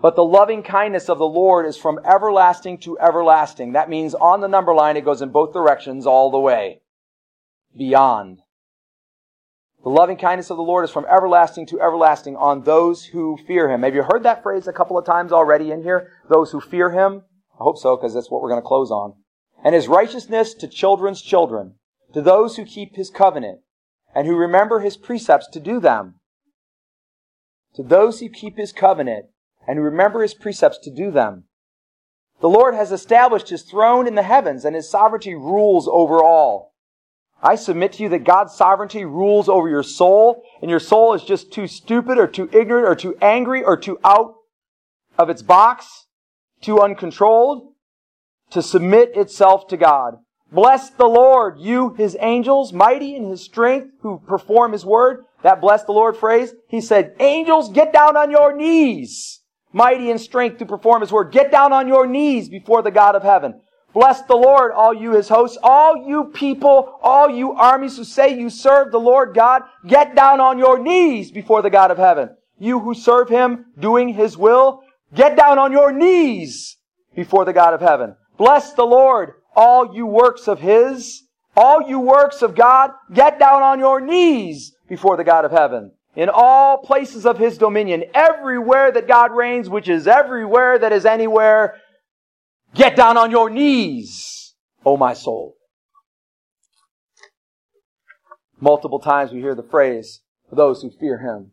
But 0.00 0.16
the 0.16 0.24
loving 0.24 0.62
kindness 0.62 1.08
of 1.08 1.18
the 1.18 1.26
Lord 1.26 1.66
is 1.66 1.76
from 1.76 2.00
everlasting 2.04 2.78
to 2.80 2.98
everlasting. 2.98 3.72
That 3.72 3.88
means 3.88 4.14
on 4.14 4.40
the 4.40 4.48
number 4.48 4.74
line, 4.74 4.96
it 4.96 5.04
goes 5.04 5.22
in 5.22 5.30
both 5.30 5.52
directions 5.52 6.06
all 6.06 6.30
the 6.30 6.38
way. 6.38 6.80
Beyond. 7.76 8.42
The 9.86 9.92
loving 9.92 10.16
kindness 10.16 10.50
of 10.50 10.56
the 10.56 10.64
Lord 10.64 10.82
is 10.84 10.90
from 10.90 11.06
everlasting 11.06 11.66
to 11.66 11.80
everlasting 11.80 12.34
on 12.34 12.64
those 12.64 13.04
who 13.04 13.38
fear 13.46 13.70
him. 13.70 13.84
Have 13.84 13.94
you 13.94 14.02
heard 14.02 14.24
that 14.24 14.42
phrase 14.42 14.66
a 14.66 14.72
couple 14.72 14.98
of 14.98 15.06
times 15.06 15.30
already 15.30 15.70
in 15.70 15.84
here? 15.84 16.10
Those 16.28 16.50
who 16.50 16.60
fear 16.60 16.90
him? 16.90 17.22
I 17.52 17.62
hope 17.62 17.78
so, 17.78 17.96
because 17.96 18.12
that's 18.12 18.28
what 18.28 18.42
we're 18.42 18.48
going 18.48 18.60
to 18.60 18.66
close 18.66 18.90
on. 18.90 19.14
And 19.62 19.76
his 19.76 19.86
righteousness 19.86 20.54
to 20.54 20.66
children's 20.66 21.22
children, 21.22 21.76
to 22.14 22.20
those 22.20 22.56
who 22.56 22.64
keep 22.64 22.96
his 22.96 23.10
covenant, 23.10 23.60
and 24.12 24.26
who 24.26 24.34
remember 24.34 24.80
his 24.80 24.96
precepts 24.96 25.46
to 25.52 25.60
do 25.60 25.78
them. 25.78 26.16
To 27.76 27.84
those 27.84 28.18
who 28.18 28.28
keep 28.28 28.56
his 28.56 28.72
covenant, 28.72 29.26
and 29.68 29.78
who 29.78 29.84
remember 29.84 30.22
his 30.22 30.34
precepts 30.34 30.78
to 30.78 30.90
do 30.90 31.12
them. 31.12 31.44
The 32.40 32.48
Lord 32.48 32.74
has 32.74 32.90
established 32.90 33.50
his 33.50 33.62
throne 33.62 34.08
in 34.08 34.16
the 34.16 34.24
heavens, 34.24 34.64
and 34.64 34.74
his 34.74 34.90
sovereignty 34.90 35.36
rules 35.36 35.86
over 35.86 36.24
all. 36.24 36.74
I 37.46 37.54
submit 37.54 37.92
to 37.92 38.02
you 38.02 38.08
that 38.08 38.24
God's 38.24 38.54
sovereignty 38.54 39.04
rules 39.04 39.48
over 39.48 39.68
your 39.68 39.84
soul, 39.84 40.42
and 40.60 40.68
your 40.68 40.80
soul 40.80 41.14
is 41.14 41.22
just 41.22 41.52
too 41.52 41.68
stupid 41.68 42.18
or 42.18 42.26
too 42.26 42.50
ignorant 42.52 42.88
or 42.88 42.96
too 42.96 43.16
angry 43.22 43.62
or 43.62 43.76
too 43.76 44.00
out 44.04 44.34
of 45.16 45.30
its 45.30 45.42
box, 45.42 46.06
too 46.60 46.80
uncontrolled 46.80 47.72
to 48.50 48.60
submit 48.62 49.16
itself 49.16 49.68
to 49.68 49.76
God. 49.76 50.16
Bless 50.50 50.90
the 50.90 51.06
Lord, 51.06 51.60
you, 51.60 51.94
his 51.94 52.16
angels, 52.18 52.72
mighty 52.72 53.14
in 53.14 53.30
his 53.30 53.44
strength, 53.44 53.92
who 54.00 54.18
perform 54.26 54.72
his 54.72 54.84
word. 54.84 55.24
That 55.44 55.60
bless 55.60 55.84
the 55.84 55.92
Lord 55.92 56.16
phrase, 56.16 56.52
he 56.66 56.80
said, 56.80 57.14
angels, 57.20 57.70
get 57.70 57.92
down 57.92 58.16
on 58.16 58.32
your 58.32 58.56
knees. 58.56 59.42
Mighty 59.72 60.10
in 60.10 60.18
strength 60.18 60.58
to 60.58 60.66
perform 60.66 61.00
his 61.00 61.12
word. 61.12 61.30
Get 61.30 61.52
down 61.52 61.72
on 61.72 61.86
your 61.86 62.08
knees 62.08 62.48
before 62.48 62.82
the 62.82 62.90
God 62.90 63.14
of 63.14 63.22
heaven. 63.22 63.60
Bless 63.96 64.20
the 64.20 64.36
Lord, 64.36 64.72
all 64.72 64.92
you 64.92 65.12
his 65.12 65.26
hosts, 65.26 65.56
all 65.62 66.06
you 66.06 66.24
people, 66.24 66.98
all 67.02 67.30
you 67.30 67.54
armies 67.54 67.96
who 67.96 68.04
say 68.04 68.38
you 68.38 68.50
serve 68.50 68.92
the 68.92 69.00
Lord 69.00 69.34
God, 69.34 69.62
get 69.86 70.14
down 70.14 70.38
on 70.38 70.58
your 70.58 70.78
knees 70.78 71.30
before 71.30 71.62
the 71.62 71.70
God 71.70 71.90
of 71.90 71.96
heaven. 71.96 72.36
You 72.58 72.78
who 72.78 72.92
serve 72.92 73.30
him, 73.30 73.72
doing 73.78 74.10
his 74.10 74.36
will, 74.36 74.82
get 75.14 75.34
down 75.34 75.58
on 75.58 75.72
your 75.72 75.92
knees 75.92 76.76
before 77.14 77.46
the 77.46 77.54
God 77.54 77.72
of 77.72 77.80
heaven. 77.80 78.16
Bless 78.36 78.74
the 78.74 78.84
Lord, 78.84 79.32
all 79.54 79.96
you 79.96 80.04
works 80.04 80.46
of 80.46 80.60
his, 80.60 81.22
all 81.56 81.88
you 81.88 81.98
works 81.98 82.42
of 82.42 82.54
God, 82.54 82.90
get 83.14 83.38
down 83.38 83.62
on 83.62 83.78
your 83.78 84.02
knees 84.02 84.76
before 84.90 85.16
the 85.16 85.24
God 85.24 85.46
of 85.46 85.52
heaven. 85.52 85.92
In 86.16 86.28
all 86.30 86.78
places 86.78 87.24
of 87.24 87.38
his 87.38 87.56
dominion, 87.56 88.04
everywhere 88.12 88.92
that 88.92 89.08
God 89.08 89.32
reigns, 89.32 89.70
which 89.70 89.88
is 89.88 90.06
everywhere 90.06 90.78
that 90.78 90.92
is 90.92 91.06
anywhere, 91.06 91.76
Get 92.76 92.94
down 92.94 93.16
on 93.16 93.30
your 93.30 93.48
knees, 93.48 94.54
O 94.84 94.96
my 94.98 95.14
soul. 95.14 95.56
Multiple 98.60 98.98
times 98.98 99.32
we 99.32 99.40
hear 99.40 99.54
the 99.54 99.62
phrase, 99.62 100.20
for 100.48 100.56
those 100.56 100.82
who 100.82 100.90
fear 100.90 101.18
him. 101.18 101.52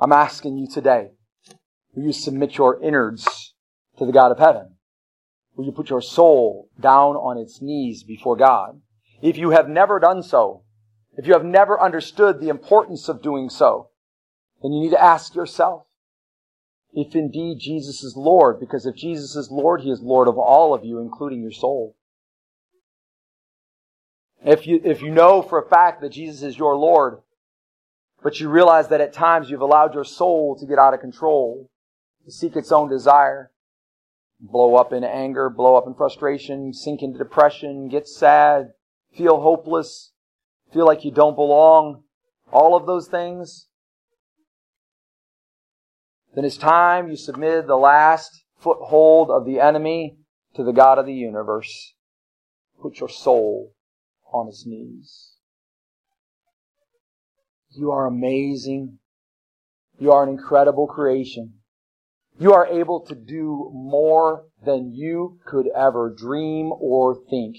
I'm 0.00 0.12
asking 0.12 0.58
you 0.58 0.66
today, 0.66 1.08
will 1.94 2.04
you 2.04 2.12
submit 2.12 2.58
your 2.58 2.82
innards 2.82 3.54
to 3.98 4.04
the 4.04 4.12
God 4.12 4.32
of 4.32 4.38
heaven? 4.38 4.76
Will 5.56 5.64
you 5.64 5.72
put 5.72 5.90
your 5.90 6.02
soul 6.02 6.68
down 6.78 7.16
on 7.16 7.38
its 7.38 7.60
knees 7.62 8.02
before 8.02 8.36
God? 8.36 8.80
If 9.22 9.36
you 9.36 9.50
have 9.50 9.68
never 9.68 9.98
done 9.98 10.22
so, 10.22 10.64
if 11.16 11.26
you 11.26 11.32
have 11.32 11.44
never 11.44 11.80
understood 11.80 12.40
the 12.40 12.48
importance 12.48 13.08
of 13.08 13.22
doing 13.22 13.48
so, 13.48 13.90
then 14.62 14.72
you 14.72 14.80
need 14.80 14.90
to 14.90 15.02
ask 15.02 15.34
yourself, 15.34 15.84
if 16.92 17.14
indeed 17.14 17.58
Jesus 17.58 18.02
is 18.02 18.16
Lord, 18.16 18.58
because 18.58 18.86
if 18.86 18.96
Jesus 18.96 19.36
is 19.36 19.50
Lord, 19.50 19.82
He 19.82 19.90
is 19.90 20.00
Lord 20.00 20.28
of 20.28 20.38
all 20.38 20.74
of 20.74 20.84
you, 20.84 20.98
including 20.98 21.40
your 21.40 21.52
soul. 21.52 21.96
If 24.44 24.66
you, 24.66 24.80
if 24.84 25.02
you 25.02 25.10
know 25.10 25.42
for 25.42 25.58
a 25.58 25.68
fact 25.68 26.00
that 26.00 26.12
Jesus 26.12 26.42
is 26.42 26.58
your 26.58 26.76
Lord, 26.76 27.20
but 28.22 28.40
you 28.40 28.48
realize 28.48 28.88
that 28.88 29.00
at 29.00 29.12
times 29.12 29.50
you've 29.50 29.60
allowed 29.60 29.94
your 29.94 30.04
soul 30.04 30.56
to 30.58 30.66
get 30.66 30.78
out 30.78 30.94
of 30.94 31.00
control, 31.00 31.70
to 32.24 32.32
seek 32.32 32.56
its 32.56 32.72
own 32.72 32.88
desire, 32.88 33.50
blow 34.40 34.76
up 34.76 34.92
in 34.92 35.04
anger, 35.04 35.50
blow 35.50 35.76
up 35.76 35.86
in 35.86 35.94
frustration, 35.94 36.72
sink 36.72 37.02
into 37.02 37.18
depression, 37.18 37.88
get 37.88 38.08
sad, 38.08 38.72
feel 39.14 39.40
hopeless, 39.40 40.12
feel 40.72 40.86
like 40.86 41.04
you 41.04 41.10
don't 41.10 41.36
belong, 41.36 42.02
all 42.52 42.74
of 42.74 42.86
those 42.86 43.08
things, 43.08 43.68
then 46.34 46.44
it's 46.44 46.56
time 46.56 47.08
you 47.08 47.16
submitted 47.16 47.66
the 47.66 47.76
last 47.76 48.44
foothold 48.58 49.30
of 49.30 49.44
the 49.44 49.58
enemy 49.58 50.16
to 50.54 50.62
the 50.62 50.72
God 50.72 50.98
of 50.98 51.06
the 51.06 51.14
universe. 51.14 51.94
Put 52.80 53.00
your 53.00 53.08
soul 53.08 53.74
on 54.32 54.46
his 54.46 54.64
knees. 54.66 55.34
You 57.70 57.90
are 57.90 58.06
amazing. 58.06 58.98
You 59.98 60.12
are 60.12 60.22
an 60.22 60.28
incredible 60.28 60.86
creation. 60.86 61.54
You 62.38 62.54
are 62.54 62.66
able 62.66 63.00
to 63.06 63.14
do 63.14 63.70
more 63.74 64.46
than 64.64 64.92
you 64.94 65.38
could 65.44 65.66
ever 65.76 66.14
dream 66.16 66.72
or 66.72 67.14
think. 67.14 67.56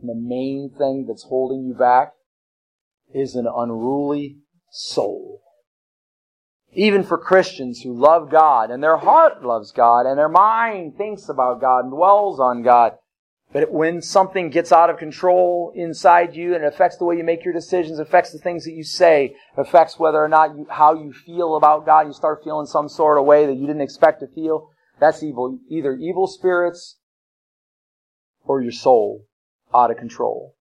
And 0.00 0.08
the 0.08 0.14
main 0.14 0.70
thing 0.76 1.06
that's 1.08 1.24
holding 1.24 1.64
you 1.64 1.74
back 1.74 2.12
is 3.12 3.34
an 3.34 3.48
unruly 3.52 4.38
soul. 4.70 5.37
Even 6.72 7.02
for 7.02 7.18
Christians 7.18 7.80
who 7.80 7.92
love 7.92 8.30
God 8.30 8.70
and 8.70 8.82
their 8.82 8.98
heart 8.98 9.42
loves 9.42 9.72
God 9.72 10.06
and 10.06 10.18
their 10.18 10.28
mind 10.28 10.96
thinks 10.96 11.28
about 11.28 11.60
God 11.60 11.84
and 11.84 11.90
dwells 11.90 12.38
on 12.38 12.62
God. 12.62 12.92
But 13.50 13.72
when 13.72 14.02
something 14.02 14.50
gets 14.50 14.72
out 14.72 14.90
of 14.90 14.98
control 14.98 15.72
inside 15.74 16.36
you 16.36 16.54
and 16.54 16.62
it 16.62 16.66
affects 16.66 16.98
the 16.98 17.06
way 17.06 17.16
you 17.16 17.24
make 17.24 17.44
your 17.44 17.54
decisions, 17.54 17.98
affects 17.98 18.30
the 18.30 18.38
things 18.38 18.64
that 18.64 18.74
you 18.74 18.84
say, 18.84 19.34
affects 19.56 19.98
whether 19.98 20.22
or 20.22 20.28
not 20.28 20.54
you, 20.54 20.66
how 20.68 20.92
you 20.94 21.14
feel 21.14 21.56
about 21.56 21.86
God, 21.86 22.06
you 22.06 22.12
start 22.12 22.44
feeling 22.44 22.66
some 22.66 22.90
sort 22.90 23.16
of 23.16 23.24
way 23.24 23.46
that 23.46 23.56
you 23.56 23.66
didn't 23.66 23.80
expect 23.80 24.20
to 24.20 24.26
feel, 24.26 24.68
that's 25.00 25.22
evil. 25.22 25.58
Either 25.70 25.94
evil 25.94 26.26
spirits 26.26 26.98
or 28.44 28.60
your 28.60 28.72
soul 28.72 29.24
out 29.74 29.90
of 29.90 29.96
control. 29.96 30.54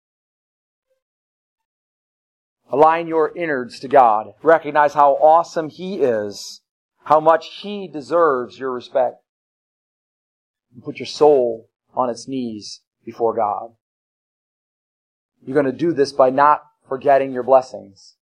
Align 2.70 3.06
your 3.06 3.36
innards 3.36 3.78
to 3.80 3.88
God. 3.88 4.32
Recognize 4.42 4.94
how 4.94 5.12
awesome 5.14 5.68
He 5.68 6.00
is, 6.00 6.62
how 7.04 7.20
much 7.20 7.60
He 7.62 7.88
deserves 7.88 8.58
your 8.58 8.72
respect. 8.72 9.16
And 10.74 10.82
put 10.82 10.98
your 10.98 11.06
soul 11.06 11.68
on 11.94 12.10
its 12.10 12.26
knees 12.26 12.80
before 13.04 13.34
God. 13.34 13.74
You're 15.46 15.54
going 15.54 15.70
to 15.70 15.78
do 15.78 15.92
this 15.92 16.12
by 16.12 16.30
not 16.30 16.62
forgetting 16.88 17.32
your 17.32 17.42
blessings. 17.42 18.16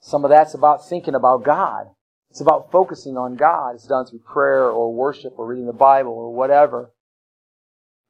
Some 0.00 0.24
of 0.24 0.30
that's 0.30 0.54
about 0.54 0.86
thinking 0.88 1.14
about 1.14 1.44
God. 1.44 1.86
It's 2.30 2.40
about 2.40 2.70
focusing 2.70 3.16
on 3.16 3.36
God. 3.36 3.76
It's 3.76 3.86
done 3.86 4.04
through 4.04 4.20
prayer 4.20 4.68
or 4.68 4.92
worship 4.92 5.34
or 5.38 5.46
reading 5.46 5.66
the 5.66 5.72
Bible 5.72 6.12
or 6.12 6.34
whatever 6.34 6.90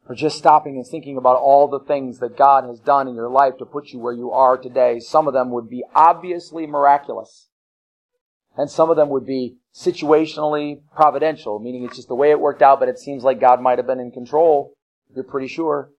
or 0.09 0.15
just 0.15 0.39
stopping 0.39 0.77
and 0.77 0.87
thinking 0.87 1.17
about 1.17 1.37
all 1.37 1.69
the 1.69 1.81
things 1.81 2.19
that 2.21 2.37
God 2.37 2.65
has 2.65 2.79
done 2.79 3.09
in 3.09 3.15
your 3.15 3.29
life 3.29 3.59
to 3.59 3.67
put 3.67 3.89
you 3.89 3.99
where 3.99 4.13
you 4.13 4.31
are 4.31 4.57
today. 4.57 5.01
Some 5.01 5.27
of 5.27 5.35
them 5.35 5.51
would 5.51 5.69
be 5.69 5.85
obviously 5.95 6.67
miraculous. 6.67 7.49
And 8.57 8.71
some 8.71 8.89
of 8.89 8.97
them 8.97 9.11
would 9.11 9.27
be 9.27 9.57
situationally 9.75 10.81
providential, 10.95 11.59
meaning 11.59 11.85
it's 11.85 11.97
just 11.97 12.09
the 12.09 12.15
way 12.15 12.31
it 12.31 12.41
worked 12.41 12.63
out, 12.63 12.81
but 12.81 12.89
it 12.89 12.99
seems 12.99 13.23
like 13.23 13.41
God 13.41 13.61
might 13.61 13.79
have 13.79 13.87
been 13.87 14.01
in 14.01 14.11
control. 14.11 14.73
You're 15.15 15.25
pretty 15.25 15.49
sure. 15.49 15.91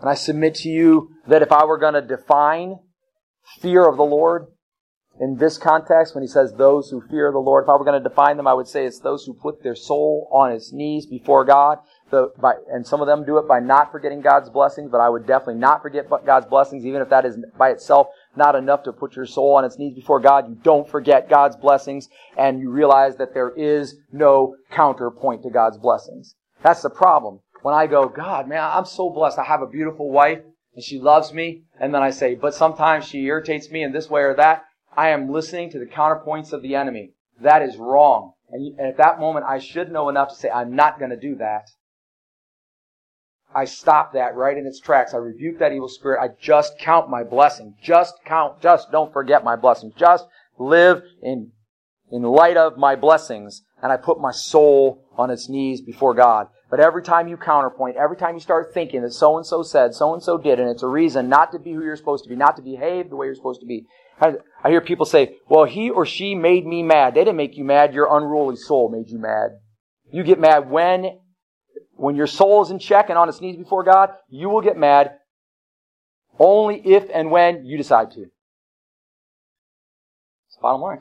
And 0.00 0.08
I 0.08 0.14
submit 0.14 0.54
to 0.56 0.68
you 0.68 1.10
that 1.26 1.42
if 1.42 1.50
I 1.50 1.64
were 1.64 1.78
going 1.78 1.94
to 1.94 2.02
define 2.02 2.78
fear 3.60 3.88
of 3.88 3.96
the 3.96 4.04
Lord, 4.04 4.46
in 5.20 5.36
this 5.36 5.58
context, 5.58 6.14
when 6.14 6.22
he 6.22 6.28
says 6.28 6.52
those 6.52 6.90
who 6.90 7.00
fear 7.00 7.32
the 7.32 7.38
Lord, 7.38 7.64
if 7.64 7.68
I 7.68 7.76
were 7.76 7.84
going 7.84 8.00
to 8.00 8.08
define 8.08 8.36
them, 8.36 8.46
I 8.46 8.54
would 8.54 8.68
say 8.68 8.84
it's 8.84 9.00
those 9.00 9.24
who 9.24 9.34
put 9.34 9.62
their 9.62 9.74
soul 9.74 10.28
on 10.32 10.52
its 10.52 10.72
knees 10.72 11.06
before 11.06 11.44
God. 11.44 11.78
The, 12.10 12.32
by, 12.40 12.54
and 12.72 12.86
some 12.86 13.00
of 13.00 13.06
them 13.06 13.24
do 13.24 13.36
it 13.38 13.48
by 13.48 13.60
not 13.60 13.90
forgetting 13.90 14.20
God's 14.20 14.48
blessings, 14.48 14.90
but 14.90 15.00
I 15.00 15.08
would 15.08 15.26
definitely 15.26 15.60
not 15.60 15.82
forget 15.82 16.08
God's 16.24 16.46
blessings, 16.46 16.86
even 16.86 17.02
if 17.02 17.10
that 17.10 17.26
is 17.26 17.36
by 17.58 17.70
itself 17.70 18.08
not 18.36 18.54
enough 18.54 18.84
to 18.84 18.92
put 18.92 19.16
your 19.16 19.26
soul 19.26 19.56
on 19.56 19.64
its 19.64 19.78
knees 19.78 19.94
before 19.94 20.20
God. 20.20 20.48
You 20.48 20.54
don't 20.62 20.88
forget 20.88 21.28
God's 21.28 21.56
blessings, 21.56 22.08
and 22.36 22.60
you 22.60 22.70
realize 22.70 23.16
that 23.16 23.34
there 23.34 23.50
is 23.50 23.96
no 24.12 24.54
counterpoint 24.70 25.42
to 25.42 25.50
God's 25.50 25.78
blessings. 25.78 26.36
That's 26.62 26.82
the 26.82 26.90
problem. 26.90 27.40
When 27.62 27.74
I 27.74 27.88
go, 27.88 28.08
God, 28.08 28.48
man, 28.48 28.62
I'm 28.62 28.84
so 28.84 29.10
blessed. 29.10 29.38
I 29.38 29.44
have 29.44 29.62
a 29.62 29.66
beautiful 29.66 30.10
wife, 30.10 30.40
and 30.74 30.84
she 30.84 31.00
loves 31.00 31.32
me, 31.32 31.64
and 31.80 31.92
then 31.92 32.02
I 32.02 32.10
say, 32.10 32.36
but 32.36 32.54
sometimes 32.54 33.04
she 33.04 33.24
irritates 33.24 33.68
me 33.70 33.82
in 33.82 33.92
this 33.92 34.08
way 34.08 34.22
or 34.22 34.34
that. 34.36 34.64
I 34.98 35.10
am 35.10 35.30
listening 35.30 35.70
to 35.70 35.78
the 35.78 35.86
counterpoints 35.86 36.52
of 36.52 36.60
the 36.60 36.74
enemy. 36.74 37.12
That 37.40 37.62
is 37.62 37.76
wrong. 37.76 38.32
And 38.50 38.80
at 38.80 38.96
that 38.96 39.20
moment, 39.20 39.46
I 39.48 39.60
should 39.60 39.92
know 39.92 40.08
enough 40.08 40.30
to 40.30 40.34
say, 40.34 40.50
I'm 40.50 40.74
not 40.74 40.98
going 40.98 41.12
to 41.12 41.16
do 41.16 41.36
that. 41.36 41.68
I 43.54 43.64
stop 43.64 44.14
that 44.14 44.34
right 44.34 44.58
in 44.58 44.66
its 44.66 44.80
tracks. 44.80 45.14
I 45.14 45.18
rebuke 45.18 45.60
that 45.60 45.70
evil 45.70 45.88
spirit. 45.88 46.20
I 46.20 46.34
just 46.42 46.80
count 46.80 47.08
my 47.08 47.22
blessing. 47.22 47.76
Just 47.80 48.14
count. 48.24 48.60
Just 48.60 48.90
don't 48.90 49.12
forget 49.12 49.44
my 49.44 49.54
blessing. 49.54 49.92
Just 49.96 50.26
live 50.58 51.04
in, 51.22 51.52
in 52.10 52.22
light 52.22 52.56
of 52.56 52.76
my 52.76 52.96
blessings, 52.96 53.62
and 53.80 53.92
I 53.92 53.98
put 53.98 54.20
my 54.20 54.32
soul 54.32 55.04
on 55.16 55.30
its 55.30 55.48
knees 55.48 55.80
before 55.80 56.12
God. 56.12 56.48
But 56.70 56.80
every 56.80 57.04
time 57.04 57.28
you 57.28 57.36
counterpoint, 57.36 57.96
every 57.96 58.16
time 58.16 58.34
you 58.34 58.40
start 58.40 58.74
thinking 58.74 59.02
that 59.02 59.12
so 59.12 59.36
and 59.36 59.46
so 59.46 59.62
said, 59.62 59.94
so 59.94 60.12
and 60.12 60.22
so 60.22 60.38
did, 60.38 60.58
and 60.58 60.68
it's 60.68 60.82
a 60.82 60.88
reason 60.88 61.28
not 61.28 61.52
to 61.52 61.60
be 61.60 61.72
who 61.72 61.84
you're 61.84 61.94
supposed 61.94 62.24
to 62.24 62.28
be, 62.28 62.34
not 62.34 62.56
to 62.56 62.62
behave 62.62 63.10
the 63.10 63.16
way 63.16 63.26
you're 63.26 63.36
supposed 63.36 63.60
to 63.60 63.66
be. 63.66 63.86
I, 64.20 64.70
hear 64.70 64.80
people 64.80 65.06
say, 65.06 65.36
well, 65.48 65.64
he 65.64 65.90
or 65.90 66.04
she 66.04 66.34
made 66.34 66.66
me 66.66 66.82
mad. 66.82 67.14
They 67.14 67.20
didn't 67.20 67.36
make 67.36 67.56
you 67.56 67.64
mad. 67.64 67.94
Your 67.94 68.08
unruly 68.16 68.56
soul 68.56 68.90
made 68.90 69.10
you 69.10 69.18
mad. 69.18 69.50
You 70.10 70.22
get 70.24 70.40
mad 70.40 70.70
when, 70.70 71.18
when 71.94 72.16
your 72.16 72.26
soul 72.26 72.62
is 72.62 72.70
in 72.70 72.78
check 72.78 73.08
and 73.08 73.18
on 73.18 73.28
its 73.28 73.40
knees 73.40 73.56
before 73.56 73.84
God, 73.84 74.10
you 74.28 74.48
will 74.48 74.62
get 74.62 74.76
mad 74.76 75.12
only 76.38 76.80
if 76.84 77.08
and 77.12 77.30
when 77.30 77.64
you 77.66 77.76
decide 77.76 78.10
to. 78.12 78.20
It's 80.46 80.56
the 80.56 80.62
bottom 80.62 80.80
line. 80.80 81.00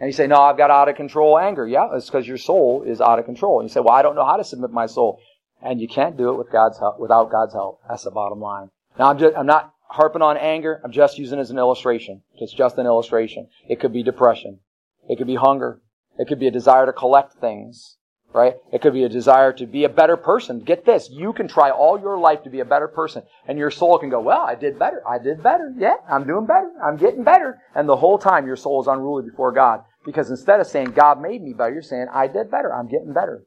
And 0.00 0.08
you 0.08 0.12
say, 0.12 0.26
no, 0.26 0.36
I've 0.36 0.56
got 0.56 0.70
out 0.70 0.88
of 0.88 0.96
control 0.96 1.38
anger. 1.38 1.66
Yeah, 1.66 1.88
it's 1.94 2.06
because 2.06 2.26
your 2.26 2.38
soul 2.38 2.82
is 2.82 3.00
out 3.00 3.18
of 3.18 3.24
control. 3.24 3.60
And 3.60 3.68
you 3.68 3.72
say, 3.72 3.80
well, 3.80 3.94
I 3.94 4.02
don't 4.02 4.16
know 4.16 4.24
how 4.24 4.36
to 4.36 4.44
submit 4.44 4.72
my 4.72 4.86
soul. 4.86 5.20
And 5.62 5.80
you 5.80 5.86
can't 5.86 6.16
do 6.16 6.30
it 6.30 6.38
with 6.38 6.50
God's 6.50 6.78
help, 6.78 6.98
without 6.98 7.30
God's 7.30 7.54
help. 7.54 7.80
That's 7.88 8.02
the 8.02 8.10
bottom 8.10 8.40
line. 8.40 8.70
Now, 8.98 9.10
I'm, 9.10 9.18
just, 9.18 9.36
I'm 9.36 9.46
not 9.46 9.72
harping 9.92 10.22
on 10.22 10.36
anger. 10.36 10.80
I'm 10.84 10.92
just 10.92 11.18
using 11.18 11.38
it 11.38 11.42
as 11.42 11.50
an 11.50 11.58
illustration. 11.58 12.22
It's 12.34 12.52
just 12.52 12.78
an 12.78 12.86
illustration. 12.86 13.48
It 13.68 13.80
could 13.80 13.92
be 13.92 14.02
depression. 14.02 14.60
It 15.08 15.18
could 15.18 15.26
be 15.26 15.36
hunger. 15.36 15.80
It 16.18 16.28
could 16.28 16.38
be 16.38 16.46
a 16.46 16.50
desire 16.50 16.86
to 16.86 16.92
collect 16.92 17.34
things 17.34 17.96
right? 18.32 18.54
It 18.72 18.80
could 18.80 18.92
be 18.92 19.04
a 19.04 19.08
desire 19.08 19.52
to 19.54 19.66
be 19.66 19.84
a 19.84 19.88
better 19.88 20.16
person. 20.16 20.60
Get 20.60 20.84
this. 20.84 21.08
You 21.10 21.32
can 21.32 21.48
try 21.48 21.70
all 21.70 22.00
your 22.00 22.18
life 22.18 22.42
to 22.44 22.50
be 22.50 22.60
a 22.60 22.64
better 22.64 22.88
person 22.88 23.22
and 23.46 23.58
your 23.58 23.70
soul 23.70 23.98
can 23.98 24.10
go, 24.10 24.20
well, 24.20 24.42
I 24.42 24.54
did 24.54 24.78
better. 24.78 25.02
I 25.06 25.18
did 25.18 25.42
better. 25.42 25.72
Yeah, 25.76 25.96
I'm 26.08 26.26
doing 26.26 26.46
better. 26.46 26.70
I'm 26.82 26.96
getting 26.96 27.24
better. 27.24 27.58
And 27.74 27.88
the 27.88 27.96
whole 27.96 28.18
time 28.18 28.46
your 28.46 28.56
soul 28.56 28.80
is 28.80 28.86
unruly 28.86 29.28
before 29.28 29.52
God. 29.52 29.80
Because 30.04 30.30
instead 30.30 30.60
of 30.60 30.66
saying 30.66 30.92
God 30.92 31.20
made 31.20 31.42
me 31.42 31.52
better, 31.52 31.72
you're 31.72 31.82
saying 31.82 32.06
I 32.12 32.26
did 32.26 32.50
better. 32.50 32.74
I'm 32.74 32.88
getting 32.88 33.12
better. 33.12 33.44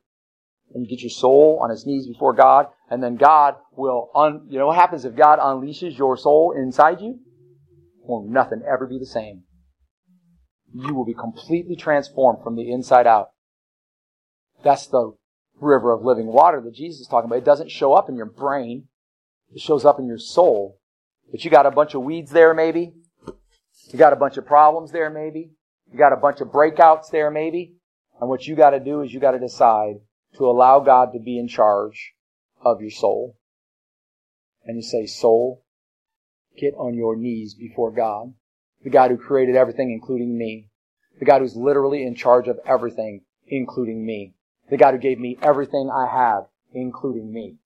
And 0.74 0.88
get 0.88 1.02
your 1.02 1.10
soul 1.10 1.60
on 1.64 1.72
its 1.72 1.86
knees 1.86 2.08
before 2.08 2.34
God 2.34 2.68
and 2.90 3.02
then 3.02 3.16
God 3.16 3.56
will 3.76 4.10
un, 4.14 4.46
you 4.50 4.60
know 4.60 4.68
what 4.68 4.76
happens 4.76 5.06
if 5.06 5.16
God 5.16 5.40
unleashes 5.40 5.98
your 5.98 6.18
soul 6.18 6.54
inside 6.56 7.02
you? 7.02 7.20
Will 8.04 8.28
nothing 8.28 8.62
ever 8.70 8.86
be 8.86 9.00
the 9.00 9.06
same. 9.06 9.44
You 10.74 10.94
will 10.94 11.06
be 11.06 11.14
completely 11.14 11.76
transformed 11.76 12.44
from 12.44 12.56
the 12.56 12.72
inside 12.72 13.08
out. 13.08 13.30
That's 14.64 14.88
the 14.88 15.16
river 15.60 15.92
of 15.92 16.04
living 16.04 16.28
water 16.28 16.62
that 16.62 16.76
Jesus 16.76 17.02
is 17.02 17.08
talking 17.08 17.30
about. 17.30 17.38
It 17.38 17.46
doesn't 17.46 17.72
show 17.72 17.94
up 17.94 18.10
in 18.10 18.16
your 18.16 18.26
brain. 18.26 18.88
It 19.54 19.62
shows 19.62 19.86
up 19.86 20.00
in 20.00 20.08
your 20.08 20.18
soul. 20.18 20.80
But 21.32 21.44
you 21.44 21.52
got 21.52 21.66
a 21.66 21.72
bunch 21.72 21.94
of 21.94 22.02
weeds 22.02 22.32
there, 22.32 22.54
maybe. 22.54 22.94
You 23.92 24.00
got 24.00 24.14
a 24.14 24.18
bunch 24.18 24.38
of 24.38 24.46
problems 24.46 24.92
there, 24.92 25.10
maybe. 25.10 25.52
You 25.92 25.98
got 25.98 26.14
a 26.14 26.18
bunch 26.18 26.42
of 26.42 26.50
breakouts 26.50 27.10
there, 27.12 27.32
maybe. 27.32 27.76
And 28.20 28.30
what 28.30 28.46
you 28.46 28.56
got 28.56 28.72
to 28.72 28.80
do 28.80 29.02
is 29.02 29.14
you 29.14 29.20
got 29.20 29.32
to 29.32 29.40
decide 29.40 29.96
to 30.38 30.46
allow 30.46 30.80
God 30.80 31.14
to 31.14 31.20
be 31.20 31.40
in 31.40 31.48
charge 31.48 32.14
of 32.62 32.82
your 32.82 32.92
soul. 32.92 33.38
And 34.66 34.78
you 34.78 34.84
say, 34.84 35.06
soul, 35.06 35.64
get 36.58 36.74
on 36.76 36.96
your 36.96 37.16
knees 37.16 37.54
before 37.54 37.92
God. 37.92 38.34
The 38.84 38.90
God 38.90 39.12
who 39.12 39.18
created 39.18 39.56
everything, 39.56 39.92
including 39.92 40.38
me. 40.38 40.70
The 41.20 41.26
God 41.26 41.42
who's 41.42 41.56
literally 41.56 42.04
in 42.04 42.16
charge 42.16 42.48
of 42.48 42.60
everything, 42.66 43.22
including 43.48 44.06
me. 44.06 44.34
The 44.70 44.78
God 44.78 44.94
who 44.94 45.00
gave 45.00 45.20
me 45.20 45.38
everything 45.42 45.90
I 45.90 46.08
have, 46.12 46.48
including 46.74 47.32
me. 47.32 47.58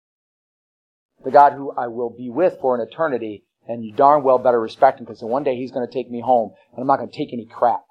The 1.23 1.31
God 1.31 1.53
who 1.53 1.71
I 1.71 1.87
will 1.87 2.09
be 2.09 2.29
with 2.29 2.57
for 2.61 2.75
an 2.75 2.85
eternity, 2.85 3.45
and 3.67 3.83
you 3.83 3.93
darn 3.93 4.23
well 4.23 4.37
better 4.37 4.59
respect 4.59 4.99
him 4.99 5.05
because 5.05 5.21
one 5.21 5.43
day 5.43 5.55
he's 5.55 5.71
going 5.71 5.87
to 5.87 5.93
take 5.93 6.09
me 6.09 6.21
home, 6.21 6.53
and 6.71 6.81
I'm 6.81 6.87
not 6.87 6.97
going 6.97 7.09
to 7.09 7.17
take 7.17 7.33
any 7.33 7.45
crap. 7.45 7.83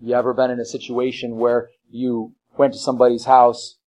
You 0.00 0.14
ever 0.14 0.34
been 0.34 0.50
in 0.50 0.60
a 0.60 0.64
situation 0.64 1.36
where 1.36 1.70
you 1.90 2.34
went 2.56 2.74
to 2.74 2.78
somebody's 2.78 3.24
house, 3.24 3.78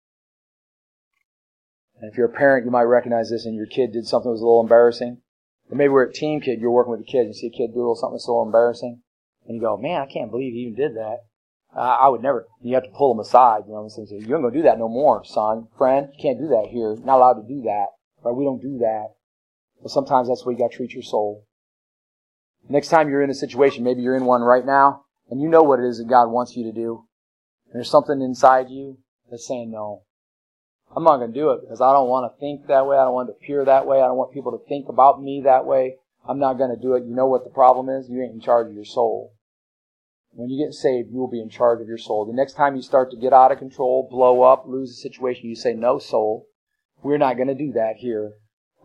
and 1.99 2.11
if 2.11 2.17
you're 2.17 2.27
a 2.27 2.33
parent, 2.33 2.65
you 2.65 2.71
might 2.71 2.83
recognize 2.83 3.29
this, 3.29 3.45
and 3.45 3.55
your 3.55 3.65
kid 3.65 3.91
did 3.91 4.07
something 4.07 4.29
that 4.29 4.33
was 4.33 4.41
a 4.41 4.45
little 4.45 4.61
embarrassing? 4.61 5.21
Or 5.69 5.75
maybe 5.75 5.89
we're 5.89 6.03
a 6.03 6.13
team 6.13 6.41
kid, 6.41 6.59
you're 6.59 6.71
working 6.71 6.91
with 6.91 7.01
a 7.01 7.11
kid, 7.11 7.21
and 7.21 7.27
you 7.29 7.33
see 7.33 7.47
a 7.47 7.57
kid 7.57 7.73
do 7.73 7.79
a 7.79 7.81
little 7.81 7.95
something 7.95 8.15
that's 8.15 8.27
a 8.27 8.31
little 8.31 8.45
embarrassing, 8.45 9.01
and 9.45 9.55
you 9.55 9.61
go, 9.61 9.77
man, 9.77 10.01
I 10.01 10.05
can't 10.05 10.31
believe 10.31 10.53
he 10.53 10.61
even 10.61 10.75
did 10.75 10.95
that. 10.95 11.19
Uh, 11.75 11.81
I 12.01 12.07
would 12.07 12.23
never. 12.23 12.47
You 12.61 12.73
have 12.73 12.83
to 12.83 12.89
pull 12.89 13.13
them 13.13 13.19
aside. 13.19 13.63
You 13.67 13.73
know, 13.73 13.81
and 13.81 13.91
say, 13.91 14.01
"You 14.09 14.33
aren't 14.33 14.43
going 14.43 14.53
to 14.53 14.59
do 14.59 14.63
that 14.63 14.79
no 14.79 14.89
more, 14.89 15.23
son, 15.23 15.67
friend. 15.77 16.09
You 16.13 16.21
can't 16.21 16.39
do 16.39 16.47
that 16.47 16.69
here. 16.71 16.93
You're 16.93 17.05
not 17.05 17.17
allowed 17.17 17.41
to 17.41 17.47
do 17.47 17.61
that. 17.61 17.87
Right? 18.23 18.35
We 18.35 18.43
don't 18.43 18.61
do 18.61 18.79
that." 18.79 19.09
But 19.81 19.91
sometimes 19.91 20.27
that's 20.27 20.41
the 20.41 20.49
way 20.49 20.53
you 20.55 20.59
got 20.59 20.71
to 20.71 20.77
treat 20.77 20.93
your 20.93 21.03
soul. 21.03 21.45
Next 22.67 22.89
time 22.89 23.09
you're 23.09 23.21
in 23.21 23.29
a 23.29 23.35
situation, 23.35 23.83
maybe 23.83 24.01
you're 24.01 24.15
in 24.15 24.25
one 24.25 24.41
right 24.41 24.65
now, 24.65 25.05
and 25.29 25.41
you 25.41 25.49
know 25.49 25.63
what 25.63 25.79
it 25.79 25.85
is 25.85 25.97
that 25.97 26.07
God 26.07 26.27
wants 26.27 26.55
you 26.55 26.63
to 26.63 26.71
do. 26.71 27.05
And 27.67 27.75
there's 27.75 27.89
something 27.89 28.21
inside 28.21 28.69
you 28.69 28.97
that's 29.29 29.47
saying, 29.47 29.71
"No, 29.71 30.03
I'm 30.95 31.03
not 31.03 31.17
going 31.17 31.33
to 31.33 31.39
do 31.39 31.51
it 31.51 31.61
because 31.61 31.81
I 31.81 31.93
don't 31.93 32.09
want 32.09 32.31
to 32.31 32.39
think 32.39 32.67
that 32.67 32.87
way. 32.87 32.97
I 32.97 33.03
don't 33.03 33.13
want 33.13 33.29
to 33.29 33.33
appear 33.33 33.63
that 33.65 33.85
way. 33.85 34.01
I 34.01 34.07
don't 34.07 34.17
want 34.17 34.33
people 34.33 34.51
to 34.51 34.65
think 34.67 34.89
about 34.89 35.21
me 35.21 35.41
that 35.45 35.65
way. 35.65 35.97
I'm 36.27 36.39
not 36.39 36.57
going 36.57 36.75
to 36.75 36.81
do 36.81 36.93
it." 36.95 37.05
You 37.05 37.15
know 37.15 37.27
what 37.27 37.43
the 37.43 37.51
problem 37.51 37.89
is? 37.89 38.09
You 38.09 38.21
ain't 38.21 38.33
in 38.33 38.41
charge 38.41 38.67
of 38.67 38.73
your 38.73 38.85
soul. 38.85 39.33
When 40.31 40.49
you 40.49 40.63
get 40.63 40.73
saved, 40.73 41.11
you 41.11 41.19
will 41.19 41.29
be 41.29 41.41
in 41.41 41.49
charge 41.49 41.81
of 41.81 41.87
your 41.87 41.97
soul. 41.97 42.25
The 42.25 42.33
next 42.33 42.53
time 42.53 42.75
you 42.75 42.81
start 42.81 43.09
to 43.11 43.17
get 43.17 43.33
out 43.33 43.51
of 43.51 43.57
control, 43.57 44.07
blow 44.09 44.43
up, 44.43 44.65
lose 44.67 44.91
a 44.91 45.01
situation, 45.01 45.49
you 45.49 45.55
say, 45.55 45.73
No, 45.73 45.97
soul, 45.97 46.47
we're 47.01 47.17
not 47.17 47.35
going 47.35 47.47
to 47.47 47.55
do 47.55 47.71
that 47.73 47.95
here. 47.97 48.33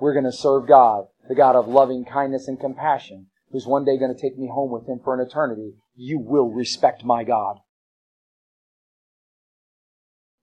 We're 0.00 0.14
going 0.14 0.24
to 0.24 0.32
serve 0.32 0.66
God, 0.66 1.06
the 1.28 1.34
God 1.34 1.54
of 1.54 1.68
loving 1.68 2.04
kindness 2.04 2.48
and 2.48 2.58
compassion, 2.58 3.26
who's 3.54 3.68
one 3.68 3.84
day 3.84 3.96
going 3.96 4.12
to 4.12 4.20
take 4.20 4.36
me 4.36 4.48
home 4.52 4.72
with 4.72 4.88
Him 4.88 4.98
for 5.04 5.14
an 5.14 5.24
eternity. 5.24 5.74
You 5.94 6.18
will 6.18 6.50
respect 6.50 7.04
my 7.04 7.22
God. 7.22 7.58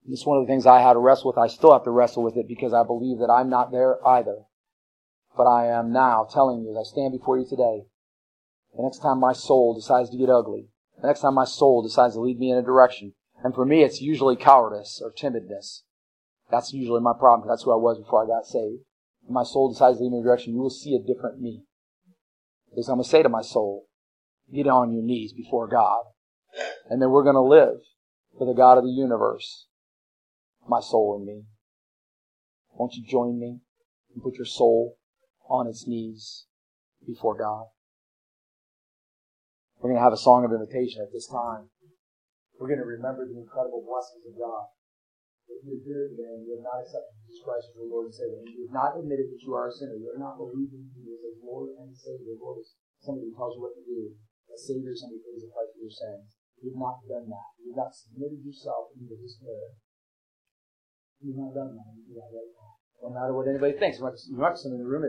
It's 0.08 0.24
one 0.24 0.38
of 0.38 0.46
the 0.46 0.50
things 0.50 0.66
I 0.66 0.80
had 0.80 0.94
to 0.94 0.98
wrestle 0.98 1.30
with. 1.30 1.36
I 1.36 1.48
still 1.48 1.74
have 1.74 1.84
to 1.84 1.90
wrestle 1.90 2.22
with 2.22 2.38
it 2.38 2.48
because 2.48 2.72
I 2.72 2.84
believe 2.84 3.18
that 3.18 3.30
I'm 3.30 3.50
not 3.50 3.70
there 3.70 3.98
either. 4.08 4.38
But 5.36 5.44
I 5.44 5.66
am 5.66 5.92
now 5.92 6.26
telling 6.32 6.62
you, 6.62 6.70
as 6.70 6.88
I 6.88 6.90
stand 6.90 7.12
before 7.12 7.38
you 7.38 7.44
today, 7.46 7.84
the 8.74 8.82
next 8.82 9.00
time 9.00 9.20
my 9.20 9.34
soul 9.34 9.74
decides 9.74 10.08
to 10.08 10.16
get 10.16 10.30
ugly, 10.30 10.68
the 10.98 11.06
next 11.06 11.20
time 11.20 11.34
my 11.34 11.44
soul 11.44 11.82
decides 11.82 12.14
to 12.14 12.20
lead 12.20 12.38
me 12.38 12.50
in 12.50 12.56
a 12.56 12.62
direction. 12.62 13.12
And 13.44 13.54
for 13.54 13.66
me, 13.66 13.82
it's 13.82 14.00
usually 14.00 14.36
cowardice 14.36 15.02
or 15.04 15.12
timidness. 15.12 15.82
That's 16.50 16.72
usually 16.72 17.02
my 17.02 17.12
problem. 17.12 17.46
That's 17.46 17.64
who 17.64 17.72
I 17.72 17.76
was 17.76 17.98
before 17.98 18.24
I 18.24 18.26
got 18.26 18.46
saved. 18.46 18.84
When 19.20 19.34
my 19.34 19.44
soul 19.44 19.70
decides 19.70 19.98
to 19.98 20.04
lead 20.04 20.12
me 20.12 20.18
in 20.18 20.24
a 20.24 20.26
direction, 20.26 20.54
you 20.54 20.60
will 20.60 20.70
see 20.70 20.94
a 20.96 21.06
different 21.06 21.42
me. 21.42 21.64
Because 22.72 22.88
I'm 22.88 22.96
going 22.96 23.04
to 23.04 23.10
say 23.10 23.22
to 23.22 23.28
my 23.28 23.42
soul, 23.42 23.86
get 24.52 24.66
on 24.66 24.92
your 24.92 25.02
knees 25.02 25.32
before 25.32 25.68
God. 25.68 26.04
And 26.88 27.00
then 27.00 27.10
we're 27.10 27.22
going 27.22 27.34
to 27.34 27.40
live 27.40 27.80
for 28.38 28.46
the 28.46 28.54
God 28.56 28.78
of 28.78 28.84
the 28.84 28.90
universe, 28.90 29.66
my 30.66 30.80
soul 30.80 31.16
and 31.16 31.26
me. 31.26 31.44
Won't 32.74 32.94
you 32.94 33.04
join 33.06 33.38
me 33.38 33.60
and 34.14 34.22
put 34.22 34.34
your 34.34 34.46
soul 34.46 34.96
on 35.48 35.66
its 35.66 35.86
knees 35.86 36.46
before 37.06 37.36
God? 37.36 37.66
We're 39.78 39.90
going 39.90 39.98
to 39.98 40.04
have 40.04 40.12
a 40.12 40.16
song 40.16 40.44
of 40.44 40.52
invitation 40.52 41.02
at 41.02 41.12
this 41.12 41.26
time. 41.26 41.68
We're 42.58 42.68
going 42.68 42.80
to 42.80 42.86
remember 42.86 43.26
the 43.26 43.38
incredible 43.38 43.84
blessings 43.84 44.24
of 44.32 44.38
God. 44.38 44.66
If 45.60 45.84
you're 45.84 46.08
today 46.08 46.32
and 46.32 46.42
you 46.48 46.56
have 46.56 46.64
not 46.64 46.80
accepted 46.80 47.12
Jesus 47.28 47.44
Christ 47.44 47.68
as 47.70 47.76
your 47.76 47.92
Lord 47.92 48.08
and 48.08 48.16
Savior, 48.16 48.40
you 48.48 48.64
have 48.66 48.76
not 48.76 48.96
admitted 48.96 49.28
that 49.28 49.42
you 49.44 49.52
are 49.52 49.68
a 49.68 49.72
sinner, 49.72 49.98
you're 50.00 50.16
not 50.16 50.40
believing 50.40 50.88
He 50.96 51.12
is 51.12 51.20
as 51.20 51.36
Lord 51.44 51.76
and 51.76 51.92
Savior, 51.92 52.34
Lord 52.40 52.62
is 52.62 52.74
somebody 52.98 53.28
who 53.28 53.36
tells 53.36 53.54
you 53.58 53.62
what 53.62 53.76
to 53.76 53.84
do. 53.84 54.16
A 54.48 54.56
Savior 54.58 54.92
is 54.92 55.00
somebody 55.02 55.20
who 55.20 55.28
pays 55.28 55.42
the 55.44 55.52
price 55.52 55.70
for 55.72 55.80
your 55.82 55.94
sins. 55.94 56.28
You've 56.62 56.78
not 56.78 57.02
done 57.10 57.26
that. 57.26 57.50
You've 57.58 57.78
not 57.78 57.90
submitted 57.90 58.40
yourself 58.40 58.94
into 58.94 59.18
His 59.18 59.34
care. 59.42 59.74
You've 61.22 61.38
not 61.38 61.54
done 61.54 61.74
that. 61.74 61.90
You. 61.98 62.22
No 63.02 63.10
matter 63.10 63.34
what 63.34 63.50
anybody 63.50 63.74
thinks. 63.78 63.98
You 63.98 64.06
might, 64.06 64.18
you 64.30 64.38
might 64.38 64.58
some 64.58 64.78
in 64.78 64.82
the 64.82 64.86
room 64.86 65.02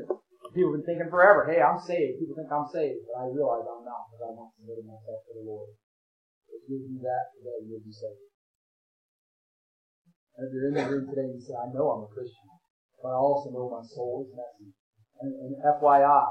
People 0.54 0.74
have 0.74 0.86
been 0.86 0.86
thinking 0.86 1.10
forever, 1.10 1.50
hey, 1.50 1.62
I'm 1.62 1.82
saved. 1.82 2.22
People 2.22 2.38
think 2.38 2.52
I'm 2.54 2.70
saved, 2.70 3.10
but 3.10 3.26
I 3.26 3.32
realize 3.34 3.66
I'm 3.66 3.82
not 3.82 4.06
because 4.06 4.22
I'm 4.22 4.38
not 4.38 4.54
submitting 4.54 4.86
myself 4.86 5.26
to 5.26 5.32
the 5.34 5.46
Lord. 5.50 5.74
If 6.46 6.62
you 6.70 6.78
do 6.84 7.02
that 7.02 7.34
today, 7.34 7.66
you'll 7.66 7.82
be 7.82 7.90
saved. 7.90 8.33
And 10.38 10.48
if 10.48 10.50
you're 10.54 10.70
in 10.70 10.78
the 10.78 10.86
room 10.90 11.06
today 11.10 11.30
and 11.30 11.38
you 11.38 11.44
say, 11.44 11.54
I 11.54 11.70
know 11.70 11.94
I'm 11.94 12.06
a 12.06 12.12
Christian, 12.14 12.50
but 13.02 13.14
I 13.14 13.20
also 13.20 13.54
know 13.54 13.70
my 13.70 13.86
soul 13.86 14.26
is 14.26 14.34
messy. 14.34 14.74
And, 15.22 15.32
and 15.34 15.54
FYI, 15.62 16.30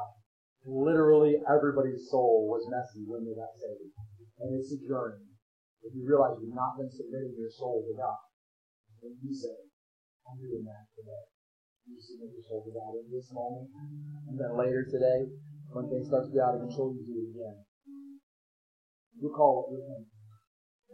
literally 0.66 1.38
everybody's 1.46 2.10
soul 2.10 2.50
was 2.50 2.66
messy 2.66 3.06
when 3.06 3.22
they 3.22 3.34
got 3.38 3.54
saved. 3.54 3.94
And 4.42 4.58
it's 4.58 4.74
a 4.74 4.80
journey. 4.82 5.30
If 5.86 5.94
you 5.94 6.02
realize 6.02 6.38
you've 6.42 6.54
not 6.54 6.78
been 6.78 6.90
submitting 6.90 7.34
your 7.38 7.50
soul 7.50 7.82
to 7.86 7.94
God, 7.94 8.22
then 9.02 9.18
you 9.22 9.34
say, 9.34 9.54
I'm 10.26 10.38
doing 10.38 10.66
that 10.66 10.86
today 10.94 11.32
you 11.86 11.98
submit 11.98 12.30
your 12.30 12.46
soul 12.46 12.62
to 12.62 12.70
God 12.70 12.94
in 12.94 13.10
this 13.10 13.28
moment. 13.34 13.66
And 14.30 14.38
then 14.38 14.54
later 14.54 14.86
today, 14.86 15.26
when 15.74 15.90
things 15.90 16.06
start 16.06 16.26
to 16.26 16.30
be 16.30 16.38
out 16.38 16.54
of 16.54 16.62
control, 16.62 16.94
you 16.94 17.02
do 17.02 17.16
it 17.18 17.30
again. 17.34 17.58
We'll 19.18 19.34
call 19.34 19.66
it 19.66 19.74
with. 19.74 20.06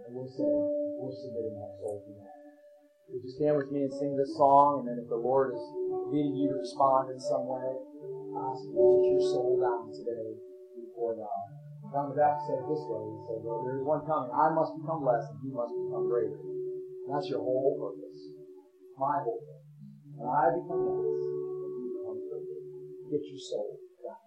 And 0.06 0.14
we'll 0.14 0.32
say, 0.32 0.48
we're 0.48 1.12
submitting 1.12 1.58
our 1.60 1.74
soul 1.76 2.02
to 2.06 2.12
God. 2.16 2.37
Would 3.08 3.24
you 3.24 3.32
stand 3.40 3.56
with 3.56 3.72
me 3.72 3.88
and 3.88 3.94
sing 3.96 4.12
this 4.20 4.36
song? 4.36 4.84
And 4.84 4.92
then 4.92 5.00
if 5.00 5.08
the 5.08 5.16
Lord 5.16 5.56
is 5.56 5.64
leading 6.12 6.36
you 6.36 6.52
to 6.52 6.60
respond 6.60 7.08
in 7.08 7.16
some 7.16 7.48
way, 7.48 7.64
ask 8.36 8.60
you 8.68 8.76
to 8.76 8.84
get 9.00 9.16
your 9.16 9.24
soul 9.32 9.56
down 9.56 9.88
today 9.96 10.36
before 10.76 11.16
God. 11.16 11.48
John 11.88 12.12
the 12.12 12.20
Baptist 12.20 12.52
said 12.52 12.60
it 12.60 12.68
this 12.68 12.84
way. 12.84 13.00
He 13.00 13.16
said, 13.24 13.40
Well, 13.40 13.64
there 13.64 13.80
is 13.80 13.84
one 13.88 14.04
coming. 14.04 14.28
I 14.28 14.52
must 14.52 14.76
become 14.76 15.00
less 15.08 15.24
and 15.24 15.40
he 15.40 15.48
must 15.48 15.72
become 15.72 16.04
greater. 16.04 16.36
And 16.36 17.08
that's 17.08 17.32
your 17.32 17.40
whole 17.40 17.80
purpose. 17.80 18.20
My 19.00 19.24
whole 19.24 19.40
purpose. 19.40 19.72
When 20.12 20.28
I 20.28 20.52
become 20.52 20.84
less 20.84 21.00
and 21.00 21.72
you 21.80 21.88
become 21.96 22.20
greater. 22.28 22.60
Get 23.08 23.24
your 23.24 23.40
soul 23.40 23.80
back. 24.04 24.20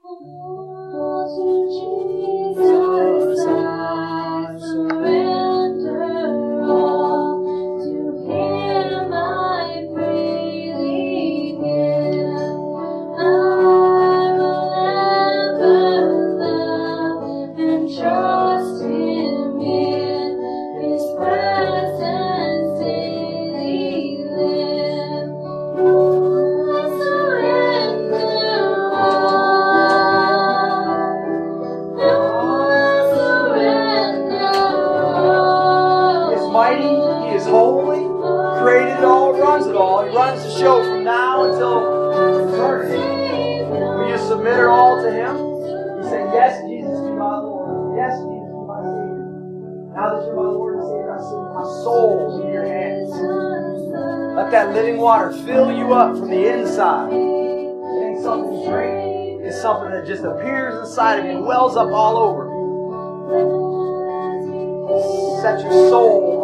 Oh, 0.00 1.28
to 1.28 1.44
Jesus 1.76 3.44
I 3.44 4.56
surrender 4.56 5.37
living 54.72 54.98
water 54.98 55.32
fill 55.32 55.72
you 55.72 55.94
up 55.94 56.16
from 56.16 56.30
the 56.30 56.46
inside. 56.46 57.12
It 57.12 58.04
ain't 58.06 58.22
something 58.22 58.68
drink. 58.68 59.42
It's 59.44 59.60
something 59.60 59.90
that 59.90 60.06
just 60.06 60.24
appears 60.24 60.88
inside 60.88 61.20
of 61.20 61.26
you 61.26 61.40
wells 61.40 61.76
up 61.76 61.90
all 61.90 62.16
over. 62.18 62.48
Set 65.42 65.60
your 65.62 65.72
soul 65.88 66.37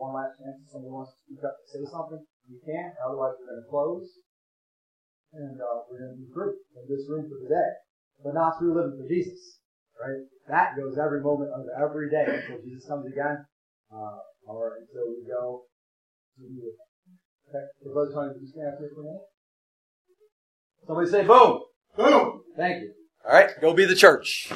one 0.00 0.16
last 0.16 0.40
chance, 0.40 0.56
if 0.64 0.72
somebody 0.72 0.88
wants 0.88 1.12
to 1.12 1.20
speak 1.28 1.44
up 1.44 1.54
and 1.60 1.68
say 1.68 1.84
something, 1.92 2.24
you 2.48 2.58
can. 2.64 2.96
Otherwise, 3.04 3.36
we're 3.36 3.52
going 3.52 3.62
to 3.62 3.68
close, 3.68 4.08
and 5.36 5.60
uh, 5.60 5.84
we're 5.86 6.00
going 6.00 6.16
to 6.16 6.20
be 6.24 6.32
free 6.32 6.56
in 6.80 6.84
this 6.88 7.04
room 7.04 7.28
for 7.28 7.36
the 7.36 7.52
day, 7.52 7.70
but 8.24 8.32
not 8.32 8.56
through 8.56 8.72
living 8.72 8.96
for 8.96 9.06
Jesus, 9.06 9.60
right? 10.00 10.24
That 10.48 10.74
goes 10.80 10.96
every 10.96 11.20
moment 11.20 11.52
of 11.52 11.68
every 11.76 12.08
day 12.08 12.24
until 12.24 12.64
Jesus 12.64 12.88
comes 12.88 13.04
again, 13.06 13.44
uh, 13.92 14.24
or 14.48 14.80
until 14.80 15.12
we 15.12 15.28
go 15.28 15.68
to 16.40 16.42
be 16.48 16.58
with 16.58 16.74
Him. 16.80 16.88
Okay, 17.52 17.66
so 17.84 17.92
Brother 17.92 18.10
Tony, 18.16 18.32
would 18.32 18.42
you 18.42 18.48
stand 18.48 18.72
up 18.72 18.80
here 18.80 18.90
for 18.96 19.04
a 19.04 19.04
minute? 19.04 19.28
Somebody 20.88 21.08
say 21.12 21.22
boom. 21.28 21.60
Boom! 21.94 22.42
Thank 22.56 22.82
you. 22.82 22.92
All 23.28 23.36
right, 23.36 23.50
go 23.60 23.74
be 23.74 23.84
the 23.84 23.94
church. 23.94 24.48